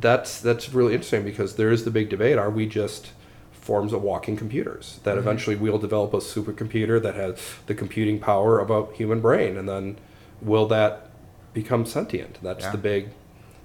that's 0.01 0.41
that's 0.41 0.73
really 0.73 0.95
interesting 0.95 1.25
because 1.25 1.57
there 1.57 1.71
is 1.71 1.85
the 1.85 1.91
big 1.91 2.09
debate: 2.09 2.39
Are 2.39 2.51
we 2.51 2.67
just 2.67 3.11
forms 3.53 3.93
of 3.93 4.03
walking 4.03 4.37
computers 4.37 4.99
that 5.05 5.11
Mm-hmm. 5.13 5.19
eventually 5.21 5.57
we'll 5.57 5.79
develop 5.79 6.15
a 6.15 6.19
supercomputer 6.19 7.01
that 7.03 7.15
has 7.15 7.39
the 7.67 7.75
computing 7.75 8.19
power 8.19 8.59
of 8.59 8.71
a 8.71 8.87
human 8.95 9.21
brain, 9.21 9.57
and 9.57 9.69
then 9.69 9.99
will 10.41 10.67
that 10.67 11.11
become 11.53 11.85
sentient? 11.87 12.39
That's 12.43 12.65
Yeah. 12.65 12.73
the 12.73 12.79
big. 12.79 13.09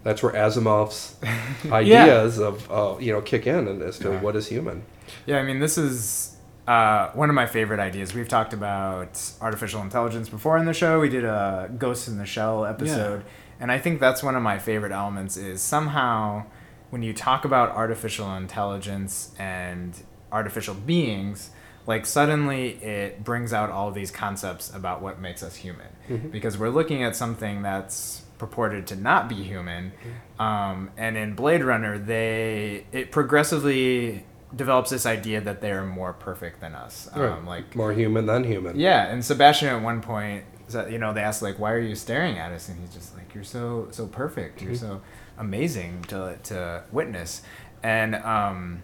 That's 0.04 0.24
where 0.24 0.32
Asimov's 0.34 1.16
ideas 1.72 2.40
of 2.40 2.70
uh, 2.72 2.98
you 3.00 3.12
know 3.14 3.22
kick 3.22 3.48
in 3.48 3.68
and 3.68 3.82
as 3.82 4.00
to 4.00 4.12
Yeah. 4.12 4.22
what 4.22 4.36
is 4.36 4.48
human. 4.48 4.84
Yeah, 5.26 5.38
I 5.40 5.44
mean, 5.44 5.60
this 5.60 5.78
is 5.78 6.36
uh, 6.68 7.10
one 7.12 7.30
of 7.30 7.36
my 7.36 7.46
favorite 7.46 7.80
ideas. 7.80 8.14
We've 8.14 8.28
talked 8.28 8.54
about 8.54 9.22
artificial 9.42 9.82
intelligence 9.82 10.30
before 10.30 10.58
in 10.58 10.66
the 10.66 10.74
show. 10.74 11.00
We 11.00 11.10
did 11.10 11.24
a 11.26 11.70
Ghost 11.78 12.08
in 12.08 12.18
the 12.18 12.26
Shell 12.26 12.66
episode, 12.66 13.24
and 13.60 13.72
I 13.72 13.80
think 13.80 14.00
that's 14.00 14.22
one 14.24 14.36
of 14.36 14.44
my 14.44 14.60
favorite 14.60 14.92
elements. 14.92 15.38
Is 15.38 15.62
somehow 15.62 16.44
when 16.90 17.04
you 17.04 17.14
talk 17.14 17.46
about 17.46 17.72
artificial 17.72 18.34
intelligence 18.36 19.34
and 19.40 19.94
artificial 20.32 20.74
beings, 20.74 21.52
like 21.86 22.06
suddenly 22.06 22.72
it 22.84 23.24
brings 23.24 23.54
out 23.54 23.70
all 23.70 23.92
these 23.92 24.12
concepts 24.12 24.74
about 24.74 25.02
what 25.02 25.20
makes 25.22 25.42
us 25.44 25.56
human, 25.56 25.88
because 26.32 26.58
we're 26.58 26.70
looking 26.70 27.02
at 27.04 27.16
something 27.16 27.62
that's 27.62 28.24
purported 28.38 28.88
to 28.88 28.96
not 28.96 29.28
be 29.28 29.36
human, 29.36 29.92
um, 30.40 30.92
and 30.98 31.18
in 31.18 31.34
Blade 31.36 31.64
Runner, 31.64 31.98
they 31.98 32.86
it 32.92 33.12
progressively 33.12 34.26
develops 34.56 34.90
this 34.90 35.06
idea 35.06 35.42
that 35.42 35.62
they're 35.62 35.84
more 35.86 36.14
perfect 36.14 36.62
than 36.62 36.74
us. 36.74 37.10
Um, 37.14 37.46
like 37.46 37.76
more 37.76 37.94
human 37.94 38.26
than 38.26 38.44
human. 38.44 38.80
yeah, 38.80 39.08
and 39.08 39.24
Sebastian 39.24 39.70
at 39.70 39.82
one 39.82 40.02
point, 40.02 40.46
you 40.90 40.98
know, 40.98 41.14
they 41.14 41.22
asked 41.22 41.42
like, 41.42 41.60
"Why 41.60 41.72
are 41.72 41.80
you 41.80 41.96
staring 41.96 42.38
at 42.38 42.52
us?" 42.52 42.70
And 42.70 42.80
he's 42.80 42.94
just 42.94 43.16
like, 43.16 43.34
"You're 43.34 43.44
so 43.44 43.88
so 43.92 44.08
perfect. 44.08 44.62
You're 44.62 44.76
so 44.76 45.02
amazing 45.38 46.04
to 46.10 46.38
to 46.44 46.84
witness." 46.92 47.42
And 47.84 48.16
um, 48.16 48.84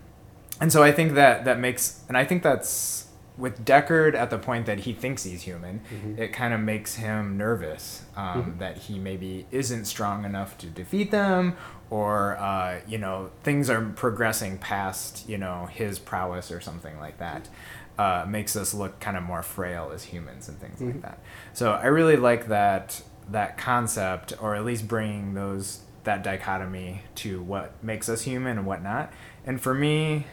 and 0.60 0.72
so 0.72 0.84
I 0.84 0.92
think 0.92 1.14
that 1.14 1.46
that 1.46 1.60
makes, 1.60 2.04
and 2.08 2.18
I 2.18 2.26
think 2.26 2.44
that's 2.44 3.03
with 3.38 3.66
Deckard 3.66 4.14
at 4.16 4.30
the 4.30 4.38
point 4.38 4.66
that 4.68 4.82
he 4.82 4.94
thinks 4.94 5.24
he's 5.24 5.42
human, 5.42 5.82
it 6.18 6.34
kind 6.34 6.54
of 6.54 6.60
makes 6.60 6.96
him 6.96 7.38
nervous 7.38 8.04
um, 8.16 8.56
that 8.60 8.78
he 8.78 9.00
maybe 9.00 9.48
isn't 9.52 9.86
strong 9.86 10.24
enough 10.26 10.58
to 10.60 10.68
defeat 10.68 11.10
them, 11.12 11.56
or 11.90 12.38
uh, 12.38 12.82
you 12.88 12.98
know 12.98 13.32
things 13.44 13.70
are 13.70 13.82
progressing 13.96 14.58
past 14.60 15.28
you 15.28 15.38
know 15.38 15.66
his 15.72 15.98
prowess 16.00 16.52
or 16.52 16.62
something 16.62 17.00
like 17.00 17.18
that. 17.18 17.50
Uh, 17.98 18.26
makes 18.28 18.56
us 18.56 18.74
look 18.74 19.00
kind 19.00 19.16
of 19.16 19.22
more 19.22 19.44
frail 19.44 19.92
as 19.94 20.04
humans 20.06 20.50
and 20.50 20.60
things 20.60 20.82
like 20.82 21.02
that. 21.04 21.20
So 21.54 21.74
I 21.74 21.86
really 21.86 22.16
like 22.18 22.48
that 22.48 23.04
that 23.30 23.58
concept, 23.58 24.34
or 24.42 24.56
at 24.56 24.66
least 24.66 24.88
bringing 24.88 25.34
those 25.36 25.82
that 26.04 26.24
dichotomy 26.24 27.04
to 27.16 27.42
what 27.42 27.82
makes 27.84 28.10
us 28.10 28.24
human 28.24 28.58
and 28.58 28.68
what 28.68 28.82
not. 28.84 29.12
And 29.46 29.62
for 29.62 29.74
me, 29.74 30.26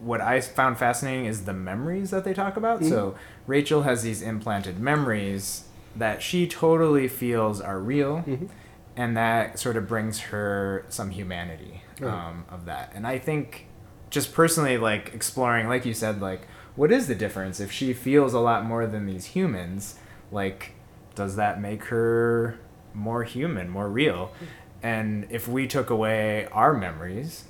what 0.00 0.20
I 0.20 0.40
found 0.40 0.78
fascinating 0.78 1.26
is 1.26 1.44
the 1.44 1.52
memories 1.54 2.10
that 2.10 2.24
they 2.24 2.34
talk 2.34 2.56
about. 2.56 2.84
So 2.84 3.16
Rachel 3.46 3.82
has 3.82 4.02
these 4.02 4.22
implanted 4.22 4.78
memories 4.78 5.64
that 5.94 6.22
she 6.22 6.46
totally 6.46 7.08
feels 7.08 7.60
are 7.60 7.78
real, 7.78 8.22
and 8.96 9.16
that 9.16 9.58
sort 9.58 9.76
of 9.76 9.88
brings 9.88 10.18
her 10.20 10.84
some 10.88 11.10
humanity 11.10 11.82
um, 12.02 12.44
of 12.50 12.66
that. 12.66 12.92
And 12.94 13.06
I 13.06 13.18
think 13.18 13.66
just 14.10 14.32
personally, 14.34 14.76
like 14.78 15.14
exploring, 15.14 15.68
like 15.68 15.84
you 15.86 15.94
said, 15.94 16.20
like 16.20 16.46
what 16.76 16.92
is 16.92 17.06
the 17.06 17.14
difference 17.14 17.58
if 17.58 17.72
she 17.72 17.92
feels 17.94 18.34
a 18.34 18.38
lot 18.40 18.64
more 18.64 18.86
than 18.86 19.06
these 19.06 19.26
humans? 19.26 19.98
Like, 20.30 20.72
does 21.14 21.36
that 21.36 21.60
make 21.60 21.84
her 21.84 22.58
more 22.92 23.24
human, 23.24 23.70
more 23.70 23.88
real? 23.88 24.32
And 24.82 25.26
if 25.30 25.48
we 25.48 25.66
took 25.66 25.88
away 25.88 26.46
our 26.52 26.74
memories, 26.74 27.44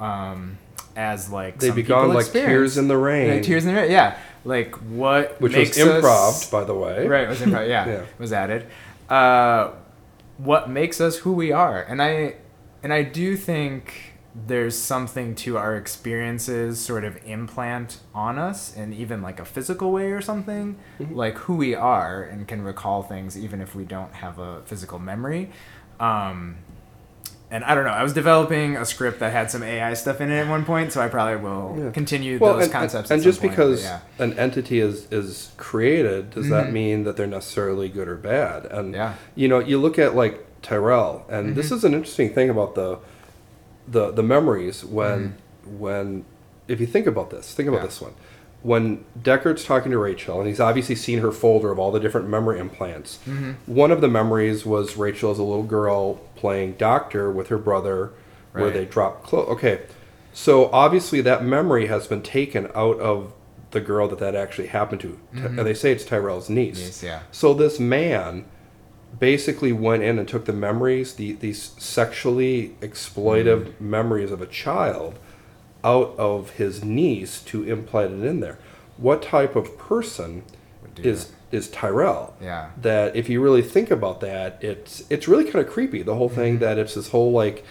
um, 0.00 0.58
as 0.96 1.30
like 1.30 1.58
They 1.58 1.68
some 1.68 1.76
be 1.76 1.82
like 1.84 2.32
tears 2.32 2.76
in 2.78 2.88
the 2.88 2.96
rain, 2.96 3.30
like 3.34 3.42
tears 3.42 3.64
in 3.64 3.74
the 3.74 3.80
rain, 3.80 3.90
yeah. 3.90 4.16
Like 4.44 4.74
what 4.76 5.40
which 5.40 5.54
was 5.54 5.70
improv, 5.78 6.50
by 6.50 6.64
the 6.64 6.74
way. 6.74 7.06
right? 7.06 7.24
It 7.24 7.28
was 7.28 7.40
improv. 7.40 7.68
Yeah, 7.68 7.86
Yeah. 7.88 8.04
was 8.18 8.32
added. 8.32 8.66
Uh, 9.08 9.72
what 10.38 10.68
makes 10.68 11.00
us 11.00 11.18
who 11.18 11.32
we 11.32 11.52
are, 11.52 11.80
and 11.82 12.02
I, 12.02 12.36
and 12.82 12.92
I 12.92 13.02
do 13.02 13.36
think 13.36 14.14
there's 14.34 14.76
something 14.76 15.34
to 15.34 15.58
our 15.58 15.76
experiences 15.76 16.80
sort 16.80 17.04
of 17.04 17.18
implant 17.26 17.98
on 18.14 18.38
us 18.38 18.74
in 18.74 18.92
even 18.94 19.20
like 19.20 19.38
a 19.38 19.44
physical 19.44 19.92
way 19.92 20.10
or 20.10 20.22
something 20.22 20.76
Mm-hmm. 20.98 21.14
like 21.14 21.36
who 21.36 21.54
we 21.56 21.74
are 21.74 22.22
and 22.22 22.48
can 22.48 22.62
recall 22.62 23.02
things 23.02 23.36
even 23.36 23.60
if 23.60 23.74
we 23.74 23.84
don't 23.84 24.14
have 24.14 24.38
a 24.38 24.62
physical 24.64 24.98
memory 24.98 25.50
um, 26.00 26.56
and 27.52 27.62
I 27.64 27.74
don't 27.74 27.84
know. 27.84 27.90
I 27.90 28.02
was 28.02 28.14
developing 28.14 28.76
a 28.78 28.84
script 28.86 29.20
that 29.20 29.30
had 29.30 29.50
some 29.50 29.62
AI 29.62 29.92
stuff 29.94 30.20
in 30.22 30.30
it 30.32 30.38
at 30.38 30.48
one 30.48 30.64
point, 30.64 30.90
so 30.90 31.00
I 31.02 31.08
probably 31.08 31.36
will 31.36 31.76
Yeah. 31.78 31.90
continue 31.90 32.38
well, 32.38 32.54
those 32.54 32.64
and, 32.64 32.72
concepts. 32.72 33.10
and, 33.10 33.20
some 33.20 33.30
just 33.30 33.40
point, 33.40 33.52
because 33.52 33.82
yeah. 33.84 33.98
an 34.18 34.36
entity 34.38 34.80
is 34.80 35.06
is 35.12 35.50
created, 35.58 36.30
does 36.30 36.48
that 36.48 36.68
Mhm. 36.68 36.72
mean 36.72 37.04
that 37.04 37.16
they're 37.18 37.26
necessarily 37.26 37.88
good 37.90 38.08
or 38.08 38.16
bad? 38.16 38.64
And 38.66 38.94
Yeah. 38.94 39.14
you 39.34 39.48
know, 39.48 39.58
you 39.58 39.78
look 39.78 39.98
at 39.98 40.16
like 40.16 40.44
Tyrell, 40.62 41.24
and 41.28 41.54
this 41.54 41.68
Mhm. 41.70 41.76
is 41.76 41.84
an 41.84 41.92
interesting 41.94 42.30
thing 42.32 42.48
about 42.50 42.74
the 42.74 42.98
the 43.86 44.10
the 44.12 44.22
memories 44.22 44.84
when 44.84 45.34
when 45.78 46.24
if 46.68 46.80
you 46.80 46.86
think 46.86 47.06
about 47.06 47.30
this, 47.30 47.52
think 47.52 47.68
about 47.68 47.78
Mm-hmm. 47.78 47.84
Yeah. 47.84 47.88
this 47.88 48.00
one. 48.00 48.12
When 48.62 49.04
Deckard's 49.20 49.64
talking 49.64 49.90
to 49.92 49.98
Rachel, 49.98 50.38
and 50.38 50.48
he's 50.48 50.60
obviously 50.60 50.94
seen 50.94 51.18
her 51.18 51.32
folder 51.32 51.72
of 51.72 51.78
all 51.80 51.90
the 51.90 51.98
different 51.98 52.28
memory 52.28 52.60
implants. 52.60 53.18
Mhm. 53.28 53.56
One 53.66 53.90
of 53.90 54.00
the 54.00 54.08
memories 54.08 54.64
was 54.64 54.96
Rachel 54.96 55.30
as 55.32 55.38
a 55.38 55.42
little 55.42 55.64
girl 55.64 56.20
playing 56.36 56.74
doctor 56.78 57.30
with 57.30 57.48
her 57.48 57.58
brother, 57.58 58.10
where 58.52 58.70
they 58.70 58.84
drop 58.84 59.24
clothes. 59.24 59.48
Okay, 59.50 59.80
so 60.32 60.66
obviously 60.72 61.20
that 61.22 61.44
memory 61.44 61.86
has 61.86 62.06
been 62.06 62.22
taken 62.22 62.68
out 62.74 63.00
of 63.00 63.32
the 63.72 63.80
girl 63.80 64.06
that 64.08 64.18
that 64.18 64.34
actually 64.36 64.68
happened 64.68 65.00
to, 65.00 65.18
and 65.34 65.58
they 65.60 65.74
say 65.74 65.90
it's 65.90 66.04
Tyrell's 66.04 66.48
niece. 66.50 66.78
Yes, 66.80 67.02
yeah. 67.02 67.18
So 67.32 67.54
this 67.54 67.80
man 67.80 68.44
basically 69.18 69.72
went 69.72 70.02
in 70.02 70.18
and 70.18 70.28
took 70.28 70.44
the 70.44 70.52
memories, 70.52 71.14
the 71.14 71.32
these 71.32 71.72
sexually 71.78 72.76
exploitive 72.80 73.64
Mm. 73.64 73.80
memories 73.80 74.30
of 74.30 74.40
a 74.40 74.46
child, 74.46 75.18
out 75.84 76.14
of 76.18 76.50
his 76.50 76.84
niece 76.84 77.40
to 77.42 77.64
implant 77.64 78.22
it 78.22 78.26
in 78.26 78.40
there. 78.40 78.58
What 78.96 79.22
type 79.22 79.56
of 79.56 79.76
person 79.78 80.42
is 80.98 81.32
is 81.50 81.68
Tyrell? 81.68 82.34
Yeah. 82.40 82.70
That 82.80 83.14
if 83.16 83.28
you 83.28 83.40
really 83.42 83.62
think 83.62 83.90
about 83.90 84.20
that, 84.20 84.58
it's 84.62 85.02
it's 85.10 85.26
really 85.28 85.44
kind 85.44 85.64
of 85.64 85.70
creepy. 85.72 86.02
The 86.02 86.14
whole 86.14 86.28
thing 86.28 86.54
Mm-hmm. 86.54 86.64
that 86.64 86.78
it's 86.78 86.94
this 86.94 87.08
whole 87.10 87.32
like 87.32 87.64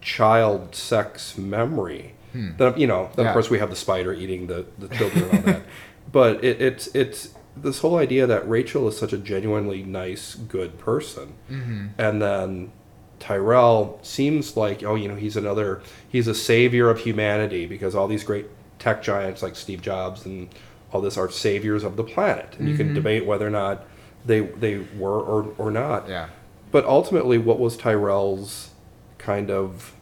child 0.00 0.74
sex 0.74 1.36
memory. 1.38 2.12
That 2.58 2.76
you 2.78 2.86
know, 2.86 3.06
Hmm. 3.06 3.20
Yeah. 3.22 3.26
of 3.28 3.32
course 3.32 3.48
we 3.48 3.58
have 3.60 3.70
the 3.70 3.76
spider 3.76 4.12
eating 4.12 4.46
the 4.46 4.66
the 4.78 4.88
children 4.88 5.24
and 5.24 5.32
all 5.34 5.42
that. 5.52 5.62
But 6.12 6.44
it, 6.44 6.60
it's 6.60 6.86
it's 6.94 7.30
this 7.56 7.78
whole 7.80 7.96
idea 7.96 8.26
that 8.26 8.46
Rachel 8.48 8.86
is 8.88 8.98
such 8.98 9.12
a 9.14 9.18
genuinely 9.18 9.82
nice, 9.82 10.34
good 10.34 10.78
person, 10.78 11.32
Mm-hmm. 11.50 11.86
and 11.98 12.20
then 12.22 12.72
Tyrell 13.18 13.98
seems 14.02 14.56
like 14.56 14.82
oh 14.84 14.94
you 14.94 15.08
know 15.08 15.14
he's 15.14 15.36
another 15.36 15.80
he's 16.08 16.26
a 16.28 16.34
savior 16.34 16.90
of 16.90 17.00
humanity 17.00 17.66
because 17.66 17.94
all 17.94 18.06
these 18.08 18.24
great 18.24 18.46
tech 18.78 19.02
giants 19.02 19.42
like 19.42 19.56
Steve 19.56 19.80
Jobs 19.82 20.24
and 20.26 20.48
all 20.92 21.00
this 21.00 21.16
are 21.16 21.30
saviors 21.30 21.82
of 21.82 21.96
the 21.96 22.04
planet, 22.04 22.46
and 22.52 22.60
Mm-hmm. 22.60 22.68
you 22.68 22.76
can 22.76 22.94
debate 22.94 23.26
whether 23.26 23.46
or 23.46 23.50
not 23.50 23.84
they 24.24 24.40
they 24.40 24.78
were 24.96 25.20
or 25.20 25.54
or 25.58 25.70
not. 25.70 26.08
Yeah. 26.08 26.28
But 26.70 26.84
ultimately, 26.84 27.38
what 27.38 27.58
was 27.58 27.76
Tyrell's 27.76 28.70
kind 29.18 29.50
of 29.50 29.94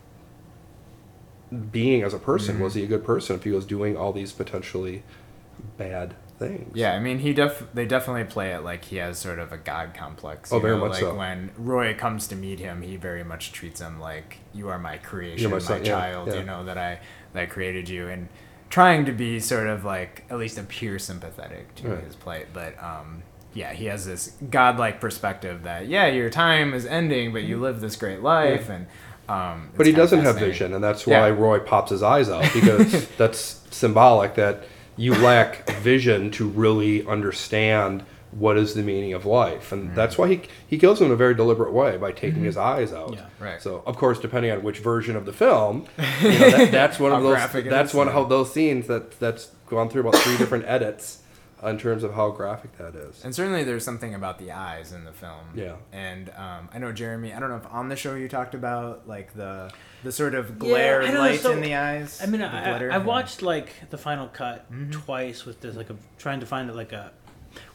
being 1.71 2.03
as 2.03 2.15
a 2.15 2.19
person? 2.19 2.57
Mm-hmm. 2.57 2.65
Was 2.65 2.75
he 2.75 2.83
a 2.83 2.87
good 2.87 3.05
person 3.05 3.37
if 3.37 3.45
he 3.45 3.51
was 3.51 3.65
doing 3.65 3.97
all 3.97 4.13
these 4.13 4.33
potentially 4.33 5.03
bad 5.77 6.15
things? 6.39 6.73
Yeah, 6.75 6.95
I 6.95 7.01
mean, 7.01 7.19
he 7.21 7.33
def 7.33 7.65
they 7.75 7.87
definitely 7.87 8.25
play 8.25 8.53
it 8.53 8.63
like 8.63 8.85
he 8.87 8.97
has 8.97 9.19
sort 9.19 9.39
of 9.39 9.53
a 9.53 9.57
god 9.59 9.95
complex. 9.95 10.53
Oh, 10.53 10.59
very 10.59 10.75
know, 10.77 10.81
much 10.83 10.93
like 10.93 11.01
so. 11.01 11.15
when 11.15 11.51
Roy 11.57 11.95
comes 11.95 12.27
to 12.29 12.37
meet 12.37 12.59
him, 12.61 12.83
he 12.83 12.97
very 12.97 13.25
much 13.25 13.53
treats 13.53 13.81
him 13.81 14.01
like 14.01 14.39
you 14.53 14.69
are 14.69 14.79
my 14.79 14.99
creation, 14.99 15.51
my 15.51 15.59
son, 15.59 15.85
yeah, 15.85 15.91
child. 15.93 16.29
yeah. 16.29 16.39
You 16.39 16.45
know 16.45 16.65
that 16.65 16.79
I 16.79 17.01
that 17.33 17.43
I 17.43 17.47
created 17.47 17.89
you, 17.89 18.09
and 18.09 18.29
trying 18.71 19.05
to 19.05 19.13
be 19.13 19.39
sort 19.41 19.67
of 19.69 19.85
like 19.85 20.25
at 20.31 20.39
least 20.39 20.59
appear 20.59 20.99
sympathetic 20.99 21.75
to 21.77 21.89
Right. 21.89 22.05
his 22.05 22.17
plight. 22.17 22.49
But 22.53 22.83
um, 22.83 23.23
yeah, 23.53 23.73
he 23.73 23.85
has 23.87 24.05
this 24.05 24.33
godlike 24.51 25.01
perspective 25.01 25.63
that 25.63 25.87
yeah, 25.87 26.07
your 26.07 26.31
time 26.31 26.75
is 26.75 26.85
ending, 26.87 27.33
but 27.33 27.45
you 27.45 27.61
live 27.61 27.81
this 27.81 27.95
great 27.97 28.21
life, 28.23 28.69
and 28.69 28.87
um, 29.29 29.71
But 29.77 29.87
he 29.87 29.93
doesn't 29.93 30.21
have 30.21 30.39
vision, 30.39 30.75
and 30.75 30.83
that's 30.83 31.07
why 31.07 31.29
Yeah. 31.29 31.35
Roy 31.35 31.61
pops 31.61 31.91
his 31.93 32.03
eyes 32.03 32.29
out 32.29 32.43
because 32.53 33.09
that's 33.17 33.61
symbolic 33.71 34.35
that 34.35 34.65
you 34.97 35.15
lack 35.15 35.69
vision 35.81 36.31
to 36.33 36.49
really 36.49 37.07
understand 37.07 38.05
what 38.31 38.57
is 38.57 38.75
the 38.75 38.83
meaning 38.83 39.13
of 39.13 39.25
life, 39.25 39.71
and 39.71 39.85
Mm-hmm. 39.87 39.95
that's 39.95 40.19
why 40.19 40.27
he 40.29 40.41
he 40.67 40.77
kills 40.77 41.01
him 41.01 41.07
in 41.07 41.13
a 41.13 41.17
very 41.17 41.35
deliberate 41.37 41.73
way 41.73 41.97
by 41.97 42.11
taking 42.11 42.43
his 42.43 42.57
eyes 42.57 42.93
out. 42.93 43.15
Yeah. 43.15 43.27
Right. 43.39 43.63
So 43.63 43.83
of 43.87 43.97
course, 43.97 44.19
depending 44.19 44.51
on 44.51 44.63
which 44.65 44.79
version 44.79 45.15
of 45.15 45.25
the 45.25 45.33
film, 45.33 45.87
you 46.21 46.31
know, 46.31 46.51
that, 46.51 46.73
that's 46.73 46.99
one 46.99 47.13
of 47.17 47.23
those. 47.23 47.65
That's 47.65 47.95
one 47.95 48.09
of 48.09 48.29
those 48.29 48.53
scenes 48.53 48.89
that 48.89 49.19
that's 49.21 49.51
gone 49.69 49.89
through 49.89 50.01
about 50.09 50.17
three 50.21 50.37
different 50.37 50.65
edits 50.67 51.21
in 51.67 51.79
terms 51.79 52.03
of 52.05 52.15
how 52.15 52.31
graphic 52.31 52.77
that 52.79 52.95
is. 52.95 53.25
And 53.25 53.35
certainly 53.35 53.65
there's 53.65 53.85
something 53.85 54.15
about 54.15 54.39
the 54.39 54.53
eyes 54.53 54.93
in 54.93 55.05
the 55.05 55.13
film. 55.13 55.45
Yeah. 55.55 55.77
And 55.93 56.31
um, 56.37 56.69
I 56.73 56.79
know 56.79 56.93
Jeremy. 56.93 57.33
I 57.33 57.41
don't 57.41 57.49
know 57.51 57.57
if 57.57 57.67
on 57.73 57.89
the 57.89 57.97
show 57.97 58.15
you 58.15 58.29
talked 58.29 58.55
about 58.55 59.09
like 59.09 59.35
the 59.35 59.71
the 60.03 60.13
sort 60.13 60.35
of 60.35 60.59
glare 60.59 61.01
I 61.03 61.07
don't 61.07 61.15
know, 61.15 61.21
light 61.21 61.41
so- 61.41 61.53
in 61.53 61.61
the 61.61 61.75
eyes. 61.75 62.21
I 62.23 62.27
mean, 62.27 62.41
the 62.41 62.55
I, 62.55 62.65
glitter. 62.65 62.91
I, 62.93 62.95
I 62.95 62.99
Yeah. 62.99 63.05
watched 63.05 63.43
like 63.43 63.89
the 63.91 63.99
final 63.99 64.29
cut 64.29 64.67
twice 64.91 65.45
with 65.45 65.61
this, 65.61 65.77
like 65.77 65.91
a 65.91 65.97
trying 66.19 66.41
to 66.41 66.47
find 66.47 66.69
it 66.71 66.77
like 66.77 66.93
a 66.93 67.13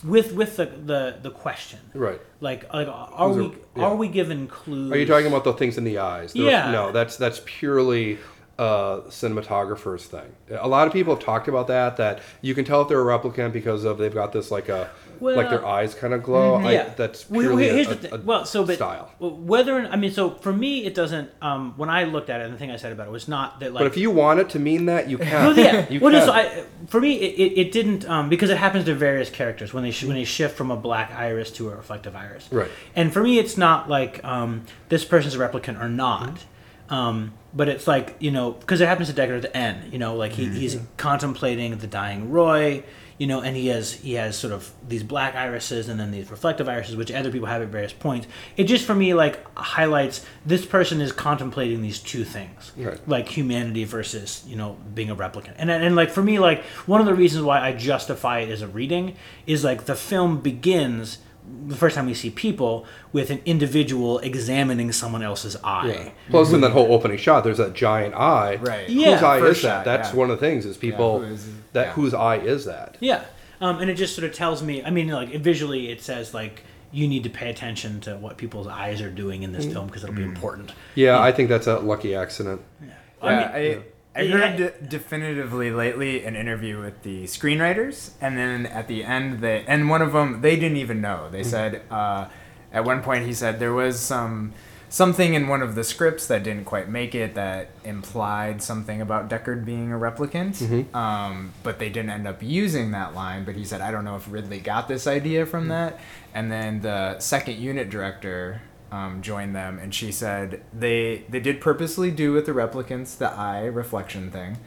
with 0.03 0.33
with 0.33 0.57
the 0.57 0.65
the, 0.65 1.17
the 1.21 1.31
question, 1.31 1.79
Right. 1.93 2.19
like 2.41 2.71
like 2.73 2.87
are 2.89 3.29
Those 3.33 3.37
are- 3.37 3.49
we 3.49 3.55
yeah. 3.77 3.83
are 3.83 3.95
we 3.95 4.07
given 4.09 4.47
clues? 4.47 4.91
Are 4.91 4.97
you 4.97 5.05
talking 5.05 5.27
about 5.27 5.43
the 5.45 5.53
things 5.53 5.77
in 5.77 5.83
the 5.85 5.99
eyes? 5.99 6.33
Those- 6.33 6.43
Yeah. 6.51 6.69
No, 6.71 6.91
that's 6.91 7.15
that's 7.17 7.41
purely 7.45 8.17
uh, 8.59 9.03
cinematographer's 9.07 10.05
thing. 10.05 10.35
A 10.51 10.67
lot 10.67 10.85
of 10.85 10.91
people 10.91 11.15
have 11.15 11.23
talked 11.23 11.47
about 11.47 11.67
that. 11.67 11.95
That 11.95 12.19
you 12.41 12.53
can 12.53 12.65
tell 12.65 12.81
if 12.81 12.89
they're 12.89 13.01
a 13.01 13.17
replicant 13.19 13.53
because 13.53 13.85
of 13.85 13.97
they've 13.97 14.13
got 14.13 14.33
this 14.33 14.51
like 14.51 14.67
a 14.67 14.89
like 15.21 15.49
their 15.49 15.65
eyes 15.65 15.95
kind 15.95 16.13
of 16.13 16.23
glow. 16.23 16.55
I, 16.55 16.73
Yeah, 16.73 16.93
that's 16.93 17.29
Well, 17.29 17.39
purely 17.39 17.69
here's 17.69 17.87
a, 17.87 17.95
the 17.95 18.09
thing. 18.09 18.25
Well, 18.25 18.43
so 18.43 18.65
but 18.65 18.75
style. 18.75 19.13
whether 19.19 19.79
I 19.87 19.95
mean, 19.95 20.11
so 20.11 20.31
for 20.31 20.51
me, 20.51 20.85
it 20.85 20.93
doesn't. 20.93 21.31
Um, 21.41 21.73
when 21.77 21.89
I 21.89 22.03
looked 22.03 22.29
at 22.29 22.41
it, 22.41 22.45
and 22.45 22.53
the 22.53 22.57
thing 22.57 22.69
I 22.69 22.75
said 22.75 22.91
about 22.91 23.07
it 23.07 23.11
was 23.11 23.29
not 23.29 23.61
that 23.61 23.71
like. 23.71 23.79
But 23.79 23.87
if 23.87 23.95
you 23.95 24.11
want 24.11 24.41
it 24.41 24.49
to 24.49 24.59
mean 24.59 24.87
that, 24.87 25.09
you 25.09 25.17
can. 25.19 25.45
Well, 25.45 25.57
yeah. 25.57 25.85
You 25.89 26.01
well, 26.01 26.11
no, 26.11 26.25
so 26.25 26.33
I, 26.33 26.65
for 26.87 26.99
me, 26.99 27.13
it, 27.13 27.39
it, 27.39 27.57
it 27.59 27.71
didn't 27.71 28.09
um, 28.09 28.27
because 28.27 28.49
it 28.49 28.57
happens 28.57 28.83
to 28.85 28.93
various 28.93 29.29
characters 29.29 29.73
when 29.73 29.83
they 29.83 29.91
sh- 29.91 30.03
when 30.03 30.17
they 30.17 30.25
shift 30.25 30.57
from 30.57 30.69
a 30.69 30.77
black 30.77 31.13
iris 31.13 31.49
to 31.51 31.69
a 31.69 31.75
reflective 31.77 32.13
iris. 32.13 32.49
Right. 32.51 32.69
And 32.93 33.13
for 33.13 33.23
me, 33.23 33.39
it's 33.39 33.55
not 33.55 33.87
like 33.89 34.21
um, 34.25 34.65
this 34.89 35.05
person's 35.05 35.35
a 35.35 35.37
replicant 35.37 35.81
or 35.81 35.87
not. 35.87 36.43
Um, 36.89 37.33
but 37.53 37.67
it's 37.67 37.87
like 37.87 38.15
you 38.19 38.31
know 38.31 38.51
because 38.51 38.81
it 38.81 38.87
happens 38.87 39.11
to 39.11 39.19
Deckard 39.19 39.37
at 39.37 39.41
the 39.41 39.57
end. 39.57 39.91
You 39.91 39.99
know, 39.99 40.15
like 40.15 40.33
he, 40.33 40.45
mm-hmm. 40.45 40.55
he's 40.55 40.77
contemplating 40.97 41.77
the 41.77 41.87
dying 41.87 42.31
Roy. 42.31 42.83
You 43.17 43.27
know, 43.27 43.41
and 43.41 43.53
he 43.53 43.67
has 43.67 43.91
he 43.91 44.13
has 44.13 44.37
sort 44.37 44.53
of 44.53 44.71
these 44.87 45.03
black 45.03 45.35
irises 45.35 45.89
and 45.89 45.99
then 45.99 46.09
these 46.09 46.31
reflective 46.31 46.69
irises, 46.69 46.95
which 46.95 47.11
other 47.11 47.29
people 47.29 47.49
have 47.49 47.61
at 47.61 47.67
various 47.67 47.91
points. 47.91 48.27
It 48.55 48.63
just 48.63 48.85
for 48.85 48.95
me 48.95 49.13
like 49.13 49.45
highlights 49.57 50.25
this 50.45 50.65
person 50.65 51.01
is 51.01 51.11
contemplating 51.11 51.81
these 51.81 51.99
two 51.99 52.23
things 52.23 52.71
Right. 52.77 52.97
like 53.09 53.27
humanity 53.27 53.83
versus 53.83 54.41
you 54.47 54.55
know 54.55 54.77
being 54.93 55.09
a 55.09 55.17
replicant 55.17 55.55
and 55.57 55.69
and 55.69 55.97
like 55.97 56.11
for 56.11 56.23
me 56.23 56.39
like 56.39 56.63
one 56.85 57.01
of 57.01 57.07
the 57.07 57.13
reasons 57.13 57.43
why 57.43 57.59
i 57.59 57.73
justify 57.73 58.39
it 58.39 58.49
as 58.49 58.61
a 58.61 58.67
reading 58.69 59.15
is 59.45 59.65
like 59.65 59.85
the 59.85 59.95
film 59.95 60.39
begins 60.39 61.17
the 61.67 61.75
first 61.75 61.95
time 61.95 62.05
we 62.05 62.13
see 62.13 62.29
people 62.29 62.85
with 63.13 63.29
an 63.29 63.41
individual 63.45 64.19
examining 64.19 64.91
someone 64.91 65.23
else's 65.23 65.55
eye 65.63 65.87
Yeah. 65.87 66.09
Plus, 66.29 66.51
in 66.53 66.61
that 66.61 66.71
whole 66.71 66.91
opening 66.93 67.17
shot, 67.17 67.43
there's 67.43 67.57
that 67.57 67.73
giant 67.73 68.15
eye. 68.15 68.55
Right. 68.61 68.89
Yeah. 68.89 69.13
Whose 69.13 69.23
eye 69.23 69.39
First 69.39 69.57
is 69.57 69.63
that? 69.63 69.69
shot, 69.79 69.85
That's 69.85 70.09
yeah. 70.11 70.15
one 70.15 70.29
of 70.31 70.39
the 70.39 70.45
things 70.45 70.65
is 70.65 70.77
people 70.77 71.19
who 71.19 71.33
is- 71.33 71.47
that 71.73 71.87
yeah. 71.87 71.91
whose 71.93 72.13
eye 72.13 72.37
is 72.37 72.65
that? 72.65 72.97
yeah 72.99 73.23
um, 73.61 73.79
and 73.79 73.89
it 73.91 73.95
just 73.95 74.15
sort 74.15 74.25
of 74.27 74.33
tells 74.33 74.63
me 74.63 74.81
i 74.83 74.89
mean 74.89 75.09
like 75.09 75.29
visually 75.35 75.91
it 75.91 76.01
says 76.01 76.33
like 76.33 76.63
you 76.91 77.07
need 77.07 77.23
to 77.23 77.29
pay 77.29 77.49
attention 77.51 77.99
to 78.01 78.15
what 78.17 78.37
people's 78.37 78.65
eyes 78.67 79.01
are 79.01 79.11
doing 79.11 79.43
in 79.43 79.51
this 79.51 79.65
film 79.65 79.85
because 79.85 80.03
it'll 80.03 80.15
be 80.15 80.23
important 80.23 80.71
Yeah, 80.95 81.19
I 81.21 81.31
think 81.31 81.47
that's 81.49 81.67
a 81.67 81.77
lucky 81.79 82.15
accident. 82.15 82.61
Yeah, 82.81 82.93
I 83.21 83.29
mean, 83.29 83.43
I, 83.77 83.81
I 84.19 84.23
Yeah. 84.23 84.37
heard 84.37 84.89
definitively 84.89 85.71
lately 85.71 86.25
an 86.25 86.35
interview 86.35 86.79
with 86.81 87.03
the 87.03 87.23
screenwriters, 87.23 88.11
and 88.21 88.37
then 88.37 88.65
at 88.65 88.87
the 88.87 89.03
end, 89.03 89.39
they 89.39 89.63
and 89.67 89.89
one 89.89 90.01
of 90.01 90.11
them 90.13 90.41
they 90.41 90.55
didn't 90.55 90.77
even 90.77 91.01
know. 91.01 91.27
They 91.31 91.43
said 91.43 91.81
uh, 91.89 92.25
at 92.73 92.83
one 92.85 93.01
point 93.01 93.25
he 93.25 93.33
said 93.33 93.59
there 93.59 93.73
was 93.73 93.99
some 93.99 94.53
something 94.91 95.35
in 95.35 95.47
one 95.47 95.61
of 95.61 95.75
the 95.75 95.83
scripts 95.83 96.25
that 96.25 96.41
didn't 96.43 96.65
quite 96.65 96.89
make 96.89 97.13
it 97.13 97.35
that 97.35 97.69
implied 97.83 98.59
something 98.61 99.01
about 99.01 99.29
Deckard 99.29 99.63
being 99.63 99.91
a 99.93 99.95
replicant, 99.95 100.59
um, 100.95 101.51
but 101.61 101.77
they 101.77 101.89
didn't 101.89 102.09
end 102.09 102.27
up 102.27 102.41
using 102.41 102.89
that 102.91 103.13
line. 103.13 103.43
But 103.45 103.55
he 103.55 103.63
said 103.63 103.81
I 103.81 103.91
don't 103.91 104.03
know 104.03 104.15
if 104.15 104.25
Ridley 104.31 104.59
got 104.59 104.87
this 104.87 105.05
idea 105.07 105.45
from 105.45 105.67
that, 105.69 105.99
and 106.33 106.51
then 106.51 106.81
the 106.81 107.19
second 107.19 107.57
unit 107.59 107.89
director 107.89 108.61
um, 108.91 109.21
joined 109.21 109.55
them, 109.55 109.77
and 109.79 109.93
she 109.93 110.11
said 110.11 110.61
they 110.73 111.23
they 111.29 111.39
did 111.39 111.61
purposely 111.61 112.11
do 112.11 112.33
with 112.33 112.45
the 112.45 112.51
replicants 112.53 113.17
the 113.17 113.29
eye 113.31 113.65
reflection 113.65 114.31
thing, 114.31 114.57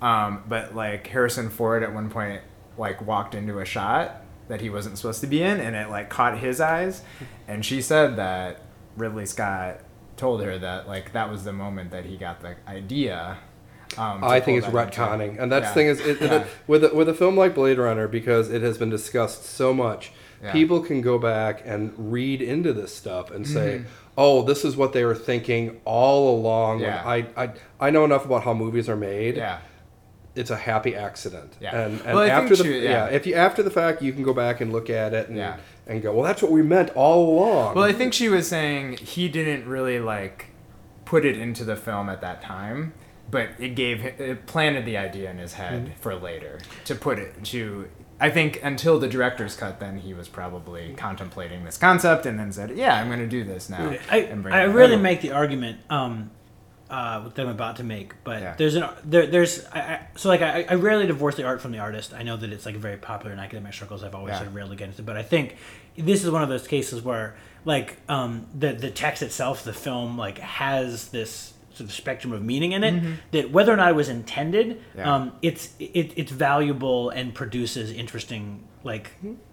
um, 0.00 0.42
but 0.48 0.74
like 0.74 1.06
Harrison 1.08 1.50
Ford 1.50 1.82
at 1.82 1.92
one 1.92 2.08
point 2.10 2.42
like 2.78 3.04
walked 3.06 3.34
into 3.34 3.58
a 3.58 3.64
shot 3.64 4.22
that 4.48 4.60
he 4.60 4.70
wasn't 4.70 4.96
supposed 4.98 5.20
to 5.20 5.26
be 5.26 5.42
in, 5.42 5.60
and 5.60 5.74
it 5.76 5.88
like 5.90 6.08
caught 6.10 6.38
his 6.38 6.60
eyes, 6.60 7.02
and 7.48 7.64
she 7.64 7.82
said 7.82 8.16
that 8.16 8.60
Ridley 8.96 9.26
Scott 9.26 9.80
told 10.16 10.42
her 10.42 10.58
that 10.58 10.86
like 10.86 11.12
that 11.12 11.30
was 11.30 11.44
the 11.44 11.52
moment 11.52 11.90
that 11.90 12.04
he 12.04 12.16
got 12.16 12.40
the 12.40 12.56
idea. 12.68 13.38
Um, 13.98 14.24
I 14.24 14.40
think 14.40 14.56
it's 14.58 14.66
that 14.66 14.74
into- 14.86 15.00
retconning, 15.00 15.38
and 15.42 15.52
that's 15.52 15.64
Yeah. 15.64 15.68
the 15.68 15.74
thing 15.74 15.86
is 15.88 16.00
it, 16.00 16.22
it- 16.22 16.30
Yeah. 16.30 16.44
with 16.66 16.82
a, 16.84 16.94
with 16.94 17.08
a 17.10 17.14
film 17.14 17.36
like 17.36 17.54
Blade 17.54 17.76
Runner 17.78 18.08
because 18.08 18.48
it 18.50 18.62
has 18.62 18.78
been 18.78 18.88
discussed 18.90 19.44
so 19.44 19.74
much. 19.74 20.12
Yeah. 20.42 20.52
People 20.52 20.80
can 20.80 21.00
go 21.02 21.18
back 21.18 21.62
and 21.64 21.92
read 22.12 22.42
into 22.42 22.72
this 22.72 22.94
stuff 22.94 23.30
and 23.30 23.46
say, 23.46 23.78
Mm-hmm. 23.78 23.86
"Oh, 24.18 24.42
this 24.42 24.64
is 24.64 24.76
what 24.76 24.92
they 24.92 25.04
were 25.04 25.14
thinking 25.14 25.80
all 25.84 26.36
along." 26.36 26.80
Yeah. 26.80 27.02
I, 27.06 27.26
I 27.36 27.50
I 27.80 27.90
know 27.90 28.04
enough 28.04 28.24
about 28.24 28.42
how 28.42 28.52
movies 28.54 28.88
are 28.88 28.96
made. 28.96 29.36
yeah. 29.36 29.58
It's 30.34 30.50
a 30.50 30.56
happy 30.56 30.96
accident. 30.96 31.52
Yeah. 31.60 31.78
And, 31.78 32.00
and 32.00 32.16
Well, 32.16 32.30
after 32.30 32.56
the 32.56 32.64
she- 32.64 32.78
yeah. 32.84 32.90
yeah. 32.90 33.06
if 33.16 33.26
you 33.26 33.34
after 33.34 33.62
the 33.62 33.70
fact 33.70 34.00
you 34.02 34.12
can 34.14 34.22
go 34.22 34.32
back 34.32 34.60
and 34.62 34.72
look 34.72 34.88
at 34.90 35.12
it 35.14 35.28
and 35.28 35.36
Yeah. 35.36 35.58
and 35.86 36.02
go, 36.02 36.12
"Well, 36.12 36.24
that's 36.24 36.42
what 36.42 36.50
we 36.50 36.62
meant 36.62 36.90
all 36.96 37.38
along." 37.38 37.74
Well, 37.76 37.84
I 37.84 37.92
think 37.92 38.12
she 38.14 38.28
was 38.28 38.48
saying 38.48 38.96
he 38.96 39.28
didn't 39.28 39.68
really 39.68 40.00
like 40.00 40.46
put 41.04 41.24
it 41.26 41.36
into 41.38 41.64
the 41.64 41.76
film 41.76 42.08
at 42.08 42.20
that 42.22 42.40
time, 42.42 42.94
but 43.30 43.50
it 43.58 43.74
gave 43.76 44.04
it 44.04 44.46
planted 44.46 44.86
the 44.86 44.96
idea 44.96 45.30
in 45.30 45.38
his 45.38 45.52
head 45.54 45.84
Mm-hmm. 45.84 46.00
for 46.00 46.14
later 46.16 46.58
to 46.86 46.94
put 46.94 47.18
it 47.18 47.44
to. 47.44 47.88
I 48.22 48.30
think 48.30 48.60
until 48.62 48.98
the 48.98 49.08
director's 49.08 49.56
cut, 49.56 49.80
then 49.80 49.98
he 49.98 50.14
was 50.14 50.28
probably 50.28 50.94
contemplating 50.96 51.64
this 51.64 51.76
concept, 51.76 52.24
and 52.24 52.38
then 52.38 52.52
said, 52.52 52.70
"Yeah, 52.76 52.94
I'm 52.98 53.08
going 53.08 53.18
to 53.18 53.26
do 53.26 53.42
this 53.44 53.68
now." 53.68 53.96
I, 54.10 54.18
and 54.18 54.42
bring 54.42 54.54
I 54.54 54.62
it 54.64 54.66
really 54.68 54.94
over." 54.94 55.02
make 55.02 55.20
the 55.20 55.32
argument. 55.32 55.80
Um, 55.90 56.30
uh, 56.88 57.26
that 57.30 57.38
I'm 57.40 57.48
about 57.48 57.76
to 57.76 57.84
make, 57.84 58.12
but 58.22 58.42
Yeah. 58.42 58.54
there's 58.58 58.74
an 58.74 58.84
there, 59.02 59.26
there's 59.26 59.64
I, 59.72 59.80
I, 59.80 60.00
so 60.14 60.28
like 60.28 60.42
I, 60.42 60.66
I 60.68 60.74
rarely 60.74 61.06
divorce 61.06 61.36
the 61.36 61.44
art 61.44 61.62
from 61.62 61.72
the 61.72 61.78
artist. 61.78 62.12
I 62.12 62.22
know 62.22 62.36
that 62.36 62.52
it's 62.52 62.66
like 62.66 62.76
very 62.76 62.98
popular 62.98 63.32
in 63.32 63.38
academic 63.38 63.72
circles. 63.72 64.04
I've 64.04 64.14
always 64.14 64.32
Yeah. 64.32 64.38
sort 64.40 64.48
of 64.48 64.54
railed 64.54 64.72
against 64.72 64.98
it, 64.98 65.06
but 65.06 65.16
I 65.16 65.22
think 65.22 65.56
this 65.96 66.22
is 66.22 66.30
one 66.30 66.42
of 66.42 66.50
those 66.50 66.66
cases 66.68 67.00
where 67.02 67.34
like 67.64 67.96
um, 68.10 68.46
the 68.54 68.72
the 68.74 68.90
text 68.90 69.22
itself, 69.22 69.64
the 69.64 69.72
film, 69.72 70.18
like 70.18 70.36
has 70.38 71.08
this 71.08 71.54
sort 71.74 71.88
of 71.88 71.92
spectrum 71.92 72.32
of 72.32 72.42
meaning 72.42 72.72
in 72.72 72.84
it 72.84 73.02
that 73.32 73.50
whether 73.50 73.72
or 73.72 73.76
not 73.76 73.90
it 73.90 73.94
was 73.96 74.08
intended, 74.08 74.62
Mm-hmm. 74.62 74.98
Yeah. 74.98 75.14
um, 75.14 75.32
it's 75.42 75.70
it, 75.78 76.12
it's 76.16 76.30
valuable 76.32 77.10
and 77.10 77.34
produces 77.34 77.90
interesting 77.90 78.62
like 78.84 79.10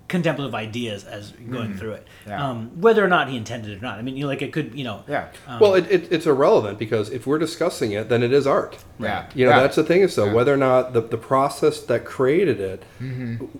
contemplative 0.08 0.56
ideas 0.56 1.04
as 1.04 1.32
going 1.32 1.78
through 1.78 1.92
it. 1.92 2.08
Mm-hmm. 2.22 2.30
Yeah. 2.32 2.50
Um, 2.50 2.82
whether 2.82 3.06
or 3.06 3.08
not 3.08 3.30
he 3.30 3.38
intended 3.38 3.70
it 3.72 3.78
or 3.78 3.82
not, 3.82 4.00
I 4.00 4.02
mean, 4.02 4.18
you 4.18 4.24
know, 4.24 4.28
like 4.28 4.42
it 4.42 4.52
could, 4.52 4.74
you 4.74 4.84
know, 4.84 5.04
Yeah. 5.08 5.28
well, 5.62 5.76
it, 5.76 5.86
it, 5.92 6.12
it's 6.12 6.26
irrelevant 6.26 6.80
because 6.80 7.12
if 7.12 7.28
we're 7.28 7.38
discussing 7.38 7.92
it, 7.92 8.10
then 8.10 8.24
it 8.24 8.34
is 8.34 8.48
art. 8.48 8.80
Yeah. 8.98 9.30
You 9.36 9.46
know, 9.46 9.52
Yeah. 9.52 9.60
that's 9.60 9.76
the 9.76 9.84
thing 9.84 10.02
is 10.02 10.16
though, 10.16 10.26
Yeah. 10.26 10.34
whether 10.34 10.52
or 10.52 10.58
not 10.58 10.94
the, 10.94 11.02
the 11.02 11.18
process 11.18 11.80
that 11.82 12.06
created 12.06 12.60
it, 12.60 12.84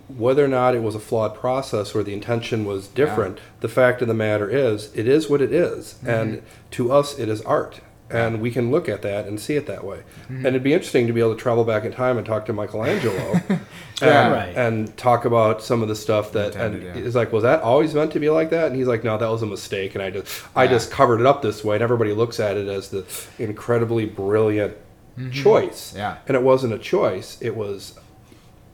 whether 0.08 0.44
or 0.44 0.48
not 0.48 0.74
it 0.74 0.82
was 0.82 0.96
a 0.96 1.00
flawed 1.00 1.36
process 1.36 1.94
or 1.94 2.02
the 2.02 2.12
intention 2.14 2.64
was 2.64 2.88
different, 2.88 3.38
the 3.60 3.68
fact 3.68 4.02
of 4.02 4.08
the 4.08 4.14
matter 4.14 4.50
is, 4.50 4.90
it 4.96 5.06
is 5.06 5.30
what 5.30 5.40
it 5.40 5.52
is. 5.52 6.00
And 6.04 6.42
to 6.72 6.90
us, 6.90 7.16
it 7.16 7.28
is 7.28 7.42
art. 7.42 7.80
And 8.16 8.40
we 8.40 8.50
can 8.50 8.70
look 8.70 8.88
at 8.88 9.02
that 9.02 9.26
and 9.26 9.38
see 9.38 9.56
it 9.56 9.66
that 9.66 9.84
way. 9.84 9.98
Mm-hmm. 10.24 10.36
And 10.36 10.46
it'd 10.46 10.62
be 10.62 10.72
interesting 10.72 11.06
to 11.06 11.12
be 11.12 11.20
able 11.20 11.34
to 11.34 11.40
travel 11.40 11.64
back 11.64 11.84
in 11.84 11.92
time 11.92 12.16
and 12.18 12.26
talk 12.26 12.46
to 12.46 12.52
Michelangelo 12.52 13.40
Yeah. 14.02 14.24
and, 14.24 14.32
Right. 14.32 14.56
and 14.56 14.96
talk 14.96 15.24
about 15.24 15.62
some 15.62 15.82
of 15.82 15.88
the 15.88 15.96
stuff 15.96 16.32
that 16.32 16.56
and 16.56 16.74
Intended, 16.74 16.96
yeah. 16.96 17.06
it's 17.06 17.14
like, 17.14 17.32
was 17.32 17.42
that 17.42 17.62
always 17.62 17.94
meant 17.94 18.12
to 18.12 18.20
be 18.20 18.30
like 18.30 18.50
that? 18.50 18.66
And 18.68 18.76
he's 18.76 18.86
like, 18.86 19.04
no, 19.04 19.18
that 19.18 19.28
was 19.30 19.42
a 19.42 19.46
mistake. 19.46 19.94
And 19.94 20.02
I 20.02 20.10
just 20.10 20.42
I 20.56 20.66
just 20.66 20.90
covered 20.90 21.20
it 21.20 21.26
up 21.26 21.42
this 21.42 21.62
way, 21.62 21.76
and 21.76 21.82
everybody 21.82 22.12
looks 22.12 22.40
at 22.40 22.56
it 22.56 22.68
as 22.68 22.88
the 22.88 23.04
incredibly 23.38 24.06
brilliant 24.06 24.74
mm-hmm. 25.18 25.30
choice. 25.30 25.94
Yeah. 25.94 26.16
And 26.26 26.36
it 26.36 26.42
wasn't 26.42 26.72
a 26.72 26.78
choice; 26.78 27.36
it 27.40 27.54
was 27.54 27.98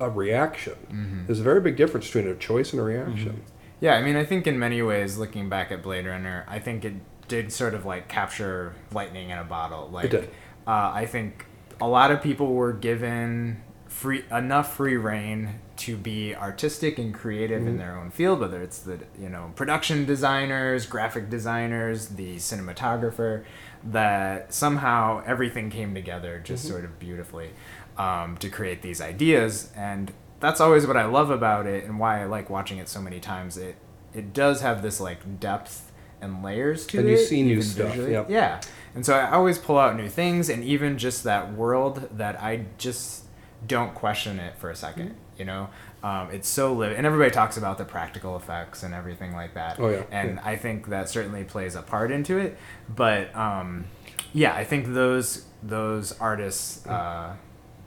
a 0.01 0.09
reaction. 0.11 0.75
Mm-hmm. 0.91 1.27
There's 1.27 1.41
a 1.41 1.45
very 1.45 1.61
big 1.61 1.77
difference 1.77 2.07
between 2.07 2.29
a 2.29 2.35
choice 2.37 2.73
and 2.73 2.81
a 2.81 2.85
reaction. 2.85 3.43
Yeah, 3.81 3.95
I 3.95 4.03
mean, 4.03 4.17
I 4.17 4.25
think 4.25 4.47
in 4.47 4.59
many 4.59 4.81
ways, 4.81 5.19
looking 5.19 5.49
back 5.49 5.71
at 5.71 5.83
Blade 5.83 6.07
Runner, 6.07 6.47
I 6.49 6.59
think 6.59 6.85
it 6.85 6.95
did 7.29 7.53
sort 7.53 7.75
of 7.75 7.85
like 7.85 8.09
capture 8.09 8.75
lightning 8.93 9.31
in 9.31 9.39
a 9.39 9.45
bottle. 9.45 9.89
Like, 9.91 10.11
did. 10.11 10.31
Uh, 10.67 10.91
I 10.95 11.07
think 11.07 11.47
a 11.81 11.89
lot 11.89 12.11
of 12.11 12.23
people 12.23 12.55
were 12.55 12.73
given 12.73 13.63
free 13.87 14.25
enough 14.31 14.77
free 14.77 14.97
reign 14.97 15.61
to 15.77 15.97
be 15.97 16.35
artistic 16.35 16.99
and 16.99 17.15
creative 17.15 17.67
in 17.67 17.77
their 17.77 17.97
own 17.97 18.11
field, 18.11 18.41
whether 18.41 18.63
it's 18.63 18.79
the 18.81 18.99
you 19.19 19.29
know 19.29 19.53
production 19.57 20.05
designers, 20.05 20.87
graphic 20.87 21.29
designers, 21.31 22.09
the 22.09 22.37
cinematographer, 22.37 23.45
that 23.85 24.53
somehow 24.53 25.23
everything 25.27 25.71
came 25.71 25.95
together 25.95 26.41
just 26.45 26.67
sort 26.67 26.85
of 26.85 26.99
beautifully 26.99 27.51
um, 27.99 28.37
to 28.39 28.49
create 28.49 28.83
these 28.83 29.01
ideas 29.01 29.71
and 29.77 30.13
that's 30.41 30.61
always 30.61 30.87
what 30.87 30.97
I 30.97 31.07
love 31.07 31.31
about 31.31 31.67
it 31.67 31.85
and 31.85 31.99
why 31.99 32.23
I 32.23 32.27
like 32.27 32.51
watching 32.51 32.79
it 32.79 32.89
so 32.89 33.01
many 33.01 33.21
times. 33.21 33.57
It 33.57 33.77
it 34.13 34.33
does 34.33 34.61
have 34.61 34.83
this 34.83 35.01
like 35.01 35.41
depth 35.41 35.86
and 36.27 36.43
layers 36.43 36.87
to 36.89 36.99
And 36.99 37.09
it. 37.09 37.13
And 37.13 37.21
you 37.21 37.27
see 37.27 37.43
new 37.43 37.63
stuff, 37.63 37.97
yep. 37.97 38.29
Yeah. 38.29 38.61
And 38.95 39.05
so 39.07 39.15
I 39.15 39.31
always 39.33 39.59
pull 39.59 39.79
out 39.79 39.97
new 39.97 40.09
things 40.09 40.49
and 40.51 40.63
even 40.65 40.99
just 40.99 41.25
that 41.25 41.53
world 41.53 42.09
that 42.19 42.43
I 42.43 42.67
just 42.79 43.25
don't 43.67 43.95
question 43.95 44.39
it 44.39 44.59
for 44.59 44.71
a 44.71 44.75
2nd 44.75 44.95
Mm-hmm. 44.97 45.13
you 45.39 45.45
know? 45.47 45.69
Um, 46.03 46.29
it's 46.31 46.49
so 46.49 46.73
live 46.73 46.93
and 46.97 47.07
everybody 47.07 47.31
talks 47.31 47.57
about 47.57 47.79
the 47.79 47.85
practical 47.85 48.37
effects 48.37 48.83
and 48.83 48.95
everything 48.95 49.35
like 49.35 49.55
that. 49.55 49.81
Oh, 49.81 49.89
yeah, 49.89 50.03
And 50.11 50.35
yeah. 50.37 50.41
I 50.45 50.57
think 50.57 50.89
that 50.89 51.09
certainly 51.09 51.43
plays 51.45 51.75
a 51.75 51.83
part 51.83 52.11
into 52.13 52.39
it. 52.39 52.57
But 52.95 53.35
um, 53.35 53.87
yeah, 54.33 54.55
I 54.55 54.65
think 54.65 54.93
those 54.95 55.45
those 55.63 56.13
artists 56.21 56.87
uh, 56.87 57.35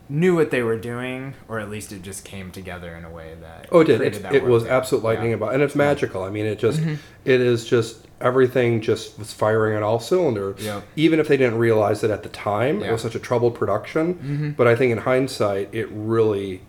knew 0.10 0.36
what 0.36 0.50
they 0.52 0.64
were 0.64 0.78
doing, 0.78 1.34
or 1.48 1.60
at 1.60 1.70
least 1.70 1.92
it 1.94 2.02
just 2.02 2.26
came 2.26 2.52
together 2.52 2.94
in 2.96 3.06
a 3.06 3.10
way 3.12 3.36
that 3.40 3.68
Oh, 3.72 3.82
it 3.82 3.86
did. 3.86 4.02
It, 4.02 4.26
it 4.36 4.44
was 4.44 4.66
absolute 4.66 5.04
lightning 5.04 5.30
Yeah. 5.30 5.36
about, 5.38 5.54
and 5.54 5.64
it's 5.64 5.76
magical. 5.76 6.24
I 6.24 6.30
mean, 6.30 6.46
it 6.46 6.60
just, 6.60 6.82
it 6.82 7.40
is 7.42 7.64
just 7.64 8.06
everything 8.22 8.82
just 8.82 9.18
was 9.18 9.34
firing 9.34 9.76
on 9.76 9.84
all 9.84 10.00
cylinders. 10.00 10.64
Yep. 10.64 10.84
Even 10.96 11.20
if 11.20 11.28
they 11.28 11.38
didn't 11.38 11.58
realize 11.58 12.04
it 12.04 12.12
at 12.12 12.24
the 12.24 12.30
time, 12.30 12.84
it 12.84 12.92
was 12.92 13.02
such 13.02 13.16
a 13.16 13.20
troubled 13.20 13.56
production. 13.56 14.54
But 14.58 14.68
I 14.68 14.76
think 14.76 14.92
in 14.92 15.00
hindsight, 15.00 15.70
it 15.74 15.88
really 15.92 16.62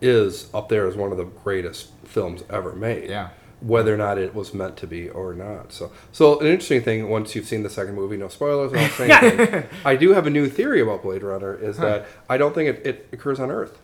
is 0.00 0.48
up 0.52 0.68
there 0.68 0.86
as 0.86 0.94
one 0.96 1.12
of 1.12 1.18
the 1.18 1.24
greatest 1.24 1.90
films 2.04 2.44
ever 2.50 2.72
made. 2.74 3.10
Yeah. 3.10 3.30
Whether 3.60 3.94
or 3.94 3.96
not 3.96 4.18
it 4.18 4.34
was 4.34 4.52
meant 4.52 4.76
to 4.78 4.86
be 4.86 5.08
or 5.08 5.32
not. 5.32 5.72
So, 5.72 5.90
so 6.12 6.38
an 6.40 6.46
interesting 6.46 6.82
thing. 6.82 7.08
Once 7.08 7.34
you've 7.34 7.46
seen 7.46 7.62
the 7.62 7.70
second 7.70 7.94
movie, 7.94 8.18
no 8.18 8.28
spoilers. 8.28 8.72
Say 8.94 9.10
anything. 9.10 9.64
I 9.84 9.96
do 9.96 10.12
have 10.12 10.26
a 10.26 10.30
new 10.30 10.48
theory 10.48 10.82
about 10.82 11.02
Blade 11.02 11.22
Runner. 11.22 11.54
Is 11.54 11.78
that 11.78 12.06
I 12.28 12.36
don't 12.36 12.54
think 12.54 12.68
it, 12.68 12.86
it 12.86 13.08
occurs 13.12 13.40
on 13.40 13.50
Earth. 13.50 13.80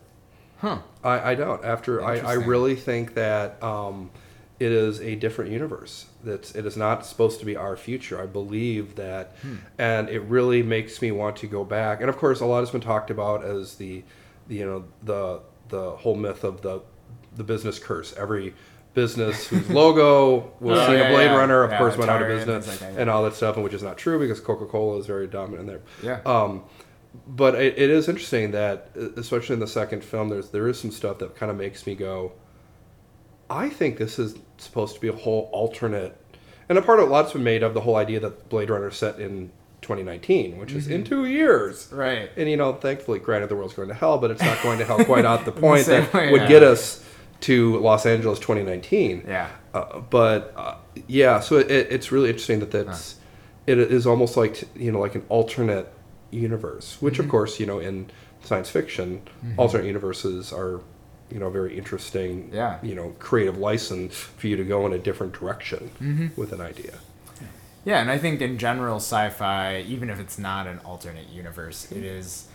Huh. 0.57 0.79
I, 1.03 1.31
I 1.31 1.35
don't. 1.35 1.63
After 1.65 2.03
I, 2.03 2.19
I 2.19 2.33
really 2.33 2.75
think 2.75 3.15
that 3.15 3.61
um, 3.63 4.11
it 4.63 4.71
is 4.71 4.99
a 5.01 5.15
different 5.15 5.51
universe. 5.51 6.05
That's 6.23 6.55
it 6.55 6.65
is 6.65 6.77
not 6.77 7.05
supposed 7.05 7.39
to 7.41 7.45
be 7.45 7.55
our 7.55 7.75
future. 7.75 8.21
I 8.21 8.25
believe 8.25 8.95
that, 8.95 9.35
Hmm. 9.41 9.55
and 9.77 10.09
it 10.09 10.21
really 10.21 10.63
makes 10.63 11.01
me 11.01 11.11
want 11.11 11.35
to 11.37 11.47
go 11.47 11.63
back. 11.65 11.99
And 12.01 12.09
of 12.09 12.17
course, 12.17 12.39
a 12.39 12.45
lot 12.45 12.61
has 12.61 12.71
been 12.71 12.81
talked 12.81 13.09
about 13.11 13.43
as 13.43 13.75
the, 13.75 14.03
the 14.47 14.55
you 14.55 14.65
know 14.65 14.85
the 15.03 15.41
the 15.69 15.91
whole 15.91 16.15
myth 16.15 16.43
of 16.43 16.61
the 16.61 16.81
the 17.35 17.43
business 17.43 17.77
curse. 17.79 18.13
Every 18.17 18.53
business 18.93 19.47
whose 19.51 19.67
logo 19.69 20.51
was 20.59 20.77
Oh, 20.79 20.85
seeing 20.87 20.99
yeah, 20.99 21.09
a 21.09 21.13
Blade 21.13 21.25
yeah. 21.25 21.35
Runner, 21.37 21.63
of 21.63 21.71
Yeah, 21.71 21.77
course, 21.79 21.97
went 21.97 22.11
out 22.11 22.21
of 22.21 22.27
Atari 22.27 22.37
and 22.37 22.45
business 22.45 22.81
like 22.81 22.93
that, 22.93 23.01
and 23.01 23.09
all 23.09 23.23
that 23.23 23.33
stuff, 23.33 23.55
and 23.55 23.63
which 23.63 23.73
is 23.73 23.81
not 23.83 23.97
true 23.97 24.19
because 24.19 24.39
Coca 24.39 24.65
Cola 24.65 24.97
is 24.99 25.07
very 25.07 25.27
dominant 25.27 25.61
in 25.61 25.65
there. 25.67 25.81
Yeah. 26.03 26.19
Um, 26.31 26.63
but 27.27 27.55
it, 27.55 27.77
it 27.77 27.89
is 27.89 28.07
interesting 28.07 28.51
that, 28.51 28.89
especially 29.17 29.53
in 29.55 29.59
the 29.59 29.67
second 29.67 30.03
film, 30.03 30.29
there's 30.29 30.49
there 30.51 30.67
is 30.67 30.79
some 30.79 30.91
stuff 30.91 31.17
that 31.19 31.35
kind 31.35 31.51
of 31.51 31.57
makes 31.57 31.85
me 31.87 31.95
go. 31.95 32.31
I 33.53 33.69
think 33.69 33.97
this 33.97 34.17
is 34.19 34.35
supposed 34.57 34.95
to 34.95 35.01
be 35.01 35.07
a 35.07 35.13
whole 35.13 35.49
alternate, 35.53 36.17
and 36.69 36.77
a 36.77 36.81
part 36.81 36.99
of 36.99 37.09
lots 37.09 37.33
been 37.33 37.43
made 37.43 37.63
of 37.63 37.73
the 37.73 37.81
whole 37.81 37.95
idea 37.95 38.19
that 38.21 38.49
Blade 38.49 38.69
Runner 38.69 38.91
set 38.91 39.19
in 39.19 39.51
2019, 39.81 40.57
which 40.57 40.71
is 40.71 40.85
Mm-hmm. 40.85 40.93
in 40.93 41.03
two 41.03 41.25
years. 41.25 41.89
Right. 41.91 42.29
And 42.37 42.49
you 42.49 42.57
know, 42.57 42.73
thankfully, 42.73 43.19
granted, 43.19 43.49
the 43.49 43.55
world's 43.55 43.73
going 43.73 43.89
to 43.89 43.93
hell, 43.93 44.17
but 44.17 44.31
it's 44.31 44.41
not 44.41 44.61
going 44.63 44.79
to 44.79 44.85
hell 44.85 45.03
quite 45.05 45.25
out 45.25 45.45
the 45.45 45.51
the 45.55 45.59
point 45.61 45.85
same 45.85 46.03
that 46.03 46.13
way, 46.13 46.31
would 46.31 46.41
yeah. 46.43 46.47
get 46.47 46.63
us 46.63 47.03
to 47.41 47.77
Los 47.79 48.05
Angeles 48.05 48.39
2019. 48.39 49.25
Yeah. 49.27 49.49
Uh, 49.73 49.99
but 49.99 50.53
uh, 50.55 50.75
yeah, 51.07 51.39
so 51.41 51.57
it, 51.57 51.69
it's 51.69 52.11
really 52.11 52.29
interesting 52.29 52.59
that 52.61 52.71
that's 52.71 53.17
it 53.67 53.77
is 53.77 54.05
almost 54.07 54.37
like 54.37 54.63
you 54.75 54.91
know 54.91 54.99
like 54.99 55.15
an 55.15 55.25
alternate 55.29 55.91
universe, 56.31 56.97
which 57.01 57.15
Mm-hmm. 57.15 57.23
of 57.23 57.29
course 57.29 57.59
you 57.59 57.65
know 57.65 57.79
in 57.79 58.09
science 58.43 58.69
fiction, 58.69 59.21
alternate 59.57 59.85
universes 59.85 60.51
are 60.53 60.81
you 61.33 61.39
know 61.39 61.49
very 61.49 61.77
interesting. 61.77 62.49
Yeah. 62.53 62.77
You 62.83 62.95
know, 62.95 63.15
creative 63.19 63.57
license 63.57 64.15
for 64.15 64.47
you 64.47 64.55
to 64.57 64.63
go 64.63 64.85
in 64.85 64.93
a 64.93 64.99
different 64.99 65.33
direction 65.33 65.89
Mm-hmm. 66.01 66.27
with 66.39 66.53
an 66.53 66.61
idea. 66.61 66.93
Yeah, 67.85 67.99
and 67.99 68.09
I 68.09 68.17
think 68.17 68.39
in 68.41 68.57
general, 68.57 68.97
sci-fi, 68.97 69.81
even 69.87 70.09
if 70.09 70.17
it's 70.19 70.37
not 70.39 70.67
an 70.67 70.79
alternate 70.85 71.27
universe, 71.29 71.91
it 71.91 72.03
is 72.05 72.47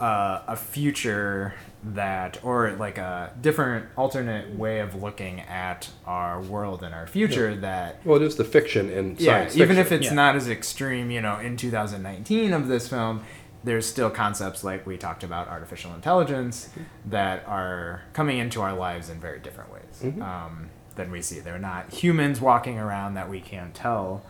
uh, 0.00 0.40
a 0.48 0.56
future 0.56 1.54
that, 1.84 2.40
or 2.42 2.72
like 2.72 2.98
a 2.98 3.30
different 3.40 3.86
alternate 3.96 4.56
way 4.56 4.80
of 4.80 5.00
looking 5.00 5.40
at 5.42 5.88
our 6.04 6.40
world 6.42 6.82
and 6.82 6.92
our 6.92 7.06
future 7.06 7.54
that 7.54 8.00
Well, 8.04 8.16
it 8.20 8.22
is 8.26 8.34
the 8.34 8.44
fiction 8.44 8.90
in 8.90 9.14
yeah, 9.20 9.38
science 9.42 9.56
even 9.56 9.78
if 9.78 9.92
it's 9.92 10.06
Yeah. 10.06 10.14
not 10.14 10.34
as 10.34 10.48
extreme, 10.48 11.12
you 11.12 11.20
know, 11.20 11.38
in 11.38 11.56
2019 11.56 12.52
of 12.52 12.66
this 12.66 12.88
film, 12.88 13.22
there's 13.64 13.86
still 13.86 14.10
concepts 14.10 14.64
like 14.64 14.86
we 14.86 14.96
talked 14.96 15.22
about 15.24 15.48
artificial 15.48 15.94
intelligence 15.94 16.68
that 17.06 17.46
are 17.46 18.02
coming 18.12 18.38
into 18.38 18.60
our 18.60 18.74
lives 18.74 19.08
in 19.08 19.20
very 19.20 19.38
different 19.38 19.72
ways 19.72 19.82
Mm-hmm. 20.02 20.22
um, 20.22 20.70
than 20.96 21.10
we 21.10 21.22
see. 21.22 21.40
They're 21.40 21.58
not 21.58 21.90
humans 21.92 22.40
walking 22.40 22.78
around 22.78 23.14
that 23.14 23.28
we 23.30 23.40
can't 23.40 23.74
tell 23.74 24.22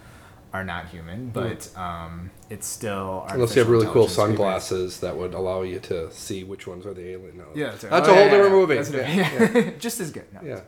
are 0.52 0.62
not 0.64 0.86
human, 0.88 1.30
but 1.30 1.74
um, 1.78 2.30
it's 2.50 2.66
still 2.66 3.24
Mm. 3.28 3.34
Unless 3.34 3.56
you 3.56 3.60
have 3.62 3.70
really 3.70 3.86
cool 3.86 4.06
sunglasses 4.06 5.00
that 5.00 5.16
would 5.16 5.32
allow 5.32 5.62
you 5.62 5.80
to 5.80 6.12
see 6.12 6.44
which 6.44 6.66
ones 6.66 6.84
are 6.84 6.92
the 6.92 7.08
alien. 7.08 7.38
No, 7.38 7.44
Yeah, 7.54 7.70
that's, 7.70 7.82
that's, 7.84 8.08
a 8.08 8.10
oh, 8.10 8.14
whole 8.14 8.24
yeah, 8.24 8.30
different 8.30 8.50
yeah, 8.52 8.58
movie. 8.60 8.74
that's 8.74 8.90
Yeah, 8.90 9.50
yeah, 9.64 9.70
just 9.78 10.00
as 10.00 10.10
good. 10.10 10.26
No, 10.34 10.40
yeah. 10.44 10.60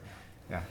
yeah. 0.51 0.63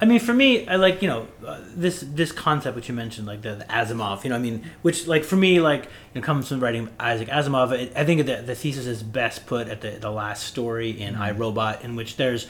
I 0.00 0.04
mean, 0.04 0.20
for 0.20 0.32
me, 0.32 0.66
I 0.68 0.76
like 0.76 1.02
you 1.02 1.08
know 1.08 1.26
uh, 1.44 1.60
this 1.74 2.04
this 2.06 2.30
concept 2.30 2.76
which 2.76 2.88
you 2.88 2.94
mentioned, 2.94 3.26
like 3.26 3.42
the, 3.42 3.56
the 3.56 3.64
Asimov. 3.64 4.22
You 4.22 4.30
know, 4.30 4.36
I 4.36 4.38
mean, 4.38 4.64
which 4.82 5.06
like 5.08 5.24
for 5.24 5.36
me, 5.36 5.60
like 5.60 5.84
you 6.14 6.20
know, 6.20 6.24
comes 6.24 6.48
from 6.48 6.60
writing 6.60 6.88
Isaac 7.00 7.28
Asimov. 7.28 7.72
It, 7.72 7.92
I 7.96 8.04
think 8.04 8.24
the 8.26 8.36
the 8.36 8.54
thesis 8.54 8.86
is 8.86 9.02
best 9.02 9.46
put 9.46 9.68
at 9.68 9.80
the 9.80 9.90
the 9.90 10.10
last 10.10 10.44
story 10.44 10.90
in 10.90 11.16
I, 11.16 11.32
Robot, 11.32 11.82
in 11.82 11.96
which 11.96 12.16
there's 12.16 12.46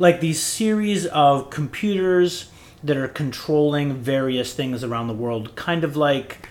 like 0.00 0.20
these 0.20 0.42
series 0.42 1.06
of 1.06 1.50
computers 1.50 2.50
that 2.82 2.96
are 2.96 3.08
controlling 3.08 3.94
various 3.94 4.54
things 4.54 4.82
around 4.82 5.08
the 5.08 5.14
world, 5.14 5.54
kind 5.54 5.84
of 5.84 5.96
like. 5.96 6.48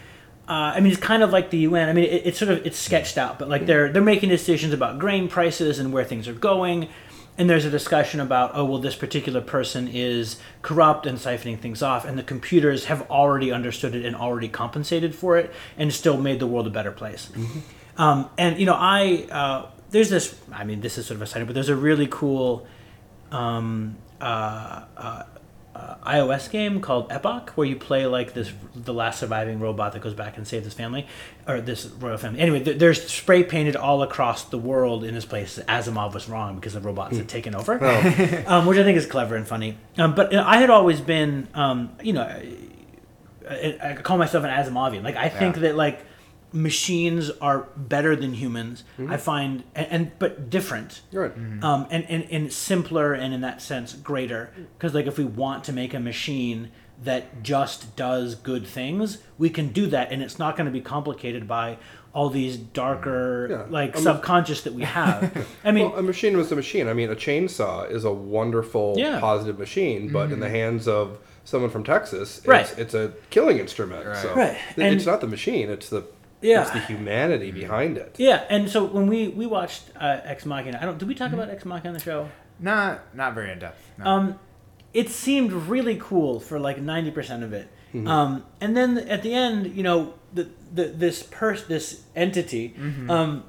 Uh, 0.50 0.72
I 0.76 0.80
mean, 0.80 0.94
it's 0.94 1.02
kind 1.02 1.24
of 1.24 1.32
like 1.32 1.50
the 1.50 1.58
UN. 1.58 1.90
I 1.90 1.94
mean, 1.94 2.06
it, 2.06 2.26
it's 2.26 2.40
sort 2.40 2.52
of 2.52 2.66
it's 2.66 2.78
sketched 2.78 3.18
out, 3.18 3.38
but 3.38 3.50
like 3.50 3.66
they're 3.66 3.92
they're 3.92 4.02
making 4.02 4.30
decisions 4.30 4.72
about 4.72 4.98
grain 4.98 5.28
prices 5.28 5.78
and 5.78 5.92
where 5.92 6.06
things 6.06 6.26
are 6.26 6.34
going, 6.34 6.88
and 7.38 7.50
there's 7.50 7.66
a 7.66 7.70
discussion 7.70 8.20
about 8.20 8.52
oh 8.54 8.66
well 8.66 8.80
this 8.80 8.96
particular 8.96 9.42
person 9.42 9.88
is 9.88 10.38
corrupt 10.62 11.06
and 11.06 11.18
siphoning 11.18 11.60
things 11.60 11.82
off 11.82 12.06
and 12.06 12.18
the 12.18 12.24
computers 12.24 12.86
have 12.86 13.10
already 13.12 13.52
understood 13.52 13.96
it 13.96 14.06
and 14.06 14.16
already 14.16 14.48
compensated 14.48 15.14
for 15.14 15.38
it 15.38 15.54
and 15.78 15.94
still 15.94 16.18
made 16.18 16.40
the 16.40 16.48
world 16.48 16.68
a 16.68 16.72
better 16.72 16.92
place. 16.92 17.30
Um, 17.98 18.30
and 18.38 18.60
you 18.60 18.66
know 18.66 18.76
i 18.78 19.28
uh, 19.32 19.72
there's 19.90 20.10
this 20.10 20.36
i 20.52 20.64
mean 20.64 20.82
this 20.82 20.98
is 20.98 21.08
sort 21.08 21.16
of 21.16 21.22
a 21.22 21.28
side 21.28 21.46
but 21.48 21.54
there's 21.54 21.70
a 21.70 21.76
really 21.76 22.08
cool 22.10 22.68
um, 23.32 23.98
uh, 24.22 24.84
uh, 24.96 25.24
uh, 25.78 25.96
iOS 26.10 26.50
game 26.50 26.82
called 26.82 27.12
Epoch, 27.12 27.52
where 27.56 27.68
you 27.68 27.76
play 27.76 28.06
like 28.08 28.34
this 28.34 28.52
the 28.76 28.94
last 28.94 29.20
surviving 29.20 29.60
robot 29.60 29.94
that 29.94 30.02
goes 30.02 30.14
back 30.14 30.38
and 30.38 30.48
saves 30.48 30.66
his 30.66 30.74
family, 30.74 31.06
or 31.48 31.62
this 31.62 31.86
royal 32.00 32.18
family. 32.18 32.40
Anyway, 32.40 32.64
th- 32.64 32.78
there's 32.80 33.04
spray 33.12 33.44
painted 33.44 33.76
all 33.76 34.02
across 34.02 34.44
the 34.46 34.58
world 34.58 35.04
in 35.04 35.14
this 35.14 35.26
place. 35.26 35.60
Asimov 35.68 36.14
was 36.14 36.28
wrong 36.28 36.56
because 36.56 36.74
the 36.74 36.82
robots 36.82 37.18
had 37.18 37.28
taken 37.30 37.54
over, 37.56 37.74
um, 38.48 38.66
which 38.66 38.78
I 38.80 38.84
think 38.84 38.98
is 38.98 39.06
clever 39.06 39.36
and 39.36 39.48
funny. 39.48 39.78
Um, 39.98 40.16
but 40.16 40.32
you 40.32 40.38
know, 40.38 40.46
I 40.46 40.58
had 40.58 40.70
always 40.70 41.00
been, 41.02 41.48
um, 41.54 41.92
you 42.02 42.14
know, 42.14 42.24
I, 43.50 43.78
I 43.82 43.94
call 43.96 44.18
myself 44.18 44.44
an 44.44 44.50
Asimovian. 44.50 45.04
Like 45.04 45.16
I 45.16 45.30
think 45.30 45.56
Yeah. 45.56 45.62
that 45.64 45.76
like 45.76 46.00
machines 46.58 47.30
are 47.42 47.68
better 47.78 48.16
than 48.16 48.34
humans. 48.34 48.84
I 49.08 49.18
find 49.18 49.64
and, 49.76 49.88
and 49.92 50.12
but 50.20 50.50
different 50.50 51.02
You're 51.12 51.30
right. 51.30 51.64
um, 51.64 51.88
and, 51.92 52.06
and, 52.10 52.28
and 52.32 52.52
simpler 52.52 53.14
and 53.14 53.34
in 53.34 53.42
that 53.42 53.62
sense 53.62 53.94
greater 53.94 54.52
because 54.78 54.94
like 54.94 55.06
if 55.06 55.18
we 55.18 55.26
want 55.26 55.64
to 55.66 55.74
make 55.74 55.94
a 55.94 56.00
machine 56.00 56.72
that 57.04 57.44
just 57.44 57.96
does 57.96 58.34
good 58.34 58.66
things 58.66 59.20
we 59.38 59.50
can 59.52 59.68
do 59.70 59.86
that 59.88 60.12
and 60.12 60.24
it's 60.24 60.40
not 60.40 60.56
going 60.58 60.66
to 60.66 60.72
be 60.72 60.82
complicated 60.82 61.48
by 61.48 61.78
all 62.12 62.30
these 62.30 62.58
darker 62.58 63.48
Yeah. 63.50 63.66
like 63.70 63.92
I 63.92 63.96
mean- 63.96 64.04
subconscious 64.04 64.62
that 64.64 64.74
we 64.74 64.82
have 65.00 65.48
i 65.64 65.72
mean 65.72 65.92
well, 65.92 66.00
a 66.00 66.02
machine 66.02 66.36
was 66.36 66.52
a 66.52 66.56
machine. 66.56 66.88
I 66.88 66.94
mean, 66.94 67.12
a 67.12 67.16
chainsaw 67.16 67.90
is 67.92 68.04
a 68.04 68.12
wonderful, 68.12 68.96
Yeah. 68.98 69.12
Mm-hmm. 69.12 69.20
positive 69.20 69.60
machine, 69.60 70.12
but 70.12 70.32
in 70.32 70.40
the 70.40 70.50
hands 70.50 70.88
of 70.88 71.20
someone 71.46 71.70
from 71.70 71.84
Texas, 71.84 72.40
it's, 72.40 72.48
Right. 72.48 72.78
it's 72.80 72.94
a 72.96 73.14
killing 73.30 73.60
instrument. 73.60 74.06
Right. 74.08 74.18
So 74.18 74.34
Right. 74.34 74.58
it- 74.76 74.82
And- 74.84 74.96
it's 74.96 75.06
not 75.06 75.22
the 75.22 75.28
machine; 75.28 75.70
it's 75.70 75.90
the 75.90 76.04
Yeah. 76.42 76.62
it's 76.62 76.72
the 76.72 76.80
humanity 76.80 77.52
behind 77.52 77.98
it. 77.98 78.16
yeah 78.18 78.44
and 78.50 78.70
so 78.70 78.86
when 78.86 79.08
we 79.08 79.28
we 79.30 79.46
watched 79.46 79.84
uh, 80.00 80.22
ex 80.24 80.46
machina 80.46 80.78
i 80.82 80.86
don't 80.86 80.98
did 80.98 81.08
we 81.08 81.16
Mm-hmm. 81.16 81.24
talk 81.24 81.34
about 81.34 81.50
ex 81.50 81.66
machina 81.66 81.90
on 81.90 81.94
the 81.94 82.00
show 82.00 82.30
Not 82.60 83.16
not 83.16 83.34
very 83.36 83.52
in 83.52 83.60
depth. 83.60 83.82
No. 83.98 84.06
um, 84.06 84.40
it 84.94 85.10
seemed 85.10 85.52
really 85.52 85.98
cool 86.00 86.40
for 86.40 86.60
like 86.60 86.78
90% 86.78 87.44
of 87.44 87.54
it 87.54 87.68
Mm-hmm. 87.94 88.08
um, 88.08 88.44
and 88.60 88.76
then 88.76 88.98
at 88.98 89.24
the 89.24 89.34
end 89.34 89.68
you 89.78 89.84
know 89.84 90.14
the, 90.34 90.48
the 90.74 90.86
this 91.04 91.24
pers- 91.24 91.66
this 91.68 92.04
entity 92.16 92.76
Mm-hmm. 92.78 93.10
um, 93.10 93.44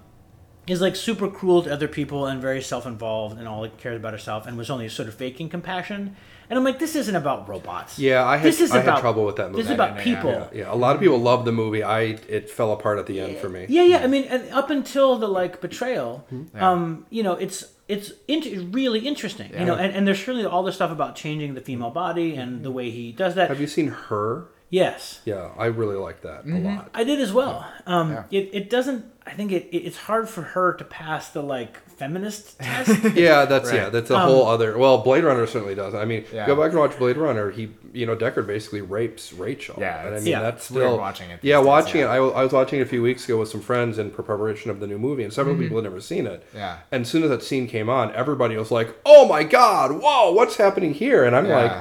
is 0.66 0.80
like 0.82 0.94
super 0.96 1.28
cruel 1.30 1.62
to 1.62 1.72
other 1.72 1.88
people 1.88 2.26
and 2.26 2.40
very 2.42 2.60
self-involved 2.62 3.38
and 3.38 3.48
all 3.48 3.64
it 3.64 3.76
cares 3.78 3.96
about 3.96 4.12
herself 4.12 4.46
and 4.46 4.56
was 4.58 4.68
only 4.70 4.88
sort 4.88 5.08
of 5.08 5.14
faking 5.14 5.48
compassion 5.48 6.14
and 6.48 6.58
i'm 6.58 6.64
like 6.64 6.78
this 6.78 6.94
isn't 6.96 7.16
about 7.16 7.48
robots 7.48 7.98
Yeah, 7.98 8.24
I 8.24 8.36
had 8.38 8.46
This 8.46 8.60
is 8.60 8.70
I 8.72 8.76
had 8.78 8.84
about- 8.88 9.00
trouble 9.00 9.24
with 9.24 9.36
that 9.36 9.48
movie. 9.50 9.62
this 9.62 9.66
is 9.70 9.74
about 9.74 9.90
Yeah, 9.90 9.96
yeah, 9.98 10.04
people 10.16 10.30
yeah. 10.30 10.48
yeah, 10.64 10.72
a 10.72 10.78
lot 10.84 10.94
of 10.96 11.00
people 11.02 11.18
loved 11.18 11.44
the 11.44 11.52
movie. 11.52 11.82
I 11.82 12.00
it 12.28 12.48
fell 12.50 12.72
apart 12.72 12.98
at 12.98 13.06
the 13.06 13.20
end 13.20 13.36
for 13.38 13.48
me. 13.48 13.66
Yeah, 13.68 13.82
yeah. 13.84 13.98
I 13.98 14.06
mean, 14.06 14.24
and 14.24 14.48
up 14.52 14.70
until 14.70 15.18
the 15.18 15.28
like 15.28 15.60
betrayal, 15.60 16.24
Yeah. 16.30 16.70
um, 16.70 17.06
you 17.10 17.22
know, 17.22 17.32
it's 17.34 17.58
it's 17.88 18.12
int- 18.28 18.74
really 18.74 19.00
interesting. 19.00 19.50
You 19.58 19.64
know, 19.64 19.74
and, 19.74 19.90
and 19.94 20.06
there's 20.06 20.18
certainly 20.18 20.44
all 20.46 20.62
the 20.62 20.72
stuff 20.72 20.90
about 20.90 21.16
changing 21.16 21.54
the 21.54 21.60
female 21.62 21.90
body 21.90 22.34
and 22.36 22.62
the 22.62 22.70
way 22.70 22.90
he 22.90 23.12
does 23.12 23.34
that. 23.36 23.48
Have 23.48 23.60
you 23.60 23.66
seen 23.66 23.88
her? 23.88 24.48
yes, 24.70 25.20
Yeah, 25.24 25.48
I 25.56 25.66
really 25.80 25.96
like 25.96 26.20
that 26.28 26.44
a 26.44 26.58
lot. 26.58 26.90
I 26.92 27.02
did 27.04 27.20
as 27.20 27.32
well. 27.32 27.64
Um, 27.86 28.10
Yeah. 28.12 28.24
it, 28.38 28.50
it 28.52 28.70
doesn't. 28.70 29.04
I 29.28 29.32
think 29.32 29.52
it, 29.52 29.68
it- 29.70 29.84
it's 29.86 29.96
hard 29.98 30.28
for 30.28 30.40
her 30.42 30.72
to 30.72 30.84
pass 30.84 31.28
the 31.28 31.42
like 31.42 31.76
feminist 31.98 32.58
test. 32.60 33.14
Yeah, 33.14 33.44
that's 33.44 33.70
yeah, 33.72 33.90
that's 33.90 34.10
a 34.10 34.16
Um, 34.16 34.22
whole 34.28 34.46
other. 34.46 34.78
Well, 34.78 34.98
Blade 34.98 35.22
Runner 35.24 35.46
certainly 35.46 35.74
does. 35.74 35.94
I 35.94 36.04
mean, 36.06 36.24
Yeah. 36.32 36.46
go 36.46 36.56
back 36.56 36.70
and 36.70 36.78
watch 36.78 36.96
Blade 36.98 37.16
Runner. 37.18 37.50
He, 37.50 37.70
you 37.92 38.06
know, 38.06 38.16
Deckard 38.16 38.46
basically 38.46 38.80
rapes 38.80 39.32
Rachel. 39.32 39.76
Yeah, 39.78 40.06
and 40.06 40.14
I 40.14 40.18
mean 40.18 40.28
Yeah. 40.28 40.40
that's 40.40 40.62
It's 40.62 40.70
weird 40.70 40.88
still 40.88 40.98
watching 40.98 41.30
it 41.30 41.40
Yeah, 41.42 41.58
days, 41.58 41.66
watching 41.66 42.00
yeah. 42.00 42.06
it. 42.06 42.16
I, 42.16 42.16
I 42.16 42.42
was 42.44 42.52
watching 42.52 42.78
it 42.78 42.82
a 42.82 42.86
few 42.86 43.02
weeks 43.02 43.24
ago 43.26 43.36
with 43.38 43.48
some 43.50 43.60
friends 43.60 43.98
in 43.98 44.10
preparation 44.10 44.70
of 44.70 44.80
the 44.80 44.86
new 44.86 44.98
movie, 44.98 45.24
and 45.24 45.32
several 45.32 45.54
Mm-hmm. 45.54 45.62
people 45.64 45.76
had 45.78 45.84
never 45.84 46.00
seen 46.00 46.26
it. 46.26 46.42
Yeah. 46.54 46.78
And 46.90 47.02
as 47.02 47.08
soon 47.10 47.22
as 47.22 47.28
that 47.30 47.42
scene 47.42 47.66
came 47.68 47.88
on, 47.90 48.14
everybody 48.14 48.56
was 48.56 48.70
like, 48.70 48.96
"Oh 49.04 49.28
my 49.28 49.42
god, 49.44 49.92
whoa, 50.00 50.32
what's 50.32 50.56
happening 50.56 50.94
here?" 50.94 51.24
And 51.24 51.36
I'm 51.36 51.46
Yeah. 51.46 51.56
like. 51.62 51.72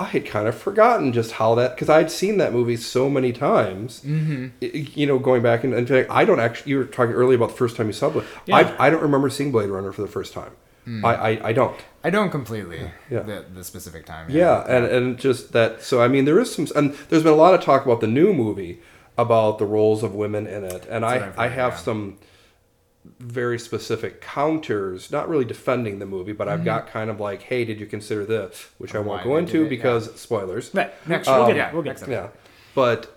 I 0.00 0.04
had 0.04 0.24
kind 0.24 0.48
of 0.48 0.56
forgotten 0.56 1.12
just 1.12 1.32
how 1.32 1.54
that 1.56 1.74
because 1.74 1.90
I'd 1.90 2.10
seen 2.10 2.38
that 2.38 2.52
movie 2.52 2.76
so 2.76 3.10
many 3.10 3.32
times. 3.32 4.00
Mm-hmm. 4.00 4.64
You 4.98 5.06
know, 5.06 5.18
going 5.18 5.42
back 5.42 5.62
and 5.62 5.74
in 5.74 5.86
fact, 5.86 6.10
I 6.10 6.24
don't 6.24 6.40
actually. 6.40 6.70
You 6.70 6.78
were 6.78 6.84
talking 6.84 7.14
earlier 7.14 7.36
about 7.36 7.50
the 7.50 7.56
first 7.56 7.76
time 7.76 7.86
you 7.86 7.92
saw 7.92 8.08
Blade. 8.08 8.26
Yeah. 8.46 8.56
I, 8.56 8.86
I 8.86 8.90
don't 8.90 9.02
remember 9.02 9.28
seeing 9.28 9.52
Blade 9.52 9.68
Runner 9.68 9.92
for 9.92 10.02
the 10.02 10.08
first 10.08 10.32
time. 10.32 10.52
I, 11.04 11.14
I, 11.14 11.48
I 11.48 11.52
don't. 11.52 11.78
I 12.02 12.10
don't 12.10 12.30
completely. 12.30 12.90
Yeah. 13.10 13.20
The, 13.20 13.44
the 13.54 13.62
specific 13.62 14.06
time. 14.06 14.28
Yeah, 14.30 14.64
and 14.66 14.86
and 14.86 15.18
just 15.18 15.52
that. 15.52 15.82
So 15.82 16.02
I 16.02 16.08
mean, 16.08 16.24
there 16.24 16.40
is 16.40 16.52
some, 16.52 16.66
and 16.74 16.94
there's 17.10 17.22
been 17.22 17.32
a 17.32 17.36
lot 17.36 17.54
of 17.54 17.60
talk 17.60 17.84
about 17.84 18.00
the 18.00 18.08
new 18.08 18.32
movie 18.32 18.80
about 19.16 19.58
the 19.58 19.66
roles 19.66 20.02
of 20.02 20.14
women 20.14 20.46
in 20.46 20.64
it, 20.64 20.86
and 20.90 21.04
what 21.04 21.22
I 21.38 21.44
I've 21.44 21.52
have 21.52 21.72
yeah. 21.74 21.78
some 21.78 22.18
very 23.18 23.58
specific 23.58 24.20
counters, 24.20 25.10
not 25.10 25.28
really 25.28 25.44
defending 25.44 25.98
the 25.98 26.06
movie, 26.06 26.32
but 26.32 26.48
I've 26.48 26.64
got 26.64 26.86
kind 26.88 27.10
of 27.10 27.18
like, 27.20 27.42
hey, 27.42 27.64
did 27.64 27.80
you 27.80 27.86
consider 27.86 28.24
this? 28.24 28.68
Which 28.78 28.94
I 28.94 28.98
won't 28.98 29.20
Mm-hmm. 29.20 29.28
go 29.30 29.36
into 29.36 29.64
it, 29.64 29.68
because 29.68 30.14
spoilers. 30.20 30.70
right. 30.74 30.92
Next 31.08 31.26
we'll 31.28 31.38
year. 31.46 31.48
get 31.48 31.56
yeah, 31.56 31.72
We'll 31.72 31.82
get 31.82 31.96
next. 32.00 32.08
Yeah, 32.08 32.28
but 32.74 33.16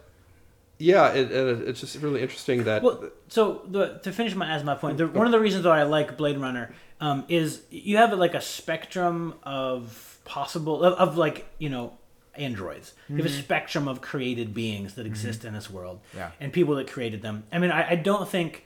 yeah, 0.80 1.14
it, 1.14 1.32
it, 1.32 1.68
it's 1.68 1.80
just 1.80 1.96
really 2.02 2.22
interesting 2.22 2.64
that. 2.66 2.82
Well, 2.84 3.10
so 3.30 3.62
the, 3.70 4.00
to 4.04 4.12
finish 4.12 4.36
my 4.36 4.48
Asimov 4.48 4.80
point, 4.80 4.98
the, 4.98 5.08
one 5.08 5.26
of 5.26 5.32
the 5.32 5.40
reasons 5.40 5.66
why 5.66 5.80
I 5.80 5.84
like 5.84 6.18
Blade 6.18 6.38
Runner 6.38 6.74
um, 7.00 7.24
is 7.30 7.62
you 7.70 7.98
have 7.98 8.12
like 8.14 8.34
a 8.34 8.42
spectrum 8.42 9.36
of 9.44 10.20
possible 10.26 10.84
of, 10.84 10.94
of 10.94 11.18
like 11.18 11.46
you 11.60 11.70
know 11.70 11.98
androids. 12.36 12.94
You 13.10 13.18
have 13.18 13.26
a 13.28 13.30
spectrum 13.30 13.88
of 13.88 14.02
created 14.02 14.54
beings 14.54 14.96
that 14.96 15.06
exist 15.06 15.46
in 15.46 15.54
this 15.54 15.70
world, 15.70 16.02
Yeah. 16.16 16.32
and 16.40 16.52
people 16.52 16.76
that 16.76 16.92
created 16.92 17.22
them. 17.22 17.44
I 17.52 17.60
mean, 17.60 17.72
I, 17.72 17.92
I 17.92 17.96
don't 17.96 18.28
think. 18.28 18.66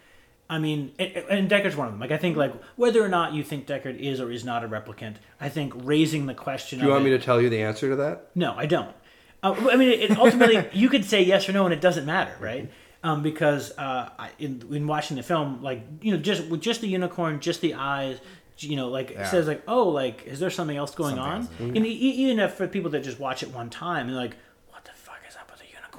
I 0.49 0.59
mean, 0.59 0.93
and- 0.97 1.15
and 1.29 1.49
Deckard's 1.51 1.75
one 1.75 1.87
of 1.87 1.93
them. 1.93 1.99
Like, 1.99 2.11
I 2.11 2.17
think, 2.17 2.37
like, 2.37 2.53
whether 2.77 3.03
or 3.03 3.09
not 3.09 3.33
you 3.33 3.43
think 3.43 3.67
Deckard 3.67 3.99
is 3.99 4.21
or 4.21 4.31
is 4.31 4.45
not 4.45 4.63
a 4.63 4.67
replicant, 4.67 5.15
I 5.41 5.49
think 5.49 5.73
raising 5.75 6.25
the 6.25 6.33
question. 6.33 6.79
do 6.79 6.85
you 6.85 6.91
want 6.91 7.03
me 7.03 7.09
to 7.11 7.19
tell 7.19 7.41
you 7.41 7.49
the 7.49 7.61
answer 7.61 7.89
to 7.89 7.95
that? 7.97 8.29
no, 8.35 8.53
I 8.55 8.65
don't. 8.65 8.95
Uh, 9.43 9.53
I 9.71 9.75
mean, 9.75 9.89
it, 9.89 10.17
ultimately, 10.17 10.67
you 10.73 10.89
could 10.89 11.05
say 11.05 11.21
yes 11.21 11.47
or 11.47 11.51
no, 11.51 11.65
and 11.65 11.73
it 11.73 11.81
doesn't 11.81 12.05
matter, 12.05 12.33
right? 12.39 12.71
Um, 13.03 13.21
because 13.21 13.71
uh, 13.77 14.09
in, 14.39 14.63
in 14.71 14.87
watching 14.87 15.17
the 15.17 15.23
film, 15.23 15.61
like 15.61 15.83
you 16.01 16.11
know, 16.11 16.17
just 16.17 16.45
with 16.47 16.61
just 16.61 16.81
the 16.81 16.87
unicorn, 16.87 17.39
just 17.39 17.61
the 17.61 17.75
eyes, 17.75 18.19
you 18.57 18.75
know, 18.75 18.87
like 18.89 19.11
it 19.11 19.17
Yeah. 19.17 19.25
says 19.29 19.47
like, 19.47 19.61
oh, 19.67 19.89
like 19.89 20.23
is 20.25 20.39
there 20.39 20.49
something 20.49 20.75
else 20.75 20.95
going 20.95 21.15
Something 21.15 21.31
on? 21.31 21.41
else. 21.41 21.77
And 21.77 21.85
e- 21.85 21.89
e- 21.91 22.15
even 22.23 22.39
if 22.39 22.53
for 22.55 22.67
people 22.67 22.89
that 22.91 23.03
just 23.03 23.19
watch 23.19 23.43
it 23.43 23.53
one 23.53 23.69
time, 23.69 24.07
they're 24.07 24.15
like, 24.15 24.35
what 24.69 24.83
the 24.85 24.91
fuck 24.95 25.19
is 25.29 25.35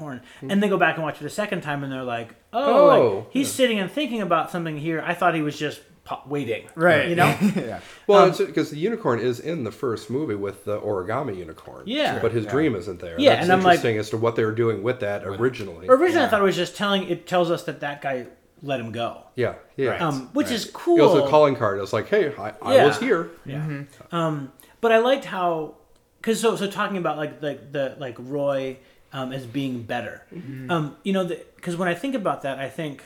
up 0.00 0.06
with 0.08 0.18
the 0.40 0.46
unicorn? 0.46 0.52
And 0.52 0.62
they 0.62 0.68
go 0.68 0.76
back 0.78 0.94
and 0.96 1.04
watch 1.04 1.20
it 1.20 1.26
a 1.26 1.30
second 1.30 1.62
time, 1.62 1.82
and 1.84 1.92
they're 1.92 2.02
like, 2.02 2.34
oh, 2.52 2.90
Oh, 2.90 3.16
like, 3.18 3.26
he's 3.32 3.50
sitting 3.50 3.78
and 3.78 3.90
thinking 3.90 4.22
about 4.22 4.50
something 4.50 4.76
here. 4.76 5.02
I 5.04 5.14
thought 5.14 5.34
he 5.34 5.42
was 5.42 5.58
just 5.58 5.80
po- 6.04 6.20
waiting, 6.26 6.66
Right. 6.74 7.08
You 7.08 7.16
know. 7.16 7.36
yeah. 7.56 7.80
Well, 8.06 8.22
Um, 8.24 8.30
it's 8.30 8.38
because 8.38 8.70
the 8.70 8.78
unicorn 8.78 9.20
is 9.20 9.40
in 9.40 9.64
the 9.64 9.72
first 9.72 10.10
movie 10.10 10.34
with 10.34 10.64
the 10.64 10.80
origami 10.80 11.36
unicorn. 11.36 11.82
Yeah. 11.86 12.18
but 12.20 12.32
his 12.32 12.44
Yeah. 12.44 12.50
dream 12.50 12.74
isn't 12.74 13.00
there. 13.00 13.18
Yeah, 13.20 13.30
That's 13.36 13.44
and 13.44 13.52
I'm 13.52 13.58
like- 13.62 13.76
interesting 13.76 13.98
as 13.98 14.10
to 14.10 14.16
what 14.16 14.36
they 14.36 14.44
were 14.44 14.52
doing 14.52 14.82
with 14.82 15.00
that 15.00 15.24
originally. 15.24 15.86
Originally, 15.88 16.24
I 16.24 16.28
thought 16.28 16.40
it 16.40 16.44
was 16.44 16.56
just 16.56 16.76
telling. 16.76 17.08
It 17.08 17.26
tells 17.26 17.50
us 17.50 17.64
that 17.64 17.80
that 17.80 18.00
guy 18.02 18.26
let 18.62 18.80
him 18.80 18.90
go. 18.90 19.22
Yeah, 19.36 19.54
yeah. 19.76 19.90
Right. 19.90 20.00
um, 20.02 20.30
which 20.32 20.46
right. 20.48 20.54
is 20.56 20.66
It 20.66 20.74
was 20.86 21.14
a 21.14 21.28
calling 21.28 21.54
card. 21.54 21.78
It 21.78 21.80
was 21.80 21.92
like, 21.92 22.08
hey, 22.08 22.34
I, 22.36 22.52
I 22.60 22.74
Yeah. 22.74 22.86
was 22.86 22.98
here. 22.98 23.30
Yeah. 23.46 23.82
Um, 24.10 24.50
but 24.80 24.90
I 24.90 24.98
liked 24.98 25.24
how, 25.26 25.74
because 26.20 26.40
so 26.40 26.56
so 26.56 26.66
talking 26.68 26.96
about 26.96 27.18
like 27.18 27.40
the 27.40 27.58
the 27.70 27.96
like 28.00 28.16
Roy 28.18 28.78
um, 29.12 29.32
as 29.32 29.46
being 29.46 29.82
better, 29.82 30.22
um, 30.68 30.96
you 31.02 31.12
know, 31.12 31.24
because 31.26 31.76
when 31.76 31.88
I 31.88 31.94
think 31.94 32.14
about 32.14 32.42
that, 32.42 32.58
I 32.58 32.68
think 32.68 33.02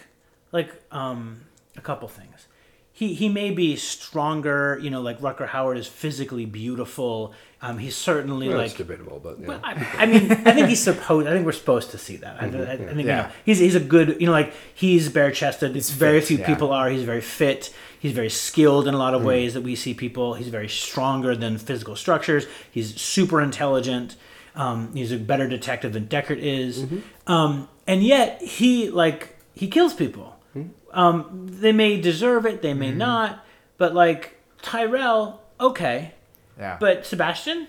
like 0.51 0.73
um, 0.91 1.43
a 1.77 1.81
couple 1.81 2.09
things. 2.09 2.47
He, 2.95 3.15
he 3.15 3.31
may 3.31 3.51
be 3.51 3.75
stronger, 3.77 4.79
you 4.83 4.91
know, 4.91 5.01
like 5.01 5.19
Rutger 5.21 5.49
Hauer 5.49 5.75
is 5.75 5.87
physically 5.87 6.45
beautiful. 6.45 7.33
Um, 7.63 7.79
he's 7.79 7.97
certainly 7.97 8.49
Well, 8.49 8.59
like 8.59 8.67
it's 8.67 8.75
debatable, 8.75 9.19
but 9.19 9.41
yeah. 9.41 9.49
well, 9.49 9.61
I, 9.65 9.89
I 9.97 10.07
mean, 10.07 10.31
I 10.31 10.53
think 10.53 10.69
he's 10.69 10.83
supposed. 10.83 11.27
I 11.27 11.33
think 11.33 11.47
we're 11.47 11.53
supposed 11.53 11.93
to 11.93 11.99
see 11.99 12.17
that. 12.17 12.43
I, 12.43 12.45
I, 12.45 12.73
I 12.73 12.77
think 12.77 12.99
you 12.99 13.05
know, 13.05 13.31
he's 13.47 13.61
he's 13.61 13.77
a 13.77 13.81
good. 13.81 14.21
You 14.21 14.27
know, 14.27 14.33
like 14.33 14.53
he's 14.75 15.09
bare 15.09 15.31
chested. 15.31 15.75
It's 15.75 15.89
very 15.89 16.21
fit, 16.21 16.27
few 16.27 16.39
yeah. 16.39 16.47
people 16.47 16.71
are. 16.71 16.91
He's 16.91 17.05
very 17.05 17.23
fit. 17.23 17.73
He's 17.99 18.13
very 18.13 18.29
skilled 18.29 18.87
in 18.87 18.93
a 18.93 18.99
lot 18.99 19.15
of 19.15 19.25
ways 19.25 19.55
that 19.55 19.63
we 19.63 19.75
see 19.75 19.95
people. 19.95 20.35
He's 20.35 20.49
very 20.49 20.69
stronger 20.69 21.35
than 21.35 21.57
physical 21.57 21.97
structures. 21.97 22.47
He's 22.71 23.01
super 23.01 23.41
intelligent. 23.41 24.17
Um, 24.55 24.95
he's 24.95 25.13
a 25.13 25.19
better 25.19 25.49
detective 25.49 25.93
than 25.93 26.07
Deckard 26.07 26.39
is. 26.39 26.85
Um, 27.27 27.69
and 27.87 28.03
yet 28.03 28.43
he 28.43 28.91
like 28.91 29.37
he 29.55 29.69
kills 29.69 29.95
people. 29.95 30.37
Um, 30.93 31.49
they 31.49 31.73
may 31.73 32.01
deserve 32.01 32.45
it. 32.45 32.61
They 32.61 32.75
may 32.75 32.91
not. 32.91 33.45
But 33.79 33.95
like 33.95 34.39
Tyrell, 34.61 35.41
okay. 35.59 36.13
Yeah. 36.59 36.77
But 36.79 37.07
Sebastian, 37.07 37.67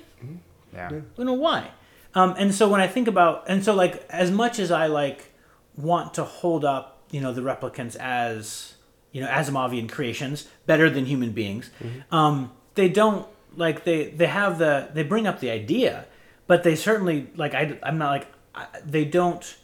yeah. 0.74 0.90
you 1.18 1.24
know 1.24 1.34
why 1.34 1.72
um, 2.16 2.36
and 2.38 2.54
so 2.54 2.68
when 2.68 2.82
i 2.82 2.88
think 2.88 3.08
about 3.08 3.44
and 3.48 3.64
so 3.64 3.74
like 3.74 4.04
as 4.10 4.32
much 4.32 4.58
as 4.60 4.72
i 4.72 4.88
like 4.88 5.32
want 5.78 6.16
to 6.16 6.24
hold 6.24 6.66
up 6.66 7.04
you 7.12 7.22
know 7.22 7.32
the 7.32 7.42
replicants 7.42 7.96
as 7.98 8.74
you 9.12 9.22
know 9.22 9.28
asimovian 9.28 9.88
creations 9.88 10.48
better 10.66 10.90
than 10.90 11.06
human 11.06 11.32
beings 11.32 11.70
um, 12.12 12.52
they 12.76 12.90
don't 12.90 13.28
like 13.56 13.84
they 13.84 14.06
they 14.10 14.28
have 14.28 14.58
the 14.58 14.90
they 14.94 15.04
bring 15.04 15.28
up 15.28 15.40
the 15.40 15.50
idea, 15.50 16.06
but 16.48 16.64
they 16.64 16.76
certainly 16.76 17.28
like 17.36 17.54
I 17.54 17.78
I'm 17.84 17.98
not 17.98 18.12
like 18.12 18.28
I, 18.56 18.68
they 18.86 19.06
don't 19.06 19.56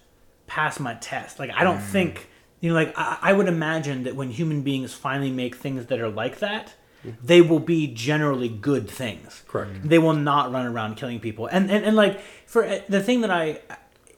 pass 0.48 0.80
my 0.80 0.96
test. 0.96 1.40
Like 1.40 1.52
I 1.52 1.64
don't 1.64 1.80
think 1.80 2.28
you 2.62 2.70
know 2.70 2.76
like 2.76 2.94
I, 2.98 3.18
I 3.22 3.34
would 3.34 3.48
imagine 3.48 4.04
that 4.04 4.16
when 4.16 4.30
human 4.32 4.62
beings 4.62 4.94
finally 4.94 5.32
make 5.32 5.56
things 5.56 5.88
that 5.88 6.00
are 6.00 6.10
like 6.10 6.40
that. 6.40 6.74
They 7.24 7.42
will 7.42 7.62
be 7.62 7.88
generally 7.88 8.50
good 8.50 8.90
things. 8.90 9.44
Correct. 9.48 9.88
They 9.88 10.00
will 10.00 10.12
not 10.14 10.52
run 10.52 10.66
around 10.66 10.96
killing 10.98 11.22
people. 11.22 11.46
And 11.48 11.72
and, 11.72 11.86
and 11.86 11.96
like 11.96 12.20
for 12.46 12.66
uh, 12.66 12.82
the 12.90 13.02
thing 13.02 13.22
that 13.22 13.32
I, 13.32 13.62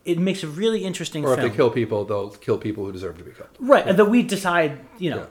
it 0.04 0.18
makes 0.18 0.42
a 0.42 0.48
really 0.48 0.82
interesting. 0.84 1.24
Or 1.24 1.32
if 1.32 1.38
film. 1.38 1.48
they 1.48 1.54
kill 1.56 1.70
people, 1.70 2.04
they'll 2.04 2.30
kill 2.30 2.58
people 2.58 2.84
who 2.84 2.90
deserve 2.90 3.18
to 3.18 3.24
be 3.24 3.30
killed. 3.30 3.50
right 3.60 3.86
that 3.96 4.06
we 4.06 4.24
decide 4.24 4.80
you 4.98 5.10
know 5.10 5.26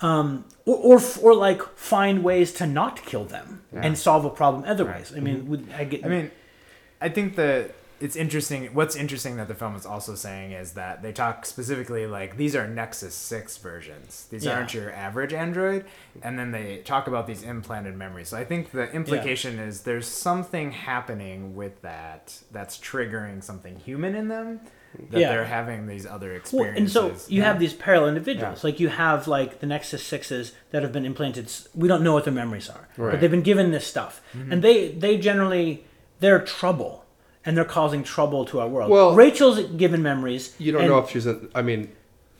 um, 0.00 0.44
or, 0.64 0.76
or 0.98 1.00
or 1.22 1.34
like 1.34 1.62
find 1.76 2.22
ways 2.24 2.52
to 2.54 2.66
not 2.66 3.02
kill 3.04 3.24
them 3.24 3.62
and 3.72 3.96
solve 3.96 4.24
a 4.24 4.30
problem 4.30 4.64
otherwise 4.66 5.12
i 5.16 5.20
mean 5.20 5.46
would 5.48 5.66
i 5.78 5.84
get 5.84 6.04
I 6.04 6.08
mean, 6.08 6.30
I 7.06 7.08
think 7.08 7.36
that 7.36 7.74
it's 7.98 8.16
interesting. 8.16 8.66
What's 8.74 8.94
interesting 8.94 9.36
that 9.38 9.48
the 9.48 9.54
film 9.54 9.74
is 9.74 9.86
also 9.86 10.14
saying 10.14 10.52
is 10.52 10.72
that 10.72 11.00
they 11.04 11.12
talk 11.12 11.46
specifically 11.46 12.06
like 12.06 12.36
these 12.36 12.54
are 12.54 12.66
Nexus 12.68 13.14
6 13.14 13.56
versions. 13.58 14.26
These 14.30 14.44
Yeah. 14.44 14.54
aren't 14.56 14.74
your 14.74 14.90
average 14.92 15.32
Android. 15.32 15.84
And 16.22 16.38
then 16.38 16.50
they 16.52 16.82
talk 16.84 17.06
about 17.06 17.26
these 17.26 17.42
implanted 17.42 17.96
memories. 17.96 18.28
So 18.28 18.36
I 18.36 18.44
think 18.44 18.72
the 18.72 18.86
implication 18.92 19.58
is 19.58 19.82
there's 19.82 20.06
something 20.06 20.72
happening 20.72 21.54
with 21.56 21.80
that 21.82 22.24
that's 22.52 22.76
triggering 22.78 23.42
something 23.42 23.76
human 23.88 24.14
in 24.14 24.28
them. 24.28 24.60
That 25.10 25.20
Yeah. 25.20 25.28
they're 25.30 25.44
having 25.60 25.86
these 25.86 26.06
other 26.06 26.28
well, 26.28 26.36
experiences. 26.36 26.96
and 26.96 27.18
so 27.18 27.30
you 27.36 27.42
have 27.42 27.58
these 27.58 27.74
parallel 27.74 28.08
individuals 28.08 28.64
like 28.64 28.80
you 28.80 28.88
have 28.88 29.28
like 29.28 29.60
the 29.60 29.66
nexus 29.66 30.02
sixes 30.02 30.52
that 30.70 30.82
have 30.82 30.90
been 30.92 31.04
implanted 31.04 31.46
we 31.74 31.86
don't 31.86 32.02
know 32.02 32.14
what 32.14 32.24
their 32.24 32.32
memories 32.42 32.70
are 32.70 32.88
but 32.96 33.20
they've 33.20 33.30
been 33.30 33.42
given 33.52 33.72
this 33.72 33.86
stuff 33.86 34.22
Mm-hmm. 34.34 34.52
and 34.52 34.62
they 34.66 34.92
they 35.04 35.18
generally 35.18 35.84
they're 36.20 36.40
trouble 36.40 37.04
and 37.44 37.56
they're 37.56 37.64
causing 37.64 38.02
trouble 38.02 38.44
to 38.46 38.58
our 38.60 38.68
world 38.68 38.90
Well- 38.90 39.14
rachel's 39.14 39.60
given 39.76 40.02
memories 40.02 40.54
You 40.58 40.72
don't 40.72 40.82
and- 40.82 40.90
know 40.90 40.98
if 40.98 41.10
she's 41.10 41.26
in. 41.26 41.48
I 41.54 41.62
mean, 41.62 41.92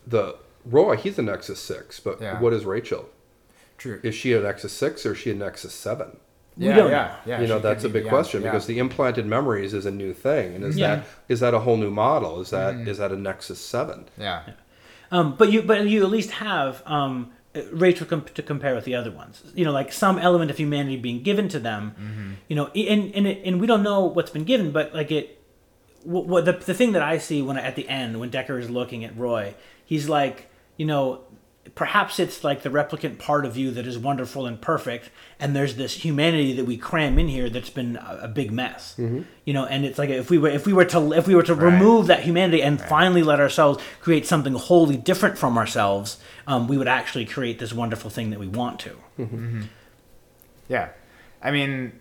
the 0.06 0.36
Roy, 0.64 0.96
he's 0.96 1.18
a 1.18 1.22
Nexus 1.22 1.60
Six, 1.60 2.00
but 2.00 2.20
Yeah. 2.20 2.40
what 2.40 2.52
is 2.52 2.64
Rachel? 2.64 3.08
True. 3.78 4.00
Is 4.02 4.14
she 4.14 4.32
a 4.32 4.40
Nexus 4.40 4.72
Six 4.72 5.04
or 5.06 5.12
is 5.12 5.18
she 5.18 5.30
a 5.30 5.34
Nexus 5.34 5.72
Seven? 5.72 6.16
we 6.56 6.66
yeah, 6.68 6.76
don't 6.76 6.90
yeah, 6.90 7.02
know. 7.04 7.14
yeah. 7.26 7.40
you 7.42 7.46
know, 7.46 7.58
she 7.58 7.62
that's 7.62 7.84
a 7.84 7.86
could 7.88 7.92
be 7.92 7.98
big 7.98 8.04
beyond- 8.04 8.14
question 8.16 8.42
yeah. 8.42 8.50
because 8.50 8.66
the 8.66 8.78
implanted 8.78 9.26
memories 9.26 9.74
is 9.74 9.84
a 9.84 9.90
new 9.90 10.14
thing, 10.14 10.54
and 10.54 10.64
is 10.64 10.76
Yeah. 10.78 10.96
that 10.96 11.04
is 11.28 11.40
that 11.40 11.52
a 11.52 11.58
whole 11.60 11.76
new 11.76 11.90
model? 11.90 12.40
Is 12.40 12.48
that 12.50 12.74
Mm-hmm. 12.74 12.88
is 12.88 12.96
that 12.98 13.12
a 13.12 13.16
Nexus 13.16 13.60
Seven? 13.60 14.06
Yeah. 14.18 14.40
Um, 15.12 15.34
but 15.36 15.52
you 15.52 15.60
but 15.62 15.86
you 15.86 16.02
at 16.02 16.10
least 16.10 16.30
have 16.30 16.82
um, 16.86 17.30
Rachel 17.72 18.06
comp- 18.06 18.34
to 18.34 18.42
compare 18.42 18.74
with 18.74 18.84
the 18.84 18.94
other 18.94 19.10
ones. 19.10 19.42
You 19.54 19.64
know, 19.64 19.72
like 19.72 19.92
some 19.92 20.18
element 20.18 20.50
of 20.50 20.56
humanity 20.58 20.96
being 20.96 21.22
given 21.22 21.48
to 21.50 21.58
them. 21.58 21.94
Mm-hmm. 22.00 22.30
You 22.48 22.56
know, 22.56 22.66
and 22.68 23.14
and 23.14 23.26
it, 23.26 23.42
and 23.44 23.60
we 23.60 23.66
don't 23.66 23.82
know 23.82 24.04
what's 24.04 24.30
been 24.30 24.44
given, 24.44 24.70
but 24.72 24.94
like 24.94 25.10
it. 25.10 25.32
What, 26.04 26.26
what 26.26 26.44
the 26.44 26.52
the 26.52 26.74
thing 26.74 26.92
that 26.92 27.02
I 27.02 27.18
see 27.18 27.42
when 27.42 27.56
I, 27.58 27.62
at 27.62 27.74
the 27.76 27.88
end 27.88 28.20
when 28.20 28.30
Deckard 28.30 28.60
is 28.60 28.70
looking 28.70 29.04
at 29.04 29.16
Roy, 29.16 29.54
he's 29.84 30.08
like, 30.08 30.50
you 30.76 30.86
know. 30.86 31.22
Perhaps 31.74 32.20
it's 32.20 32.44
like 32.44 32.62
the 32.62 32.70
replicant 32.70 33.18
part 33.18 33.44
of 33.44 33.56
you 33.56 33.72
that 33.72 33.88
is 33.88 33.98
wonderful 33.98 34.46
and 34.46 34.60
perfect, 34.60 35.10
and 35.40 35.54
there's 35.54 35.74
this 35.74 35.94
humanity 36.04 36.52
that 36.52 36.64
we 36.64 36.76
cram 36.76 37.18
in 37.18 37.26
here 37.26 37.50
that's 37.50 37.70
been 37.70 37.96
a, 37.96 38.20
a 38.22 38.28
big 38.28 38.52
mess, 38.52 38.94
you 38.96 39.52
know. 39.52 39.66
And 39.66 39.84
it's 39.84 39.98
like 39.98 40.08
if 40.08 40.30
we 40.30 40.38
were 40.38 40.48
if 40.48 40.64
we 40.64 40.72
were 40.72 40.84
to 40.84 41.12
if 41.12 41.26
we 41.26 41.34
were 41.34 41.42
to 41.42 41.56
Right. 41.56 41.72
remove 41.72 42.06
that 42.06 42.20
humanity 42.22 42.62
and 42.62 42.80
finally 42.80 43.24
let 43.24 43.40
ourselves 43.40 43.82
create 44.00 44.26
something 44.26 44.54
wholly 44.54 44.96
different 44.96 45.38
from 45.38 45.58
ourselves, 45.58 46.18
um, 46.46 46.68
we 46.68 46.78
would 46.78 46.88
actually 46.88 47.24
create 47.24 47.58
this 47.58 47.72
wonderful 47.72 48.10
thing 48.10 48.30
that 48.30 48.38
we 48.38 48.48
want 48.48 48.80
to. 48.80 48.90
Mm-hmm. 49.18 49.36
Mm-hmm. 49.36 49.62
Yeah. 50.68 50.88
I 51.42 51.50
mean, 51.50 51.98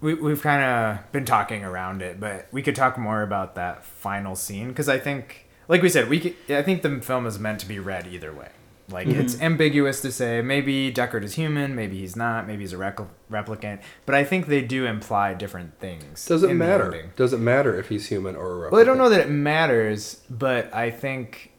we, 0.00 0.14
we've 0.14 0.42
kind 0.42 0.62
of 0.62 1.12
been 1.12 1.24
talking 1.24 1.64
around 1.64 2.02
it, 2.02 2.18
but 2.20 2.48
we 2.50 2.62
could 2.62 2.74
talk 2.74 2.98
more 2.98 3.22
about 3.22 3.54
that 3.54 3.84
final 3.84 4.34
scene 4.34 4.68
because 4.68 4.88
I 4.88 4.98
think, 4.98 5.46
like 5.68 5.82
we 5.82 5.88
said, 5.88 6.08
we 6.08 6.20
could, 6.20 6.34
I 6.50 6.62
think 6.62 6.82
the 6.82 7.00
film 7.00 7.26
is 7.26 7.38
meant 7.38 7.60
to 7.60 7.66
be 7.66 7.78
read 7.78 8.06
either 8.06 8.32
way. 8.32 8.48
Like 8.88 9.06
mm-hmm. 9.06 9.20
it's 9.20 9.40
ambiguous 9.40 10.00
to 10.02 10.12
say 10.12 10.42
maybe 10.42 10.92
Deckard 10.92 11.22
is 11.22 11.34
human, 11.34 11.74
maybe 11.74 11.98
he's 11.98 12.16
not, 12.16 12.46
maybe 12.46 12.62
he's 12.62 12.72
a 12.72 12.78
rec- 12.78 12.98
replicant, 13.30 13.80
but 14.04 14.14
I 14.14 14.24
think 14.24 14.46
they 14.46 14.60
do 14.60 14.86
imply 14.86 15.34
different 15.34 15.78
things. 15.78 16.26
Does 16.26 16.42
it 16.42 16.52
matter? 16.52 17.10
Does 17.16 17.32
it 17.32 17.38
matter 17.38 17.78
if 17.78 17.88
he's 17.88 18.08
human 18.08 18.34
or 18.36 18.66
a 18.66 18.68
replicant? 18.68 18.72
Well, 18.72 18.80
I 18.80 18.84
don't 18.84 18.98
know 18.98 19.08
that 19.08 19.20
it 19.20 19.30
matters, 19.30 20.20
but 20.28 20.74
I 20.74 20.90
think 20.90 21.51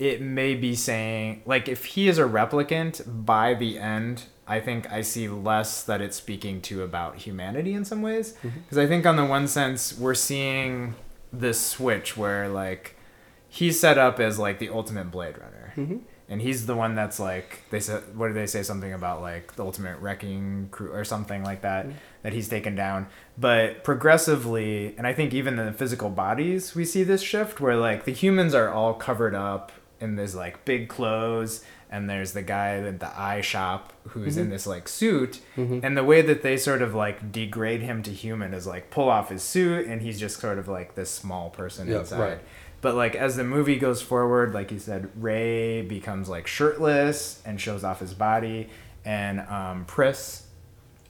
it 0.00 0.22
may 0.22 0.54
be 0.54 0.74
saying 0.74 1.42
like 1.44 1.68
if 1.68 1.84
he 1.84 2.08
is 2.08 2.18
a 2.18 2.22
replicant 2.22 3.24
by 3.26 3.52
the 3.52 3.78
end, 3.78 4.24
I 4.48 4.58
think 4.58 4.90
I 4.90 5.02
see 5.02 5.28
less 5.28 5.82
that 5.84 6.00
it's 6.00 6.16
speaking 6.16 6.62
to 6.62 6.82
about 6.82 7.18
humanity 7.18 7.74
in 7.74 7.84
some 7.84 8.00
ways. 8.00 8.32
Mm-hmm. 8.42 8.60
Because 8.60 8.78
I 8.78 8.86
think 8.86 9.04
on 9.06 9.16
the 9.16 9.26
one 9.26 9.46
sense 9.46 9.96
we're 9.96 10.14
seeing 10.14 10.94
this 11.32 11.60
switch 11.60 12.16
where 12.16 12.48
like 12.48 12.96
he's 13.48 13.78
set 13.78 13.98
up 13.98 14.18
as 14.18 14.38
like 14.38 14.58
the 14.58 14.70
ultimate 14.70 15.10
Blade 15.10 15.36
Runner. 15.38 15.72
Mm-hmm. 15.76 15.98
And 16.30 16.40
he's 16.40 16.66
the 16.66 16.76
one 16.76 16.94
that's 16.94 17.18
like 17.18 17.64
they 17.70 17.80
said. 17.80 18.16
What 18.16 18.28
did 18.28 18.36
they 18.36 18.46
say? 18.46 18.62
Something 18.62 18.92
about 18.92 19.20
like 19.20 19.56
the 19.56 19.64
ultimate 19.64 19.98
wrecking 19.98 20.68
crew 20.70 20.92
or 20.92 21.04
something 21.04 21.42
like 21.42 21.62
that 21.62 21.86
mm-hmm. 21.86 21.96
that 22.22 22.32
he's 22.32 22.48
taken 22.48 22.76
down. 22.76 23.08
But 23.36 23.82
progressively, 23.82 24.94
and 24.96 25.08
I 25.08 25.12
think 25.12 25.34
even 25.34 25.58
in 25.58 25.66
the 25.66 25.72
physical 25.72 26.08
bodies, 26.08 26.74
we 26.74 26.84
see 26.84 27.02
this 27.02 27.20
shift 27.20 27.60
where 27.60 27.76
like 27.76 28.04
the 28.04 28.12
humans 28.12 28.54
are 28.54 28.70
all 28.70 28.94
covered 28.94 29.34
up 29.34 29.72
in 30.00 30.16
this 30.16 30.34
like 30.34 30.64
big 30.64 30.88
clothes, 30.88 31.62
and 31.90 32.08
there's 32.08 32.32
the 32.32 32.42
guy 32.42 32.76
at 32.78 33.00
the 33.00 33.20
eye 33.20 33.40
shop 33.40 33.92
who's 34.08 34.36
in 34.36 34.48
this 34.50 34.66
like 34.66 34.88
suit, 34.88 35.40
and 35.56 35.96
the 35.96 36.04
way 36.04 36.22
that 36.22 36.42
they 36.42 36.56
sort 36.56 36.82
of 36.82 36.94
like 36.94 37.30
degrade 37.32 37.82
him 37.82 38.02
to 38.04 38.10
human 38.12 38.54
is 38.54 38.66
like 38.66 38.90
pull 38.90 39.08
off 39.08 39.28
his 39.28 39.42
suit, 39.42 39.86
and 39.86 40.02
he's 40.02 40.18
just 40.20 40.40
sort 40.40 40.58
of 40.58 40.68
like 40.68 40.94
this 40.94 41.10
small 41.10 41.50
person 41.50 41.88
Yeah, 41.88 42.00
inside. 42.00 42.18
right. 42.20 42.38
But 42.80 42.94
like 42.94 43.14
as 43.14 43.36
the 43.36 43.44
movie 43.44 43.76
goes 43.78 44.00
forward, 44.00 44.54
like 44.54 44.70
you 44.72 44.78
said, 44.78 45.10
Ray 45.16 45.82
becomes 45.82 46.28
like 46.30 46.46
shirtless 46.46 47.42
and 47.44 47.60
shows 47.60 47.84
off 47.84 48.00
his 48.00 48.14
body, 48.14 48.70
and 49.04 49.40
um, 49.40 49.84
Pris 49.84 50.44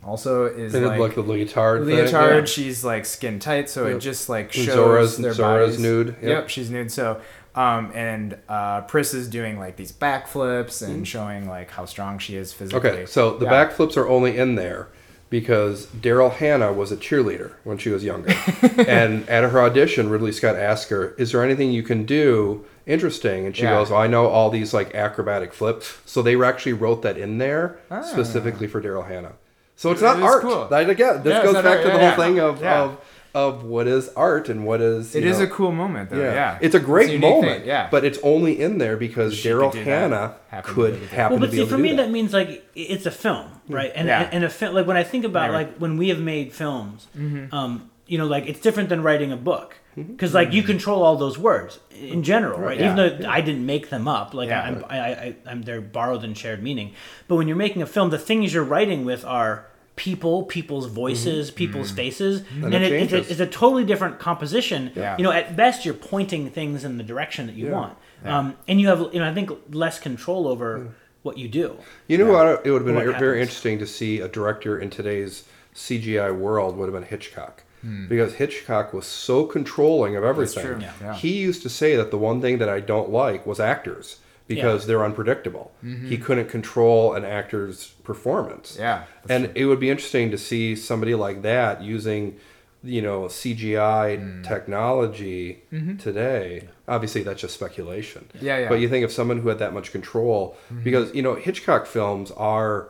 also 0.03 0.47
is 0.47 0.73
like, 0.75 0.99
like 0.99 1.15
the 1.15 1.21
leotard. 1.23 1.85
thing, 1.87 1.95
leotard. 1.97 2.39
yeah. 2.41 2.45
She's 2.47 2.83
like 2.83 3.05
skin 3.05 3.39
tight, 3.39 3.69
so 3.69 3.87
Yep. 3.87 3.97
it 3.97 3.99
just 4.01 4.29
like 4.31 4.51
shows 4.53 4.67
Zhora's- 4.69 5.19
their 5.19 5.33
Zhora's 5.33 5.77
bodies. 5.77 5.79
nude, 5.79 6.09
Yep. 6.09 6.23
yep. 6.23 6.49
she's 6.49 6.71
nude. 6.71 6.91
So 6.91 7.21
um, 7.55 7.91
and 7.95 8.37
uh, 8.49 8.83
Pris 8.83 9.13
is 9.15 9.29
doing 9.29 9.59
like 9.59 9.77
these 9.77 9.93
backflips 9.93 10.83
and 10.87 11.07
showing 11.07 11.49
like 11.49 11.71
how 11.71 11.85
strong 11.85 12.19
she 12.19 12.37
is 12.37 12.53
physically. 12.53 12.81
Mm-hmm. 12.91 12.97
Okay, 12.99 13.07
so 13.07 13.37
the 13.37 13.47
Yeah. 13.47 13.53
backflips 13.53 13.97
are 13.97 14.09
only 14.09 14.37
in 14.39 14.55
there 14.55 14.89
because 15.31 15.87
Daryl 15.87 16.33
Hannah 16.33 16.73
was 16.73 16.91
a 16.91 16.97
cheerleader 16.97 17.53
when 17.65 17.79
she 17.79 17.91
was 17.91 18.03
younger. 18.05 18.33
and 18.87 19.29
at 19.29 19.45
her 19.51 19.61
audition, 19.61 20.11
Ridley 20.11 20.33
Scott 20.33 20.57
asked 20.57 20.91
her, 20.91 21.15
Is 21.19 21.33
there 21.33 21.45
anything 21.45 21.71
you 21.71 21.83
can 21.85 22.05
do 22.05 22.65
interesting? 22.87 23.47
And 23.47 23.57
she 23.57 23.63
Yeah. 23.63 23.71
goes, 23.79 23.91
well, 23.91 24.01
I 24.01 24.07
know 24.09 24.27
all 24.27 24.51
these 24.51 24.75
like 24.75 24.95
acrobatic 24.95 25.53
flips. 25.53 25.99
So 26.05 26.23
they 26.23 26.41
actually 26.43 26.73
wrote 26.73 27.03
that 27.03 27.17
in 27.17 27.39
there 27.39 27.79
Ah. 27.91 28.03
specifically 28.03 28.67
for 28.67 28.81
Daryl 28.81 29.07
Hannah. 29.07 29.33
So 29.77 29.91
it's 29.93 30.03
not 30.03 30.19
is 30.19 30.25
art. 30.25 30.43
cool. 30.43 30.67
That, 30.69 30.91
again, 30.91 31.23
this 31.23 31.33
Yeah, 31.33 31.43
goes 31.45 31.55
back 31.55 31.65
art, 31.67 31.83
to 31.85 31.89
the 31.91 31.99
yeah, 31.99 32.11
whole 32.15 32.25
thing 32.25 32.39
of, 32.39 32.63
of 32.63 32.99
of 33.35 33.63
what 33.65 33.87
is 33.87 34.09
art 34.17 34.49
and 34.49 34.67
what 34.67 34.81
is 34.81 35.15
It 35.15 35.23
you 35.23 35.31
is 35.31 35.39
know, 35.39 35.45
a 35.45 35.49
cool 35.49 35.73
moment 35.73 36.11
though. 36.11 36.21
Yeah, 36.21 36.59
it's 36.61 36.75
a 36.75 36.81
great 36.81 37.09
unique 37.11 37.21
moment, 37.21 37.59
thing, 37.61 37.69
Yeah, 37.69 37.89
but 37.91 38.05
it's 38.05 38.19
only 38.23 38.61
in 38.61 38.79
there 38.79 38.97
because 38.97 39.37
She 39.37 39.49
Daryl 39.49 39.71
could 39.71 39.79
do 39.79 39.85
that. 39.85 40.11
Hannah 40.51 40.63
could 40.65 40.95
be 40.95 41.01
to 41.01 41.07
do 41.07 41.15
happen 41.15 41.33
Well, 41.35 41.41
but 41.41 41.47
to 41.47 41.51
be 41.53 41.57
see, 41.59 41.63
able 41.63 41.71
for 41.71 41.79
me, 41.79 41.91
that. 41.91 41.97
that 42.07 42.11
means 42.11 42.33
like 42.33 42.69
it's 42.75 43.07
a 43.07 43.11
film, 43.11 43.49
right? 43.69 43.93
And 43.95 44.09
Yeah. 44.09 44.23
and, 44.25 44.35
and 44.35 44.45
a 44.45 44.51
film, 44.51 44.75
like 44.75 44.87
when 44.87 44.97
I 44.97 45.05
think 45.05 45.25
about 45.25 45.53
Never. 45.53 45.53
like 45.55 45.77
when 45.79 45.97
we 45.97 46.09
have 46.09 46.21
made 46.21 46.53
films, 46.53 47.07
Mm-hmm. 47.17 47.55
um, 47.55 47.91
you 48.07 48.19
know, 48.19 48.27
like 48.27 48.47
it's 48.49 48.59
different 48.61 48.89
than 48.89 49.03
writing 49.05 49.31
a 49.31 49.37
book 49.37 49.77
because 49.95 50.35
like 50.35 50.53
you 50.53 50.63
control 50.65 51.03
all 51.05 51.17
those 51.17 51.39
words 51.39 51.79
in 51.95 52.23
general, 52.25 52.59
right? 52.59 52.77
Mm-hmm. 52.79 52.99
Yeah. 52.99 53.07
Even 53.07 53.23
though 53.23 53.29
I 53.31 53.41
didn't 53.41 53.67
make 53.67 53.91
them 53.91 54.09
up, 54.09 54.35
like 54.35 54.49
Yeah. 54.49 54.63
I'm, 54.63 54.85
I, 54.89 54.99
I, 54.99 55.37
I'm 55.47 55.63
they're 55.63 55.81
borrowed 55.81 56.25
and 56.25 56.37
shared 56.37 56.61
meaning. 56.63 56.95
But 57.29 57.37
when 57.37 57.47
you're 57.47 57.57
making 57.57 57.83
a 57.83 57.87
film, 57.87 58.11
the 58.11 58.19
things 58.19 58.53
you're 58.53 58.65
writing 58.65 59.05
with 59.05 59.25
are 59.25 59.67
people, 60.01 60.45
people's 60.45 60.87
voices, 60.87 61.51
people's 61.51 61.91
faces, 61.91 62.41
and, 62.41 62.49
Mm-hmm. 62.65 62.73
it 62.73 62.83
it, 62.85 62.93
it's, 63.03 63.13
a, 63.13 63.19
it's 63.33 63.41
a 63.41 63.47
totally 63.47 63.85
different 63.85 64.19
composition. 64.19 64.91
Yeah. 64.97 65.15
You 65.19 65.25
know, 65.25 65.31
at 65.31 65.57
best 65.57 65.85
you're 65.85 65.93
pointing 65.93 66.49
things 66.49 66.85
in 66.87 66.97
the 66.97 67.05
direction 67.05 67.47
that 67.49 67.55
you 67.55 67.67
Yeah. 67.67 67.73
want, 67.73 67.99
um, 68.25 68.57
and 68.67 68.81
you 68.81 68.89
have, 68.89 69.01
you 69.13 69.19
know, 69.21 69.31
I 69.31 69.35
think 69.35 69.51
less 69.71 69.99
control 69.99 70.49
over 70.49 70.89
what 71.23 71.37
you 71.37 71.49
do. 71.49 71.77
You 72.09 72.17
know 72.17 72.33
what? 72.33 72.65
It 72.65 72.71
would 72.71 72.79
have 72.83 72.87
been 72.87 72.95
very 72.95 73.13
happens? 73.13 73.41
interesting 73.43 73.79
to 73.81 73.87
see 73.87 74.21
a 74.21 74.29
director 74.29 74.79
in 74.79 74.89
today's 74.89 75.45
CGI 75.75 76.35
world 76.35 76.79
would 76.79 76.87
have 76.87 76.95
been 76.95 77.09
Hitchcock. 77.09 77.65
Because 78.09 78.35
Hitchcock 78.35 78.93
was 78.93 79.07
so 79.07 79.45
controlling 79.47 80.15
of 80.15 80.23
everything. 80.23 80.65
true, 80.67 80.79
yeah. 80.81 80.93
Yeah. 81.01 81.15
He 81.15 81.33
used 81.49 81.63
to 81.63 81.71
say 81.71 81.97
that 81.97 82.11
the 82.11 82.19
one 82.19 82.41
thing 82.43 82.59
that 82.59 82.69
I 82.69 82.81
don't 82.81 83.09
like 83.11 83.47
was 83.47 83.59
actors 83.59 84.17
because 84.55 84.87
they're 84.87 85.05
unpredictable. 85.05 85.73
He 86.13 86.17
couldn't 86.19 86.49
control 86.49 87.15
an 87.15 87.25
actor's 87.25 87.79
performance. 88.05 88.77
Yeah, 88.79 89.05
And 89.29 89.51
it 89.55 89.65
would 89.67 89.81
be 89.81 89.89
interesting 89.91 90.31
to 90.33 90.39
see 90.39 90.77
somebody 90.77 91.15
like 91.15 91.43
that 91.43 91.83
using, 91.83 92.37
you 92.83 93.01
know, 93.03 93.29
CGI 93.29 94.07
Mm. 94.19 94.45
technology 94.47 95.63
today. 95.99 96.69
Obviously, 96.89 97.23
that's 97.23 97.41
just 97.41 97.55
speculation. 97.55 98.27
Mm-hmm. 98.35 98.47
Yeah, 98.47 98.59
yeah. 98.59 98.69
But 98.69 98.81
you 98.81 98.89
think 98.89 99.05
of 99.05 99.13
someone 99.13 99.39
who 99.41 99.49
had 99.49 99.59
that 99.59 99.73
much 99.73 99.93
control, 99.93 100.57
Mm-hmm. 100.73 100.83
because 100.85 101.15
you 101.15 101.23
know 101.23 101.35
Hitchcock 101.35 101.87
films 101.87 102.31
are 102.33 102.89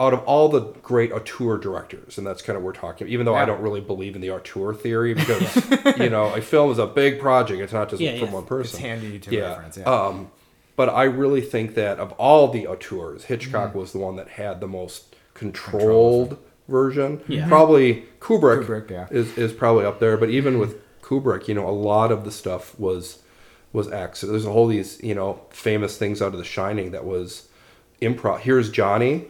out 0.00 0.12
of 0.14 0.20
all 0.24 0.48
the 0.48 0.60
great 0.82 1.12
auteur 1.12 1.58
directors, 1.58 2.18
and 2.18 2.26
that's 2.26 2.42
kind 2.42 2.56
of 2.56 2.62
what 2.64 2.74
we're 2.74 2.80
talking. 2.80 3.06
Even 3.08 3.24
though 3.26 3.36
I 3.36 3.44
don't 3.44 3.60
really 3.60 3.80
believe 3.80 4.14
in 4.16 4.20
the 4.22 4.30
auteur 4.30 4.74
theory, 4.74 5.14
because 5.20 5.54
you 5.98 6.08
know 6.10 6.32
a 6.34 6.40
film 6.40 6.70
is 6.72 6.78
a 6.78 6.86
big 6.86 7.20
project. 7.20 7.60
It's 7.60 7.72
not 7.72 7.90
just 7.90 8.00
Yeah, 8.00 8.18
from 8.18 8.28
yeah. 8.28 8.34
one 8.34 8.44
person. 8.46 8.76
It's 8.76 8.78
handy 8.78 9.18
to 9.18 9.30
yeah. 9.30 9.40
reference. 9.50 9.76
Yeah. 9.78 9.84
Um, 9.84 10.30
but 10.76 10.88
I 10.88 11.04
really 11.04 11.40
think 11.40 11.74
that 11.74 11.98
of 11.98 12.12
all 12.12 12.48
the 12.48 12.66
auteurs, 12.66 13.24
Hitchcock 13.24 13.70
Mm-hmm. 13.70 13.78
was 13.78 13.92
the 13.92 13.98
one 13.98 14.16
that 14.16 14.28
had 14.28 14.60
the 14.60 14.66
most 14.68 15.14
controlled 15.34 16.38
version. 16.68 17.20
Yeah. 17.28 17.48
Probably 17.48 18.04
Kubrick, 18.20 18.64
Kubrick, 18.64 18.90
yeah. 18.90 19.06
is, 19.10 19.36
is 19.36 19.52
probably 19.52 19.84
up 19.84 20.00
there. 20.00 20.16
But 20.16 20.30
even 20.30 20.58
with 20.58 20.76
Kubrick, 21.02 21.48
you 21.48 21.54
know, 21.54 21.68
a 21.68 21.70
lot 21.70 22.10
of 22.12 22.24
the 22.24 22.30
stuff 22.30 22.78
was 22.78 23.18
was 23.72 23.90
accident. 23.90 24.34
There's 24.34 24.44
a 24.46 24.52
whole 24.52 24.66
these 24.66 25.02
you 25.02 25.14
know 25.14 25.40
famous 25.50 25.96
things 25.96 26.20
out 26.20 26.32
of 26.32 26.38
The 26.38 26.44
Shining 26.44 26.90
that 26.92 27.04
was 27.04 27.48
improv. 28.00 28.40
Here's 28.40 28.70
Johnny. 28.70 29.26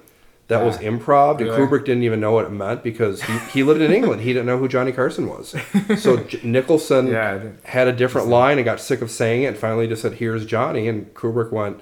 That 0.53 0.65
was 0.65 0.81
Yeah. 0.81 0.91
improv, 0.91 1.39
and 1.39 1.49
Really? 1.49 1.59
Kubrick 1.67 1.85
didn't 1.85 2.03
even 2.05 2.21
know 2.21 2.33
what 2.33 2.45
it 2.45 2.51
meant 2.53 2.83
because 2.83 3.23
he, 3.23 3.39
he 3.53 3.63
lived 3.63 3.81
in 3.81 3.93
England. 3.99 4.23
He 4.23 4.33
didn't 4.33 4.47
know 4.47 4.59
who 4.59 4.69
Johnny 4.69 4.93
Carson 4.93 5.29
was. 5.29 5.55
So 5.99 6.17
J- 6.31 6.41
Nicholson 6.45 7.07
Yeah, 7.09 7.41
had 7.65 7.89
a 7.89 7.93
different 7.93 8.29
line 8.29 8.59
and 8.59 8.65
got 8.65 8.81
sick 8.81 9.03
of 9.03 9.11
saying 9.11 9.43
it 9.43 9.47
and 9.47 9.57
finally 9.57 9.87
just 9.89 10.03
said, 10.03 10.15
Here's 10.15 10.45
Johnny. 10.47 10.89
And 10.89 11.13
Kubrick 11.15 11.51
went, 11.53 11.81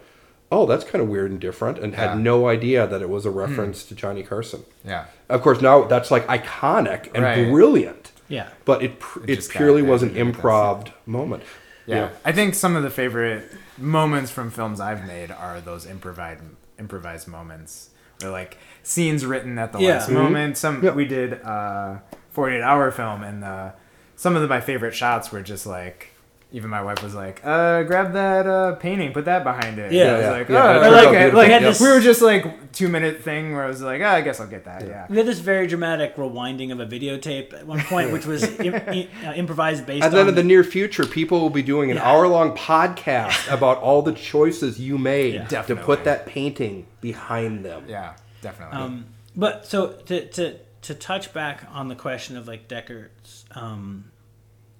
Oh, 0.53 0.67
that's 0.67 0.85
kind 0.85 1.01
of 1.03 1.09
weird 1.09 1.31
and 1.31 1.39
different, 1.41 1.79
and 1.79 1.93
Yeah. 1.93 2.11
had 2.11 2.19
no 2.21 2.49
idea 2.49 2.87
that 2.87 3.01
it 3.03 3.09
was 3.09 3.25
a 3.27 3.31
hmm. 3.31 3.39
reference 3.39 3.85
to 3.85 3.95
Johnny 3.95 4.23
Carson. 4.23 4.65
yeah. 4.85 5.05
Of 5.29 5.43
course, 5.43 5.61
now 5.61 5.85
that's 5.85 6.11
like 6.11 6.27
iconic 6.27 7.09
and 7.15 7.23
Right. 7.23 7.49
brilliant, 7.49 8.11
Yeah. 8.29 8.49
but 8.65 8.83
it, 8.83 8.99
pr- 8.99 9.21
It 9.29 9.39
it, 9.39 9.49
purely 9.49 9.83
was 9.83 10.03
an 10.03 10.09
and 10.17 10.19
it 10.19 10.33
got 10.33 10.43
improv 10.43 10.93
moment. 11.07 11.43
Yeah. 11.87 12.09
I 12.25 12.33
think 12.33 12.55
some 12.55 12.75
of 12.77 12.83
the 12.83 12.91
favorite 12.91 13.45
moments 13.79 14.31
from 14.31 14.51
films 14.51 14.81
I've 14.81 15.05
made 15.07 15.31
are 15.31 15.61
those 15.61 15.87
improvised 15.87 16.43
improvised 16.79 17.29
moments 17.29 17.90
or 18.25 18.31
like 18.31 18.57
scenes 18.83 19.25
written 19.27 19.59
at 19.59 19.73
the 19.73 19.79
Yeah. 19.79 19.95
last 19.95 20.09
Mhm. 20.11 20.15
moment. 20.15 20.57
Some 20.57 20.83
Yeah. 20.83 20.91
we 20.93 21.05
did 21.05 21.35
a 21.35 22.03
48 22.31 22.63
hour 22.63 22.91
film 22.91 23.23
and 23.23 23.45
uh, 23.45 23.71
some 24.17 24.37
of 24.37 24.43
the, 24.43 24.49
my 24.49 24.61
favorite 24.61 24.95
shots 24.95 25.31
were 25.33 25.43
just 25.43 25.67
like 25.67 26.10
even 26.53 26.69
my 26.69 26.83
wife 26.83 27.03
was 27.03 27.15
like, 27.15 27.41
uh, 27.45 27.85
grab 27.85 28.13
that 28.15 28.47
uh, 28.47 28.75
painting, 28.75 29.13
put 29.13 29.25
that 29.27 29.45
behind 29.45 29.79
it. 29.79 29.93
Yeah. 29.93 30.03
And 30.03 30.11
I 30.11 30.17
was 30.17 30.25
Yeah, 30.25 30.31
like, 30.33 30.49
yeah. 30.49 30.57
oh, 30.57 30.83
It 30.83 30.91
like 30.91 31.17
out 31.17 31.35
Like, 31.35 31.49
had 31.51 31.63
this, 31.63 31.81
we 31.81 31.89
were 31.89 32.01
just 32.01 32.23
like 32.23 32.73
two 32.73 32.89
minute 32.89 33.23
thing 33.23 33.53
where 33.53 33.63
I 33.65 33.69
was 33.69 33.81
like, 33.83 34.01
oh, 34.01 34.07
I 34.07 34.21
guess 34.21 34.41
I'll 34.41 34.49
get 34.49 34.65
that. 34.65 34.85
Yeah. 34.87 35.07
We 35.09 35.17
had 35.17 35.27
this 35.27 35.39
very 35.39 35.67
dramatic 35.69 36.17
rewinding 36.17 36.73
of 36.73 36.81
a 36.81 36.87
videotape 36.87 37.53
at 37.55 37.67
one 37.67 37.81
point, 37.81 38.11
which 38.13 38.27
was 38.27 38.43
Im- 38.59 38.75
i- 38.89 39.09
uh, 39.25 39.33
improvised 39.35 39.87
based 39.87 40.05
And 40.05 40.13
then 40.13 40.23
on 40.23 40.29
in 40.31 40.35
the 40.35 40.43
near 40.43 40.65
future, 40.65 41.07
people 41.07 41.41
will 41.41 41.51
be 41.51 41.63
doing 41.63 41.91
an 41.93 41.99
Yeah. 41.99 42.11
hour 42.11 42.27
long 42.27 42.57
podcast 42.57 43.53
about 43.53 43.79
all 43.79 44.03
the 44.03 44.13
choices 44.13 44.81
you 44.81 44.99
made 44.99 45.47
Yeah. 45.51 45.63
to 45.63 45.77
put 45.77 46.03
that 46.05 46.27
painting 46.27 46.87
behind 47.01 47.65
them. 47.65 47.85
Yeah, 47.89 48.15
definitely. 48.43 48.77
Um, 48.79 49.07
but 49.37 49.67
so 49.67 49.93
to, 50.07 50.27
to 50.31 50.57
to 50.83 50.95
touch 50.95 51.33
back 51.33 51.65
on 51.73 51.89
the 51.89 51.95
question 51.95 52.37
of 52.37 52.49
like 52.49 52.67
Deckard's 52.67 53.45
um, 53.55 54.11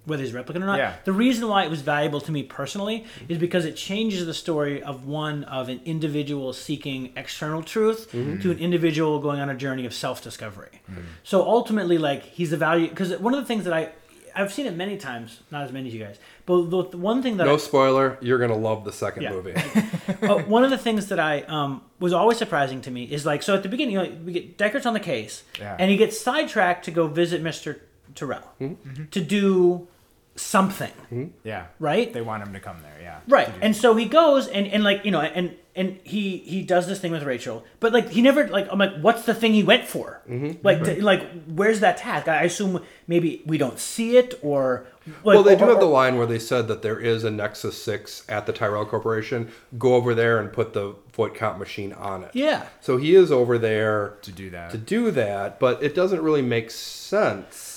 whether 0.05 0.23
he's 0.23 0.33
a 0.33 0.37
replicant 0.43 0.63
or 0.63 0.65
not, 0.65 0.79
Yeah. 0.79 0.93
the 1.05 1.13
reason 1.13 1.47
why 1.47 1.63
it 1.63 1.69
was 1.69 1.81
valuable 1.81 2.19
to 2.21 2.31
me 2.31 2.41
personally 2.43 3.05
is 3.29 3.37
because 3.37 3.65
it 3.65 3.75
changes 3.75 4.25
the 4.25 4.33
story 4.33 4.81
of 4.81 5.05
one 5.05 5.43
of 5.43 5.69
an 5.69 5.79
individual 5.85 6.53
seeking 6.53 7.13
external 7.15 7.61
truth 7.61 8.09
to 8.11 8.51
an 8.51 8.57
individual 8.59 9.19
going 9.19 9.39
on 9.39 9.49
a 9.49 9.55
journey 9.55 9.85
of 9.85 9.93
self 9.93 10.23
discovery. 10.23 10.81
So 11.23 11.43
ultimately, 11.43 11.97
like 11.97 12.23
he's 12.23 12.51
a 12.51 12.57
value 12.57 12.87
because 12.89 13.15
one 13.17 13.33
of 13.33 13.39
the 13.39 13.45
things 13.45 13.63
that 13.65 13.73
I 13.73 13.91
I've 14.33 14.53
seen 14.53 14.65
it 14.65 14.75
many 14.77 14.95
times, 14.95 15.41
not 15.51 15.63
as 15.65 15.73
many 15.73 15.89
as 15.89 15.93
you 15.93 16.01
guys, 16.01 16.17
but 16.45 16.69
the, 16.69 16.97
one 16.97 17.21
thing 17.21 17.35
that 17.35 17.43
No 17.45 17.55
I, 17.55 17.57
spoiler, 17.57 18.17
you're 18.21 18.37
going 18.37 18.49
to 18.49 18.55
love 18.55 18.85
the 18.85 18.93
second 18.93 19.23
Yeah. 19.23 19.31
movie. 19.31 19.53
uh, 20.21 20.37
one 20.43 20.63
of 20.63 20.69
the 20.69 20.77
things 20.77 21.07
that 21.07 21.19
I 21.19 21.41
um, 21.41 21.81
was 21.99 22.13
always 22.13 22.37
surprising 22.37 22.79
to 22.83 22.91
me 22.91 23.03
is 23.03 23.25
like 23.25 23.43
so 23.43 23.53
at 23.55 23.61
the 23.63 23.67
beginning, 23.67 23.95
you 23.95 24.01
know, 24.01 24.09
we 24.25 24.31
get 24.31 24.57
Deckard's 24.57 24.85
on 24.85 24.93
the 24.93 25.01
case, 25.01 25.43
Yeah. 25.59 25.75
and 25.77 25.91
he 25.91 25.97
gets 25.97 26.17
sidetracked 26.19 26.85
to 26.85 26.91
go 26.91 27.07
visit 27.07 27.41
Mister 27.41 27.81
Tyrell 28.15 28.43
Mm-hmm. 28.59 29.05
to 29.11 29.21
do 29.21 29.87
something, 30.35 31.33
yeah. 31.43 31.65
right? 31.79 32.11
They 32.13 32.21
want 32.21 32.43
him 32.43 32.53
to 32.53 32.59
come 32.59 32.81
there. 32.81 32.97
Yeah. 33.01 33.19
Right, 33.27 33.49
and 33.61 33.75
so 33.75 33.95
he 33.95 34.05
goes 34.05 34.47
and, 34.47 34.65
and 34.67 34.83
like 34.83 35.03
you 35.05 35.11
know 35.11 35.19
and 35.21 35.55
and 35.75 35.99
he 36.03 36.37
he 36.37 36.61
does 36.63 36.87
this 36.87 36.99
thing 36.99 37.11
with 37.11 37.23
Rachel, 37.23 37.63
but 37.79 37.91
like 37.93 38.09
he 38.09 38.21
never 38.21 38.47
like 38.47 38.67
I'm 38.71 38.79
like 38.79 38.95
what's 39.01 39.23
the 39.23 39.33
thing 39.33 39.53
he 39.53 39.63
went 39.63 39.85
for? 39.87 40.21
Mm-hmm. 40.29 40.65
Like 40.65 40.83
to, 40.85 41.03
like 41.03 41.27
where's 41.45 41.81
that 41.81 41.97
task? 41.97 42.27
I 42.27 42.43
assume 42.43 42.81
maybe 43.07 43.41
we 43.45 43.57
don't 43.57 43.77
see 43.79 44.17
it 44.17 44.39
or 44.41 44.85
like, 45.23 45.35
well, 45.35 45.43
they 45.43 45.55
do 45.55 45.65
or- 45.65 45.69
have 45.69 45.79
the 45.79 45.85
line 45.85 46.17
where 46.17 46.27
they 46.27 46.39
said 46.39 46.67
that 46.69 46.81
there 46.81 46.99
is 46.99 47.23
a 47.23 47.31
Nexus 47.31 47.81
6 47.83 48.23
at 48.29 48.45
the 48.45 48.53
Tyrell 48.53 48.85
Corporation. 48.85 49.51
Go 49.77 49.95
over 49.95 50.13
there 50.15 50.39
and 50.39 50.53
put 50.53 50.73
the 50.73 50.95
Voight-Kampff 51.13 51.57
machine 51.57 51.91
on 51.93 52.23
it. 52.23 52.31
yeah 52.33 52.67
So 52.81 52.97
he 52.97 53.15
is 53.15 53.31
over 53.31 53.57
there 53.57 54.13
to 54.21 54.31
do 54.31 54.49
that. 54.51 54.71
to 54.71 54.77
do 54.77 55.11
that, 55.11 55.59
but 55.59 55.81
it 55.83 55.93
doesn't 55.95 56.21
really 56.21 56.43
make 56.43 56.69
sense 56.71 57.70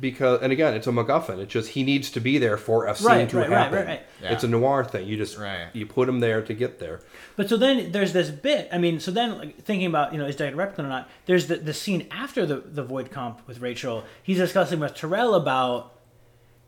because, 0.00 0.40
and 0.42 0.52
again, 0.52 0.74
it's 0.74 0.86
a 0.86 0.90
MacGuffin. 0.90 1.38
It's 1.38 1.52
just 1.52 1.70
he 1.70 1.82
needs 1.82 2.10
to 2.12 2.20
be 2.20 2.38
there 2.38 2.56
for 2.56 2.86
a 2.86 2.94
scene 2.94 3.06
Right, 3.06 3.28
to 3.30 3.36
right, 3.38 3.48
right, 3.50 3.58
happen. 3.58 3.78
right, 3.78 3.86
right. 3.86 4.02
Yeah. 4.22 4.32
It's 4.32 4.44
a 4.44 4.48
noir 4.48 4.84
thing. 4.84 5.06
You 5.08 5.16
just 5.16 5.36
Right. 5.38 5.68
you 5.72 5.86
put 5.86 6.08
him 6.08 6.20
there 6.20 6.42
to 6.42 6.54
get 6.54 6.78
there. 6.78 7.00
But 7.36 7.48
so 7.48 7.56
then 7.56 7.92
there's 7.92 8.12
this 8.12 8.30
bit. 8.30 8.68
I 8.72 8.78
mean, 8.78 9.00
so 9.00 9.10
then 9.10 9.38
like, 9.38 9.62
thinking 9.62 9.86
about 9.86 10.12
you 10.12 10.18
know 10.18 10.26
is 10.26 10.36
Deckard 10.36 10.54
a 10.54 10.56
replicant 10.56 10.78
or 10.80 10.88
not? 10.88 11.08
There's 11.26 11.46
the 11.46 11.56
the 11.56 11.74
scene 11.74 12.06
after 12.10 12.46
the 12.46 12.56
the 12.56 12.84
Voight-Kampff 12.84 13.46
with 13.46 13.60
Rachel. 13.60 14.04
He's 14.22 14.38
discussing 14.38 14.80
with 14.80 14.94
Tyrell 14.94 15.34
about 15.34 15.94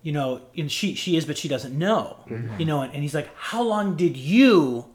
you 0.03 0.13
know, 0.13 0.41
and 0.57 0.73
she 0.73 0.95
she 0.95 1.17
is, 1.17 1.25
but 1.27 1.37
she 1.37 1.47
doesn't 1.49 1.77
know. 1.79 2.25
Mm-hmm. 2.29 2.59
You 2.61 2.67
know, 2.67 2.81
and, 2.83 2.93
and 2.95 3.03
he's 3.03 3.15
like, 3.15 3.29
how 3.37 3.63
long 3.63 3.97
did 3.97 4.17
you 4.17 4.87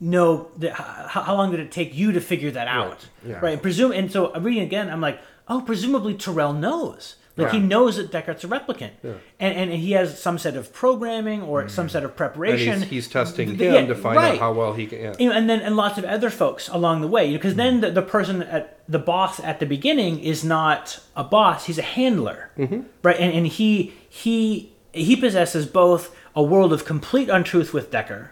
know 0.00 0.50
that? 0.58 0.72
How, 0.72 1.22
how 1.22 1.34
long 1.36 1.50
did 1.50 1.60
it 1.60 1.70
take 1.70 1.94
you 1.94 2.12
to 2.12 2.20
figure 2.20 2.50
that 2.50 2.68
out? 2.68 3.06
yeah. 3.24 3.38
Right. 3.40 3.52
And 3.54 3.62
presume. 3.62 3.92
And 3.92 4.10
so 4.10 4.32
I'm 4.34 4.42
reading 4.42 4.62
again. 4.64 4.88
I'm 4.90 5.00
like, 5.00 5.20
oh, 5.48 5.60
presumably 5.60 6.14
Tyrell 6.14 6.52
knows. 6.52 7.16
Like 7.44 7.52
he 7.52 7.60
knows 7.60 7.96
that 7.96 8.10
Deckard's 8.10 8.44
a 8.44 8.48
replicant, 8.48 8.90
and, 9.02 9.56
and 9.56 9.72
he 9.72 9.92
has 9.92 10.20
some 10.20 10.38
set 10.38 10.56
of 10.56 10.72
programming 10.72 11.42
or 11.42 11.68
some 11.68 11.86
mm-hmm. 11.86 11.92
set 11.92 12.04
of 12.04 12.10
And 12.10 12.16
preparation. 12.16 12.80
he's, 12.80 12.90
he's 12.90 13.08
testing 13.08 13.56
Th- 13.56 13.60
him 13.60 13.74
yeah, 13.74 13.86
to 13.86 13.94
find 13.94 14.16
right. 14.16 14.34
out 14.34 14.38
how 14.38 14.52
well 14.52 14.72
he 14.74 14.86
can. 14.86 15.00
Yeah. 15.00 15.14
You 15.18 15.28
know, 15.28 15.34
and 15.34 15.48
then 15.48 15.60
and 15.60 15.76
lots 15.76 15.98
of 15.98 16.04
other 16.04 16.30
folks 16.30 16.68
along 16.68 17.00
the 17.00 17.08
way 17.08 17.32
because 17.32 17.54
then 17.54 17.74
mm-hmm. 17.74 17.80
the, 17.82 17.90
the 17.90 18.02
person 18.02 18.42
at 18.42 18.78
the 18.88 18.98
boss 18.98 19.40
at 19.40 19.60
the 19.60 19.66
beginning 19.66 20.20
is 20.20 20.44
not 20.44 21.00
a 21.16 21.24
boss 21.24 21.66
he's 21.66 21.78
a 21.78 21.82
handler 21.82 22.50
mm-hmm. 22.58 22.80
right 23.02 23.18
and, 23.18 23.32
and 23.32 23.46
he 23.46 23.94
he 24.08 24.72
he 24.92 25.14
possesses 25.16 25.66
both 25.66 26.14
a 26.36 26.42
world 26.42 26.72
of 26.72 26.84
complete 26.84 27.28
untruth 27.28 27.72
with 27.74 27.90
Decker 27.90 28.30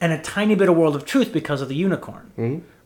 and 0.00 0.12
a 0.12 0.18
tiny 0.22 0.54
bit 0.54 0.68
of 0.68 0.76
world 0.76 0.96
of 0.96 1.04
truth 1.04 1.32
because 1.32 1.60
of 1.60 1.68
the 1.68 1.74
unicorn 1.74 2.32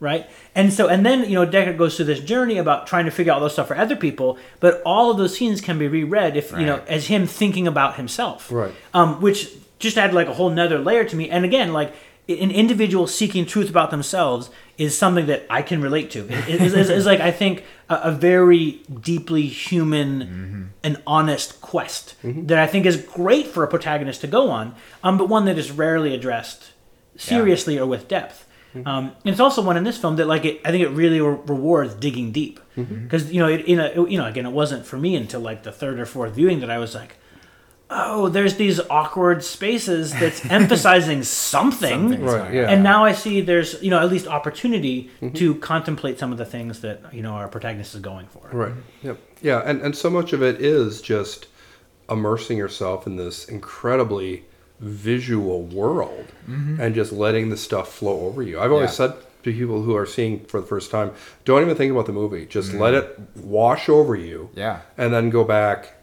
right 0.01 0.29
and 0.55 0.73
so 0.73 0.89
and 0.89 1.05
then 1.07 1.21
you 1.29 1.35
know 1.35 1.45
Decker 1.47 1.73
goes 1.73 1.97
through 1.97 2.07
this 2.07 2.21
journey 2.21 2.59
about 2.59 2.87
trying 2.87 3.05
to 3.05 3.11
figure 3.11 3.33
out 3.33 3.37
all 3.37 3.41
those 3.43 3.53
stuff 3.53 3.69
for 3.69 3.77
other 3.77 3.97
people 3.97 4.39
but 4.61 4.83
all 4.85 5.11
of 5.11 5.17
those 5.19 5.37
scenes 5.37 5.61
can 5.61 5.79
be 5.79 5.87
reread 5.89 6.37
if 6.37 6.51
you 6.53 6.67
know 6.67 6.83
as 6.89 7.07
him 7.07 7.27
thinking 7.27 7.67
about 7.69 7.97
himself 7.97 8.51
Right. 8.51 8.73
um, 8.93 9.21
which 9.21 9.51
just 9.79 9.97
added 9.99 10.15
like 10.15 10.29
a 10.29 10.35
whole 10.35 10.51
nother 10.51 10.79
layer 10.79 11.05
to 11.05 11.15
me. 11.17 11.29
And 11.29 11.45
again, 11.45 11.73
like 11.73 11.93
an 12.29 12.51
individual 12.51 13.07
seeking 13.07 13.45
truth 13.45 13.69
about 13.69 13.91
themselves 13.91 14.49
is 14.79 14.97
something 14.97 15.27
that 15.27 15.45
I 15.51 15.61
can 15.63 15.83
relate 15.83 16.11
to. 16.13 16.21
It 16.49 16.61
is 16.63 16.73
is- 16.75 16.89
is 16.91 17.05
like 17.07 17.21
I 17.21 17.31
think 17.31 17.65
a, 17.89 17.95
a 18.05 18.13
very 18.13 18.83
deeply 19.01 19.43
human 19.47 20.73
and 20.83 21.03
honest 21.07 21.61
quest 21.61 22.15
that 22.23 22.59
I 22.59 22.67
think 22.67 22.87
is 22.87 22.97
great 22.97 23.47
for 23.49 23.63
a 23.65 23.69
protagonist 23.69 24.21
to 24.23 24.27
go 24.27 24.51
on, 24.51 24.75
um, 25.03 25.19
but 25.19 25.29
one 25.29 25.45
that 25.47 25.59
is 25.59 25.71
rarely 25.71 26.15
addressed 26.15 26.73
seriously 27.17 27.79
or 27.79 27.87
with 27.87 28.09
depth. 28.09 28.47
Um, 28.87 29.13
and 29.25 29.31
it's 29.33 29.39
also 29.41 29.63
one 29.63 29.77
in 29.77 29.85
this 29.85 29.97
film 29.97 30.17
that, 30.17 30.27
like, 30.27 30.45
it, 30.45 30.61
I 30.65 30.73
think 30.73 30.83
it 30.83 30.89
really 30.89 31.21
re- 31.21 31.39
rewards 31.47 31.95
digging 31.95 32.33
deep. 32.33 32.59
Because 32.75 33.33
you 33.33 33.39
know, 33.39 33.47
it, 33.47 33.61
in 33.67 33.79
a, 33.79 33.93
you 34.11 34.19
know, 34.19 34.27
again, 34.27 34.47
it 34.47 34.51
wasn't 34.51 34.85
for 34.85 34.97
me 34.97 35.15
until 35.15 35.41
like 35.41 35.63
the 35.63 35.71
third 35.71 36.01
or 36.01 36.07
fourth 36.07 36.35
viewing 36.35 36.59
that 36.59 36.71
I 36.71 36.79
was 36.79 36.93
like, 36.93 37.17
oh, 37.91 38.29
there's 38.29 38.57
these 38.57 38.81
awkward 38.91 39.45
spaces 39.45 40.13
that's 40.13 40.45
emphasizing 40.51 41.23
something. 41.23 42.11
Something's 42.11 42.23
Right, 42.23 42.55
yeah. 42.55 42.71
And 42.71 42.83
now 42.83 43.05
I 43.05 43.13
see 43.13 43.41
there's, 43.41 43.83
you 43.83 43.91
know, 43.91 44.01
at 44.01 44.11
least 44.11 44.27
opportunity 44.27 45.11
mm-hmm. 45.21 45.35
to 45.35 45.55
contemplate 45.57 46.19
some 46.19 46.33
of 46.33 46.39
the 46.39 46.45
things 46.45 46.81
that, 46.81 47.13
you 47.13 47.23
know, 47.23 47.33
our 47.33 47.49
protagonist 47.49 47.95
is 47.95 48.01
going 48.01 48.27
for. 48.27 48.49
Right. 48.53 48.73
Yep. 49.03 49.19
Yeah, 49.43 49.63
and 49.65 49.83
and 49.83 49.97
so 49.97 50.09
much 50.09 50.33
of 50.33 50.43
it 50.43 50.61
is 50.61 51.03
just 51.03 51.47
immersing 52.09 52.59
yourself 52.59 53.07
in 53.07 53.17
this 53.17 53.47
incredibly 53.47 54.45
visual 54.81 55.63
world 55.63 56.27
mm-hmm. 56.49 56.81
and 56.81 56.95
just 56.95 57.13
letting 57.13 57.51
the 57.51 57.57
stuff 57.57 57.93
flow 57.93 58.27
over 58.27 58.43
you. 58.43 58.59
I've 58.61 58.73
always 58.73 58.91
Yeah. 58.91 59.09
said 59.09 59.15
to 59.45 59.53
people 59.53 59.83
who 59.83 59.95
are 59.95 60.07
seeing 60.07 60.41
for 60.47 60.61
the 60.61 60.67
first 60.67 60.91
time, 60.91 61.13
don't 61.45 61.63
even 61.63 61.77
think 61.77 61.93
about 61.93 62.07
the 62.07 62.13
movie. 62.13 62.47
Just 62.47 62.73
let 62.75 62.95
mm. 62.95 62.99
it 62.99 63.21
wash 63.37 63.89
over 63.89 64.17
you. 64.17 64.51
Yeah. 64.55 64.81
And 64.97 65.13
then 65.13 65.31
go 65.31 65.45
back 65.45 65.95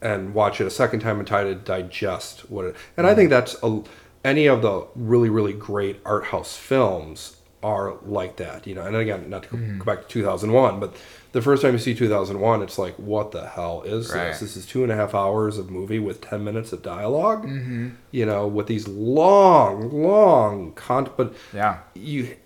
and 0.00 0.34
watch 0.34 0.60
it 0.60 0.66
a 0.66 0.70
second 0.70 1.00
time 1.00 1.18
and 1.18 1.26
try 1.26 1.44
to 1.44 1.54
digest 1.54 2.50
what 2.50 2.64
it. 2.66 2.76
And 2.96 3.06
I 3.06 3.14
think 3.14 3.30
that's 3.30 3.56
a, 3.62 3.82
any 4.24 4.46
of 4.46 4.62
the 4.62 4.86
really 4.94 5.28
really 5.28 5.52
great 5.52 6.00
art 6.04 6.26
house 6.26 6.56
films 6.56 7.36
are 7.62 7.94
like 8.04 8.36
that. 8.36 8.66
You 8.66 8.74
know, 8.74 8.82
and 8.82 8.96
again, 8.96 9.28
not 9.28 9.44
to 9.44 9.56
go, 9.56 9.78
go 9.78 9.84
back 9.84 10.02
to 10.02 10.08
2001, 10.08 10.78
but 10.78 10.94
the 11.32 11.42
first 11.42 11.62
time 11.62 11.72
you 11.72 11.78
see 11.78 11.94
2001, 11.94 12.62
it's 12.62 12.78
like, 12.78 12.94
what 12.94 13.32
the 13.32 13.46
hell 13.48 13.82
is 13.82 14.10
Right. 14.10 14.28
this? 14.28 14.40
This 14.40 14.56
is 14.56 14.66
two 14.66 14.82
and 14.82 14.92
a 14.92 14.96
half 14.96 15.14
hours 15.14 15.58
of 15.58 15.70
movie 15.70 15.98
with 15.98 16.20
10 16.20 16.42
minutes 16.42 16.72
of 16.72 16.82
dialog 16.82 17.44
mm-hmm. 17.44 17.90
You 18.10 18.26
know, 18.26 18.46
with 18.46 18.66
these 18.66 18.88
long, 18.88 19.90
long 19.90 20.72
con. 20.72 21.10
But 21.16 21.34
Yeah. 21.52 21.78
you 21.94 22.36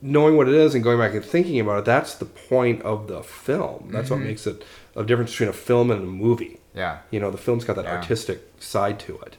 knowing 0.00 0.36
what 0.36 0.48
it 0.48 0.54
is 0.54 0.74
and 0.74 0.82
going 0.82 0.98
back 0.98 1.12
and 1.14 1.24
thinking 1.24 1.60
about 1.60 1.80
it, 1.80 1.84
that's 1.84 2.14
the 2.14 2.24
point 2.24 2.82
of 2.82 3.08
the 3.08 3.22
film. 3.22 3.90
That's 3.92 4.10
what 4.10 4.20
mm-hmm. 4.20 4.28
makes 4.28 4.46
it 4.46 4.64
a 4.96 5.04
difference 5.04 5.32
between 5.32 5.50
a 5.50 5.54
film 5.54 5.90
and 5.90 6.02
a 6.02 6.06
movie. 6.06 6.58
Yeah. 6.74 6.98
You 7.10 7.20
know, 7.20 7.30
the 7.30 7.38
film's 7.38 7.64
got 7.64 7.76
that 7.76 7.84
Yeah. 7.84 7.96
artistic 7.96 8.40
side 8.58 8.98
to 9.00 9.18
it, 9.20 9.36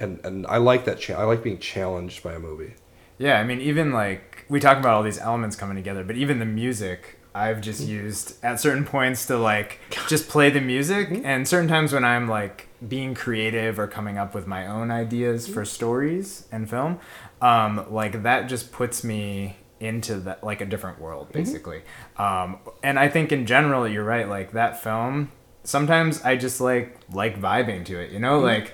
and 0.00 0.20
and 0.24 0.46
I 0.46 0.58
like 0.58 0.84
that. 0.84 0.98
Cha- 1.00 1.20
I 1.20 1.24
like 1.24 1.42
being 1.42 1.58
challenged 1.58 2.22
by 2.22 2.34
a 2.34 2.38
movie. 2.38 2.74
Yeah, 3.18 3.40
I 3.40 3.44
mean, 3.44 3.60
even 3.60 3.92
like 3.92 4.44
we 4.48 4.60
talk 4.60 4.78
about 4.78 4.94
all 4.94 5.02
these 5.02 5.18
elements 5.18 5.56
coming 5.56 5.76
together, 5.76 6.04
but 6.04 6.16
even 6.16 6.38
the 6.38 6.44
music, 6.44 7.18
I've 7.34 7.60
just 7.60 7.86
used 7.86 8.36
at 8.44 8.60
certain 8.60 8.84
points 8.84 9.26
to 9.26 9.36
like 9.36 9.80
just 10.08 10.28
play 10.28 10.50
the 10.50 10.60
music, 10.60 11.08
and 11.24 11.48
certain 11.48 11.68
times 11.68 11.92
when 11.92 12.04
I'm 12.04 12.28
like 12.28 12.68
being 12.86 13.14
creative 13.14 13.78
or 13.78 13.86
coming 13.86 14.18
up 14.18 14.34
with 14.34 14.46
my 14.46 14.66
own 14.66 14.90
ideas 14.90 15.48
for 15.48 15.64
stories 15.64 16.46
and 16.52 16.68
film, 16.68 17.00
um, 17.40 17.86
like 17.90 18.22
that 18.22 18.48
just 18.48 18.70
puts 18.70 19.02
me 19.02 19.56
into 19.80 20.14
that 20.20 20.44
like 20.44 20.60
a 20.60 20.66
different 20.66 21.00
world 21.00 21.30
basically. 21.32 21.82
Um, 22.16 22.58
and 22.82 22.98
I 22.98 23.08
think 23.08 23.32
in 23.32 23.44
general, 23.46 23.88
you're 23.88 24.04
right. 24.04 24.28
Like 24.28 24.52
that 24.52 24.82
film, 24.82 25.32
sometimes 25.66 26.22
I 26.22 26.36
just 26.36 26.60
like 26.60 26.96
like 27.12 27.38
vibing 27.40 27.84
to 27.86 27.98
it, 28.00 28.12
you 28.12 28.18
know, 28.18 28.38
like 28.38 28.72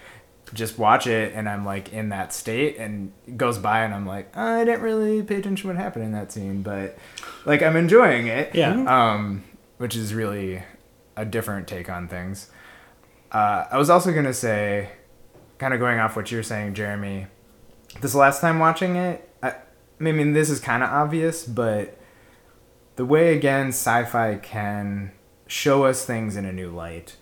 just 0.55 0.79
watch 0.79 1.07
it 1.07 1.33
and 1.35 1.49
I'm 1.49 1.65
like 1.65 1.93
in 1.95 2.11
that 2.11 2.33
state 2.33 2.77
and 2.77 3.13
it 3.27 3.39
goes 3.39 3.57
by 3.59 3.85
and 3.85 3.95
I'm 3.95 4.07
like 4.07 4.37
I 4.37 4.65
didn't 4.65 4.83
really 4.83 5.23
pay 5.23 5.37
attention 5.37 5.69
to 5.69 5.75
what 5.75 5.83
happened 5.83 6.05
in 6.05 6.13
that 6.13 6.31
scene 6.31 6.63
but 6.63 6.99
like 7.47 7.63
I'm 7.63 7.77
enjoying 7.77 8.27
it. 8.27 8.55
Yeah. 8.55 8.73
um 9.15 9.45
which 9.79 9.97
is 9.97 10.15
really 10.15 10.63
a 11.17 11.25
different 11.25 11.67
take 11.67 11.89
on 11.89 12.07
things. 12.07 12.51
Uh, 13.33 13.65
I 13.73 13.79
was 13.79 13.89
also 13.91 14.13
gonna 14.13 14.35
say 14.35 14.91
kind 15.59 15.73
of 15.73 15.81
going 15.81 15.99
off 15.99 16.15
what 16.15 16.31
you're 16.31 16.43
saying 16.43 16.75
Jeremy 16.75 17.27
this 18.01 18.15
last 18.15 18.41
time 18.41 18.59
watching 18.59 18.97
it 18.97 19.27
I, 19.43 19.55
I 20.01 20.03
mean 20.03 20.35
this 20.35 20.51
is 20.51 20.61
kind 20.61 20.83
of 20.83 20.91
obvious 20.91 21.45
but 21.45 21.99
the 22.97 23.07
way 23.07 23.35
again 23.35 23.69
sci-fi 23.69 24.37
can 24.37 25.13
show 25.53 25.85
us 25.85 26.05
things 26.05 26.37
in 26.37 26.45
a 26.45 26.53
new 26.53 26.71
light. 26.71 27.17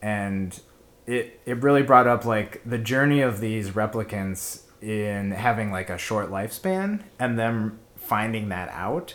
And 0.00 0.58
it 1.06 1.40
it 1.46 1.62
really 1.62 1.82
brought 1.82 2.06
up 2.06 2.24
like 2.24 2.60
the 2.64 2.78
journey 2.78 3.20
of 3.20 3.40
these 3.40 3.70
replicants 3.70 4.62
in 4.80 5.30
having 5.30 5.72
like 5.72 5.90
a 5.90 5.98
short 5.98 6.30
lifespan 6.30 7.02
and 7.18 7.38
them 7.38 7.78
finding 7.96 8.48
that 8.50 8.68
out 8.70 9.14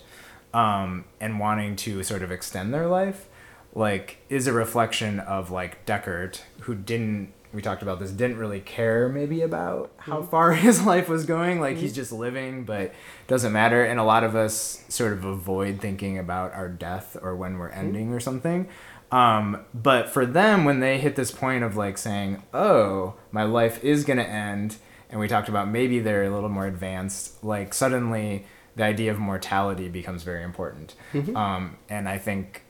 um, 0.53 1.05
and 1.19 1.39
wanting 1.39 1.75
to 1.75 2.03
sort 2.03 2.21
of 2.23 2.31
extend 2.31 2.73
their 2.73 2.87
life 2.87 3.27
like 3.75 4.17
is 4.29 4.47
a 4.47 4.53
reflection 4.53 5.19
of 5.19 5.51
like 5.51 5.85
Deckard 5.85 6.41
who 6.61 6.73
didn't 6.73 7.31
we 7.57 7.63
talked 7.63 7.81
about 7.81 7.97
this 7.97 8.11
didn't 8.11 8.37
really 8.37 8.59
care 8.59 9.09
maybe 9.09 9.41
about 9.41 9.91
how 9.97 10.21
far 10.21 10.51
his 10.67 10.85
life 10.85 11.09
was 11.09 11.25
going. 11.25 11.59
Like 11.59 11.77
he's 11.77 11.91
just 11.91 12.11
living 12.11 12.65
but 12.65 12.93
doesn't 13.25 13.51
matter. 13.51 13.83
And 13.83 13.99
a 13.99 14.03
lot 14.03 14.23
of 14.23 14.35
us 14.35 14.83
sort 14.89 15.11
of 15.11 15.25
avoid 15.25 15.81
thinking 15.81 16.19
about 16.19 16.53
our 16.53 16.69
death 16.69 17.17
or 17.19 17.35
when 17.35 17.57
we're 17.57 17.69
ending 17.69 18.13
or 18.13 18.19
something. 18.19 18.67
Um, 19.11 19.65
but 19.73 20.07
for 20.07 20.23
them 20.23 20.65
when 20.65 20.81
they 20.81 20.99
hit 20.99 21.15
this 21.15 21.31
point 21.31 21.63
of 21.63 21.75
like 21.75 21.97
saying 21.97 22.43
oh 22.53 23.15
my 23.31 23.41
life 23.43 23.83
is 23.83 24.05
gonna 24.05 24.21
end 24.21 24.75
and 25.09 25.19
we 25.19 25.27
talked 25.27 25.49
about 25.49 25.67
maybe 25.67 25.97
they're 25.97 26.25
a 26.25 26.29
little 26.29 26.49
more 26.49 26.67
advanced 26.67 27.43
like 27.43 27.73
suddenly 27.73 28.45
the 28.75 28.83
idea 28.83 29.09
of 29.09 29.17
mortality 29.17 29.89
becomes 29.89 30.21
very 30.21 30.43
important. 30.43 30.93
Um, 31.35 31.77
and 31.89 32.07
i 32.07 32.19
think 32.19 32.61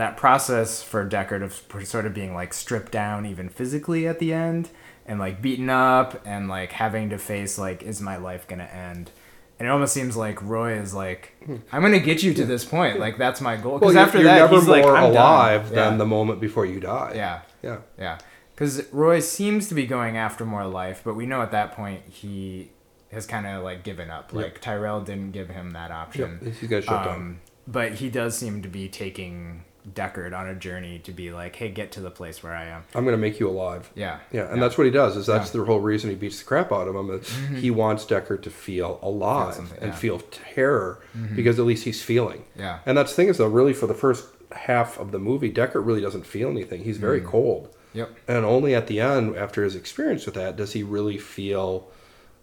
that 0.00 0.16
process 0.16 0.82
for 0.82 1.08
Deckard 1.08 1.42
of 1.42 1.86
sort 1.86 2.06
of 2.06 2.14
being 2.14 2.34
like 2.34 2.52
stripped 2.52 2.92
down 2.92 3.26
even 3.26 3.48
physically 3.48 4.06
at 4.06 4.18
the 4.18 4.32
end 4.32 4.68
and 5.06 5.18
like 5.18 5.40
beaten 5.42 5.68
up 5.70 6.20
and 6.26 6.48
like 6.48 6.72
having 6.72 7.10
to 7.10 7.18
face 7.18 7.58
like 7.58 7.82
is 7.82 8.00
my 8.00 8.16
life 8.16 8.46
gonna 8.48 8.64
end? 8.64 9.10
And 9.58 9.68
it 9.68 9.70
almost 9.70 9.92
seems 9.92 10.16
like 10.16 10.40
Roy 10.42 10.72
is 10.78 10.94
like 10.94 11.34
I'm 11.72 11.82
gonna 11.82 12.00
get 12.00 12.22
you 12.22 12.32
to 12.34 12.44
this 12.44 12.64
point. 12.64 12.98
Like 12.98 13.18
that's 13.18 13.40
my 13.40 13.56
goal. 13.56 13.78
Because 13.78 13.94
you're- 13.94 14.04
after 14.06 14.18
you're 14.18 14.24
that 14.28 14.38
never 14.38 14.54
he's 14.56 14.68
like 14.68 14.82
more 14.84 14.96
I'm 14.96 15.10
alive 15.10 15.64
done. 15.66 15.74
than 15.74 15.92
yeah. 15.92 15.96
the 15.98 16.06
moment 16.06 16.40
before 16.40 16.66
you 16.66 16.80
die. 16.80 17.12
yeah. 17.14 17.42
Yeah. 17.62 17.78
yeah. 17.98 18.18
Because 18.54 18.90
Roy 18.92 19.20
seems 19.20 19.68
to 19.68 19.74
be 19.74 19.86
going 19.86 20.16
after 20.16 20.44
more 20.46 20.66
life 20.66 21.02
but 21.04 21.14
we 21.14 21.26
know 21.26 21.42
at 21.42 21.50
that 21.52 21.72
point 21.72 22.02
he 22.08 22.70
has 23.12 23.26
kind 23.26 23.46
of 23.46 23.62
like 23.64 23.82
given 23.82 24.08
up. 24.10 24.32
Like 24.32 24.60
Tyrell 24.60 25.00
didn't 25.02 25.32
give 25.32 25.50
him 25.50 25.72
that 25.72 25.90
option. 25.90 26.38
Yep, 26.42 26.54
he's 26.54 26.70
got 26.70 26.84
shut 26.84 27.04
down. 27.04 27.14
um, 27.14 27.40
but 27.66 27.94
he 27.94 28.08
does 28.08 28.36
seem 28.38 28.62
to 28.62 28.68
be 28.68 28.88
taking 28.88 29.64
Deckard 29.88 30.38
on 30.38 30.46
a 30.48 30.54
journey 30.54 30.98
to 31.00 31.12
be 31.12 31.32
like, 31.32 31.56
hey, 31.56 31.70
get 31.70 31.92
to 31.92 32.00
the 32.00 32.10
place 32.10 32.42
where 32.42 32.52
I 32.54 32.66
am. 32.66 32.82
I'm 32.94 33.04
going 33.04 33.14
to 33.16 33.20
make 33.20 33.40
you 33.40 33.48
alive. 33.48 33.90
Yeah. 33.94 34.18
Yeah, 34.30 34.52
and 34.52 34.62
that's 34.62 34.76
what 34.76 34.84
he 34.84 34.90
does. 34.90 35.16
Is 35.16 35.26
that's 35.26 35.46
Yeah. 35.46 35.48
Mm-hmm. 35.50 35.58
the 35.60 35.64
whole 35.66 35.80
reason 35.80 36.10
he 36.10 36.16
beats 36.16 36.38
the 36.38 36.44
crap 36.44 36.70
out 36.72 36.86
of 36.88 36.94
him. 36.94 37.10
Is 37.10 37.28
He 37.62 37.70
wants 37.70 38.04
Deckard 38.04 38.42
to 38.42 38.50
feel 38.50 38.98
alive 39.02 39.54
something, 39.54 39.78
and 39.82 39.94
feel 39.94 40.18
terror 40.30 41.00
because 41.34 41.58
at 41.58 41.64
least 41.64 41.84
he's 41.84 42.02
feeling. 42.02 42.44
Yeah. 42.56 42.80
And 42.86 42.96
that's 42.98 43.12
the 43.12 43.16
thing 43.16 43.28
is 43.28 43.38
though, 43.38 43.46
really 43.48 43.72
for 43.72 43.86
the 43.86 43.94
first 43.94 44.26
half 44.52 44.98
of 44.98 45.12
the 45.12 45.18
movie, 45.18 45.50
Deckard 45.52 45.86
really 45.86 46.00
doesn't 46.00 46.26
feel 46.26 46.48
anything. 46.50 46.84
He's 46.84 46.98
Mm. 46.98 47.00
very 47.00 47.20
cold. 47.20 47.74
Yep. 47.92 48.10
And 48.28 48.44
only 48.44 48.74
at 48.74 48.86
the 48.86 49.00
end, 49.00 49.34
after 49.36 49.64
his 49.64 49.74
experience 49.74 50.24
with 50.26 50.34
that, 50.36 50.56
does 50.56 50.72
he 50.74 50.82
really 50.82 51.18
feel 51.18 51.88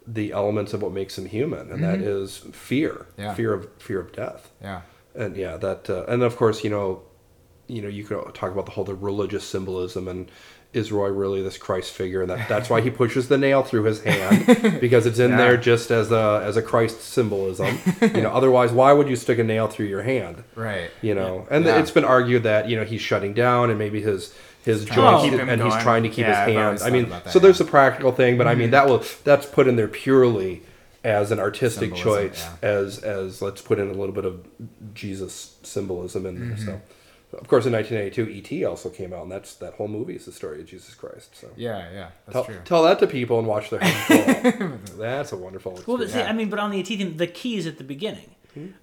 the 0.06 0.32
elements 0.32 0.72
of 0.72 0.80
what 0.82 0.92
makes 0.92 1.16
him 1.18 1.26
human, 1.26 1.70
and 1.70 1.84
that 1.84 2.00
is 2.00 2.38
fear, 2.52 3.06
Mm-hmm. 3.12 3.20
Yeah. 3.22 3.34
fear 3.34 3.52
of 3.54 3.68
fear 3.78 4.00
of 4.00 4.12
death 4.12 4.50
Yeah. 4.62 4.80
and 5.14 5.36
yeah 5.36 5.56
that 5.58 5.90
uh, 5.90 6.04
and 6.08 6.22
of 6.22 6.36
course 6.36 6.64
you 6.64 6.70
know 6.70 7.02
you 7.68 7.80
know 7.82 7.88
you 7.88 8.02
could 8.04 8.34
talk 8.34 8.50
about 8.52 8.64
the 8.66 8.72
whole 8.72 8.84
the 8.84 8.94
religious 8.94 9.44
symbolism 9.44 10.08
and 10.08 10.30
is 10.74 10.92
roy 10.92 11.08
really 11.08 11.42
this 11.42 11.56
christ 11.56 11.92
figure? 11.92 12.20
And 12.20 12.30
that, 12.30 12.46
that's 12.48 12.68
why 12.68 12.80
he 12.82 12.90
pushes 12.90 13.28
the 13.28 13.38
nail 13.38 13.62
through 13.62 13.84
his 13.84 14.02
hand 14.02 14.46
because 14.80 15.06
it's 15.06 15.18
in 15.18 15.30
Yeah. 15.30 15.36
there 15.38 15.56
just 15.56 15.90
as 15.90 16.10
a 16.12 16.42
as 16.44 16.56
a 16.58 16.62
christ 16.62 17.00
symbolism. 17.00 17.78
You 18.02 18.20
know 18.22 18.30
otherwise 18.40 18.70
why 18.72 18.92
would 18.92 19.08
you 19.08 19.16
stick 19.16 19.38
a 19.38 19.44
nail 19.44 19.68
through 19.68 19.86
your 19.86 20.02
hand? 20.02 20.44
Right. 20.54 20.90
you 21.00 21.14
know 21.14 21.46
and 21.50 21.64
Yeah. 21.64 21.78
it's 21.78 21.90
been 21.90 22.04
argued 22.04 22.42
that 22.42 22.68
you 22.68 22.76
know 22.76 22.84
he's 22.84 23.00
shutting 23.00 23.32
down 23.34 23.70
and 23.70 23.78
maybe 23.78 24.02
his 24.02 24.34
his 24.64 24.84
joints 24.84 25.24
and 25.38 25.62
he's 25.62 25.76
trying 25.78 26.02
to 26.02 26.08
keep 26.10 26.26
Yeah, 26.26 26.44
his 26.44 26.54
hands. 26.54 26.82
i 26.82 26.90
mean 26.90 27.10
so 27.30 27.38
there's 27.38 27.60
a 27.60 27.64
practical 27.64 28.12
thing 28.12 28.36
but 28.36 28.46
i 28.46 28.54
mean 28.54 28.70
that 28.72 28.86
will 28.88 29.02
that's 29.24 29.46
put 29.46 29.66
in 29.68 29.76
there 29.76 29.88
purely 29.88 30.62
as 31.04 31.30
an 31.30 31.38
artistic 31.38 31.96
Symbolism, 31.96 32.30
choice 32.32 32.46
as 32.60 32.98
as 32.98 33.40
let's 33.40 33.62
put 33.62 33.78
in 33.78 33.88
a 33.88 33.92
little 33.94 34.14
bit 34.14 34.26
of 34.26 34.46
jesus 34.92 35.56
symbolism 35.62 36.26
in 36.26 36.36
Mm-hmm. 36.36 36.48
there 36.48 36.58
so 36.74 36.80
of 37.32 37.46
course 37.46 37.66
in 37.66 37.72
1982 37.72 38.62
et 38.62 38.66
also 38.66 38.88
came 38.88 39.12
out 39.12 39.22
and 39.22 39.30
that's 39.32 39.54
that 39.56 39.74
whole 39.74 39.88
movie 39.88 40.14
is 40.16 40.24
the 40.24 40.32
story 40.32 40.60
of 40.60 40.66
jesus 40.66 40.94
christ 40.94 41.36
so 41.36 41.48
Yeah. 41.56 41.90
Yeah. 41.92 42.08
That's 42.26 42.32
tell, 42.32 42.44
true. 42.44 42.60
tell 42.64 42.82
that 42.84 42.98
to 43.00 43.06
people 43.06 43.38
and 43.38 43.46
watch 43.46 43.68
their 43.70 43.80
hands 43.80 44.52
fall. 44.56 44.78
that's 44.98 45.32
a 45.32 45.36
wonderful 45.36 45.72
Well, 45.86 45.96
but 45.98 46.04
experience. 46.04 46.12
see, 46.12 46.22
I 46.22 46.32
mean, 46.32 46.48
but 46.48 46.58
on 46.58 46.70
the 46.70 46.80
ET 46.80 46.86
theme, 46.86 47.16
the 47.16 47.26
keys 47.26 47.66
at 47.66 47.76
the 47.78 47.84
beginning. 47.84 48.30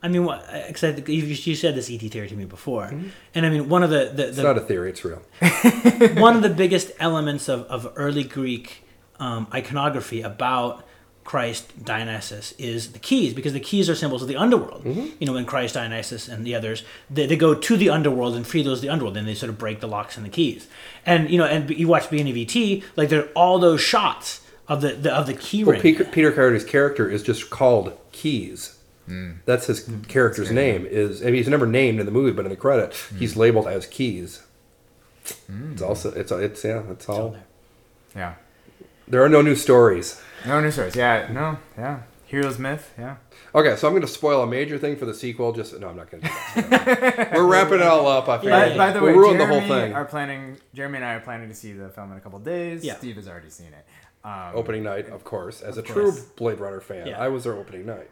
I 0.01 0.07
mean, 0.07 0.23
what? 0.23 0.45
Except 0.53 1.09
you, 1.09 1.23
you 1.23 1.53
said 1.55 1.75
this 1.75 1.89
ET 1.91 1.99
theory 1.99 2.29
to 2.29 2.35
me 2.35 2.45
before, 2.45 2.85
and 3.33 3.45
I 3.45 3.49
mean, 3.49 3.67
one 3.67 3.83
of 3.83 3.89
the 3.89 4.09
the, 4.13 4.29
it's 4.29 4.37
not 4.37 4.57
a 4.57 4.61
theory 4.61 4.89
it's 4.91 5.03
real 5.03 5.21
one 6.15 6.37
of 6.37 6.43
the 6.43 6.49
biggest 6.49 6.91
elements 6.97 7.49
of, 7.49 7.61
of 7.63 7.91
early 7.97 8.23
Greek 8.23 8.85
um, 9.19 9.47
iconography 9.53 10.21
about 10.21 10.84
Christ 11.25 11.83
Dionysus 11.83 12.53
is 12.53 12.93
the 12.93 12.99
keys, 12.99 13.33
because 13.33 13.51
the 13.51 13.59
keys 13.59 13.89
are 13.89 13.95
symbols 13.95 14.21
of 14.21 14.27
the 14.27 14.37
underworld. 14.37 14.85
Mm-hmm. 14.85 15.07
You 15.19 15.27
know, 15.27 15.33
when 15.33 15.45
Christ, 15.45 15.73
Dionysus, 15.73 16.29
and 16.29 16.45
the 16.45 16.55
others, 16.55 16.83
they, 17.09 17.25
they 17.25 17.35
go 17.35 17.53
to 17.53 17.77
the 17.77 17.89
underworld 17.89 18.35
and 18.35 18.47
free 18.47 18.61
those 18.61 18.77
of 18.77 18.83
the 18.83 18.89
underworld, 18.89 19.17
and 19.17 19.27
they 19.27 19.33
sort 19.33 19.49
of 19.49 19.57
break 19.57 19.81
the 19.81 19.87
locks 19.87 20.15
and 20.15 20.25
the 20.25 20.29
keys. 20.29 20.67
And 21.05 21.29
you 21.29 21.37
know, 21.37 21.45
and 21.45 21.69
you 21.69 21.87
watch 21.87 22.09
beginning 22.09 22.31
of 22.31 22.55
ET, 22.55 22.83
like 22.95 23.09
there 23.09 23.25
are 23.25 23.29
all 23.29 23.59
those 23.59 23.81
shots 23.81 24.41
of 24.67 24.81
the, 24.81 24.93
the 24.93 25.13
of 25.13 25.27
the 25.27 25.33
key 25.33 25.63
well, 25.63 25.73
ring. 25.73 25.81
peter, 25.81 26.05
Peter 26.05 26.31
Coyote's 26.31 26.63
character 26.63 27.09
is 27.09 27.21
just 27.21 27.51
called 27.51 27.95
keys 28.11 28.79
hmm. 29.05 29.33
that's 29.45 29.67
his 29.67 29.85
hmm. 29.85 30.01
character's 30.01 30.47
good. 30.47 30.55
name 30.55 30.85
is 30.87 31.21
I 31.21 31.25
mean, 31.25 31.35
he's 31.35 31.47
never 31.47 31.67
named 31.67 31.99
in 31.99 32.07
the 32.07 32.11
movie 32.11 32.31
but 32.31 32.45
in 32.45 32.49
the 32.49 32.57
credit 32.57 32.95
hmm. 32.95 33.17
he's 33.17 33.35
labeled 33.35 33.67
as 33.67 33.85
keys 33.85 34.41
it's 35.71 35.81
also 35.81 36.11
it's 36.13 36.31
it's 36.31 36.63
yeah 36.63 36.83
it's 36.89 37.07
all 37.09 37.29
there. 37.29 37.43
Yeah. 38.15 38.33
There 39.07 39.23
are 39.23 39.29
no 39.29 39.41
new 39.41 39.55
stories 39.55 40.21
No 40.45 40.59
new 40.61 40.71
stories. 40.71 40.95
Yeah. 40.95 41.27
No. 41.31 41.57
Yeah. 41.77 42.01
Heroes 42.27 42.57
myth. 42.59 42.93
Yeah. 42.97 43.15
Okay, 43.53 43.75
so 43.75 43.87
I'm 43.87 43.93
going 43.93 44.01
to 44.01 44.07
spoil 44.07 44.41
a 44.43 44.47
major 44.47 44.77
thing 44.77 44.95
for 44.95 45.05
the 45.05 45.13
sequel. 45.13 45.53
Just 45.53 45.79
no, 45.79 45.89
I'm 45.89 45.95
not 45.95 46.09
going 46.11 46.21
to. 46.23 46.29
do 46.55 46.61
that. 46.69 47.31
We're 47.35 47.45
wrapping 47.47 47.75
it 47.79 47.83
all 47.83 48.07
up. 48.07 48.27
I 48.27 48.37
figured 48.37 48.51
By, 48.51 48.65
Yeah. 48.67 48.77
by 48.77 48.91
the 48.91 48.99
we'll 49.01 49.11
way, 49.13 49.17
ruin 49.17 49.37
Jeremy 49.37 49.55
the 49.55 49.59
whole 49.67 49.79
thing. 49.79 49.93
are 49.93 50.05
planning. 50.05 50.57
Jeremy 50.73 50.97
and 50.97 51.05
I 51.05 51.13
are 51.15 51.19
planning 51.19 51.49
to 51.49 51.55
see 51.55 51.71
the 51.71 51.89
film 51.89 52.11
in 52.11 52.17
a 52.17 52.21
couple 52.21 52.39
days. 52.39 52.83
Yeah. 52.83 52.95
Steve 52.97 53.15
has 53.15 53.27
already 53.27 53.49
seen 53.49 53.67
it. 53.73 53.85
Um, 54.27 54.51
Opening 54.55 54.83
night, 54.83 55.07
of 55.09 55.23
course, 55.23 55.61
as 55.61 55.77
a 55.77 55.81
Of 55.81 55.85
true. 55.87 56.11
Blade 56.35 56.59
Runner 56.59 56.81
fan, 56.81 57.07
Yeah. 57.07 57.19
I 57.21 57.27
was 57.29 57.43
there 57.43 57.53
opening 57.53 57.85
night. 57.85 58.09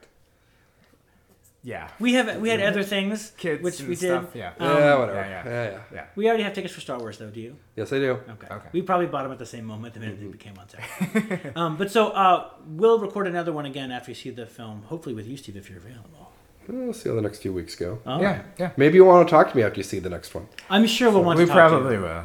Yeah. 1.65 1.87
We 1.99 2.13
have 2.13 2.41
we 2.41 2.49
had 2.49 2.59
other 2.61 2.83
things, 2.83 3.31
Kids 3.37 3.63
which 3.63 3.79
and 3.79 3.87
we 3.89 3.95
did. 3.95 4.09
stuff. 4.09 4.35
Yeah. 4.35 4.51
Um, 4.59 4.67
yeah, 4.77 4.99
whatever. 4.99 5.13
yeah, 5.19 5.29
Yeah, 5.29 5.45
yeah. 5.45 5.69
yeah. 5.71 5.79
Yeah. 5.93 6.05
We 6.15 6.27
already 6.27 6.43
have 6.43 6.53
tickets 6.53 6.73
for 6.73 6.81
Star 6.81 6.99
Wars, 6.99 7.17
though. 7.17 7.29
Do 7.29 7.39
you? 7.39 7.55
Yes, 7.77 7.93
I 7.93 7.99
do. 7.99 8.11
Okay. 8.11 8.47
Okay. 8.51 8.67
We 8.73 8.81
probably 8.81 9.05
bought 9.07 9.23
them 9.23 9.31
at 9.31 9.39
the 9.39 9.45
same 9.45 9.63
moment 9.65 9.93
the 9.93 10.01
minute 10.01 10.15
Mm-hmm. 10.19 10.25
they 10.25 10.31
became 10.31 10.53
on 10.59 10.67
sale. 10.67 11.51
um, 11.55 11.77
but 11.77 11.89
so 11.89 12.09
uh, 12.09 12.49
we'll 12.67 12.99
record 12.99 13.27
another 13.27 13.53
one 13.53 13.65
again 13.65 13.91
after 13.91 14.11
you 14.11 14.15
see 14.15 14.29
the 14.29 14.45
film, 14.45 14.83
hopefully 14.83 15.15
with 15.15 15.25
you, 15.25 15.37
Steve, 15.37 15.55
if 15.55 15.69
you're 15.69 15.79
available. 15.79 16.31
We'll 16.67 16.93
see 16.93 17.09
how 17.09 17.15
the 17.15 17.21
next 17.21 17.39
few 17.41 17.53
weeks 17.53 17.75
go. 17.75 17.99
Oh. 18.05 18.19
Yeah, 18.21 18.41
yeah. 18.57 18.71
Maybe 18.77 18.95
you 18.95 19.05
want 19.05 19.25
to 19.27 19.31
talk 19.31 19.49
to 19.51 19.55
me 19.57 19.63
after 19.63 19.77
you 19.79 19.83
see 19.83 19.99
the 19.99 20.09
next 20.09 20.33
one. 20.35 20.47
I'm 20.69 20.85
sure 20.87 21.11
we'll 21.11 21.23
want 21.23 21.39
we 21.39 21.45
to 21.45 21.51
talk 21.51 21.69
to 21.71 21.77
you. 21.77 21.81
We 21.83 21.95
probably 21.97 21.97
will. 21.97 22.23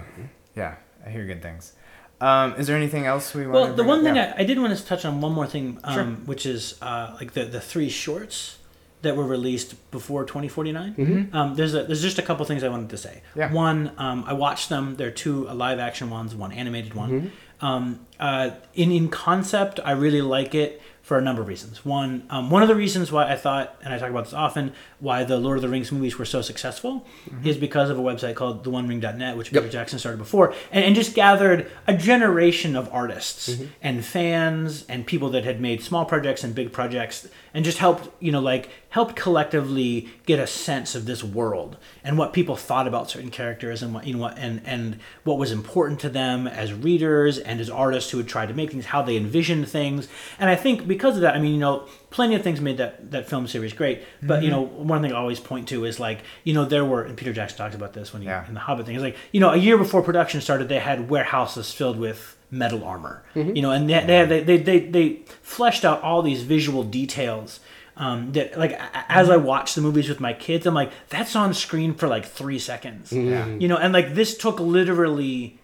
Yeah, 0.56 0.77
I 1.06 1.10
hear 1.10 1.24
good 1.27 1.43
things. 1.43 1.73
Um, 2.20 2.55
is 2.56 2.66
there 2.66 2.77
anything 2.77 3.06
else 3.06 3.35
we 3.35 3.47
want? 3.47 3.55
To 3.55 3.60
Well, 3.69 3.74
the 3.74 3.85
one 3.85 3.98
up? 4.01 4.05
thing 4.05 4.16
Yeah. 4.16 4.35
I, 4.36 4.43
I 4.43 4.44
did 4.44 4.59
want 4.59 4.77
to 4.77 4.85
touch 4.85 5.05
on 5.05 5.20
one 5.20 5.32
more 5.32 5.47
thing, 5.47 5.78
um, 5.85 5.94
Sure. 5.94 6.05
which 6.27 6.47
is 6.47 6.77
uh, 6.82 7.16
like 7.20 7.32
the 7.35 7.44
the 7.44 7.60
three 7.60 7.89
shorts 7.89 8.57
that 9.03 9.16
were 9.16 9.25
released 9.25 9.91
before 9.91 10.25
2049. 10.25 10.95
Mm-hmm. 10.95 11.37
Um, 11.37 11.55
there's 11.55 11.75
a, 11.75 11.85
there's 11.85 12.03
just 12.03 12.19
a 12.19 12.23
couple 12.23 12.45
things 12.45 12.65
I 12.65 12.69
wanted 12.69 12.91
to 12.91 12.97
say. 12.97 13.23
Yeah. 13.37 13.53
One, 13.53 13.93
um, 13.97 14.25
I 14.27 14.33
watched 14.33 14.69
them. 14.69 14.97
There 14.97 15.09
are 15.09 15.12
two 15.12 15.47
live 15.49 15.79
action 15.79 16.11
ones, 16.11 16.35
one 16.35 16.53
animated 16.53 16.95
one. 16.95 17.11
Mm-hmm. 17.11 17.65
Um, 17.65 18.07
uh, 18.20 18.51
in 18.75 18.93
in 18.93 19.09
concept, 19.09 19.81
I 19.85 19.93
really 19.93 20.23
like 20.23 20.55
it 20.55 20.81
for 21.09 21.16
a 21.16 21.22
number 21.22 21.40
of 21.40 21.48
reasons. 21.48 21.86
One, 21.86 22.24
um, 22.28 22.51
one 22.51 22.60
of 22.60 22.68
the 22.68 22.74
reasons 22.74 23.10
why 23.10 23.32
I 23.32 23.35
thought, 23.35 23.74
and 23.82 23.94
I 23.94 23.98
talk 23.98 24.10
about 24.10 24.24
this 24.24 24.35
often, 24.35 24.74
why 25.01 25.24
the 25.24 25.39
Lord 25.39 25.56
of 25.56 25.62
the 25.62 25.68
Rings 25.70 25.90
movies 25.90 26.18
were 26.18 26.26
so 26.26 26.43
successful 26.43 27.06
is 27.43 27.56
because 27.56 27.89
of 27.89 27.98
a 27.98 28.02
website 28.02 28.35
called 28.35 28.62
theonering.net, 28.62 29.35
which 29.39 29.51
Yep. 29.51 29.62
Peter 29.62 29.72
Jackson 29.72 29.98
started 29.98 30.18
before, 30.18 30.52
and, 30.70 30.85
and 30.85 30.94
just 30.94 31.14
gathered 31.14 31.70
a 31.86 31.97
generation 31.97 32.76
of 32.76 32.90
artists 32.93 33.59
and 33.80 34.05
fans 34.05 34.85
and 34.86 35.06
people 35.06 35.30
that 35.30 35.44
had 35.44 35.62
made 35.62 35.82
small 35.82 36.05
projects 36.05 36.44
and 36.44 36.55
big 36.55 36.72
projects, 36.72 37.26
and 37.55 37.64
just 37.64 37.78
helped, 37.78 38.10
you 38.20 38.30
know, 38.30 38.40
like 38.40 38.68
helped 38.90 39.16
collectively 39.16 40.09
get 40.26 40.39
a 40.39 40.47
sense 40.47 40.94
of 40.94 41.06
this 41.06 41.22
world 41.24 41.76
and 42.02 42.16
what 42.18 42.32
people 42.32 42.56
thought 42.56 42.86
about 42.86 43.10
certain 43.10 43.30
characters 43.30 43.82
and 43.82 43.93
what 43.94 44.06
you 44.06 44.14
know 44.14 44.20
what 44.20 44.39
and 44.39 44.62
and 44.64 44.98
what 45.24 45.39
was 45.39 45.52
important 45.52 46.01
to 46.01 46.09
them 46.09 46.47
as 46.47 46.72
readers 46.72 47.39
and 47.39 47.60
as 47.60 47.68
artists 47.68 48.10
who 48.10 48.18
had 48.18 48.26
tried 48.28 48.48
to 48.48 48.55
make 48.55 48.70
things, 48.70 48.86
how 48.86 49.01
they 49.02 49.16
envisioned 49.16 49.68
things, 49.68 50.06
and 50.39 50.51
I 50.51 50.56
think 50.56 50.86
because 50.86 50.98
of 51.16 51.23
that, 51.23 51.35
I 51.35 51.39
mean, 51.39 51.53
you 51.53 51.61
know, 51.61 51.87
plenty 52.11 52.35
of 52.35 52.43
things 52.43 52.61
made 52.61 52.79
that 52.79 53.11
that 53.11 53.29
film 53.29 53.47
series 53.47 53.73
great, 53.73 54.03
but 54.23 54.43
you 54.43 54.51
mm-hmm. 54.51 54.79
know, 54.79 54.85
one 54.85 55.03
thing 55.03 55.12
I 55.12 55.16
always 55.16 55.41
point 55.41 55.69
to 55.69 55.85
is 55.85 55.99
like, 56.01 56.20
you 56.45 56.55
know, 56.55 56.65
there 56.65 56.85
were 56.85 57.03
and 57.03 57.16
Peter 57.16 57.33
Jackson 57.33 57.59
talks 57.59 57.75
about 57.75 57.93
this 57.93 58.12
when 58.12 58.23
he 58.23 58.29
Yeah. 58.29 58.47
in 58.47 58.55
the 58.55 58.61
Hobbit 58.61 58.87
thing. 58.87 58.95
It's 58.95 59.03
like, 59.03 59.16
you 59.33 59.41
know, 59.41 59.51
a 59.51 59.57
year 59.57 59.79
before 59.79 60.03
production 60.03 60.41
started, 60.41 60.69
they 60.69 60.79
had 60.79 61.09
warehouses 61.09 61.73
filled 61.73 61.99
with 61.99 62.37
metal 62.51 62.85
armor, 62.85 63.23
mm-hmm. 63.35 63.55
you 63.55 63.62
know, 63.62 63.70
and 63.70 63.89
they 63.89 64.01
they, 64.05 64.25
they 64.25 64.43
they 64.43 64.57
they 64.59 64.81
they 64.81 65.23
fleshed 65.43 65.85
out 65.85 66.03
all 66.03 66.23
these 66.23 66.43
visual 66.43 66.83
details. 66.85 67.61
Um, 67.97 68.31
that 68.33 68.57
like 68.57 68.79
as 69.09 69.29
I 69.29 69.37
mm-hmm. 69.37 69.45
watch 69.45 69.75
the 69.75 69.81
movies 69.81 70.09
with 70.09 70.20
my 70.20 70.33
kids, 70.33 70.66
I'm 70.66 70.75
like, 70.75 70.93
that's 71.09 71.35
on 71.35 71.53
screen 71.53 71.95
for 71.95 72.07
like 72.07 72.25
three 72.25 72.61
seconds, 72.61 73.12
Yeah. 73.12 73.47
you 73.47 73.66
know, 73.66 73.77
and 73.77 73.93
like 73.93 74.15
this 74.15 74.37
took 74.39 74.61
literally 74.61 75.57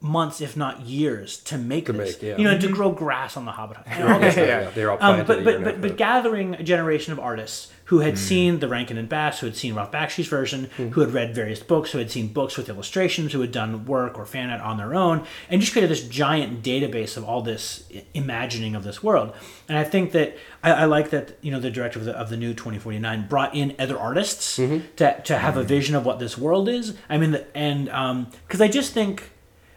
months, 0.00 0.40
if 0.40 0.56
not 0.56 0.80
years, 0.80 1.38
to 1.38 1.58
make 1.58 1.86
To 1.86 1.92
this, 1.92 2.14
make, 2.14 2.22
yeah. 2.22 2.36
you 2.38 2.44
know, 2.44 2.58
to 2.58 2.66
mm-hmm. 2.66 2.74
grow 2.74 2.90
grass 2.90 3.36
on 3.36 3.44
the 3.44 3.52
Hobbit. 3.52 3.78
and 3.86 4.08
all 4.08 4.20
this 4.20 4.36
Yeah, 4.36 4.44
yeah. 4.44 4.70
They're 4.70 4.90
all 4.90 4.98
Um, 5.00 5.24
planted 5.24 5.26
but 5.26 5.44
but 5.44 5.64
but, 5.64 5.80
but 5.80 5.96
gathering 5.96 6.54
a 6.54 6.62
generation 6.62 7.12
of 7.12 7.18
artists 7.18 7.70
who 7.90 7.98
had 7.98 8.14
mm. 8.14 8.18
seen 8.18 8.60
the 8.60 8.68
Rankin 8.68 8.96
and 8.96 9.08
Bass, 9.08 9.40
who 9.40 9.46
had 9.46 9.56
seen 9.56 9.74
Ralph 9.74 9.90
Bakshi's 9.90 10.28
version, 10.28 10.70
mm. 10.78 10.90
who 10.90 11.00
had 11.00 11.12
read 11.12 11.34
various 11.34 11.58
books, 11.58 11.90
who 11.90 11.98
had 11.98 12.08
seen 12.08 12.28
books 12.28 12.56
with 12.56 12.68
illustrations, 12.68 13.32
who 13.32 13.40
had 13.40 13.50
done 13.50 13.84
work 13.84 14.16
or 14.16 14.24
fan 14.24 14.48
art 14.48 14.60
on 14.60 14.76
their 14.76 14.94
own, 14.94 15.26
and 15.48 15.60
just 15.60 15.72
created 15.72 15.90
this 15.90 16.06
giant 16.06 16.62
database 16.62 17.16
of 17.16 17.24
all 17.24 17.42
this 17.42 17.88
imagining 18.14 18.76
of 18.76 18.84
this 18.84 19.02
world. 19.02 19.34
And 19.68 19.76
I 19.76 19.82
think 19.82 20.12
that 20.12 20.38
I, 20.62 20.70
I 20.70 20.84
like 20.84 21.10
that 21.10 21.36
you 21.40 21.50
know 21.50 21.58
the 21.58 21.68
director 21.68 21.98
of 21.98 22.04
the, 22.04 22.16
of 22.16 22.30
the 22.30 22.36
new 22.36 22.54
2049 22.54 23.26
brought 23.26 23.56
in 23.56 23.74
other 23.76 23.98
artists 23.98 24.56
mm-hmm. 24.56 24.86
to, 24.94 25.20
to 25.22 25.38
have 25.38 25.56
a 25.56 25.60
mm-hmm. 25.60 25.68
vision 25.68 25.96
of 25.96 26.06
what 26.06 26.20
this 26.20 26.38
world 26.38 26.68
is. 26.68 26.94
I 27.08 27.18
mean, 27.18 27.32
the, 27.32 27.56
and 27.56 27.88
um, 27.88 28.28
because 28.46 28.60
I 28.60 28.68
just 28.68 28.94
think. 28.94 29.30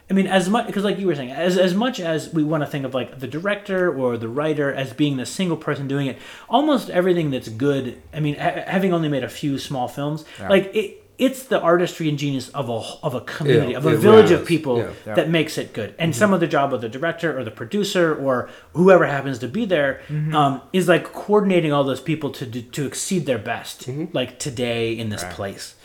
I 0.10 0.14
mean, 0.14 0.28
as 0.28 0.50
much 0.50 0.68
because, 0.68 0.84
like 0.84 1.00
you 1.00 1.08
were 1.08 1.16
saying, 1.16 1.32
as 1.32 1.58
as 1.58 1.74
much 1.74 2.00
as 2.00 2.32
we 2.34 2.44
want 2.44 2.62
to 2.64 2.68
think 2.68 2.86
of 2.86 2.94
like 2.94 3.20
the 3.20 3.28
director 3.28 3.92
or 3.96 4.18
the 4.18 4.28
writer 4.28 4.72
as 4.72 4.94
being 4.94 5.18
the 5.18 5.26
single 5.26 5.58
person 5.58 5.88
doing 5.88 6.08
it, 6.08 6.18
almost 6.50 6.90
everything 6.90 7.32
that's 7.32 7.48
good. 7.50 8.02
I 8.14 8.20
mean, 8.20 8.36
ha- 8.36 8.64
having 8.68 8.94
only 8.94 9.10
made 9.10 9.24
a 9.24 9.30
few 9.30 9.58
small 9.58 9.88
films, 9.88 10.26
Yeah. 10.40 10.50
like 10.50 10.76
it, 10.76 11.00
it's 11.18 11.44
the 11.44 11.60
artistry 11.62 12.10
and 12.10 12.18
genius 12.20 12.50
of 12.50 12.70
a 12.70 12.74
of 13.02 13.14
a 13.16 13.22
community, 13.22 13.72
Yeah, 13.72 13.78
of 13.78 13.86
a 13.86 13.96
village 13.96 14.32
of 14.32 14.46
people 14.46 14.78
Yeah. 14.80 14.90
Yeah. 15.08 15.14
that 15.16 15.30
makes 15.30 15.58
it 15.58 15.72
good. 15.72 15.96
And 15.98 16.14
some 16.14 16.34
of 16.34 16.40
the 16.42 16.48
job 16.48 16.74
of 16.74 16.82
the 16.82 16.90
director 16.90 17.38
or 17.38 17.44
the 17.46 17.52
producer 17.52 18.14
or 18.14 18.50
whoever 18.74 19.06
happens 19.06 19.40
to 19.40 19.48
be 19.48 19.64
there 19.66 20.02
um, 20.34 20.62
is 20.74 20.88
like 20.90 21.14
coordinating 21.14 21.72
all 21.72 21.84
those 21.86 22.02
people 22.02 22.30
to 22.32 22.46
do, 22.46 22.62
to 22.62 22.86
exceed 22.86 23.26
their 23.26 23.38
best, 23.38 23.88
like 24.12 24.38
today 24.38 24.92
in 24.92 25.10
this 25.10 25.24
Right. 25.24 25.34
place. 25.34 25.76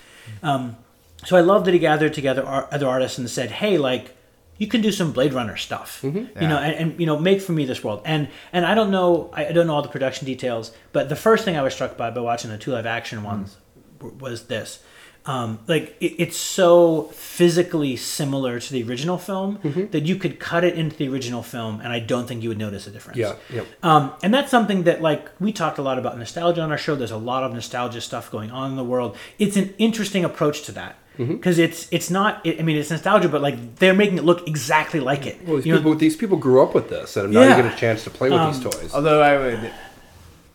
Um, 0.43 0.77
so 1.25 1.37
I 1.37 1.41
love 1.41 1.65
that 1.65 1.75
he 1.75 1.81
gathered 1.81 2.15
together 2.15 2.45
ar- 2.45 2.69
other 2.71 2.87
artists 2.89 3.19
and 3.19 3.29
said, 3.29 3.51
"Hey, 3.51 3.77
like 3.79 4.15
you 4.57 4.67
can 4.67 4.81
do 4.81 4.91
some 4.91 5.13
Blade 5.13 5.33
Runner 5.33 5.57
stuff, 5.57 6.01
you 6.03 6.29
Yeah. 6.41 6.49
know, 6.49 6.59
and, 6.59 6.75
and 6.93 7.01
you 7.01 7.07
know, 7.07 7.19
make 7.19 7.41
for 7.41 7.53
me 7.53 7.65
this 7.65 7.83
world." 7.85 8.03
And 8.05 8.29
and 8.53 8.65
I 8.67 8.75
don't 8.75 8.91
know, 8.91 9.31
I 9.33 9.53
don't 9.53 9.67
know 9.67 9.75
all 9.75 9.83
the 9.83 9.89
production 9.89 10.27
details, 10.27 10.73
but 10.93 11.09
the 11.09 11.17
first 11.17 11.45
thing 11.45 11.57
I 11.57 11.63
was 11.63 11.75
struck 11.75 11.97
by 11.97 12.11
by 12.11 12.21
watching 12.21 12.51
the 12.51 12.59
two 12.59 12.73
live 12.73 12.87
action 12.87 13.23
ones 13.23 13.57
w- 13.99 14.17
was 14.19 14.45
this. 14.47 14.81
Um, 15.27 15.59
like 15.67 15.95
it, 16.01 16.15
it's 16.19 16.39
so 16.39 17.11
physically 17.13 17.97
similar 17.97 18.59
to 18.59 18.73
the 18.73 18.83
original 18.85 19.19
film 19.19 19.59
that 19.91 20.07
you 20.07 20.17
could 20.17 20.41
cut 20.41 20.65
it 20.65 20.75
into 20.79 20.97
the 20.97 21.07
original 21.09 21.43
film, 21.43 21.81
and 21.83 21.93
I 21.93 21.99
don't 22.01 22.27
think 22.27 22.43
you 22.43 22.49
would 22.49 22.57
notice 22.59 22.87
a 22.87 22.91
difference. 22.91 23.19
Yeah, 23.19 23.35
yeah. 23.53 23.63
Um, 23.83 24.13
and 24.23 24.33
that's 24.33 24.51
something 24.51 24.85
that, 24.85 25.03
like, 25.03 25.29
we 25.39 25.53
talked 25.53 25.77
a 25.77 25.83
lot 25.83 25.99
about 25.99 26.17
nostalgia 26.19 26.63
on 26.63 26.71
our 26.71 26.79
show. 26.79 26.95
There's 26.97 27.11
a 27.11 27.19
lot 27.19 27.45
of 27.45 27.53
nostalgia 27.53 28.01
stuff 28.01 28.31
going 28.31 28.51
on 28.51 28.71
in 28.71 28.77
the 28.79 28.85
world. 28.85 29.17
It's 29.39 29.57
an 29.59 29.75
interesting 29.77 30.25
approach 30.25 30.63
to 30.63 30.73
that 30.73 30.97
Mm-hmm. 31.19 31.35
because 31.35 31.59
it's 31.59 31.89
it's 31.91 32.11
not. 32.11 32.43
I 32.47 32.63
mean, 32.63 32.77
it's 32.77 32.91
nostalgia, 32.91 33.29
but 33.29 33.43
like 33.43 33.77
they're 33.77 33.93
making 33.95 34.19
it 34.19 34.25
look 34.25 34.47
exactly 34.47 35.01
like 35.01 35.27
it. 35.27 35.41
Well, 35.45 35.57
these 35.57 35.67
You 35.67 35.73
know, 35.73 35.79
people, 35.81 35.95
these 35.97 36.17
people 36.17 36.37
grew 36.37 36.63
up 36.63 36.75
with 36.75 36.89
this, 36.89 37.17
and 37.17 37.33
now 37.33 37.41
Yeah. 37.43 37.57
you 37.57 37.63
get 37.65 37.73
a 37.73 37.77
chance 37.77 38.05
to 38.05 38.11
play 38.11 38.31
with 38.31 38.39
Um, 38.39 38.53
these 38.53 38.63
toys. 38.63 38.95
Although 38.95 39.21
I 39.21 39.37
would 39.37 39.71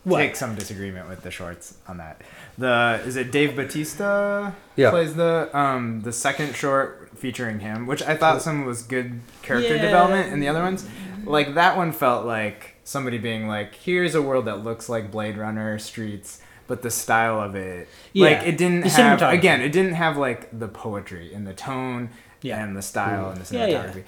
What? 0.06 0.20
take 0.20 0.36
some 0.36 0.56
disagreement 0.56 1.10
with 1.10 1.22
the 1.24 1.32
shorts 1.32 1.76
on 1.88 1.98
that. 1.98 2.22
The 2.58 3.02
is 3.06 3.16
it 3.16 3.32
Dave 3.32 3.56
Bautista 3.56 4.54
Yeah. 4.76 4.90
plays 4.92 5.16
the 5.16 5.50
um 5.58 6.02
the 6.04 6.12
second 6.14 6.56
short 6.56 7.10
featuring 7.18 7.60
him, 7.60 7.86
which 7.88 8.02
I 8.04 8.16
thought 8.16 8.42
some 8.42 8.66
was 8.66 8.84
good 8.84 9.20
character 9.42 9.76
Yeah. 9.76 9.82
development, 9.82 10.32
and 10.32 10.42
the 10.42 10.48
other 10.48 10.62
ones, 10.62 10.86
like 11.26 11.56
that 11.56 11.76
one 11.78 11.92
felt 11.92 12.26
like 12.26 12.76
somebody 12.86 13.18
being 13.18 13.48
like, 13.48 13.76
"Here's 13.76 14.14
a 14.16 14.22
world 14.22 14.46
that 14.46 14.64
looks 14.64 14.88
like 14.90 15.10
Blade 15.12 15.38
Runner 15.38 15.80
streets." 15.80 16.40
But 16.68 16.82
the 16.82 16.90
style 16.92 17.42
of 17.42 17.56
it, 17.56 17.88
Yeah. 18.14 18.30
like 18.30 18.48
it 18.48 18.58
didn't 18.58 18.82
The 18.82 18.90
have 18.90 19.22
again, 19.22 19.62
it 19.62 19.72
didn't 19.72 19.94
have 19.96 20.18
like 20.18 20.48
the 20.58 20.68
poetry 20.68 21.34
and 21.34 21.46
the 21.46 21.54
tone 21.54 22.10
Yeah. 22.42 22.64
and 22.64 22.76
the 22.76 22.82
style 22.82 23.30
and 23.32 23.42
the 23.46 23.54
Yeah, 23.58 23.66
yeah. 23.66 23.84
cinematography. 23.86 24.04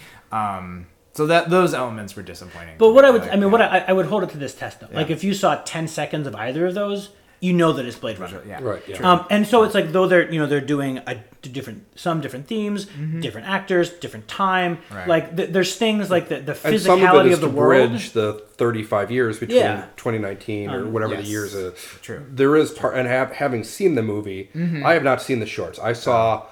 Um, 0.60 0.86
so 1.14 1.26
that 1.27 1.49
those 1.49 1.73
elements 1.73 2.15
were 2.15 2.23
disappointing. 2.23 2.76
But 2.77 2.91
what 2.94 3.06
I 3.06 3.10
would, 3.10 3.22
like, 3.22 3.32
I 3.34 3.36
mean, 3.38 3.52
what 3.52 3.61
I, 3.61 3.86
I 3.88 3.94
would 3.94 4.06
hold 4.07 4.23
it 4.23 4.30
to 4.32 4.38
this 4.38 4.53
test 4.56 4.80
though. 4.82 4.88
Like 4.91 5.10
if 5.10 5.23
you 5.23 5.34
saw 5.34 5.56
10 5.64 5.88
seconds 5.88 6.27
of 6.27 6.36
either 6.36 6.65
of 6.65 6.73
those, 6.76 7.10
you 7.45 7.53
know 7.53 7.72
that 7.73 7.85
it's 7.85 7.97
Blade 8.03 8.17
Runner. 8.19 8.41
yeah, 8.47 8.59
Right, 8.61 8.81
yeah. 8.88 8.95
true. 8.97 9.05
Um, 9.05 9.26
and 9.30 9.45
so 9.47 9.63
it's 9.63 9.76
like 9.76 9.91
though 9.91 10.07
they're 10.07 10.30
you 10.31 10.39
know 10.39 10.47
they're 10.47 10.61
doing 10.76 10.97
a 11.05 11.15
different 11.57 11.80
some 11.99 12.22
different 12.22 12.47
themes, 12.47 12.85
different 13.26 13.47
actors, 13.47 13.89
different 14.03 14.27
time. 14.27 14.77
Mm-hmm. 14.77 14.95
Right. 14.95 15.07
Like 15.13 15.26
th- 15.38 15.49
there's 15.51 15.76
things 15.76 16.09
like 16.09 16.30
the, 16.30 16.38
the 16.39 16.57
and 16.67 16.81
some 16.81 17.01
of 17.01 17.03
it 17.03 17.07
physicality 17.07 17.27
is 17.27 17.34
of 17.35 17.41
the 17.41 17.47
to 17.49 17.53
world. 17.53 17.89
bridge 17.91 18.11
the 18.11 18.34
35 18.57 19.11
years 19.11 19.39
between 19.39 19.59
Yeah. 19.59 19.85
2019 19.97 20.69
or 20.69 20.81
Um, 20.85 20.93
whatever 20.93 21.13
yes. 21.15 21.23
the 21.23 21.30
years 21.30 21.53
is. 21.53 21.73
True. 22.01 22.26
There 22.30 22.55
is 22.55 22.72
part, 22.72 22.95
and 22.97 23.07
have, 23.07 23.31
having 23.34 23.63
seen 23.63 23.95
the 23.95 24.03
movie, 24.03 24.49
Mm-hmm. 24.55 24.85
I 24.85 24.93
have 24.93 25.03
not 25.03 25.22
seen 25.22 25.39
the 25.39 25.45
shorts. 25.45 25.77
I 25.80 25.93
saw 25.93 26.45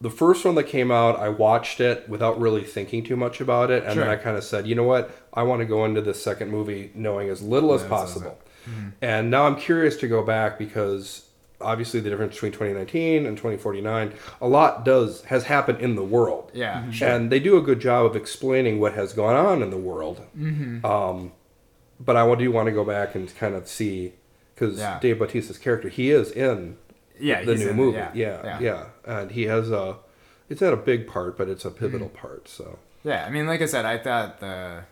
the 0.00 0.10
first 0.10 0.44
one 0.44 0.54
that 0.54 0.64
came 0.64 0.90
out. 0.92 1.18
I 1.18 1.28
watched 1.28 1.80
it 1.80 2.08
without 2.08 2.40
really 2.40 2.62
thinking 2.62 3.02
too 3.02 3.16
much 3.16 3.40
about 3.40 3.70
it, 3.72 3.82
and 3.84 3.98
then 3.98 4.08
I 4.08 4.14
kind 4.16 4.36
of 4.36 4.44
said, 4.44 4.66
you 4.68 4.74
know 4.76 4.84
what, 4.84 5.10
I 5.34 5.42
want 5.42 5.60
to 5.60 5.66
go 5.66 5.84
into 5.84 6.00
this 6.00 6.22
second 6.22 6.50
movie 6.50 6.92
knowing 6.94 7.28
as 7.28 7.42
little 7.42 7.72
as 7.74 7.82
Yeah, 7.82 7.88
that's 8.68 8.80
possible. 8.84 8.92
And 9.02 9.30
now 9.30 9.46
I'm 9.46 9.56
curious 9.56 9.96
to 9.98 10.08
go 10.08 10.22
back 10.22 10.58
because 10.58 11.24
obviously 11.60 11.98
the 12.00 12.08
difference 12.10 12.34
between 12.34 12.52
2019 12.52 13.26
and 13.26 13.36
2049, 13.36 14.12
a 14.40 14.48
lot 14.48 14.84
does 14.84 15.24
has 15.24 15.44
happened 15.44 15.80
in 15.80 15.94
the 15.96 16.04
world. 16.04 16.50
Yeah, 16.54 16.80
Mm-hmm. 16.82 16.90
sure. 16.92 17.08
And 17.08 17.32
they 17.32 17.40
do 17.40 17.56
a 17.56 17.60
good 17.62 17.80
job 17.80 18.06
of 18.06 18.14
explaining 18.16 18.78
what 18.80 18.92
has 18.94 19.12
gone 19.12 19.34
on 19.34 19.62
in 19.62 19.70
the 19.70 19.76
world. 19.78 20.20
Mm-hmm. 20.38 20.84
Um, 20.86 21.32
but 21.98 22.16
I 22.16 22.32
do 22.36 22.52
want 22.52 22.66
to 22.66 22.72
go 22.72 22.84
back 22.84 23.14
and 23.16 23.34
kind 23.36 23.54
of 23.56 23.66
see 23.66 24.12
because 24.54 24.78
Yeah. 24.78 24.98
Dave 25.00 25.18
Bautista's 25.18 25.58
character, 25.58 25.88
he 25.88 26.10
is 26.10 26.30
in 26.30 26.76
yeah, 27.20 27.42
the 27.44 27.54
new 27.56 27.62
in 27.64 27.68
it, 27.70 27.74
movie. 27.74 27.96
yeah, 27.98 28.10
Yeah, 28.14 28.58
yeah, 28.60 28.84
and 29.04 29.32
he 29.32 29.44
has 29.44 29.70
a. 29.72 29.96
It's 30.48 30.60
not 30.60 30.72
a 30.72 30.76
big 30.78 31.06
part, 31.08 31.36
but 31.36 31.48
it's 31.48 31.64
a 31.64 31.70
pivotal 31.70 32.08
Mm-hmm. 32.08 32.16
part. 32.16 32.48
So 32.48 32.78
Yeah, 33.04 33.24
I 33.26 33.30
mean, 33.30 33.46
like 33.48 33.60
I 33.62 33.66
said, 33.66 33.84
I 33.84 33.98
thought 33.98 34.38
the 34.40 34.84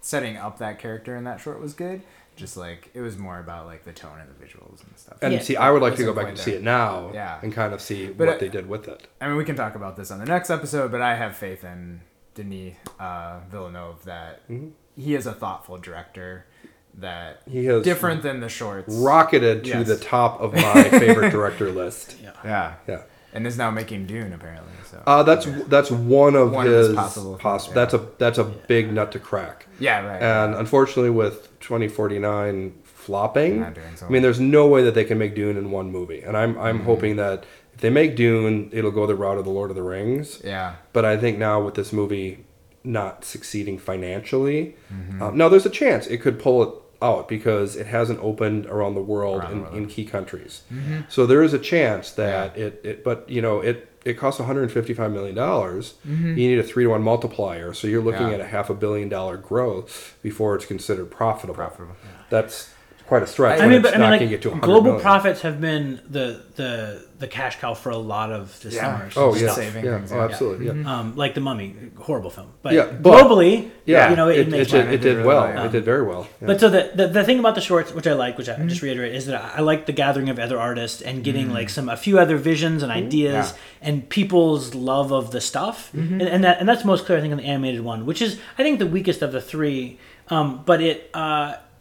setting 0.00 0.36
up 0.36 0.58
that 0.58 0.78
character 0.80 1.14
in 1.16 1.24
that 1.24 1.40
short 1.40 1.60
was 1.60 1.74
good. 1.74 2.02
Just 2.38 2.56
like 2.56 2.88
it 2.94 3.00
was 3.00 3.18
more 3.18 3.38
about 3.40 3.66
like 3.66 3.84
the 3.84 3.92
tone 3.92 4.18
and 4.20 4.28
the 4.30 4.38
visuals 4.44 4.82
and 4.86 4.96
stuff. 4.96 5.18
and 5.20 5.32
Yeah. 5.34 5.40
see, 5.40 5.56
I 5.56 5.70
would 5.70 5.82
like 5.82 5.96
to 5.96 6.04
go 6.04 6.12
back 6.12 6.28
and 6.28 6.36
there. 6.36 6.44
see 6.44 6.52
it 6.52 6.62
now. 6.62 7.10
Yeah. 7.12 7.40
and 7.42 7.52
kind 7.52 7.74
of 7.74 7.80
see 7.80 8.06
But 8.06 8.26
what 8.28 8.36
I- 8.36 8.38
they 8.38 8.48
did 8.48 8.68
with 8.68 8.86
it. 8.88 9.08
I 9.20 9.26
mean, 9.28 9.36
we 9.36 9.44
can 9.44 9.56
talk 9.56 9.74
about 9.74 9.96
this 9.96 10.10
on 10.12 10.18
the 10.20 10.24
next 10.24 10.48
episode, 10.48 10.92
but 10.92 11.02
I 11.02 11.16
have 11.16 11.36
faith 11.36 11.64
in 11.64 12.00
Denis 12.34 12.76
uh, 13.00 13.40
Villeneuve 13.50 14.04
that 14.04 14.48
Mm-hmm. 14.48 14.68
he 14.96 15.14
is 15.16 15.26
a 15.26 15.32
thoughtful 15.34 15.78
director 15.78 16.46
that 16.94 17.42
He 17.48 17.64
has 17.66 17.82
different 17.82 18.22
than 18.22 18.40
the 18.40 18.48
shorts. 18.48 18.92
rocketed 18.94 19.64
to 19.64 19.70
Yes. 19.70 19.86
the 19.88 19.96
top 19.98 20.40
of 20.40 20.52
my 20.68 20.84
favorite 20.90 21.30
director 21.30 21.70
list. 21.70 22.16
Yeah. 22.22 22.32
Yeah, 22.44 22.74
Yeah. 22.86 23.02
And 23.34 23.46
is 23.46 23.56
now 23.58 23.70
making 23.70 24.06
Dune 24.06 24.32
apparently. 24.32 24.72
So 24.90 25.02
Uh, 25.06 25.22
that's 25.22 25.46
that's 25.68 25.90
one 25.90 26.34
of 26.34 26.52
One 26.52 26.66
of 26.66 26.72
his 26.72 26.86
his 26.88 26.96
possible 26.96 27.36
poss- 27.36 27.66
films, 27.66 27.74
That's 27.74 27.94
a 27.94 28.00
that's 28.18 28.38
a 28.38 28.44
big 28.44 28.92
nut 28.92 29.12
to 29.12 29.18
crack. 29.18 29.66
yeah, 29.78 30.04
right. 30.06 30.22
And 30.22 30.54
unfortunately, 30.54 31.10
with 31.10 31.48
2049 31.60 32.72
flopping. 32.84 33.60
Not 33.60 33.74
doing 33.74 33.86
so 33.96 34.06
I 34.06 34.10
mean, 34.10 34.22
there's 34.22 34.40
no 34.40 34.66
way 34.66 34.82
that 34.82 34.94
they 34.94 35.04
can 35.04 35.18
make 35.18 35.34
Dune 35.34 35.56
in 35.56 35.70
one 35.70 35.90
movie, 35.90 36.20
and 36.22 36.36
I'm 36.36 36.54
Mm-hmm. 36.54 36.62
I'm 36.62 36.80
hoping 36.84 37.16
that 37.16 37.44
if 37.74 37.80
they 37.80 37.90
make 37.90 38.16
Dune, 38.16 38.70
it'll 38.72 38.90
go 38.90 39.06
the 39.06 39.14
route 39.14 39.38
of 39.38 39.44
the 39.44 39.50
Lord 39.50 39.70
of 39.70 39.76
the 39.76 39.82
Rings. 39.82 40.40
Yeah. 40.44 40.74
But 40.92 41.04
I 41.04 41.16
think 41.16 41.38
now 41.38 41.60
with 41.62 41.74
this 41.74 41.92
movie 41.92 42.44
not 42.84 43.24
succeeding 43.24 43.78
financially, 43.78 44.76
Mm-hmm. 44.92 45.22
um, 45.22 45.36
now 45.36 45.48
there's 45.48 45.66
a 45.66 45.70
chance 45.70 46.06
it 46.06 46.18
could 46.18 46.38
pull 46.38 46.62
it 46.62 46.70
out 47.00 47.28
because 47.28 47.76
it 47.76 47.86
hasn't 47.86 48.18
opened 48.20 48.66
around 48.66 48.94
the 48.94 49.02
world 49.02 49.38
Around 49.40 49.50
the 49.50 49.56
in, 49.56 49.62
world. 49.62 49.74
in 49.76 49.86
key 49.86 50.04
countries. 50.04 50.62
So 51.08 51.26
there 51.26 51.42
is 51.42 51.52
a 51.52 51.58
chance 51.58 52.10
that 52.12 52.56
it, 52.56 52.80
it, 52.84 53.04
but 53.04 53.28
you 53.28 53.40
know, 53.42 53.60
it 53.60 53.84
it 54.04 54.14
costs 54.14 54.38
155 54.40 55.10
million 55.12 55.34
dollars. 55.34 55.94
You 56.04 56.34
need 56.34 56.58
a 56.58 56.62
three 56.62 56.84
to 56.84 56.90
one 56.90 57.02
multiplier, 57.02 57.74
so 57.74 57.86
you're 57.86 58.02
looking 58.02 58.20
Mm-hmm. 58.22 58.28
Yeah. 58.30 58.34
at 58.36 58.40
a 58.40 58.48
half 58.48 58.70
a 58.70 58.74
billion 58.74 59.08
dollar 59.08 59.36
growth 59.36 60.16
before 60.22 60.54
it's 60.56 60.66
considered 60.66 61.10
profitable. 61.10 61.54
Profitable. 61.54 61.96
That's 62.30 62.72
quite 63.06 63.22
a 63.22 63.26
stretch. 63.26 63.60
I 63.60 63.66
mean, 63.68 63.82
but 63.82 63.94
I 63.94 63.98
mean, 63.98 64.10
not 64.10 64.18
gonna 64.18 64.30
get 64.30 64.42
to 64.42 64.50
like 64.50 64.60
global 64.62 64.82
million. 64.84 65.00
profits 65.02 65.40
have 65.42 65.60
been 65.60 66.00
the 66.08 66.42
the 66.56 67.07
the 67.18 67.26
cash 67.26 67.58
cow 67.60 67.74
for 67.74 67.90
a 67.90 67.96
lot 67.96 68.30
of 68.30 68.58
the 68.60 68.70
Yeah. 68.70 68.80
summer's 68.98 69.16
Oh 69.16 69.34
stuff. 69.34 69.42
yeah, 69.48 69.52
Saving 69.54 69.84
yeah, 69.84 69.98
things, 69.98 70.12
oh, 70.12 70.16
yeah. 70.16 70.24
absolutely, 70.24 70.66
yeah. 70.66 70.98
Um, 70.98 71.16
like 71.16 71.34
the 71.34 71.40
Mummy, 71.40 71.74
horrible 71.98 72.30
film, 72.30 72.48
but, 72.62 72.72
Yeah, 72.72 72.86
but- 72.86 73.02
globally, 73.12 73.70
Yeah, 73.86 74.10
you 74.10 74.16
know, 74.16 74.28
it, 74.28 74.38
it, 74.40 74.48
makes 74.48 74.68
it, 74.72 74.76
did, 74.76 74.86
it 74.88 74.94
It 74.94 75.00
did 75.00 75.16
really 75.16 75.26
well. 75.28 75.42
well, 75.44 75.54
yeah. 75.54 75.64
It 75.66 75.72
did 75.72 75.84
very 75.84 76.02
well. 76.04 76.28
Yeah. 76.40 76.46
But 76.46 76.60
so 76.60 76.68
the, 76.68 76.90
the 76.94 77.06
the 77.08 77.24
thing 77.24 77.38
about 77.40 77.54
the 77.54 77.60
shorts, 77.60 77.92
which 77.92 78.06
I 78.06 78.12
like, 78.12 78.38
which 78.38 78.48
I 78.48 78.52
Mm-hmm. 78.54 78.68
just 78.68 78.82
reiterate, 78.82 79.14
is 79.14 79.26
that 79.26 79.52
I 79.56 79.60
like 79.62 79.86
the 79.86 79.92
gathering 79.92 80.28
of 80.28 80.38
other 80.38 80.58
artists 80.60 81.00
and 81.02 81.24
getting 81.24 81.52
like 81.52 81.68
some 81.70 81.88
a 81.88 81.96
few 81.96 82.18
other 82.18 82.36
visions 82.36 82.82
and 82.82 82.92
ideas 82.92 83.46
Mm-hmm. 83.48 83.56
Yeah. 83.82 83.88
and 83.88 84.08
people's 84.08 84.74
love 84.74 85.12
of 85.12 85.30
the 85.32 85.40
stuff, 85.40 85.90
Mm-hmm. 85.96 86.20
and, 86.20 86.28
and 86.34 86.44
that 86.44 86.60
and 86.60 86.68
that's 86.68 86.84
most 86.84 87.04
clear 87.06 87.18
I 87.18 87.20
think 87.20 87.32
in 87.32 87.38
the 87.38 87.44
animated 87.44 87.80
one, 87.82 88.06
which 88.06 88.20
is 88.22 88.38
I 88.58 88.62
think 88.62 88.78
the 88.78 88.86
weakest 88.86 89.22
of 89.22 89.32
the 89.32 89.40
three. 89.40 89.98
Um, 90.30 90.62
but 90.66 90.82
it 90.82 91.10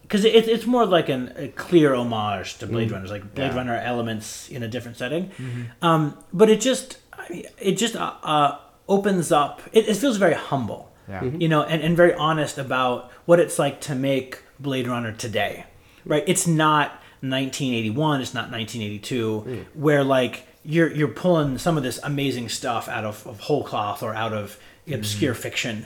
because 0.07 0.23
it, 0.25 0.47
it's 0.47 0.65
more 0.65 0.85
like 0.85 1.09
an, 1.09 1.33
a 1.35 1.47
clear 1.49 1.93
homage 1.93 2.57
to 2.59 2.65
Mm-hmm. 2.65 2.73
Blade 2.75 2.91
Runners, 2.91 3.11
like 3.11 3.35
Blade 3.35 3.47
Yeah. 3.51 3.55
Runner 3.57 3.75
elements 3.75 4.49
in 4.49 4.63
a 4.63 4.67
different 4.67 4.97
setting. 4.97 5.31
Um, 5.81 6.17
but 6.31 6.49
it 6.49 6.61
just 6.61 6.97
it 7.59 7.73
just 7.77 7.95
uh, 7.95 8.13
uh, 8.23 8.57
opens 8.87 9.31
up. 9.31 9.61
It, 9.73 9.87
it 9.89 9.97
feels 9.97 10.17
very 10.17 10.35
humble 10.35 10.91
Yeah. 11.09 11.21
Mm-hmm. 11.21 11.41
you 11.41 11.49
know, 11.49 11.63
and, 11.63 11.81
and 11.81 11.95
very 11.97 12.13
honest 12.13 12.57
about 12.57 13.11
what 13.25 13.39
it's 13.39 13.59
like 13.59 13.81
to 13.81 13.95
make 13.95 14.43
Blade 14.59 14.87
Runner 14.87 15.11
today, 15.11 15.65
right? 16.05 16.23
It's 16.25 16.47
not 16.47 16.91
1981, 17.21 18.21
it's 18.21 18.33
not 18.33 18.51
1982, 18.51 19.65
where 19.73 20.03
like 20.03 20.45
you're 20.63 20.91
you're 20.91 21.07
pulling 21.07 21.57
some 21.57 21.77
of 21.77 21.83
this 21.83 21.99
amazing 22.03 22.49
stuff 22.49 22.87
out 22.89 23.05
of, 23.05 23.25
of 23.27 23.39
whole 23.41 23.63
cloth 23.63 24.03
or 24.03 24.13
out 24.15 24.33
of 24.33 24.57
obscure 24.91 25.33
fiction. 25.33 25.85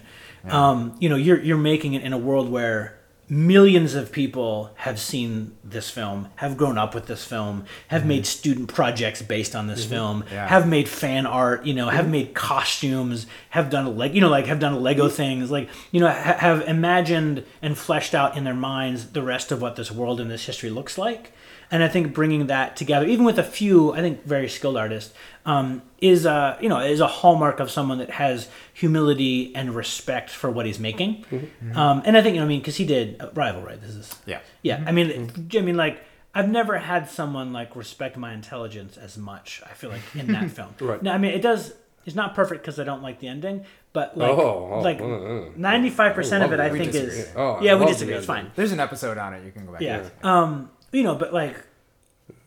Um, 0.50 0.96
you 1.00 1.08
know, 1.10 1.16
you're 1.16 1.40
you're 1.40 1.58
making 1.58 1.94
it 1.94 2.04
in 2.04 2.14
a 2.14 2.18
world 2.18 2.50
where 2.50 2.98
millions 3.32 3.96
of 3.96 4.12
people 4.12 4.72
have 4.76 5.00
seen 5.00 5.56
this 5.64 5.90
film, 5.90 6.28
have 6.36 6.58
grown 6.58 6.78
up 6.78 6.94
with 6.94 7.06
this 7.06 7.24
film, 7.24 7.64
have 7.88 8.02
mm-hmm. 8.02 8.10
made 8.10 8.26
student 8.26 8.68
projects 8.68 9.22
based 9.22 9.56
on 9.56 9.68
this 9.68 9.84
mm-hmm. 9.84 9.94
film, 9.94 10.26
Yeah. 10.30 10.50
have 10.50 10.68
made 10.68 10.90
fan 10.90 11.26
art, 11.26 11.66
you 11.66 11.74
know, 11.74 11.88
have 11.88 12.04
mm-hmm. 12.04 12.12
made 12.12 12.34
costumes, 12.34 13.28
have 13.52 13.70
done 13.70 13.98
like 13.98 14.14
you 14.14 14.20
know 14.20 14.30
like 14.30 14.48
have 14.48 14.60
done 14.60 14.84
Lego 14.84 15.08
things, 15.08 15.50
like 15.50 15.70
you 15.92 16.02
know 16.02 16.10
ha- 16.10 16.38
have 16.40 16.68
imagined 16.68 17.46
and 17.62 17.78
fleshed 17.78 18.14
out 18.14 18.36
in 18.36 18.44
their 18.44 18.54
minds 18.54 19.14
the 19.14 19.24
rest 19.24 19.54
of 19.54 19.62
what 19.62 19.78
this 19.78 19.90
world 19.90 20.20
and 20.20 20.30
this 20.30 20.46
history 20.46 20.70
looks 20.70 20.98
like. 20.98 21.32
And 21.72 21.82
I 21.84 21.88
think 21.88 22.14
bringing 22.14 22.48
that 22.48 22.76
together, 22.76 23.06
even 23.08 23.26
with 23.26 23.40
a 23.40 23.44
few, 23.44 23.94
I 23.94 24.02
think 24.02 24.26
very 24.26 24.50
skilled 24.50 24.76
artists, 24.76 25.14
um, 25.46 25.82
is 26.02 26.26
a 26.26 26.58
you 26.62 26.68
know 26.70 26.80
is 26.80 27.00
a 27.00 27.08
hallmark 27.08 27.60
of 27.62 27.72
someone 27.72 28.00
that 28.00 28.10
has 28.12 28.50
humility 28.74 29.56
and 29.56 29.74
respect 29.74 30.30
for 30.30 30.50
what 30.52 30.66
he's 30.66 30.80
making. 30.80 31.24
Um, 31.76 32.02
and 32.06 32.18
I 32.18 32.22
think 32.22 32.36
you 32.36 32.42
know 32.42 32.46
I 32.46 32.50
mean 32.50 32.60
because 32.60 32.76
he 32.76 32.86
did 32.86 33.22
uh, 33.22 33.30
Arrival, 33.36 33.62
right? 33.62 33.80
This 33.82 33.96
is 33.96 34.14
Yeah. 34.26 34.40
yeah, 34.64 34.84
I 34.86 34.92
mean, 34.92 35.32
I 35.56 35.62
mean, 35.62 35.78
like 35.78 36.04
I've 36.36 36.50
never 36.50 36.78
had 36.78 37.10
someone 37.10 37.54
like 37.54 37.76
respect 37.76 38.18
my 38.18 38.34
intelligence 38.34 38.98
as 38.98 39.18
much. 39.18 39.62
I 39.66 39.74
feel 39.74 39.90
like 39.92 40.02
in 40.16 40.28
that 40.34 40.50
film. 40.58 40.76
Right. 40.80 41.02
No, 41.02 41.12
I 41.12 41.18
mean 41.18 41.32
it 41.32 41.42
does. 41.42 41.74
It's 42.06 42.16
not 42.16 42.34
perfect 42.36 42.64
because 42.64 42.80
I 42.80 42.84
don't 42.84 43.04
like 43.04 43.20
the 43.20 43.28
ending, 43.28 43.64
but 43.94 44.18
like 44.18 44.32
Oh, 44.32 44.70
oh, 44.74 44.80
like 44.82 45.00
uh. 45.00 45.52
ninety 45.56 45.90
five 45.90 46.16
percent 46.16 46.44
of 46.44 46.52
it, 46.52 46.60
I 46.60 46.70
think 46.70 46.92
disagree. 46.92 47.18
is 47.20 47.30
Oh, 47.36 47.52
I 47.54 47.62
yeah, 47.64 47.76
we 47.80 47.86
disagree. 47.86 48.16
It's 48.16 48.26
fine. 48.26 48.52
There's 48.56 48.72
an 48.74 48.80
episode 48.80 49.18
on 49.18 49.34
it. 49.36 49.46
You 49.46 49.52
can 49.52 49.66
go 49.68 49.72
back. 49.74 49.82
Yeah. 49.82 50.10
to. 50.22 50.28
Um, 50.28 50.70
you 50.92 51.04
know, 51.04 51.16
but 51.16 51.34
like, 51.34 51.56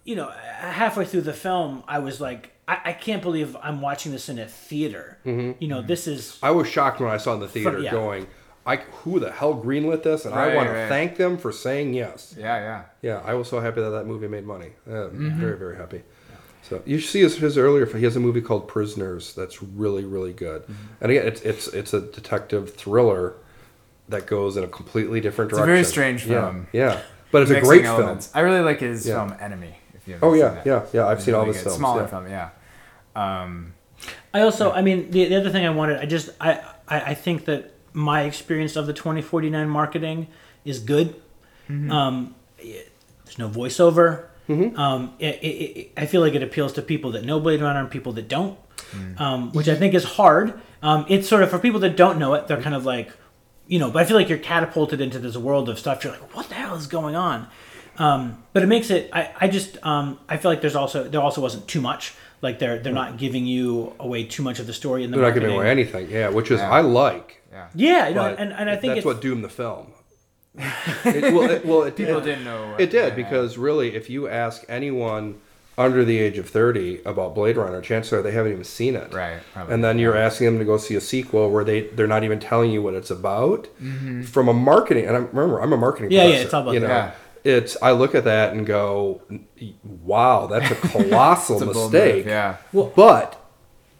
you 0.05 0.17
know, 0.17 0.29
halfway 0.31 1.05
through 1.05 1.23
the 1.23 1.33
film, 1.33 1.83
I 1.89 1.99
was 1.99 2.21
like, 2.21 2.53
I, 2.69 2.81
I 2.87 2.93
can't 2.93 3.23
believe 3.23 3.57
I'm 3.63 3.81
watching 3.81 4.13
this 4.13 4.29
in 4.29 4.39
a 4.39 4.47
theater. 4.47 5.19
Mm-hmm. 5.25 5.63
You 5.63 5.69
know, 5.69 5.83
this 5.83 6.07
is 6.07 6.39
I 6.43 6.51
was 6.51 6.69
shocked 6.69 7.01
when 7.01 7.11
I 7.11 7.17
saw 7.19 7.35
in 7.35 7.41
the 7.41 7.49
theater, 7.49 7.79
yeah. 7.79 7.91
going, 7.91 8.27
"I 8.67 8.77
who 8.77 9.21
the 9.21 9.31
hell 9.31 9.55
greenlit 9.55 10.03
this?" 10.03 10.25
And 10.25 10.35
I 10.35 10.47
Right, 10.49 10.57
want 10.57 10.69
to 10.69 10.89
thank 10.89 11.17
them 11.17 11.37
for 11.39 11.53
saying 11.53 11.95
yes. 11.95 12.35
Yeah, 12.39 12.59
yeah. 12.59 12.83
Yeah, 13.03 13.23
I 13.25 13.35
was 13.35 13.49
so 13.49 13.61
happy 13.61 13.81
that 13.83 13.91
that 13.91 14.07
movie 14.07 14.29
made 14.29 14.47
money. 14.47 14.71
Uh, 14.87 15.09
Mm-hmm. 15.09 15.41
Very, 15.41 15.59
very 15.59 15.77
happy. 15.77 16.03
So 16.63 16.83
you 16.87 16.99
should 16.99 17.11
see 17.11 17.21
his, 17.21 17.37
his 17.37 17.59
earlier. 17.59 17.85
He 17.85 18.05
has 18.05 18.17
a 18.17 18.21
movie 18.21 18.41
called 18.41 18.67
Prisoners 18.69 19.35
that's 19.35 19.63
really, 19.63 20.05
really 20.07 20.33
good. 20.33 20.63
Mm-hmm. 20.63 20.73
And 21.03 21.13
again, 21.13 21.27
it's 21.27 21.43
it's 21.43 21.69
it's 21.69 21.93
a 21.93 22.01
detective 22.01 22.75
thriller 22.75 23.35
that 24.09 24.27
goes 24.27 24.57
in 24.57 24.65
a 24.65 24.69
completely 24.69 25.21
different 25.21 25.51
direction. 25.51 25.69
It's 25.77 25.91
a 25.91 25.95
very 26.01 26.15
strange 26.15 26.27
Yeah, 26.27 26.41
film. 26.51 26.67
Yeah, 26.73 27.01
but 27.35 27.43
it's 27.43 27.51
a 27.51 27.61
great 27.61 27.85
elements. 27.85 28.31
I 28.35 28.41
really 28.41 28.61
like 28.61 28.81
his 28.81 29.07
Yeah. 29.07 29.15
film 29.27 29.37
Enemy. 29.41 29.75
If 29.95 30.09
you 30.09 30.19
film. 30.19 30.33
Oh 30.33 30.35
haven't 30.35 30.57
yeah, 30.57 30.63
seen 30.63 30.73
yeah, 30.95 31.03
yeah. 31.03 31.07
I've 31.09 31.17
It's 31.19 31.25
seen 31.27 31.35
all 31.35 31.41
really 31.43 31.53
his 31.55 31.63
good. 31.65 31.69
films. 31.71 31.79
Smaller 31.79 32.03
yeah. 32.03 32.07
film, 32.07 32.29
yeah. 32.29 32.49
Um, 33.17 33.75
I 34.33 34.41
also, 34.41 34.73
I 34.73 34.83
mean, 34.83 35.11
the, 35.11 35.27
the 35.27 35.37
other 35.37 35.51
thing 35.51 35.65
I 35.67 35.71
wanted, 35.71 35.99
I 35.99 36.07
just, 36.07 36.31
I, 36.41 36.53
I, 36.89 37.01
I 37.01 37.15
think 37.15 37.45
that 37.47 37.73
my 37.93 38.23
experience 38.23 38.75
of 38.77 38.87
the 38.87 38.93
2049 38.93 39.69
marketing 39.69 40.29
is 40.65 40.79
good. 40.81 41.15
Um, 41.69 42.35
it- 42.59 42.91
there's 43.25 43.39
no 43.39 43.49
voiceover. 43.49 44.27
Um, 44.49 45.15
it, 45.19 45.37
it, 45.43 45.47
it, 45.47 45.93
I 45.97 46.05
feel 46.05 46.21
like 46.21 46.35
it 46.35 46.43
appeals 46.43 46.75
to 46.75 46.83
people 46.83 47.13
that 47.13 47.25
know 47.25 47.41
Blade 47.41 47.63
Runner 47.63 47.81
and 47.81 47.91
people 47.91 48.13
that 48.13 48.29
don't, 48.29 48.59
um, 49.19 49.51
which 49.53 49.69
I 49.69 49.75
think 49.75 49.95
is 49.95 50.05
hard. 50.05 50.61
Um, 50.83 51.07
it's 51.09 51.27
sort 51.27 51.43
of 51.43 51.49
for 51.51 51.59
people 51.59 51.81
that 51.81 51.97
don't 51.97 52.19
know 52.19 52.35
it, 52.35 52.47
they're 52.49 52.61
kind 52.61 52.75
of 52.75 52.85
like, 52.85 53.11
you 53.67 53.79
know, 53.79 53.91
but 53.91 54.03
I 54.03 54.05
feel 54.05 54.17
like 54.17 54.29
you're 54.29 54.39
catapulted 54.39 55.01
into 55.01 55.19
this 55.19 55.37
world 55.37 55.69
of 55.69 55.79
stuff. 55.79 56.05
You're 56.05 56.13
like, 56.13 56.35
what 56.35 56.49
the 56.49 56.55
hell 56.55 56.75
is 56.75 56.87
going 56.87 57.17
on? 57.17 57.49
Um, 57.99 58.43
but 58.53 58.63
it 58.63 58.67
makes 58.67 58.91
it. 58.91 59.11
I, 59.13 59.31
I 59.41 59.49
just 59.49 59.79
um, 59.85 60.19
I 60.29 60.37
feel 60.37 60.51
like 60.51 60.61
there's 60.61 60.77
also 60.77 61.09
there 61.09 61.21
also 61.21 61.41
wasn't 61.41 61.69
too 61.69 61.81
much. 61.81 62.15
Like 62.43 62.59
they're 62.59 62.79
they're 62.79 62.93
not 62.93 63.17
giving 63.17 63.47
you 63.47 63.95
away 63.99 64.25
too 64.25 64.43
much 64.43 64.59
of 64.59 64.67
the 64.67 64.73
story 64.73 65.05
in 65.05 65.11
the 65.11 65.17
They're 65.17 65.27
not 65.27 65.35
giving 65.35 65.55
away 65.55 65.71
anything. 65.71 66.11
Yeah, 66.11 66.29
which 66.29 66.51
is 66.51 66.61
Yeah. 66.61 66.71
I 66.71 66.81
like. 66.81 67.43
yeah. 67.51 67.69
Yeah, 67.75 68.09
you 68.09 68.15
know, 68.15 68.27
and, 68.27 68.53
and 68.53 68.69
I 68.69 68.77
think 68.77 68.91
that's 68.91 68.99
it's, 68.99 69.07
what 69.07 69.21
doomed 69.21 69.45
the 69.45 69.49
film. 69.49 69.93
it, 70.57 71.35
well, 71.35 71.51
it, 71.51 71.67
well, 71.67 71.83
it, 71.83 71.97
People 71.97 72.19
it, 72.19 72.25
didn't 72.25 72.45
know. 72.45 72.77
It 72.79 72.91
did 72.91 73.09
yeah. 73.09 73.15
because 73.15 73.57
really, 73.57 73.95
if 73.95 74.11
you 74.11 74.29
ask 74.29 74.65
anyone 74.69 75.41
under 75.77 76.05
the 76.05 76.19
age 76.19 76.39
of 76.39 76.49
thirty 76.49 77.01
about 77.05 77.35
Blade 77.35 77.57
Runner, 77.57 77.81
chances 77.81 78.13
are 78.13 78.23
they 78.23 78.31
haven't 78.33 78.53
even 78.53 78.65
seen 78.65 78.95
it. 78.97 79.13
Right. 79.13 79.41
Probably. 79.53 79.75
And 79.75 79.83
then 79.85 79.99
you're 79.99 80.17
asking 80.17 80.47
them 80.47 80.59
to 80.59 80.65
go 80.65 80.77
see 80.77 80.95
a 80.95 81.01
sequel 81.01 81.51
where 81.51 81.65
they 81.65 81.83
they're 81.89 82.07
not 82.07 82.23
even 82.25 82.39
telling 82.41 82.71
you 82.71 82.81
what 82.83 82.95
it's 82.95 83.11
about 83.11 83.65
Mm-hmm. 83.83 84.23
from 84.23 84.49
a 84.49 84.53
marketing. 84.55 85.07
And 85.07 85.17
I 85.17 85.21
remember 85.21 85.61
I'm 85.61 85.73
a 85.73 85.77
marketing. 85.77 86.11
Yeah, 86.13 86.25
yeah, 86.25 86.37
it's 86.37 86.55
all 86.55 86.63
about 86.63 86.75
you 86.75 86.81
know. 86.81 86.89
that. 86.89 87.17
It's 87.45 87.77
I 87.83 87.91
look 87.93 88.15
at 88.15 88.25
that 88.25 88.53
and 88.55 88.65
go, 88.67 89.21
wow, 90.03 90.47
that's 90.47 90.71
a 90.71 90.75
colossal 90.89 91.57
It's 91.57 91.63
a 91.63 91.67
mistake. 91.67 92.25
move, 92.25 92.27
Yeah. 92.27 92.57
But 92.73 93.41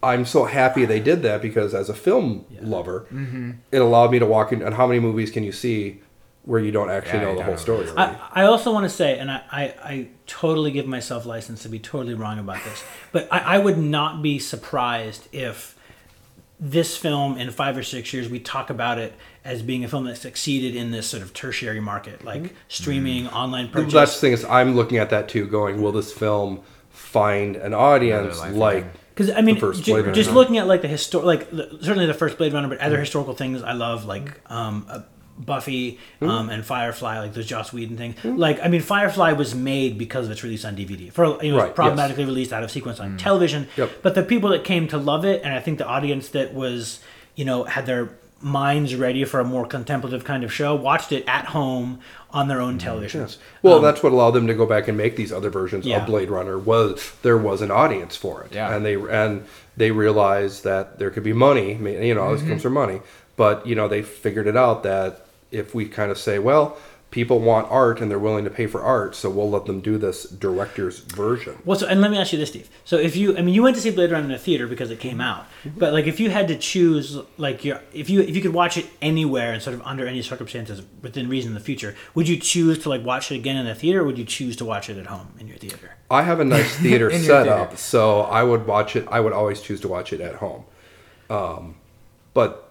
I'm 0.01 0.25
so 0.25 0.45
happy 0.45 0.85
they 0.85 0.99
did 0.99 1.21
that 1.23 1.41
because 1.41 1.73
as 1.73 1.89
a 1.89 1.93
film 1.93 2.45
lover, 2.61 3.05
Mm-hmm. 3.13 3.51
it 3.71 3.79
allowed 3.81 4.11
me 4.11 4.19
to 4.19 4.25
walk 4.25 4.51
in. 4.51 4.61
And 4.61 4.75
how 4.75 4.87
many 4.87 4.99
movies 4.99 5.31
can 5.31 5.43
you 5.43 5.51
see 5.51 6.01
where 6.45 6.59
you 6.59 6.71
don't 6.71 6.89
actually 6.89 7.19
Yeah, 7.19 7.25
know 7.25 7.35
the 7.35 7.43
whole 7.43 7.55
don't. 7.55 7.61
story? 7.61 7.87
Already? 7.89 8.17
I, 8.33 8.43
I 8.43 8.45
also 8.45 8.71
want 8.71 8.83
to 8.85 8.89
say, 8.89 9.17
and 9.19 9.29
I, 9.31 9.41
I, 9.51 9.61
I 9.83 10.07
totally 10.27 10.71
give 10.71 10.85
myself 10.87 11.25
license 11.25 11.63
to 11.63 11.69
be 11.69 11.79
totally 11.79 12.13
wrong 12.13 12.39
about 12.39 12.63
this, 12.63 12.83
but 13.11 13.27
I, 13.31 13.39
I 13.39 13.57
would 13.57 13.77
not 13.77 14.21
be 14.21 14.39
surprised 14.39 15.27
if 15.31 15.75
this 16.59 16.95
film 16.95 17.37
in 17.37 17.51
five 17.51 17.75
or 17.75 17.83
six 17.83 18.13
years 18.13 18.29
we 18.29 18.39
talk 18.39 18.69
about 18.69 18.97
it 18.97 19.13
as 19.43 19.61
being 19.61 19.83
a 19.83 19.87
film 19.87 20.05
that 20.05 20.15
succeeded 20.17 20.75
in 20.75 20.91
this 20.91 21.05
sort 21.07 21.21
of 21.21 21.33
tertiary 21.33 21.79
market, 21.81 22.23
like 22.23 22.55
streaming, 22.67 23.27
online 23.27 23.65
Well, 23.65 23.73
purchase. 23.83 23.93
That's 23.93 24.13
the 24.15 24.21
thing 24.21 24.33
is, 24.33 24.45
I'm 24.45 24.75
looking 24.75 24.97
at 24.97 25.09
that 25.09 25.27
too, 25.27 25.47
going, 25.47 25.81
will 25.81 25.91
this 25.91 26.13
film 26.13 26.61
find 26.89 27.55
an 27.57 27.73
audience 27.73 28.39
like? 28.51 28.77
again. 28.77 28.91
Because 29.13 29.31
I 29.31 29.41
mean, 29.41 29.57
first 29.57 29.83
ju- 29.83 30.11
just 30.11 30.31
looking 30.31 30.57
at 30.57 30.67
like 30.67 30.81
the 30.81 30.89
histor, 30.89 31.23
like 31.23 31.49
the, 31.49 31.77
certainly 31.81 32.05
the 32.05 32.13
first 32.13 32.37
Blade 32.37 32.51
Runner, 32.51 32.67
but 32.67 32.79
other 32.79 32.99
historical 32.99 33.33
things 33.33 33.63
I 33.63 33.71
love, 33.71 34.03
like 34.05 34.39
um, 34.51 34.85
uh, 34.89 35.01
Buffy 35.37 35.99
Hmm. 36.19 36.29
um, 36.29 36.49
and 36.49 36.63
Firefly, 36.65 37.19
like 37.19 37.33
those 37.33 37.45
Joss 37.45 37.73
Whedon 37.73 37.97
things. 37.97 38.15
Like 38.23 38.59
I 38.63 38.67
mean, 38.69 38.81
Firefly 38.81 39.33
was 39.33 39.53
made 39.53 39.97
because 39.97 40.25
of 40.25 40.31
its 40.31 40.43
release 40.43 40.63
on 40.65 40.75
DVD. 40.75 41.11
For 41.11 41.25
it 41.25 41.29
Right, 41.29 41.53
was 41.53 41.71
problematically 41.75 42.25
released 42.25 42.53
out 42.53 42.63
of 42.63 42.71
sequence 42.71 42.99
on 42.99 43.17
television. 43.17 43.67
Yep. 43.75 43.89
But 44.01 44.15
the 44.15 44.23
people 44.23 44.49
that 44.51 44.63
came 44.63 44.87
to 44.89 44.97
love 44.97 45.25
it, 45.25 45.41
and 45.43 45.53
I 45.53 45.59
think 45.59 45.77
the 45.77 45.87
audience 45.87 46.29
that 46.29 46.53
was, 46.53 46.99
you 47.35 47.43
know, 47.45 47.65
had 47.65 47.85
their 47.85 48.09
minds 48.41 48.95
ready 48.95 49.23
for 49.25 49.39
a 49.39 49.43
more 49.43 49.65
contemplative 49.65 50.23
kind 50.23 50.43
of 50.43 50.53
show, 50.53 50.75
watched 50.75 51.11
it 51.11 51.23
at 51.27 51.45
home 51.45 51.99
on 52.31 52.47
their 52.47 52.61
own 52.61 52.77
televisions. 52.77 53.37
Well, 53.63 53.79
that's 53.81 54.03
what 54.03 54.11
allowed 54.11 54.31
them 54.31 54.45
to 54.47 54.53
go 54.53 54.65
back 54.65 54.87
and 54.87 54.97
make 54.97 55.15
these 55.15 55.31
other 55.33 55.49
versions 55.49 55.85
Um, 55.85 55.91
Yeah. 55.91 55.97
of 56.01 56.05
Blade 56.05 56.29
Runner. 56.29 56.57
Was 56.57 57.13
there 57.23 57.37
was 57.37 57.61
an 57.61 57.71
audience 57.71 58.15
for 58.15 58.43
it, 58.43 58.53
Yeah. 58.53 58.73
and 58.75 58.85
they 58.85 58.95
and 58.95 59.43
they 59.75 59.91
realized 59.91 60.63
that 60.63 60.99
there 60.99 61.09
could 61.09 61.23
be 61.23 61.33
money. 61.33 61.73
You 61.73 62.13
know, 62.13 62.21
Mm-hmm. 62.21 62.33
this 62.39 62.47
comes 62.47 62.61
from 62.61 62.73
money, 62.73 63.01
but 63.35 63.65
you 63.65 63.73
know 63.75 63.87
they 63.87 64.01
figured 64.01 64.47
it 64.47 64.55
out 64.57 64.83
that 64.83 65.24
if 65.51 65.73
we 65.73 65.85
kind 65.87 66.11
of 66.11 66.17
say, 66.17 66.39
well, 66.39 66.77
people 67.15 67.39
want 67.39 67.65
art 67.71 68.01
and 68.01 68.11
they're 68.11 68.19
willing 68.19 68.43
to 68.43 68.49
pay 68.49 68.67
for 68.67 68.81
art, 68.81 69.15
so 69.15 69.29
we'll 69.29 69.49
let 69.49 69.65
them 69.65 69.79
do 69.79 69.97
this 69.97 70.23
director's 70.23 70.99
version. 70.99 71.57
Well, 71.63 71.79
so, 71.79 71.87
and 71.87 72.01
let 72.01 72.11
me 72.11 72.17
ask 72.17 72.33
you 72.33 72.39
this, 72.39 72.49
Steve. 72.49 72.69
So, 72.83 72.97
if 72.97 73.15
you, 73.15 73.37
I 73.37 73.41
mean, 73.41 73.55
you 73.55 73.63
went 73.63 73.77
to 73.77 73.81
see 73.81 73.89
Blade 73.89 74.11
Runner 74.11 74.25
in 74.25 74.31
a 74.31 74.37
theater 74.37 74.67
because 74.67 74.91
it 74.91 74.99
came 74.99 75.21
out, 75.21 75.47
but 75.77 75.93
like, 75.93 76.07
if 76.07 76.19
you 76.19 76.29
had 76.29 76.49
to 76.49 76.57
choose, 76.57 77.17
like, 77.37 77.63
your, 77.63 77.79
if 77.93 78.09
you, 78.09 78.19
if 78.19 78.35
you 78.35 78.41
could 78.41 78.53
watch 78.53 78.75
it 78.75 78.87
anywhere 79.01 79.53
and 79.53 79.61
sort 79.61 79.75
of 79.75 79.81
under 79.83 80.05
any 80.05 80.21
circumstances 80.21 80.81
within 81.01 81.29
reason 81.29 81.51
in 81.51 81.53
the 81.53 81.61
future, 81.61 81.95
would 82.15 82.27
you 82.27 82.37
choose 82.37 82.79
to 82.79 82.89
like 82.89 83.05
watch 83.05 83.31
it 83.31 83.35
again 83.35 83.55
in 83.55 83.65
the 83.65 83.75
theater, 83.75 84.01
or 84.01 84.03
would 84.03 84.17
you 84.17 84.25
choose 84.25 84.57
to 84.57 84.65
watch 84.65 84.89
it 84.89 84.97
at 84.97 85.05
home 85.05 85.29
in 85.39 85.47
your 85.47 85.57
theater? 85.57 85.95
I 86.11 86.23
have 86.23 86.41
a 86.41 86.45
nice 86.45 86.75
theater 86.79 87.09
your 87.09 87.19
setup, 87.21 87.77
so 87.77 88.23
I 88.23 88.43
would 88.43 88.67
watch 88.67 88.97
it. 88.97 89.07
I 89.09 89.21
would 89.21 89.31
always 89.31 89.61
choose 89.61 89.79
to 89.81 89.87
watch 89.87 90.11
it 90.11 90.19
at 90.19 90.35
home. 90.35 90.65
Um, 91.29 91.75
but 92.33 92.64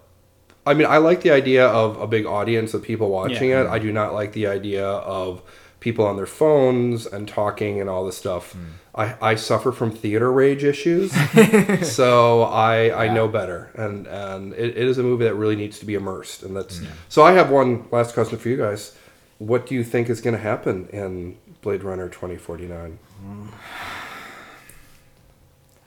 I 0.65 0.73
mean, 0.73 0.87
I 0.87 0.97
like 0.97 1.21
the 1.21 1.31
idea 1.31 1.67
of 1.67 1.99
a 2.01 2.07
big 2.07 2.25
audience 2.25 2.73
of 2.73 2.81
people 2.83 3.09
watching 3.09 3.49
Yeah. 3.51 3.63
it. 3.63 3.67
I 3.67 3.79
do 3.79 3.91
not 3.91 4.13
like 4.13 4.33
the 4.33 4.47
idea 4.47 4.85
of 4.87 5.41
people 5.79 6.05
on 6.05 6.15
their 6.17 6.25
phones 6.25 7.05
and 7.05 7.27
talking 7.27 7.79
and 7.79 7.87
all 7.89 8.05
this 8.05 8.17
stuff. 8.17 8.53
Hmm. 8.53 8.59
I, 8.95 9.15
I 9.21 9.35
suffer 9.35 9.71
from 9.73 9.91
theater 9.91 10.31
rage 10.31 10.63
issues, 10.63 11.11
so 11.87 12.43
I 12.43 13.05
I 13.05 13.13
know 13.13 13.27
better, 13.27 13.69
and 13.75 14.07
and 14.07 14.53
it, 14.53 14.69
it 14.77 14.87
is 14.87 14.97
a 14.97 15.03
movie 15.03 15.25
that 15.25 15.35
really 15.35 15.57
needs 15.57 15.77
to 15.79 15.85
be 15.85 15.95
immersed, 15.95 16.43
and 16.43 16.55
that's 16.55 16.81
so. 17.09 17.21
I 17.21 17.33
have 17.33 17.49
one 17.51 17.85
last 17.91 18.13
question 18.13 18.37
for 18.39 18.47
you 18.49 18.55
guys. 18.57 18.95
What 19.37 19.67
do 19.67 19.75
you 19.75 19.83
think 19.83 20.09
is 20.09 20.21
going 20.21 20.33
to 20.35 20.41
happen 20.41 20.87
in 20.93 21.37
Blade 21.61 21.83
Runner 21.83 22.07
twenty 22.07 22.37
forty 22.37 22.67
nine? 22.67 22.97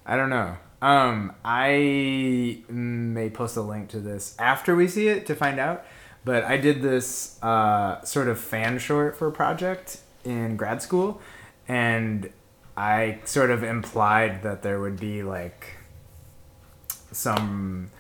I 0.07 0.17
don't 0.17 0.31
know. 0.31 0.57
Um, 0.81 1.33
I 1.45 2.63
may 2.69 3.31
post 3.31 3.57
a 3.57 3.63
link 3.63 3.89
to 3.91 4.01
this 4.01 4.37
after 4.39 4.77
we 4.77 4.89
see 4.89 5.09
it 5.09 5.27
to 5.27 5.35
find 5.35 5.59
out. 5.59 5.85
But 6.25 6.45
I 6.45 6.57
did 6.57 6.83
this 6.83 7.43
uh, 7.43 8.03
sort 8.03 8.29
of 8.29 8.39
fan 8.39 8.79
short 8.79 9.17
for 9.17 9.29
a 9.29 9.33
project 9.33 10.01
in 10.25 10.57
grad 10.57 10.83
school, 10.83 11.23
and 11.67 12.31
I 12.77 13.21
sort 13.25 13.51
of 13.51 13.63
implied 13.63 14.43
that 14.43 14.63
there 14.63 14.81
would 14.81 15.01
be 15.01 15.23
like 15.23 15.77
some 17.13 17.91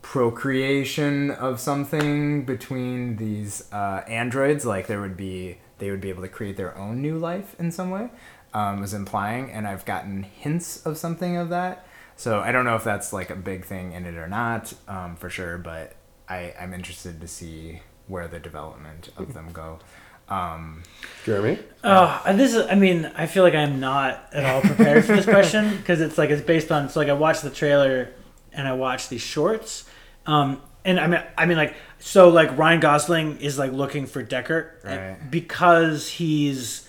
procreation 0.00 1.30
of 1.30 1.60
something 1.60 2.44
between 2.44 3.16
these 3.16 3.70
uh, 3.72 4.02
androids 4.06 4.64
like 4.64 4.86
there 4.86 5.00
would 5.00 5.16
be 5.16 5.58
they 5.78 5.90
would 5.90 6.00
be 6.00 6.08
able 6.08 6.22
to 6.22 6.28
create 6.28 6.56
their 6.56 6.76
own 6.76 7.02
new 7.02 7.18
life 7.18 7.56
in 7.58 7.70
some 7.70 7.90
way 7.90 8.10
um, 8.54 8.80
was 8.80 8.94
implying 8.94 9.50
and 9.50 9.66
i've 9.66 9.84
gotten 9.84 10.22
hints 10.22 10.84
of 10.86 10.96
something 10.96 11.36
of 11.36 11.48
that 11.50 11.86
so 12.16 12.40
i 12.40 12.50
don't 12.52 12.64
know 12.64 12.76
if 12.76 12.84
that's 12.84 13.12
like 13.12 13.28
a 13.30 13.36
big 13.36 13.64
thing 13.64 13.92
in 13.92 14.06
it 14.06 14.14
or 14.14 14.28
not 14.28 14.72
um, 14.88 15.16
for 15.16 15.28
sure 15.28 15.58
but 15.58 15.94
I, 16.28 16.54
i'm 16.58 16.72
interested 16.72 17.20
to 17.20 17.28
see 17.28 17.82
where 18.06 18.28
the 18.28 18.38
development 18.38 19.10
of 19.16 19.34
them 19.34 19.50
go 19.52 19.80
um, 20.28 20.82
Jeremy? 21.24 21.58
Oh, 21.82 22.22
and 22.26 22.40
this 22.40 22.54
is, 22.54 22.66
I 22.66 22.74
mean, 22.74 23.12
I 23.14 23.26
feel 23.26 23.42
like 23.42 23.54
I'm 23.54 23.78
not 23.78 24.30
at 24.32 24.44
all 24.44 24.62
prepared 24.62 25.04
for 25.04 25.14
this 25.14 25.26
question 25.26 25.76
because 25.76 26.00
it's 26.00 26.16
like, 26.16 26.30
it's 26.30 26.42
based 26.42 26.72
on, 26.72 26.88
so 26.88 27.00
like 27.00 27.08
I 27.08 27.12
watched 27.12 27.42
the 27.42 27.50
trailer 27.50 28.10
and 28.52 28.66
I 28.66 28.72
watched 28.72 29.10
these 29.10 29.20
shorts. 29.20 29.84
Um, 30.26 30.62
and 30.84 30.98
I 30.98 31.06
mean, 31.08 31.22
I 31.36 31.46
mean, 31.46 31.56
like, 31.58 31.74
so 31.98 32.28
like 32.28 32.56
Ryan 32.56 32.80
Gosling 32.80 33.38
is 33.40 33.58
like 33.58 33.72
looking 33.72 34.06
for 34.06 34.24
Deckard 34.24 34.82
Right. 34.84 35.18
because 35.30 36.08
he's 36.08 36.83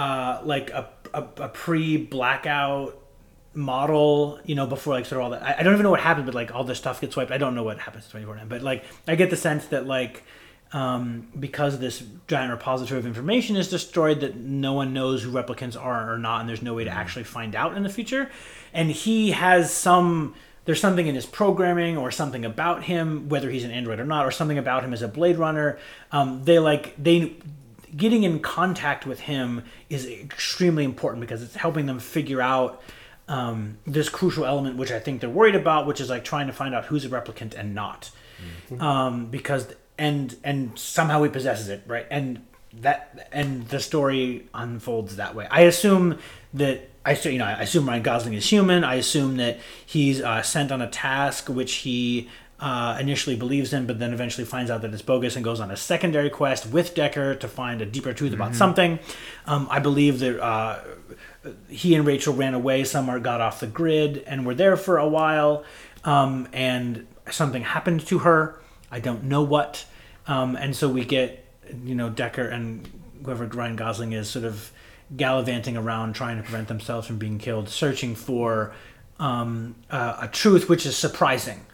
uh, 0.00 0.40
like 0.44 0.70
a, 0.70 0.88
a, 1.12 1.26
a 1.36 1.48
pre 1.48 1.98
blackout 1.98 2.98
model, 3.52 4.40
you 4.46 4.54
know, 4.54 4.66
before 4.66 4.94
like 4.94 5.04
sort 5.04 5.20
of 5.20 5.24
all 5.24 5.30
that. 5.32 5.42
I, 5.42 5.60
I 5.60 5.62
don't 5.62 5.74
even 5.74 5.84
know 5.84 5.90
what 5.90 6.00
happened, 6.00 6.24
but 6.24 6.34
like 6.34 6.54
all 6.54 6.64
this 6.64 6.78
stuff 6.78 7.02
gets 7.02 7.16
wiped. 7.16 7.30
I 7.30 7.36
don't 7.36 7.54
know 7.54 7.64
what 7.64 7.78
happens 7.78 8.06
to 8.06 8.10
24 8.12 8.40
But 8.48 8.62
like, 8.62 8.84
I 9.06 9.14
get 9.14 9.28
the 9.28 9.36
sense 9.36 9.66
that 9.66 9.86
like, 9.86 10.22
um, 10.72 11.28
because 11.38 11.80
this 11.80 12.02
giant 12.28 12.50
repository 12.50 12.98
of 12.98 13.04
information 13.04 13.56
is 13.56 13.68
destroyed, 13.68 14.20
that 14.20 14.36
no 14.36 14.72
one 14.72 14.94
knows 14.94 15.22
who 15.22 15.30
replicants 15.30 15.78
are 15.78 16.10
or 16.10 16.16
not, 16.16 16.40
and 16.40 16.48
there's 16.48 16.62
no 16.62 16.72
way 16.72 16.84
to 16.84 16.90
actually 16.90 17.24
find 17.24 17.54
out 17.54 17.76
in 17.76 17.82
the 17.82 17.90
future. 17.90 18.30
And 18.72 18.90
he 18.90 19.32
has 19.32 19.70
some. 19.70 20.34
There's 20.64 20.80
something 20.80 21.06
in 21.06 21.14
his 21.14 21.26
programming 21.26 21.96
or 21.98 22.10
something 22.10 22.44
about 22.44 22.84
him, 22.84 23.28
whether 23.28 23.50
he's 23.50 23.64
an 23.64 23.70
android 23.70 23.98
or 23.98 24.04
not, 24.04 24.24
or 24.24 24.30
something 24.30 24.58
about 24.58 24.84
him 24.84 24.92
as 24.92 25.02
a 25.02 25.08
Blade 25.08 25.36
Runner. 25.36 25.78
Um, 26.12 26.44
they 26.44 26.58
like 26.58 26.94
they 26.96 27.36
getting 27.96 28.22
in 28.22 28.40
contact 28.40 29.06
with 29.06 29.20
him 29.20 29.64
is 29.88 30.06
extremely 30.06 30.84
important 30.84 31.20
because 31.20 31.42
it's 31.42 31.56
helping 31.56 31.86
them 31.86 31.98
figure 31.98 32.40
out 32.40 32.82
um, 33.28 33.78
this 33.86 34.08
crucial 34.08 34.44
element, 34.44 34.76
which 34.76 34.90
I 34.90 34.98
think 34.98 35.20
they're 35.20 35.30
worried 35.30 35.54
about, 35.54 35.86
which 35.86 36.00
is 36.00 36.10
like 36.10 36.24
trying 36.24 36.48
to 36.48 36.52
find 36.52 36.74
out 36.74 36.86
who's 36.86 37.04
a 37.04 37.08
replicant 37.08 37.54
and 37.54 37.74
not, 37.74 38.10
um, 38.80 39.26
because 39.26 39.72
and 39.96 40.36
and 40.42 40.76
somehow 40.78 41.22
he 41.22 41.30
possesses 41.30 41.68
it, 41.68 41.82
right? 41.86 42.06
And 42.10 42.44
that 42.80 43.28
and 43.32 43.68
the 43.68 43.80
story 43.80 44.48
unfolds 44.54 45.16
that 45.16 45.34
way. 45.34 45.46
I 45.50 45.62
assume 45.62 46.18
that 46.54 46.88
I 47.04 47.12
you 47.12 47.38
know 47.38 47.44
I 47.44 47.62
assume 47.62 47.88
Ryan 47.88 48.02
Gosling 48.02 48.34
is 48.34 48.48
human. 48.48 48.82
I 48.84 48.96
assume 48.96 49.36
that 49.36 49.60
he's 49.84 50.20
uh, 50.20 50.42
sent 50.42 50.72
on 50.72 50.82
a 50.82 50.88
task 50.88 51.48
which 51.48 51.74
he 51.74 52.28
uh, 52.60 52.98
initially 53.00 53.36
believes 53.36 53.72
in, 53.72 53.86
but 53.86 53.98
then 53.98 54.12
eventually 54.12 54.44
finds 54.44 54.70
out 54.70 54.82
that 54.82 54.92
it's 54.92 55.02
bogus 55.02 55.34
and 55.34 55.44
goes 55.44 55.60
on 55.60 55.70
a 55.70 55.76
secondary 55.76 56.28
quest 56.28 56.66
with 56.66 56.94
Decker 56.94 57.34
to 57.34 57.48
find 57.48 57.80
a 57.80 57.86
deeper 57.86 58.12
truth 58.12 58.34
about 58.34 58.54
something. 58.54 58.98
Um, 59.46 59.66
I 59.70 59.78
believe 59.78 60.18
that 60.18 60.42
uh, 60.42 60.80
he 61.68 61.94
and 61.94 62.06
Rachel 62.06 62.34
ran 62.34 62.52
away 62.52 62.84
somewhere, 62.84 63.18
got 63.18 63.40
off 63.40 63.60
the 63.60 63.66
grid, 63.66 64.18
and 64.26 64.44
were 64.44 64.54
there 64.54 64.76
for 64.76 64.98
a 64.98 65.08
while. 65.08 65.64
Um, 66.04 66.48
and 66.52 67.06
something 67.30 67.62
happened 67.62 68.06
to 68.08 68.20
her. 68.20 68.60
I 68.90 69.00
don't 69.00 69.24
know 69.24 69.42
what. 69.42 69.86
Um, 70.26 70.54
and 70.56 70.76
so 70.76 70.88
we 70.88 71.04
get, 71.04 71.46
you 71.84 71.94
know, 71.94 72.10
Decker 72.10 72.46
and 72.46 72.86
whoever 73.24 73.46
Ryan 73.46 73.76
Gosling 73.76 74.12
is 74.12 74.28
sort 74.28 74.44
of 74.44 74.70
gallivanting 75.16 75.76
around 75.76 76.14
trying 76.14 76.36
to 76.36 76.42
prevent 76.42 76.68
themselves 76.68 77.06
from 77.06 77.16
being 77.16 77.38
killed, 77.38 77.68
searching 77.68 78.14
for 78.14 78.72
um, 79.18 79.74
uh, 79.90 80.18
a 80.20 80.28
truth 80.28 80.68
which 80.68 80.84
is 80.84 80.96
surprising. 80.96 81.64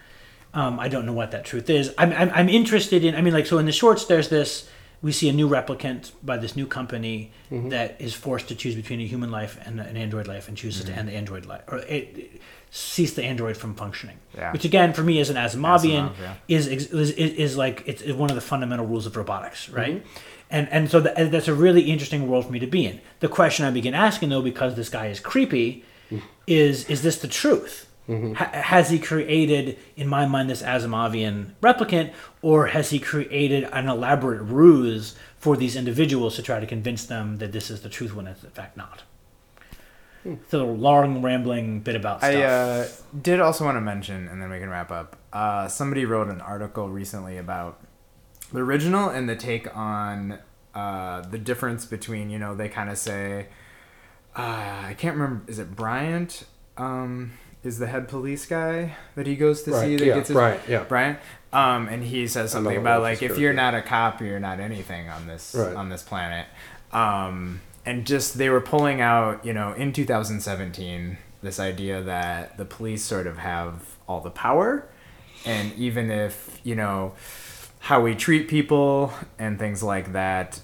Um, 0.57 0.81
I 0.81 0.89
don't 0.89 1.05
know 1.05 1.13
what 1.13 1.31
that 1.33 1.45
truth 1.45 1.69
is. 1.69 1.93
I'm, 1.99 2.13
I'm, 2.13 2.31
I'm 2.39 2.49
interested 2.49 3.05
in, 3.05 3.15
I 3.15 3.21
mean, 3.21 3.35
like, 3.35 3.47
so 3.47 3.59
in 3.59 3.67
the 3.67 3.73
shorts, 3.73 4.07
there's 4.07 4.29
this, 4.31 4.69
we 5.03 5.13
see 5.13 5.29
a 5.29 5.33
new 5.33 5.49
replicant 5.49 6.13
by 6.23 6.39
this 6.39 6.57
new 6.57 6.67
company 6.67 7.31
mm-hmm. 7.51 7.69
that 7.69 8.01
is 8.01 8.15
forced 8.15 8.49
to 8.49 8.55
choose 8.55 8.75
between 8.75 9.01
a 9.01 9.07
human 9.07 9.31
life 9.31 9.61
and 9.67 9.79
an 9.81 9.97
android 9.97 10.27
life 10.27 10.49
and 10.49 10.57
chooses 10.57 10.85
to 10.85 10.91
mm-hmm. 10.91 11.01
end 11.01 11.09
the 11.11 11.13
android 11.13 11.45
life, 11.45 11.63
or 11.69 11.79
it, 11.81 12.17
it 12.17 12.41
cease 12.71 13.13
the 13.15 13.23
android 13.23 13.57
from 13.57 13.75
functioning. 13.75 14.17
Yeah. 14.35 14.53
Which, 14.53 14.65
again, 14.65 14.95
for 14.95 15.03
me 15.03 15.21
as 15.21 15.29
an 15.29 15.37
Asimovian, 15.37 16.09
Asimov, 16.09 16.21
yeah. 16.21 16.35
is, 16.49 16.67
is, 16.67 16.91
is, 16.93 17.11
is 17.13 17.57
like, 17.59 17.83
it's 17.87 18.03
one 18.13 18.31
of 18.31 18.37
the 18.37 18.41
fundamental 18.41 18.87
rules 18.87 19.07
of 19.07 19.15
robotics, 19.15 19.67
mm-hmm. 19.67 19.77
right? 19.77 20.07
And, 20.51 20.69
and 20.71 20.91
so 20.91 21.01
that, 21.01 21.31
that's 21.31 21.49
a 21.49 21.55
really 21.55 21.83
interesting 21.83 22.29
world 22.29 22.47
for 22.47 22.53
me 22.53 22.61
to 22.61 22.67
be 22.67 22.87
in. 22.87 23.01
The 23.21 23.29
question 23.29 23.67
I 23.67 23.71
begin 23.71 23.95
asking, 23.95 24.31
though, 24.31 24.43
because 24.43 24.75
this 24.75 24.89
guy 24.89 25.09
is 25.09 25.21
creepy, 25.21 25.85
mm. 26.11 26.23
is 26.47 26.89
is 26.89 27.03
this 27.03 27.19
the 27.19 27.29
truth? 27.29 27.86
Ha- 28.09 28.51
has 28.53 28.91
he 28.91 28.99
created, 29.01 29.79
in 29.97 30.07
my 30.07 30.27
mind, 30.27 30.49
this 30.49 30.63
Asimovian 30.63 31.51
replicant, 31.61 32.13
or 32.41 32.69
has 32.69 32.91
he 32.91 33.01
created 33.01 33.65
an 33.73 33.89
elaborate 33.89 34.43
ruse 34.43 35.17
for 35.37 35.57
these 35.57 35.75
individuals 35.75 36.37
to 36.37 36.43
try 36.43 36.61
to 36.61 36.67
convince 36.67 37.05
them 37.05 37.39
that 37.39 37.51
this 37.51 37.69
is 37.69 37.83
the 37.83 37.89
truth 37.89 38.15
when 38.15 38.29
it's 38.29 38.45
in 38.45 38.51
fact 38.51 38.77
not? 38.77 39.03
It's 40.25 40.55
a 40.55 40.59
long, 40.59 41.23
rambling 41.23 41.81
bit 41.81 41.97
about 41.97 42.21
stuff. 42.21 42.35
I 42.35 42.43
uh, 42.43 42.89
did 43.21 43.41
also 43.41 43.65
want 43.65 43.77
to 43.77 43.81
mention, 43.81 44.29
and 44.29 44.41
then 44.41 44.51
we 44.51 44.59
can 44.59 44.69
wrap 44.71 44.91
up. 44.91 45.17
Uh, 45.33 45.69
somebody 45.69 46.05
wrote 46.05 46.29
an 46.29 46.41
article 46.41 46.89
recently 46.89 47.39
about 47.39 47.81
the 48.53 48.61
original 48.61 49.09
and 49.09 49.29
the 49.29 49.37
take 49.37 49.75
on 49.77 50.39
uh, 50.75 51.21
the 51.23 51.39
difference 51.39 51.85
between, 51.85 52.31
you 52.31 52.39
know, 52.39 52.55
they 52.55 52.69
kind 52.69 52.91
of 52.91 52.99
say, 52.99 53.49
uh, 54.37 54.85
I 54.89 54.95
can't 54.99 55.17
remember, 55.17 55.51
is 55.51 55.59
it 55.59 55.75
Bryant? 55.75 56.45
Um, 56.77 57.33
is 57.67 57.79
the 57.79 57.87
head 57.87 58.09
police 58.09 58.47
guy 58.47 58.97
that 59.15 59.27
he 59.27 59.37
goes 59.37 59.63
to 59.65 59.73
see 59.73 59.77
Right, 59.77 59.99
that 59.99 60.07
yeah, 60.07 60.15
gets 60.15 60.29
his 60.29 60.35
Bryant, 60.35 60.63
yeah. 60.69 60.85
Bryant. 60.85 61.19
Um, 61.53 61.89
and 61.89 62.03
he 62.03 62.27
says 62.29 62.53
something 62.53 62.77
about 62.77 63.03
like 63.03 63.23
if 63.23 63.39
you're 63.39 63.53
not 63.53 63.75
a 63.75 63.83
cop, 63.83 64.21
you're 64.21 64.41
not 64.41 64.61
anything 64.61 65.09
on 65.09 65.27
this 65.27 65.55
Right. 65.55 65.75
on 65.75 65.89
this 65.89 66.03
planet. 66.03 66.47
Um, 66.93 67.61
and 67.85 68.07
just 68.07 68.39
they 68.39 68.49
were 68.51 68.61
pulling 68.61 69.01
out, 69.01 69.45
you 69.45 69.53
know, 69.53 69.73
in 69.73 69.93
2017, 69.93 71.19
this 71.43 71.61
idea 71.61 72.03
that 72.03 72.57
the 72.57 72.65
police 72.65 73.05
sort 73.05 73.27
of 73.27 73.39
have 73.39 73.97
all 74.09 74.21
the 74.21 74.31
power, 74.31 74.89
and 75.45 75.73
even 75.75 76.11
if 76.11 76.61
you 76.65 76.75
know 76.75 77.13
how 77.81 78.01
we 78.01 78.15
treat 78.15 78.49
people 78.49 79.13
and 79.39 79.59
things 79.59 79.83
like 79.83 80.13
that 80.13 80.61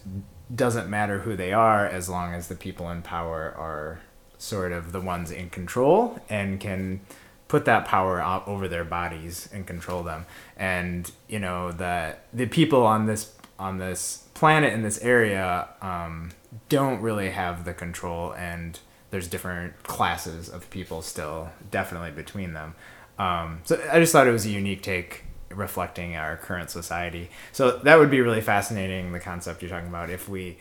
doesn't 0.55 0.89
matter 0.91 1.21
who 1.21 1.37
they 1.37 1.53
are 1.53 1.87
as 1.87 2.09
long 2.09 2.35
as 2.35 2.49
the 2.49 2.55
people 2.55 2.91
in 2.91 3.01
power 3.03 3.55
are 3.57 4.01
sort 4.43 4.73
of 4.73 4.93
the 4.93 5.01
ones 5.01 5.31
in 5.31 5.49
control 5.51 6.21
and 6.29 6.59
can 6.59 7.01
put 7.49 7.65
that 7.65 7.85
power 7.85 8.21
out 8.21 8.47
over 8.49 8.67
their 8.67 8.85
bodies 8.85 9.49
and 9.53 9.67
control 9.67 10.03
them 10.03 10.27
and 10.57 11.13
you 11.29 11.39
know 11.39 11.71
that 11.71 12.25
the 12.33 12.47
people 12.47 12.85
on 12.85 13.07
this 13.07 13.35
on 13.59 13.79
this 13.79 14.25
planet 14.35 14.73
in 14.73 14.83
this 14.83 14.99
area 15.01 15.69
um, 15.81 16.31
don't 16.69 17.01
really 17.01 17.31
have 17.31 17.65
the 17.65 17.73
control 17.73 18.33
and 18.33 18.81
there's 19.11 19.29
different 19.29 19.81
classes 19.83 20.49
of 20.49 20.69
people 20.71 21.03
still 21.03 21.51
definitely 21.71 22.11
between 22.11 22.53
them 22.53 22.75
um, 23.19 23.61
so 23.65 23.81
i 23.93 24.01
just 24.01 24.13
thought 24.13 24.27
it 24.27 24.33
was 24.33 24.47
a 24.47 24.51
unique 24.51 24.83
take 24.83 25.25
reflecting 25.55 26.17
our 26.17 26.37
current 26.37 26.71
society. 26.71 27.31
So 27.53 27.79
that 27.79 27.99
would 27.99 28.11
be 28.11 28.21
really 28.21 28.41
fascinating. 28.41 29.13
The 29.13 29.21
concept 29.21 29.63
you're 29.63 29.71
talking 29.71 29.89
about, 29.89 30.11
if 30.11 30.29
we, 30.29 30.59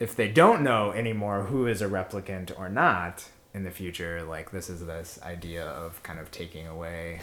if 0.00 0.14
they 0.14 0.28
don't 0.28 0.62
know 0.62 0.92
anymore 0.92 1.44
who 1.44 1.66
is 1.66 1.82
a 1.82 1.86
replicant 1.86 2.56
or 2.58 2.68
not 2.68 3.24
in 3.54 3.64
the 3.64 3.70
future, 3.70 4.22
like 4.22 4.50
this 4.52 4.68
is 4.70 4.86
this 4.86 5.18
idea 5.22 5.64
of 5.64 6.02
kind 6.02 6.18
of 6.18 6.30
taking 6.30 6.66
away 6.66 7.20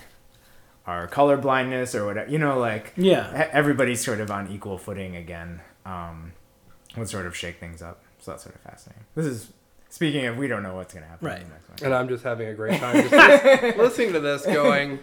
our 0.88 1.08
color 1.08 1.38
blindness 1.38 1.96
or 1.96 2.06
whatever. 2.06 2.30
You 2.30 2.38
know, 2.40 2.60
like 2.60 2.94
Yeah. 2.96 3.50
everybody's 3.52 4.04
sort 4.04 4.20
of 4.20 4.30
on 4.30 4.50
equal 4.52 4.78
footing 4.78 5.16
again. 5.16 5.62
Um, 5.86 6.34
would 6.98 7.10
sort 7.10 7.26
of 7.26 7.36
shake 7.36 7.60
things 7.60 7.82
up. 7.82 8.02
So 8.20 8.32
that's 8.32 8.44
sort 8.44 8.56
of 8.56 8.62
fascinating. 8.62 9.04
This 9.16 9.26
is 9.26 9.52
speaking 9.90 10.26
of 10.26 10.38
we 10.38 10.48
don't 10.48 10.64
know 10.64 10.76
what's 10.76 10.94
going 10.94 11.04
to 11.04 11.10
happen. 11.10 11.28
Right. 11.28 11.42
In 11.42 11.48
the 11.48 11.54
next 11.54 11.70
one. 11.70 11.78
And 11.84 11.94
I'm 11.94 12.08
just 12.08 12.24
having 12.24 12.48
a 12.48 12.54
great 12.54 12.80
time 12.80 13.08
just 13.10 13.78
listening 13.78 14.14
to 14.14 14.20
this, 14.20 14.46
going, 14.46 15.00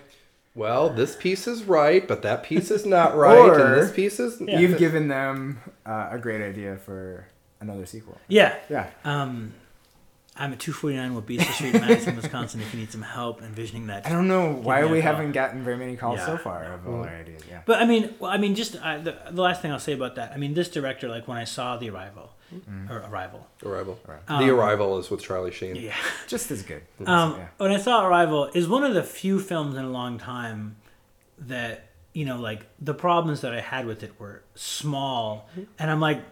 "Well, 0.55 0.89
this 0.91 1.15
piece 1.17 1.47
is 1.47 1.65
right, 1.65 2.07
but 2.07 2.23
that 2.23 2.43
piece 2.43 2.71
is 2.71 2.85
not 2.87 3.17
right, 3.17 3.37
Or- 3.39 3.59
and 3.59 3.75
this 3.83 3.93
piece 3.93 4.19
is." 4.19 4.41
You've 4.41 4.79
given 4.87 5.09
them 5.09 5.61
uh, 5.87 6.09
a 6.13 6.19
great 6.19 6.41
idea 6.41 6.77
for 6.77 7.27
another 7.63 7.87
sequel. 7.87 8.19
Yeah. 8.29 8.55
Yeah. 8.69 8.91
Um, 9.05 9.55
I'm 10.35 10.53
at 10.55 10.61
249 10.61 11.21
Wabisa 11.21 11.53
Street, 11.53 11.75
Madison, 11.75 12.17
Wisconsin. 12.17 12.61
If 12.63 12.73
you 12.73 12.81
need 12.81 12.91
some 12.91 13.03
help 13.03 13.43
envisioning 13.43 13.89
that, 13.89 14.07
I 14.07 14.11
don't 14.11 14.29
know 14.29 14.51
why 14.51 14.85
we 14.87 15.03
haven't 15.03 15.33
gotten 15.33 15.63
very 15.63 15.77
many 15.77 15.95
calls 15.97 16.21
Yeah. 16.21 16.27
so 16.27 16.37
far 16.39 16.65
of 16.73 16.89
all 16.89 17.03
our 17.03 17.09
ideas. 17.09 17.43
Yeah. 17.49 17.61
But 17.67 17.83
I 17.83 17.85
mean, 17.85 18.15
well, 18.19 18.31
I 18.31 18.39
mean, 18.39 18.55
just 18.55 18.77
uh, 18.77 18.97
the, 18.99 19.17
the 19.31 19.43
last 19.43 19.61
thing 19.61 19.71
I'll 19.73 19.79
say 19.79 19.93
about 19.93 20.15
that. 20.15 20.33
I 20.33 20.39
mean, 20.39 20.55
this 20.55 20.71
director, 20.71 21.07
like 21.09 21.29
when 21.29 21.37
I 21.37 21.45
saw 21.45 21.77
The 21.77 21.91
Arrival, 21.91 22.33
or 22.89 22.99
Arrival, 23.11 23.47
Arrival. 23.65 23.99
Um, 24.29 24.47
the 24.47 24.53
Arrival 24.55 24.99
is 24.99 25.11
with 25.11 25.23
Charlie 25.23 25.53
Sheen. 25.53 25.77
yeah. 25.77 25.95
Just 26.29 26.51
as 26.51 26.63
good. 26.63 26.83
Um, 27.07 27.37
yeah. 27.37 27.49
When 27.59 27.71
I 27.71 27.79
saw 27.79 28.07
Arrival, 28.07 28.51
is 28.55 28.67
one 28.67 28.85
of 28.85 28.95
the 28.95 29.03
few 29.03 29.39
films 29.39 29.77
in 29.77 29.85
a 29.85 29.91
long 29.91 30.19
time 30.19 30.77
that 31.41 31.89
you 32.15 32.25
know, 32.25 32.39
like 32.39 32.67
the 32.81 32.95
problems 32.95 33.41
that 33.43 33.53
I 33.55 33.61
had 33.61 33.85
with 33.87 34.03
it 34.03 34.19
were 34.19 34.43
small, 34.55 35.49
and 35.79 35.91
I'm 35.91 36.01
like, 36.01 36.23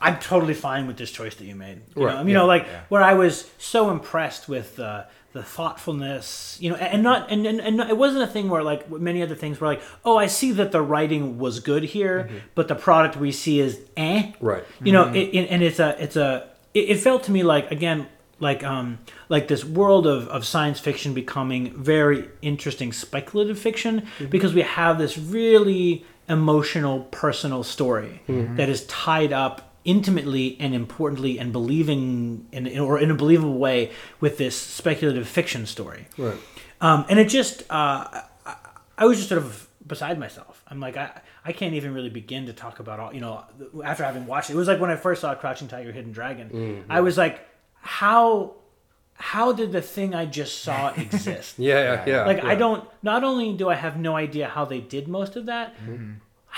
I'm 0.00 0.18
totally 0.18 0.54
fine 0.54 0.86
with 0.86 0.96
this 0.96 1.10
choice 1.10 1.34
that 1.36 1.44
you 1.44 1.54
made. 1.54 1.80
You 1.94 2.06
Right, 2.06 2.14
know, 2.22 2.26
you 2.28 2.34
know, 2.34 2.46
like 2.46 2.64
yeah. 2.66 2.80
where 2.88 3.02
I 3.02 3.14
was 3.14 3.50
so 3.58 3.90
impressed 3.90 4.48
with 4.48 4.76
the 4.76 5.06
the 5.32 5.42
thoughtfulness, 5.42 6.56
you 6.60 6.70
know, 6.70 6.76
and 6.76 7.02
not 7.02 7.30
and, 7.30 7.46
and, 7.46 7.60
and 7.60 7.80
it 7.80 7.96
wasn't 7.96 8.22
a 8.22 8.26
thing 8.26 8.48
where 8.48 8.62
like 8.62 8.90
many 8.90 9.22
other 9.22 9.34
things 9.34 9.60
were 9.60 9.66
like, 9.66 9.82
oh, 10.04 10.16
I 10.16 10.26
see 10.26 10.52
that 10.52 10.72
the 10.72 10.80
writing 10.80 11.38
was 11.38 11.60
good 11.60 11.84
here, 11.84 12.30
but 12.54 12.68
the 12.68 12.74
product 12.74 13.16
we 13.16 13.32
see 13.32 13.60
is 13.60 13.80
eh 13.96 14.32
Right. 14.40 14.64
you 14.82 14.92
know 14.92 15.08
it, 15.12 15.18
it, 15.34 15.46
and 15.50 15.62
it's 15.62 15.78
a 15.78 15.96
it's 16.02 16.16
a 16.16 16.48
it, 16.74 16.90
it 16.90 17.00
felt 17.00 17.24
to 17.24 17.32
me 17.32 17.42
like 17.42 17.70
again 17.70 18.06
like 18.40 18.62
um 18.64 18.98
like 19.28 19.48
this 19.48 19.64
world 19.64 20.06
of, 20.06 20.28
of 20.28 20.44
science 20.46 20.80
fiction 20.80 21.12
becoming 21.14 21.72
very 21.82 22.28
interesting 22.42 22.92
speculative 22.92 23.58
fiction 23.58 24.06
because 24.30 24.54
we 24.54 24.62
have 24.62 24.98
this 24.98 25.16
really 25.18 26.04
emotional 26.28 27.00
personal 27.10 27.62
story 27.62 28.20
that 28.26 28.68
is 28.68 28.84
tied 28.86 29.32
up 29.32 29.75
intimately 29.86 30.56
and 30.60 30.74
importantly 30.74 31.38
and 31.38 31.52
believing 31.52 32.46
in, 32.52 32.66
in 32.66 32.80
or 32.80 32.98
in 32.98 33.10
a 33.10 33.14
believable 33.14 33.56
way 33.58 33.90
with 34.20 34.36
this 34.36 34.54
speculative 34.60 35.26
fiction 35.26 35.64
story 35.66 36.06
Right. 36.18 36.36
um, 36.80 37.06
and 37.08 37.18
it 37.18 37.28
just 37.28 37.62
uh, 37.70 38.04
I, 38.44 38.56
I 38.98 39.04
was 39.06 39.16
just 39.16 39.28
sort 39.30 39.40
of 39.42 39.68
beside 39.86 40.18
myself. 40.18 40.62
I'm 40.68 40.80
like 40.80 40.96
I 40.96 41.08
I 41.44 41.52
can't 41.52 41.74
even 41.74 41.94
really 41.94 42.10
begin 42.10 42.46
to 42.46 42.52
talk 42.52 42.80
about 42.80 42.98
all 43.00 43.14
you 43.14 43.20
know 43.20 43.44
after 43.84 44.02
having 44.04 44.26
watched 44.26 44.50
it. 44.50 44.54
It 44.54 44.56
was 44.56 44.68
like 44.68 44.80
when 44.80 44.90
I 44.90 44.96
first 44.96 45.20
saw 45.20 45.34
Crouching 45.36 45.68
Tiger, 45.68 45.92
Hidden 45.92 46.12
Dragon. 46.12 46.84
I 46.90 47.00
was 47.00 47.16
like, 47.16 47.40
how 47.80 48.54
how 49.14 49.52
did 49.52 49.70
the 49.72 49.80
thing 49.80 50.14
I 50.14 50.26
just 50.26 50.58
saw 50.62 50.88
exist? 50.96 51.58
Yeah, 51.58 51.80
yeah, 51.82 52.04
yeah. 52.06 52.24
like 52.26 52.42
I 52.44 52.54
don't. 52.56 52.82
Not 53.02 53.22
only 53.24 53.52
do 53.52 53.68
I 53.68 53.74
have 53.76 53.96
no 53.96 54.16
idea 54.16 54.48
how 54.48 54.64
they 54.64 54.80
did 54.80 55.06
most 55.08 55.36
of 55.36 55.46
that. 55.46 55.74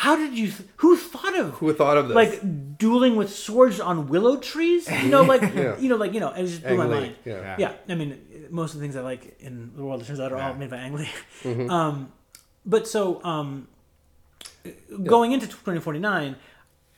How 0.03 0.15
did 0.15 0.33
you? 0.39 0.53
Who 0.77 0.97
thought 0.97 1.37
of 1.37 1.51
Who 1.61 1.73
thought 1.75 1.97
of 1.97 2.07
this? 2.09 2.15
like 2.15 2.79
dueling 2.79 3.17
with 3.17 3.31
swords 3.35 3.81
on 3.81 4.07
willow 4.09 4.37
trees? 4.37 4.89
You 4.89 5.09
know, 5.09 5.23
like 5.23 5.43
Yeah. 5.55 5.77
you 5.79 5.89
know, 5.89 5.97
like 5.97 6.13
you 6.15 6.21
know, 6.21 6.31
it 6.31 6.47
just 6.47 6.63
blew 6.63 6.77
my 6.77 6.85
Lee, 6.87 7.01
mind. 7.01 7.17
yeah. 7.25 7.57
Yeah, 7.59 7.73
I 7.89 7.95
mean, 7.97 8.11
most 8.51 8.75
of 8.75 8.81
the 8.81 8.85
things 8.85 8.95
I 8.95 9.01
like 9.01 9.37
in 9.41 9.73
the 9.75 9.83
world, 9.83 10.01
it 10.03 10.07
turns 10.07 10.21
out, 10.21 10.31
are 10.33 10.39
all 10.39 10.55
made 10.55 10.71
by 10.71 10.77
Ang 10.77 10.95
Lee. 10.95 11.09
Mm-hmm. 11.43 11.69
Um, 11.79 12.13
but 12.65 12.87
so 12.87 13.21
um, 13.25 13.67
going 15.05 15.33
into 15.33 15.47
2049, 15.47 16.37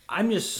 I'm 0.08 0.30
just 0.30 0.50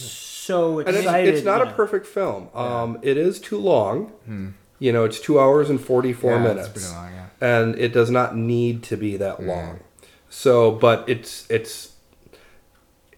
so 0.46 0.78
and 0.78 0.88
excited. 0.96 1.28
it's, 1.28 1.38
it's 1.40 1.44
not 1.46 1.58
you 1.58 1.62
a 1.64 1.66
know. 1.66 1.72
perfect 1.74 2.06
film. 2.06 2.48
Um, 2.54 2.98
it 3.02 3.16
is 3.18 3.38
too 3.40 3.58
long. 3.58 4.54
You 4.78 4.92
know, 4.92 5.04
it's 5.04 5.20
two 5.20 5.38
hours 5.38 5.68
and 5.68 5.78
forty-four 5.78 6.38
Hmm. 6.38 6.44
Yeah, 6.44 6.50
it's 6.52 6.56
minutes, 6.56 6.72
pretty 6.72 6.96
long, 6.96 7.12
yeah. 7.12 7.26
and 7.58 7.78
it 7.78 7.92
does 7.92 8.10
not 8.10 8.34
need 8.36 8.82
to 8.84 8.96
be 8.96 9.18
that 9.18 9.42
long. 9.42 9.80
So, 10.30 10.70
but 10.70 11.06
it's 11.06 11.44
it's 11.50 11.89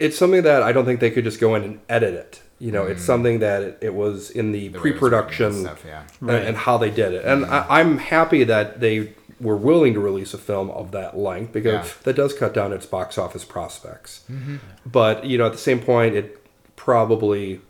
it's 0.02 0.18
something 0.18 0.42
that 0.42 0.62
I 0.62 0.72
don't 0.72 0.84
think 0.84 1.00
they 1.00 1.10
could 1.10 1.24
just 1.24 1.40
go 1.40 1.54
in 1.54 1.62
and 1.62 1.80
edit 1.88 2.14
it. 2.14 2.42
You 2.58 2.70
know, 2.70 2.84
it's 2.86 3.02
mm. 3.02 3.06
something 3.06 3.38
that 3.40 3.62
it, 3.62 3.78
it 3.80 3.94
was 3.94 4.30
in 4.30 4.52
the. 4.52 4.68
The 4.68 4.78
way 4.78 4.90
it 4.90 4.94
was 4.94 5.02
written 5.02 5.08
pre-production 5.10 5.46
and 5.46 5.60
stuff, 5.66 5.84
yeah. 5.86 6.02
Right. 6.20 6.44
and 6.44 6.56
how 6.56 6.78
they 6.78 6.90
did 6.90 7.12
it. 7.12 7.24
And 7.24 7.44
mm. 7.44 7.48
I, 7.48 7.80
I'm 7.80 7.98
happy 7.98 8.44
that 8.44 8.80
they 8.80 9.14
were 9.40 9.56
willing 9.56 9.94
to 9.94 10.00
release 10.00 10.32
a 10.34 10.38
film 10.38 10.70
of 10.70 10.92
that 10.92 11.18
length 11.18 11.52
because 11.52 11.86
Yeah. 11.86 11.92
that 12.04 12.16
does 12.16 12.32
cut 12.32 12.54
down 12.54 12.72
its 12.72 12.86
box 12.86 13.18
office 13.18 13.44
prospects. 13.44 14.22
Mm-hmm. 14.30 14.56
But 14.86 15.24
you 15.24 15.38
know, 15.38 15.46
at 15.46 15.52
the 15.52 15.58
same 15.58 15.80
point, 15.80 16.14
it 16.14 16.44
probably 16.76 17.60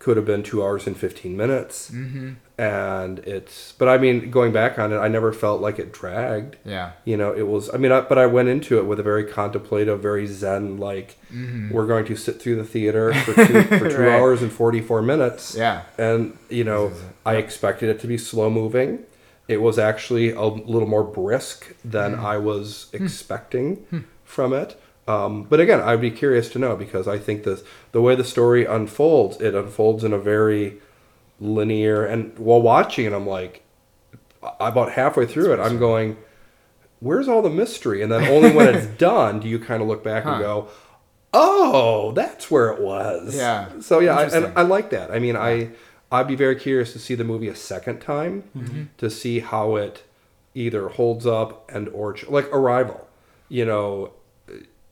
could 0.00 0.16
have 0.16 0.26
been 0.26 0.42
two 0.42 0.64
hours 0.64 0.86
and 0.88 0.96
15 0.96 1.36
minutes. 1.36 1.90
Mm-hmm. 1.90 2.32
And 2.58 3.18
it's, 3.20 3.72
but 3.72 3.86
I 3.88 3.96
mean, 3.98 4.30
going 4.30 4.50
back 4.52 4.78
on 4.78 4.92
it, 4.92 4.96
I 4.98 5.08
never 5.08 5.32
felt 5.32 5.60
like 5.60 5.78
it 5.78 5.92
dragged. 5.92 6.56
Yeah. 6.64 6.92
You 7.04 7.16
know, 7.16 7.32
it 7.32 7.46
was. 7.46 7.72
I 7.72 7.76
mean, 7.76 7.92
I, 7.92 8.00
but 8.00 8.18
I 8.18 8.26
went 8.26 8.48
into 8.48 8.78
it 8.78 8.84
with 8.86 8.98
a 8.98 9.02
very 9.02 9.24
contemplative, 9.24 10.00
very 10.00 10.26
zen. 10.26 10.78
Like, 10.78 11.16
we're 11.70 11.86
going 11.86 12.04
to 12.06 12.16
sit 12.16 12.40
through 12.40 12.56
the 12.56 12.64
theater 12.64 13.14
for 13.24 13.34
two, 13.46 13.62
for 13.62 13.88
two 13.90 13.98
Right. 14.02 14.18
hours 14.18 14.42
and 14.42 14.50
forty 14.52 14.80
four 14.82 15.00
minutes. 15.00 15.54
Yeah. 15.56 15.82
And 15.96 16.36
you 16.50 16.64
know, 16.64 16.92
I 17.24 17.36
expected 17.36 17.88
it 17.88 18.00
to 18.00 18.06
be 18.06 18.18
slow 18.18 18.50
moving. 18.50 19.04
It 19.48 19.60
was 19.62 19.78
actually 19.78 20.30
a 20.30 20.42
little 20.44 20.88
more 20.88 21.04
brisk 21.04 21.74
than 21.84 22.14
I 22.14 22.36
was 22.38 22.88
expecting 22.92 24.04
from 24.24 24.52
it. 24.52 24.80
Um, 25.10 25.32
but 25.50 25.58
again, 25.60 25.80
I'd 25.80 26.00
be 26.00 26.10
curious 26.10 26.48
to 26.50 26.58
know 26.58 26.76
because 26.76 27.06
I 27.08 27.18
think 27.18 27.42
the 27.44 27.62
the 27.92 28.00
way 28.02 28.14
the 28.14 28.24
story 28.24 28.64
unfolds, 28.64 29.40
it 29.40 29.54
unfolds 29.54 30.04
in 30.04 30.12
a 30.12 30.18
very 30.18 30.76
linear. 31.40 32.04
And 32.04 32.38
while 32.38 32.62
watching 32.62 33.06
it, 33.06 33.12
I'm 33.12 33.26
like, 33.26 33.62
about 34.60 34.92
halfway 34.92 35.26
through 35.26 35.52
it, 35.54 35.60
I'm 35.60 35.78
going, 35.78 36.16
"Where's 37.00 37.28
all 37.28 37.42
the 37.42 37.50
mystery?" 37.62 38.02
And 38.02 38.10
then 38.12 38.24
only 38.28 38.50
when 38.52 38.74
it's 38.74 38.86
done 39.10 39.40
do 39.40 39.48
you 39.48 39.58
kind 39.58 39.82
of 39.82 39.88
look 39.88 40.02
back 40.04 40.24
and 40.26 40.38
go, 40.40 40.68
"Oh, 41.32 42.12
that's 42.12 42.50
where 42.50 42.68
it 42.70 42.80
was." 42.80 43.36
Yeah. 43.36 43.68
So 43.80 44.00
yeah, 44.00 44.16
I, 44.16 44.24
and 44.24 44.52
I 44.56 44.62
like 44.62 44.90
that. 44.90 45.10
I 45.10 45.18
mean, 45.18 45.36
I 45.36 45.70
I'd 46.12 46.28
be 46.28 46.36
very 46.36 46.56
curious 46.56 46.92
to 46.92 46.98
see 46.98 47.14
the 47.14 47.24
movie 47.24 47.48
a 47.48 47.56
second 47.56 48.00
time 48.00 48.44
Mm-hmm. 48.56 48.82
to 48.98 49.10
see 49.10 49.40
how 49.40 49.76
it 49.76 50.02
either 50.54 50.88
holds 50.88 51.26
up 51.26 51.70
and 51.72 51.88
or 51.90 52.16
like 52.28 52.46
Arrival. 52.52 53.06
You 53.48 53.64
know, 53.64 54.12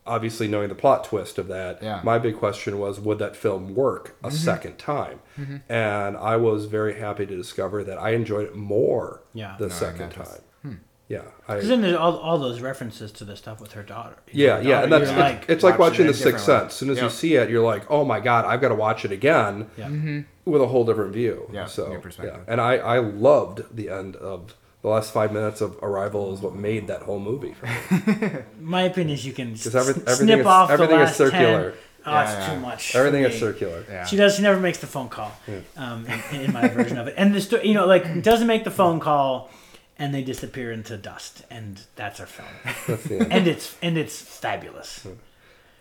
obviously 0.09 0.49
knowing 0.49 0.69
the 0.69 0.75
plot 0.75 1.05
twist 1.05 1.39
of 1.39 1.47
that. 1.49 1.83
Yeah. 1.83 2.01
My 2.03 2.19
big 2.19 2.37
question 2.37 2.79
was, 2.79 2.99
would 2.99 3.19
that 3.19 3.37
film 3.37 3.75
work 3.75 4.17
a 4.23 4.29
mm-hmm. 4.29 4.37
second 4.37 4.79
time? 4.79 5.21
Mm-hmm. 5.39 5.57
And 5.71 6.17
I 6.17 6.37
was 6.37 6.65
very 6.65 6.99
happy 6.99 7.27
to 7.27 7.37
discover 7.37 7.85
that 7.85 7.99
I 7.99 8.11
enjoyed 8.11 8.47
it 8.47 8.57
more 8.57 9.23
Yeah. 9.35 9.57
the 9.59 9.69
No, 9.69 9.75
second 9.75 10.13
that 10.13 10.21
is- 10.23 10.29
time. 10.29 10.43
Hmm. 10.63 10.75
Yeah. 11.09 11.23
Because 11.47 11.69
then 11.69 11.81
there's 11.81 11.97
all, 11.97 12.19
all 12.19 12.39
those 12.39 12.61
references 12.61 13.11
to 13.13 13.25
the 13.25 13.35
stuff 13.37 13.61
with 13.61 13.73
her 13.73 13.83
daughter. 13.83 14.17
Yeah, 14.31 14.57
know, 14.61 14.69
yeah, 14.69 14.83
and 14.83 14.93
that's 14.93 15.09
it's, 15.09 15.19
like, 15.19 15.49
it's 15.49 15.65
like 15.65 15.79
watching 15.79 16.05
watching 16.05 16.07
it 16.07 16.13
The 16.13 16.31
Sixth. 16.33 16.45
Sense. 16.45 16.73
As 16.73 16.75
soon 16.75 16.91
as 16.91 17.01
you 17.01 17.09
see 17.09 17.35
it, 17.37 17.49
you're 17.49 17.65
like, 17.65 17.91
"Oh 17.91 18.05
my 18.05 18.21
god, 18.21 18.45
I've 18.45 18.61
got 18.61 18.69
to 18.69 18.75
watch 18.75 19.07
it 19.07 19.13
again." 19.13 19.71
yeah. 19.79 19.87
Mm-hmm. 19.87 20.21
with 20.45 20.61
a 20.61 20.67
whole 20.67 20.85
different 20.85 21.15
view. 21.15 21.49
Yeah, 21.51 21.65
so 21.65 21.89
new 21.89 21.99
perspective. 21.99 22.43
yeah. 22.47 22.53
and 22.53 22.61
I 22.61 22.77
I 22.77 22.99
loved 22.99 23.75
the 23.75 23.89
end 23.89 24.17
of 24.17 24.55
the 24.83 24.89
last 24.89 25.13
five 25.13 25.33
minutes 25.33 25.61
of 25.61 25.77
Arrival 25.83 26.33
is 26.35 26.41
what 26.41 26.55
made 26.55 26.87
that 26.87 27.03
whole 27.03 27.19
movie. 27.21 27.55
For 27.55 27.67
me. 27.67 28.43
My 28.61 28.83
opinion 28.83 29.15
is 29.15 29.27
you 29.27 29.33
can 29.33 29.53
s- 29.53 29.67
every- 29.67 29.95
everything 29.95 30.15
snip 30.27 30.41
is- 30.41 30.47
off 30.47 30.71
everything 30.71 30.97
the 30.97 31.03
is 31.03 31.09
last 31.09 31.17
circular. 31.17 31.71
10. 31.73 31.81
Oh, 32.07 32.11
Yeah, 32.13 32.23
it's 32.23 32.33
yeah. 32.49 32.55
too 32.55 32.61
much. 32.61 32.95
Everything 32.95 33.25
is 33.25 33.39
circular. 33.39 33.85
Yeah. 33.89 34.07
She 34.07 34.17
does. 34.17 34.37
She 34.37 34.43
never 34.43 34.61
makes 34.61 34.79
the 34.79 34.87
phone 34.87 35.09
call. 35.09 35.33
Um, 35.77 36.07
in, 36.33 36.41
in 36.43 36.53
my 36.53 36.69
version 36.69 36.97
of 36.97 37.09
it, 37.09 37.15
and 37.19 37.35
the 37.35 37.41
sto- 37.41 37.61
you 37.61 37.75
know, 37.75 37.87
like 37.87 38.23
doesn't 38.23 38.47
make 38.47 38.65
the 38.65 38.71
phone 38.71 38.99
call, 39.01 39.51
and 39.99 40.15
they 40.15 40.23
disappear 40.23 40.71
into 40.73 40.97
dust, 40.97 41.45
and 41.51 41.83
that's 41.97 42.21
our 42.21 42.27
film. 42.27 42.49
That's 42.87 43.03
the 43.05 43.21
end. 43.21 43.33
and 43.33 43.49
it's 43.49 43.77
and 43.83 43.99
it's 43.99 44.21
fabulous. 44.23 45.07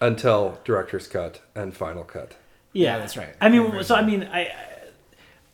Until 0.02 0.60
director's 0.66 1.08
cut 1.08 1.42
and 1.56 1.74
final 1.76 2.04
cut, 2.04 2.34
Yeah, 2.74 2.94
Yeah, 2.94 2.98
that's 3.00 3.16
right. 3.18 3.34
I 3.40 3.50
mean, 3.50 3.84
so 3.84 3.96
I 3.96 4.04
mean, 4.04 4.24
I, 4.24 4.42
I 4.42 4.52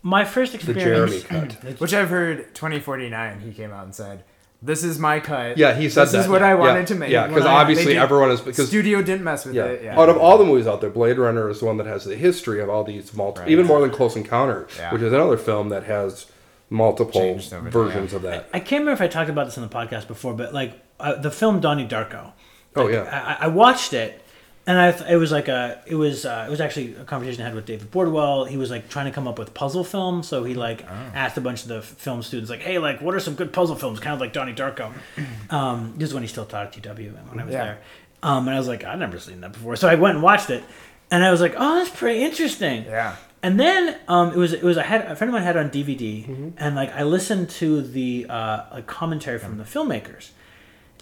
my 0.03 0.23
first 0.25 0.51
the 0.51 0.57
experience. 0.57 1.23
Jeremy 1.23 1.49
cut. 1.63 1.63
Which 1.79 1.93
I've 1.93 2.09
heard 2.09 2.53
2049, 2.53 3.39
he 3.39 3.51
came 3.53 3.71
out 3.71 3.85
and 3.85 3.95
said, 3.95 4.23
This 4.61 4.83
is 4.83 4.99
my 4.99 5.19
cut. 5.19 5.57
Yeah, 5.57 5.73
he 5.73 5.89
said 5.89 6.05
This 6.05 6.11
that. 6.11 6.19
is 6.21 6.27
what 6.27 6.41
yeah. 6.41 6.47
I 6.49 6.55
wanted 6.55 6.79
yeah. 6.81 6.85
to 6.85 6.95
make. 6.95 7.09
Yeah, 7.11 7.27
because 7.27 7.45
obviously 7.45 7.93
did- 7.93 8.01
everyone 8.01 8.29
is 8.31 8.41
because 8.41 8.67
Studio 8.67 9.01
didn't 9.01 9.23
mess 9.23 9.45
with 9.45 9.55
yeah. 9.55 9.65
it. 9.65 9.83
Yeah. 9.83 9.99
Out 9.99 10.09
of 10.09 10.17
all 10.17 10.37
the 10.37 10.45
movies 10.45 10.67
out 10.67 10.81
there, 10.81 10.89
Blade 10.89 11.17
Runner 11.17 11.49
is 11.49 11.59
the 11.61 11.65
one 11.65 11.77
that 11.77 11.87
has 11.87 12.05
the 12.05 12.15
history 12.15 12.61
of 12.61 12.69
all 12.69 12.83
these 12.83 13.13
multiple, 13.13 13.43
Right. 13.43 13.51
even 13.51 13.65
more 13.65 13.81
than 13.81 13.89
Close 13.91 14.15
Encounter, 14.15 14.67
Yeah. 14.77 14.91
which 14.93 15.01
is 15.01 15.11
another 15.11 15.37
film 15.37 15.69
that 15.69 15.83
has 15.85 16.27
multiple 16.69 17.21
Changed 17.21 17.53
over 17.53 17.63
time, 17.63 17.71
versions 17.71 18.11
yeah. 18.11 18.15
of 18.17 18.21
that. 18.23 18.49
I 18.53 18.59
can't 18.59 18.81
remember 18.81 18.93
if 18.93 19.01
I 19.01 19.07
talked 19.11 19.29
about 19.29 19.45
this 19.45 19.57
on 19.57 19.63
the 19.67 19.73
podcast 19.73 20.07
before, 20.07 20.33
but 20.33 20.53
like 20.53 20.79
uh, 20.99 21.15
the 21.15 21.31
film 21.31 21.59
Donnie 21.59 21.87
Darko, 21.87 22.31
Oh, 22.75 22.87
yeah. 22.87 23.37
I, 23.39 23.45
I 23.45 23.47
watched 23.49 23.93
it, 23.93 24.22
and 24.65 24.77
I 24.79 24.89
it 25.11 25.17
was 25.17 25.31
like 25.31 25.47
a 25.47 25.81
it 25.85 25.95
was 25.95 26.25
uh, 26.25 26.45
it 26.47 26.49
was 26.49 26.61
actually 26.61 26.95
a 26.95 27.03
conversation 27.03 27.41
I 27.41 27.45
had 27.45 27.55
with 27.55 27.65
David 27.65 27.91
Bordwell. 27.91 28.47
He 28.47 28.57
was 28.57 28.69
like 28.71 28.89
trying 28.89 29.05
to 29.05 29.11
come 29.11 29.27
up 29.27 29.37
with 29.37 29.53
puzzle 29.53 29.83
films, 29.83 30.27
so 30.27 30.43
he 30.43 30.53
like 30.53 30.83
Oh. 30.89 30.93
asked 31.13 31.37
a 31.37 31.41
bunch 31.41 31.63
of 31.63 31.67
the 31.69 31.81
film 31.81 32.23
students 32.23 32.49
like, 32.49 32.61
hey, 32.61 32.77
like 32.79 33.01
what 33.01 33.13
are 33.15 33.19
some 33.19 33.35
good 33.35 33.51
puzzle 33.51 33.75
films? 33.75 33.99
Kind 33.99 34.13
of 34.13 34.19
like 34.21 34.33
Donnie 34.33 34.53
Darko. 34.53 34.91
Um, 35.49 35.93
this 35.97 36.09
is 36.09 36.13
when 36.13 36.23
he 36.23 36.29
still 36.29 36.45
taught 36.45 36.67
at 36.77 36.81
UW 36.83 37.17
and 37.17 37.29
when 37.29 37.39
I 37.39 37.45
was 37.45 37.53
Yeah. 37.53 37.63
there. 37.65 37.77
Um, 38.23 38.47
and 38.47 38.55
I 38.55 38.57
was 38.59 38.67
like, 38.67 38.83
I've 38.85 38.97
never 38.99 39.19
seen 39.19 39.41
that 39.41 39.51
before, 39.53 39.75
so 39.75 39.87
I 39.89 39.95
went 39.95 40.15
and 40.15 40.23
watched 40.23 40.49
it, 40.49 40.63
and 41.11 41.23
I 41.25 41.29
was 41.31 41.41
like, 41.41 41.55
oh, 41.57 41.75
that's 41.75 41.89
pretty 41.89 42.23
interesting. 42.23 42.85
Yeah. 42.85 43.17
And 43.43 43.59
then 43.59 43.97
um, 44.07 44.29
it 44.31 44.37
was 44.37 44.53
it 44.53 44.63
was 44.63 44.77
I 44.77 44.83
had 44.83 45.01
a 45.01 45.15
friend 45.17 45.27
of 45.29 45.33
mine 45.33 45.43
had 45.43 45.57
it 45.57 45.59
on 45.59 45.69
DVD, 45.69 46.25
Mm-hmm. 46.25 46.49
and 46.57 46.75
like 46.75 46.91
I 46.95 47.03
listened 47.03 47.49
to 47.59 47.81
the 47.81 48.25
uh, 48.29 48.81
commentary 48.87 49.37
from 49.39 49.57
the 49.57 49.65
filmmakers, 49.65 50.29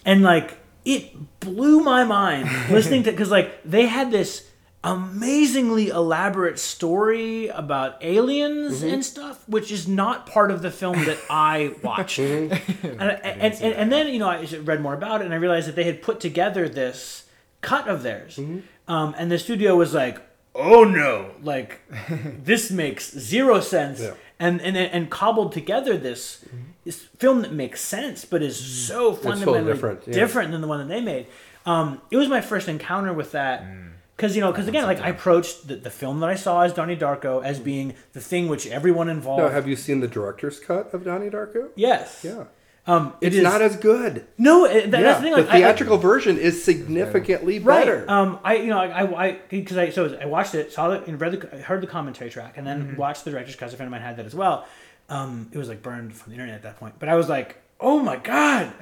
and 0.04 0.22
like 0.22 0.58
it 0.84 1.12
blew 1.40 1.80
my 1.80 2.04
mind 2.04 2.48
listening 2.70 3.02
to 3.04 3.10
because 3.12 3.30
like 3.30 3.62
they 3.64 3.86
had 3.86 4.10
this 4.10 4.48
amazingly 4.84 5.88
elaborate 5.88 6.58
story 6.58 7.46
about 7.48 8.02
aliens 8.02 8.80
Mm-hmm. 8.82 8.94
and 8.94 9.04
stuff, 9.04 9.48
which 9.48 9.70
is 9.70 9.86
not 9.86 10.26
part 10.26 10.50
of 10.50 10.62
the 10.62 10.70
film 10.70 11.04
that 11.04 11.18
I 11.30 11.74
watched. 11.82 12.18
and, 12.18 12.52
and, 12.82 13.00
and, 13.00 13.54
and 13.62 13.92
then 13.92 14.08
you 14.08 14.18
know 14.18 14.28
I 14.28 14.44
read 14.62 14.80
more 14.80 14.94
about 14.94 15.20
it, 15.20 15.24
and 15.24 15.34
I 15.34 15.36
realized 15.36 15.68
that 15.68 15.76
they 15.76 15.84
had 15.84 16.02
put 16.02 16.20
together 16.20 16.68
this 16.68 17.26
cut 17.60 17.86
of 17.88 18.02
theirs, 18.02 18.36
Mm-hmm. 18.36 18.60
um, 18.92 19.14
and 19.18 19.30
the 19.30 19.38
studio 19.38 19.76
was 19.76 19.94
like, 19.94 20.20
"Oh 20.54 20.84
no, 20.84 21.30
like 21.42 21.80
this 22.44 22.70
makes 22.70 23.10
zero 23.16 23.60
sense," 23.60 24.00
Yeah. 24.00 24.14
and 24.40 24.60
and 24.60 24.76
and 24.76 25.10
cobbled 25.10 25.52
together 25.52 25.96
this. 25.96 26.44
This 26.84 27.00
film 27.18 27.42
that 27.42 27.52
makes 27.52 27.80
sense, 27.80 28.24
but 28.24 28.42
is 28.42 28.58
so 28.58 29.10
totally 29.14 29.22
fundamentally 29.36 29.72
different, 29.72 30.00
yeah. 30.06 30.14
different 30.14 30.50
than 30.50 30.60
the 30.60 30.66
one 30.66 30.78
that 30.80 30.92
they 30.92 31.00
made. 31.00 31.26
Um, 31.64 32.00
it 32.10 32.16
was 32.16 32.28
my 32.28 32.40
first 32.40 32.68
encounter 32.68 33.12
with 33.12 33.32
that. 33.32 33.62
Mm. 33.62 33.90
Because 34.16 34.34
you 34.36 34.40
know, 34.40 34.50
because 34.52 34.68
again, 34.68 34.84
like 34.84 35.00
I 35.00 35.08
approached 35.08 35.68
the, 35.68 35.76
the 35.76 35.90
film 35.90 36.20
that 36.20 36.28
I 36.28 36.34
saw 36.34 36.60
as 36.62 36.72
Donnie 36.74 36.96
Darko 36.96 37.42
as 37.44 37.58
being 37.60 37.94
the 38.12 38.20
thing 38.20 38.48
which 38.48 38.66
everyone 38.66 39.08
involved. 39.08 39.42
Now, 39.42 39.48
have 39.48 39.66
you 39.66 39.74
seen 39.76 40.00
the 40.00 40.06
director's 40.08 40.60
cut 40.60 40.92
of 40.94 41.04
Donnie 41.04 41.30
Darko? 41.30 41.70
yes. 41.76 42.22
Yeah. 42.24 42.44
Um, 42.84 43.14
it 43.20 43.28
It's 43.28 43.36
is- 43.36 43.42
not 43.44 43.62
as 43.62 43.76
good. 43.76 44.26
no. 44.38 44.64
It, 44.64 44.90
that, 44.90 45.00
yeah. 45.00 45.06
that's 45.06 45.18
the 45.20 45.22
thing. 45.24 45.32
Like, 45.34 45.46
the 45.46 45.52
I- 45.52 45.54
I- 45.54 45.58
theatrical 45.60 45.98
version 45.98 46.36
is 46.36 46.64
significantly 46.64 47.60
right. 47.60 47.78
better. 47.80 48.04
Um, 48.08 48.40
I 48.44 48.56
you 48.56 48.66
know 48.70 48.78
I 48.78 49.26
I 49.28 49.38
because 49.48 49.76
I, 49.78 49.90
so 49.90 50.18
I 50.20 50.26
watched 50.26 50.54
it, 50.56 50.72
saw 50.72 50.90
it, 50.92 51.06
and 51.06 51.20
read 51.20 51.40
the 51.40 51.58
heard 51.62 51.80
the 51.80 51.86
commentary 51.86 52.28
track, 52.30 52.58
and 52.58 52.66
then 52.66 52.82
Mm-hmm. 52.88 52.96
watched 52.96 53.24
the 53.24 53.30
director's 53.30 53.54
cut. 53.56 53.72
A 53.72 53.76
friend 53.76 53.86
of 53.86 53.92
mine 53.92 54.00
had 54.02 54.16
that 54.16 54.26
as 54.26 54.34
well. 54.34 54.66
Um, 55.14 55.48
it 55.52 55.58
was 55.58 55.68
like 55.68 55.82
burned 55.82 56.14
from 56.16 56.30
the 56.32 56.34
internet 56.36 56.56
at 56.56 56.62
that 56.62 56.76
point, 56.80 56.94
but 56.98 57.08
I 57.08 57.14
was 57.16 57.28
like. 57.28 57.50
Oh 57.84 57.98
my 57.98 58.14
god, 58.14 58.72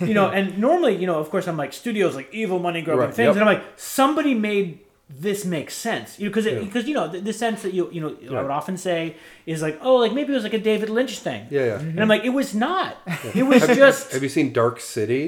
you 0.00 0.12
know, 0.12 0.28
and 0.28 0.58
normally, 0.66 0.94
you 0.94 1.06
know, 1.06 1.18
of 1.18 1.30
course, 1.30 1.48
I'm 1.48 1.56
like 1.56 1.72
studios 1.72 2.14
like 2.14 2.28
evil 2.30 2.58
money 2.58 2.82
grubbing 2.82 3.06
Right, 3.06 3.14
things, 3.14 3.28
yep. 3.28 3.36
and 3.36 3.40
I'm 3.48 3.54
like 3.56 3.64
somebody 3.76 4.34
made 4.34 4.80
this 5.08 5.46
make 5.46 5.70
sense, 5.70 6.18
you 6.20 6.26
know, 6.28 6.30
because 6.34 6.44
because 6.66 6.84
you 6.86 6.92
know 6.92 7.08
the, 7.08 7.20
the 7.22 7.32
sense 7.32 7.62
that 7.62 7.72
you 7.72 7.88
you 7.90 8.02
know 8.02 8.10
I 8.38 8.42
would 8.42 8.50
often 8.50 8.76
say 8.76 9.16
is 9.46 9.62
like 9.62 9.78
oh 9.80 9.96
like 9.96 10.12
maybe 10.12 10.32
it 10.32 10.34
was 10.34 10.42
like 10.44 10.52
a 10.52 10.58
David 10.58 10.90
Lynch 10.90 11.20
thing, 11.20 11.46
Yeah, 11.48 11.64
yeah. 11.64 11.78
and 11.78 11.98
I'm 12.02 12.08
like 12.08 12.22
it 12.30 12.34
was 12.40 12.54
not, 12.54 12.98
it 13.34 13.44
was 13.44 13.66
just 13.66 14.12
Have 14.12 14.22
you 14.22 14.28
seen 14.28 14.52
Dark 14.52 14.78
City? 14.78 15.24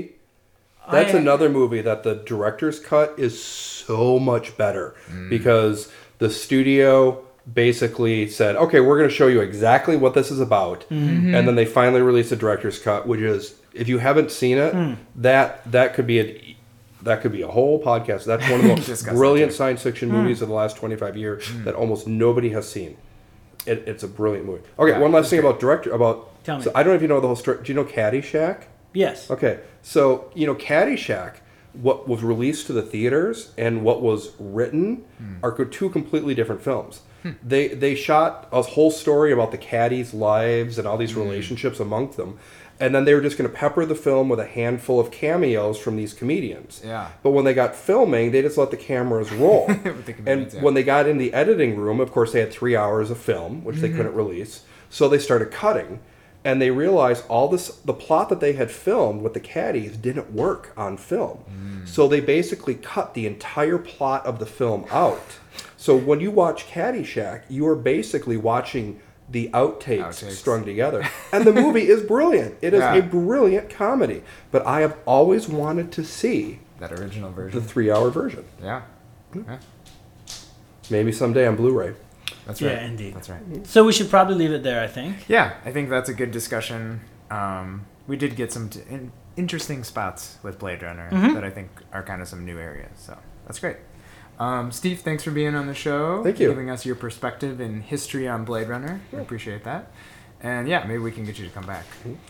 That's 0.91 1.15
I- 1.15 1.19
another 1.19 1.49
movie 1.49 1.81
that 1.81 2.03
the 2.03 2.17
director's 2.17 2.79
cut 2.81 3.15
is 3.17 3.43
so 3.43 4.19
much 4.19 4.59
better 4.59 4.95
Mm. 5.11 5.31
because 5.31 5.91
the 6.19 6.29
studio 6.29 7.25
basically 7.53 8.29
said, 8.29 8.57
"Okay, 8.57 8.81
we're 8.81 8.99
going 8.99 9.09
to 9.09 9.15
show 9.15 9.27
you 9.27 9.41
exactly 9.41 9.97
what 9.97 10.15
this 10.15 10.31
is 10.31 10.41
about," 10.41 10.81
Mm-hmm. 10.91 11.35
and 11.35 11.47
then 11.49 11.55
they 11.55 11.65
finally 11.65 12.03
released 12.03 12.31
the 12.31 12.37
director's 12.37 12.79
cut, 12.79 13.07
which 13.07 13.21
is 13.21 13.55
if 13.75 13.89
you 13.89 13.99
haven't 13.99 14.31
seen 14.31 14.59
it, 14.59 14.73
Hmm. 14.75 14.93
that 15.17 15.61
that 15.71 15.95
could 15.95 16.07
be 16.07 16.21
a 16.21 16.57
that 17.03 17.21
could 17.21 17.33
be 17.33 17.43
a 17.43 17.49
whole 17.49 17.83
podcast. 17.83 18.25
That's 18.27 18.49
one 18.49 18.61
of 18.61 18.63
the 18.63 18.69
most 18.91 19.07
brilliant 19.09 19.53
science 19.53 19.83
fiction 19.83 20.09
Hmm. 20.11 20.17
movies 20.19 20.43
of 20.43 20.49
the 20.49 20.55
last 20.55 20.77
twenty 20.77 20.97
five 20.97 21.17
years 21.17 21.51
that 21.65 21.75
almost 21.75 22.07
nobody 22.07 22.51
has 22.51 22.69
seen. 22.69 22.97
It, 23.67 23.85
it's 23.87 24.03
a 24.03 24.09
brilliant 24.09 24.47
movie. 24.47 24.63
Okay, 24.79 24.91
Yeah, 24.93 24.99
one 24.99 25.13
last 25.13 25.31
thing 25.31 25.41
great. 25.41 25.51
about 25.51 25.61
director 25.61 25.91
about. 25.93 26.29
Tell 26.45 26.59
me. 26.59 26.65
So 26.65 26.73
I 26.75 26.83
don't 26.83 26.91
know 26.93 26.97
if 26.97 27.03
you 27.03 27.09
know 27.09 27.21
the 27.21 27.29
whole 27.29 27.37
story. 27.37 27.59
Do 27.63 27.73
you 27.73 27.75
know 27.77 27.85
Caddyshack? 27.85 28.63
yes, 28.93 29.31
Okay, 29.31 29.61
so 29.83 30.31
you 30.35 30.47
know, 30.47 30.55
Caddyshack, 30.57 31.35
what 31.73 32.09
was 32.09 32.23
released 32.25 32.67
to 32.67 32.73
the 32.73 32.83
theaters 32.83 33.53
and 33.57 33.83
what 33.85 34.03
was 34.03 34.33
written 34.41 35.05
are 35.45 35.53
two 35.65 35.89
completely 35.91 36.35
different 36.35 36.61
films. 36.61 37.03
They 37.43 37.69
they 37.69 37.95
shot 37.95 38.49
a 38.53 38.63
whole 38.63 38.91
story 38.91 39.33
about 39.33 39.51
the 39.51 39.59
caddies' 39.59 40.13
lives 40.13 40.79
and 40.79 40.87
all 40.87 40.97
these 40.97 41.13
mm. 41.13 41.17
relationships 41.17 41.81
amongst 41.81 42.17
them, 42.17 42.39
and 42.83 42.95
then 42.95 43.05
they 43.05 43.15
were 43.15 43.21
just 43.21 43.39
going 43.39 43.49
to 43.49 43.57
pepper 43.57 43.87
the 43.87 43.95
film 43.95 44.29
with 44.29 44.41
a 44.41 44.47
handful 44.47 44.99
of 44.99 45.13
cameos 45.13 45.79
from 45.79 45.97
these 45.97 46.13
comedians. 46.13 46.81
Yeah. 46.85 47.13
But 47.23 47.31
when 47.31 47.45
they 47.45 47.55
got 47.55 47.77
filming, 47.77 48.33
they 48.33 48.43
just 48.43 48.59
let 48.59 48.73
the 48.73 48.77
cameras 48.77 49.31
roll. 49.33 49.69
The 49.83 50.15
and 50.27 50.53
yeah. 50.53 50.61
when 50.63 50.75
they 50.75 50.83
got 50.83 51.07
in 51.07 51.19
the 51.19 51.33
editing 51.33 51.77
room, 51.77 52.01
of 52.01 52.11
course, 52.11 52.33
they 52.33 52.41
had 52.41 52.53
three 52.53 52.75
hours 52.75 53.11
of 53.11 53.19
film, 53.19 53.63
which 53.63 53.77
they 53.77 53.89
mm-hmm. 53.89 53.99
couldn't 53.99 54.15
release. 54.15 54.63
So 54.91 55.09
they 55.09 55.19
started 55.19 55.53
cutting, 55.53 56.01
and 56.45 56.61
they 56.61 56.71
realized 56.71 57.25
all 57.29 57.47
this 57.49 57.69
the 57.69 57.95
plot 57.95 58.29
that 58.31 58.41
they 58.41 58.55
had 58.55 58.71
filmed 58.71 59.23
with 59.23 59.35
the 59.35 59.41
caddies 59.41 59.97
didn't 59.97 60.33
work 60.33 60.73
on 60.77 60.97
film. 60.97 61.45
Mm. 61.49 61.89
So 61.89 62.09
they 62.09 62.21
basically 62.21 62.75
cut 62.75 63.15
the 63.15 63.27
entire 63.27 63.79
plot 63.79 64.27
of 64.27 64.41
the 64.41 64.47
film 64.47 64.87
out. 64.91 65.39
So 65.83 65.97
when 65.97 66.21
you 66.21 66.31
watch 66.31 66.69
Caddyshack, 66.69 67.43
you 67.49 67.67
are 67.67 67.75
basically 67.75 68.37
watching 68.37 69.01
the 69.29 69.51
outtakes, 69.53 69.99
Outtakes. 70.23 70.31
strung 70.33 70.65
together. 70.65 71.05
And 71.33 71.45
the 71.45 71.53
movie 71.53 71.89
is 71.89 72.05
brilliant. 72.05 72.55
It 72.63 72.73
is 72.73 72.79
Yeah. 72.83 72.95
a 72.95 73.03
brilliant 73.03 73.69
comedy. 73.69 74.23
But 74.53 74.65
I 74.65 74.83
have 74.83 74.97
always 75.07 75.49
wanted 75.49 75.91
to 75.93 76.05
see 76.05 76.61
That 76.79 76.93
original 76.93 77.33
version, 77.33 77.59
the 77.59 77.67
three 77.67 77.91
hour 77.91 78.11
version. 78.11 78.45
yeah. 78.63 78.83
yeah. 79.35 79.59
Maybe 80.89 81.11
someday 81.11 81.49
on 81.49 81.57
Blu 81.57 81.73
ray. 81.77 81.95
That's 82.47 82.63
right. 82.63 82.73
Yeah, 82.73 82.85
indeed. 82.87 83.15
That's 83.17 83.29
right. 83.29 83.67
so 83.67 83.83
we 83.85 83.93
should 83.93 84.09
probably 84.09 84.37
leave 84.37 84.53
it 84.53 84.63
there. 84.63 84.81
I 84.85 84.87
think. 84.87 85.29
Yeah, 85.29 85.55
I 85.65 85.73
think 85.73 85.91
that's 85.91 86.09
a 86.09 86.15
good 86.15 86.31
discussion. 86.31 87.01
Um, 87.29 87.87
we 88.07 88.17
did 88.17 88.37
get 88.37 88.53
some 88.53 88.69
t- 88.69 88.83
in- 88.89 89.11
interesting 89.37 89.83
spots 89.83 90.39
with 90.45 90.61
Blade 90.61 90.83
Runner 90.83 91.09
Mm-hmm. 91.11 91.35
that 91.35 91.43
I 91.45 91.51
think 91.51 91.71
are 91.93 92.05
kind 92.05 92.23
of 92.23 92.29
some 92.29 92.45
new 92.45 92.59
areas. 92.59 92.93
So 92.99 93.17
that's 93.47 93.59
great. 93.59 93.79
Um, 94.39 94.73
Steve, 94.73 95.01
thanks 95.01 95.23
for 95.23 95.31
being 95.31 95.55
on 95.55 95.67
the 95.67 95.75
show. 95.75 96.23
Thank 96.25 96.41
you. 96.41 96.49
Giving 96.49 96.71
us 96.71 96.85
your 96.85 96.97
perspective 96.97 97.61
and 97.61 97.83
history 97.83 98.27
on 98.29 98.45
Blade 98.45 98.69
Runner. 98.69 99.01
We 99.13 99.19
appreciate 99.21 99.65
that. 99.65 99.91
And 100.45 100.67
yeah, 100.67 100.83
maybe 100.89 100.99
we 100.99 101.13
can 101.13 101.25
get 101.25 101.39
you 101.39 101.47
to 101.47 101.53
come 101.53 101.65
back. 101.67 101.85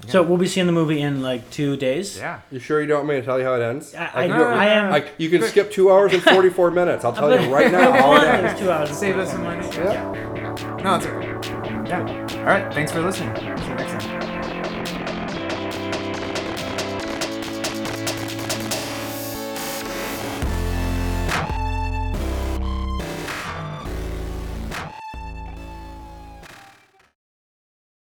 So 0.08 0.22
we'll 0.22 0.36
be 0.36 0.46
seeing 0.46 0.66
the 0.66 0.72
movie 0.72 1.00
in 1.00 1.22
like 1.22 1.50
two 1.50 1.78
days. 1.78 2.18
Yeah. 2.18 2.40
You 2.50 2.58
sure 2.58 2.82
you 2.82 2.86
don't 2.86 3.06
want 3.06 3.08
me 3.08 3.14
to 3.16 3.22
tell 3.22 3.38
you 3.38 3.46
how 3.46 3.54
it 3.54 3.62
ends? 3.62 3.94
I- 3.94 4.06
can 4.06 4.32
I- 4.32 4.36
do 4.38 4.44
I 4.44 4.66
am- 4.66 4.92
I- 4.92 5.04
you 5.16 5.30
can 5.30 5.40
skip 5.44 5.70
two 5.72 5.90
hours 5.90 6.12
and 6.12 6.22
44 6.22 6.70
minutes. 6.72 7.06
I'll 7.06 7.14
tell 7.14 7.30
you 7.40 7.50
right 7.54 7.72
now 7.72 7.90
how 7.92 8.14
it. 8.16 8.58
Two 8.58 8.70
hours. 8.70 8.90
Save 8.90 9.16
us 9.16 9.30
some 9.30 9.42
money. 9.44 9.66
Yeah. 9.74 10.76
No, 10.84 10.96
it's 10.96 11.06
okay. 11.06 11.88
Yeah. 11.88 12.26
All 12.40 12.44
right. 12.44 12.74
Thanks 12.74 12.92
for 12.92 13.00
listening. 13.00 13.34
See 13.36 13.44
you 13.44 13.48
next 13.54 14.04
time. 14.04 14.11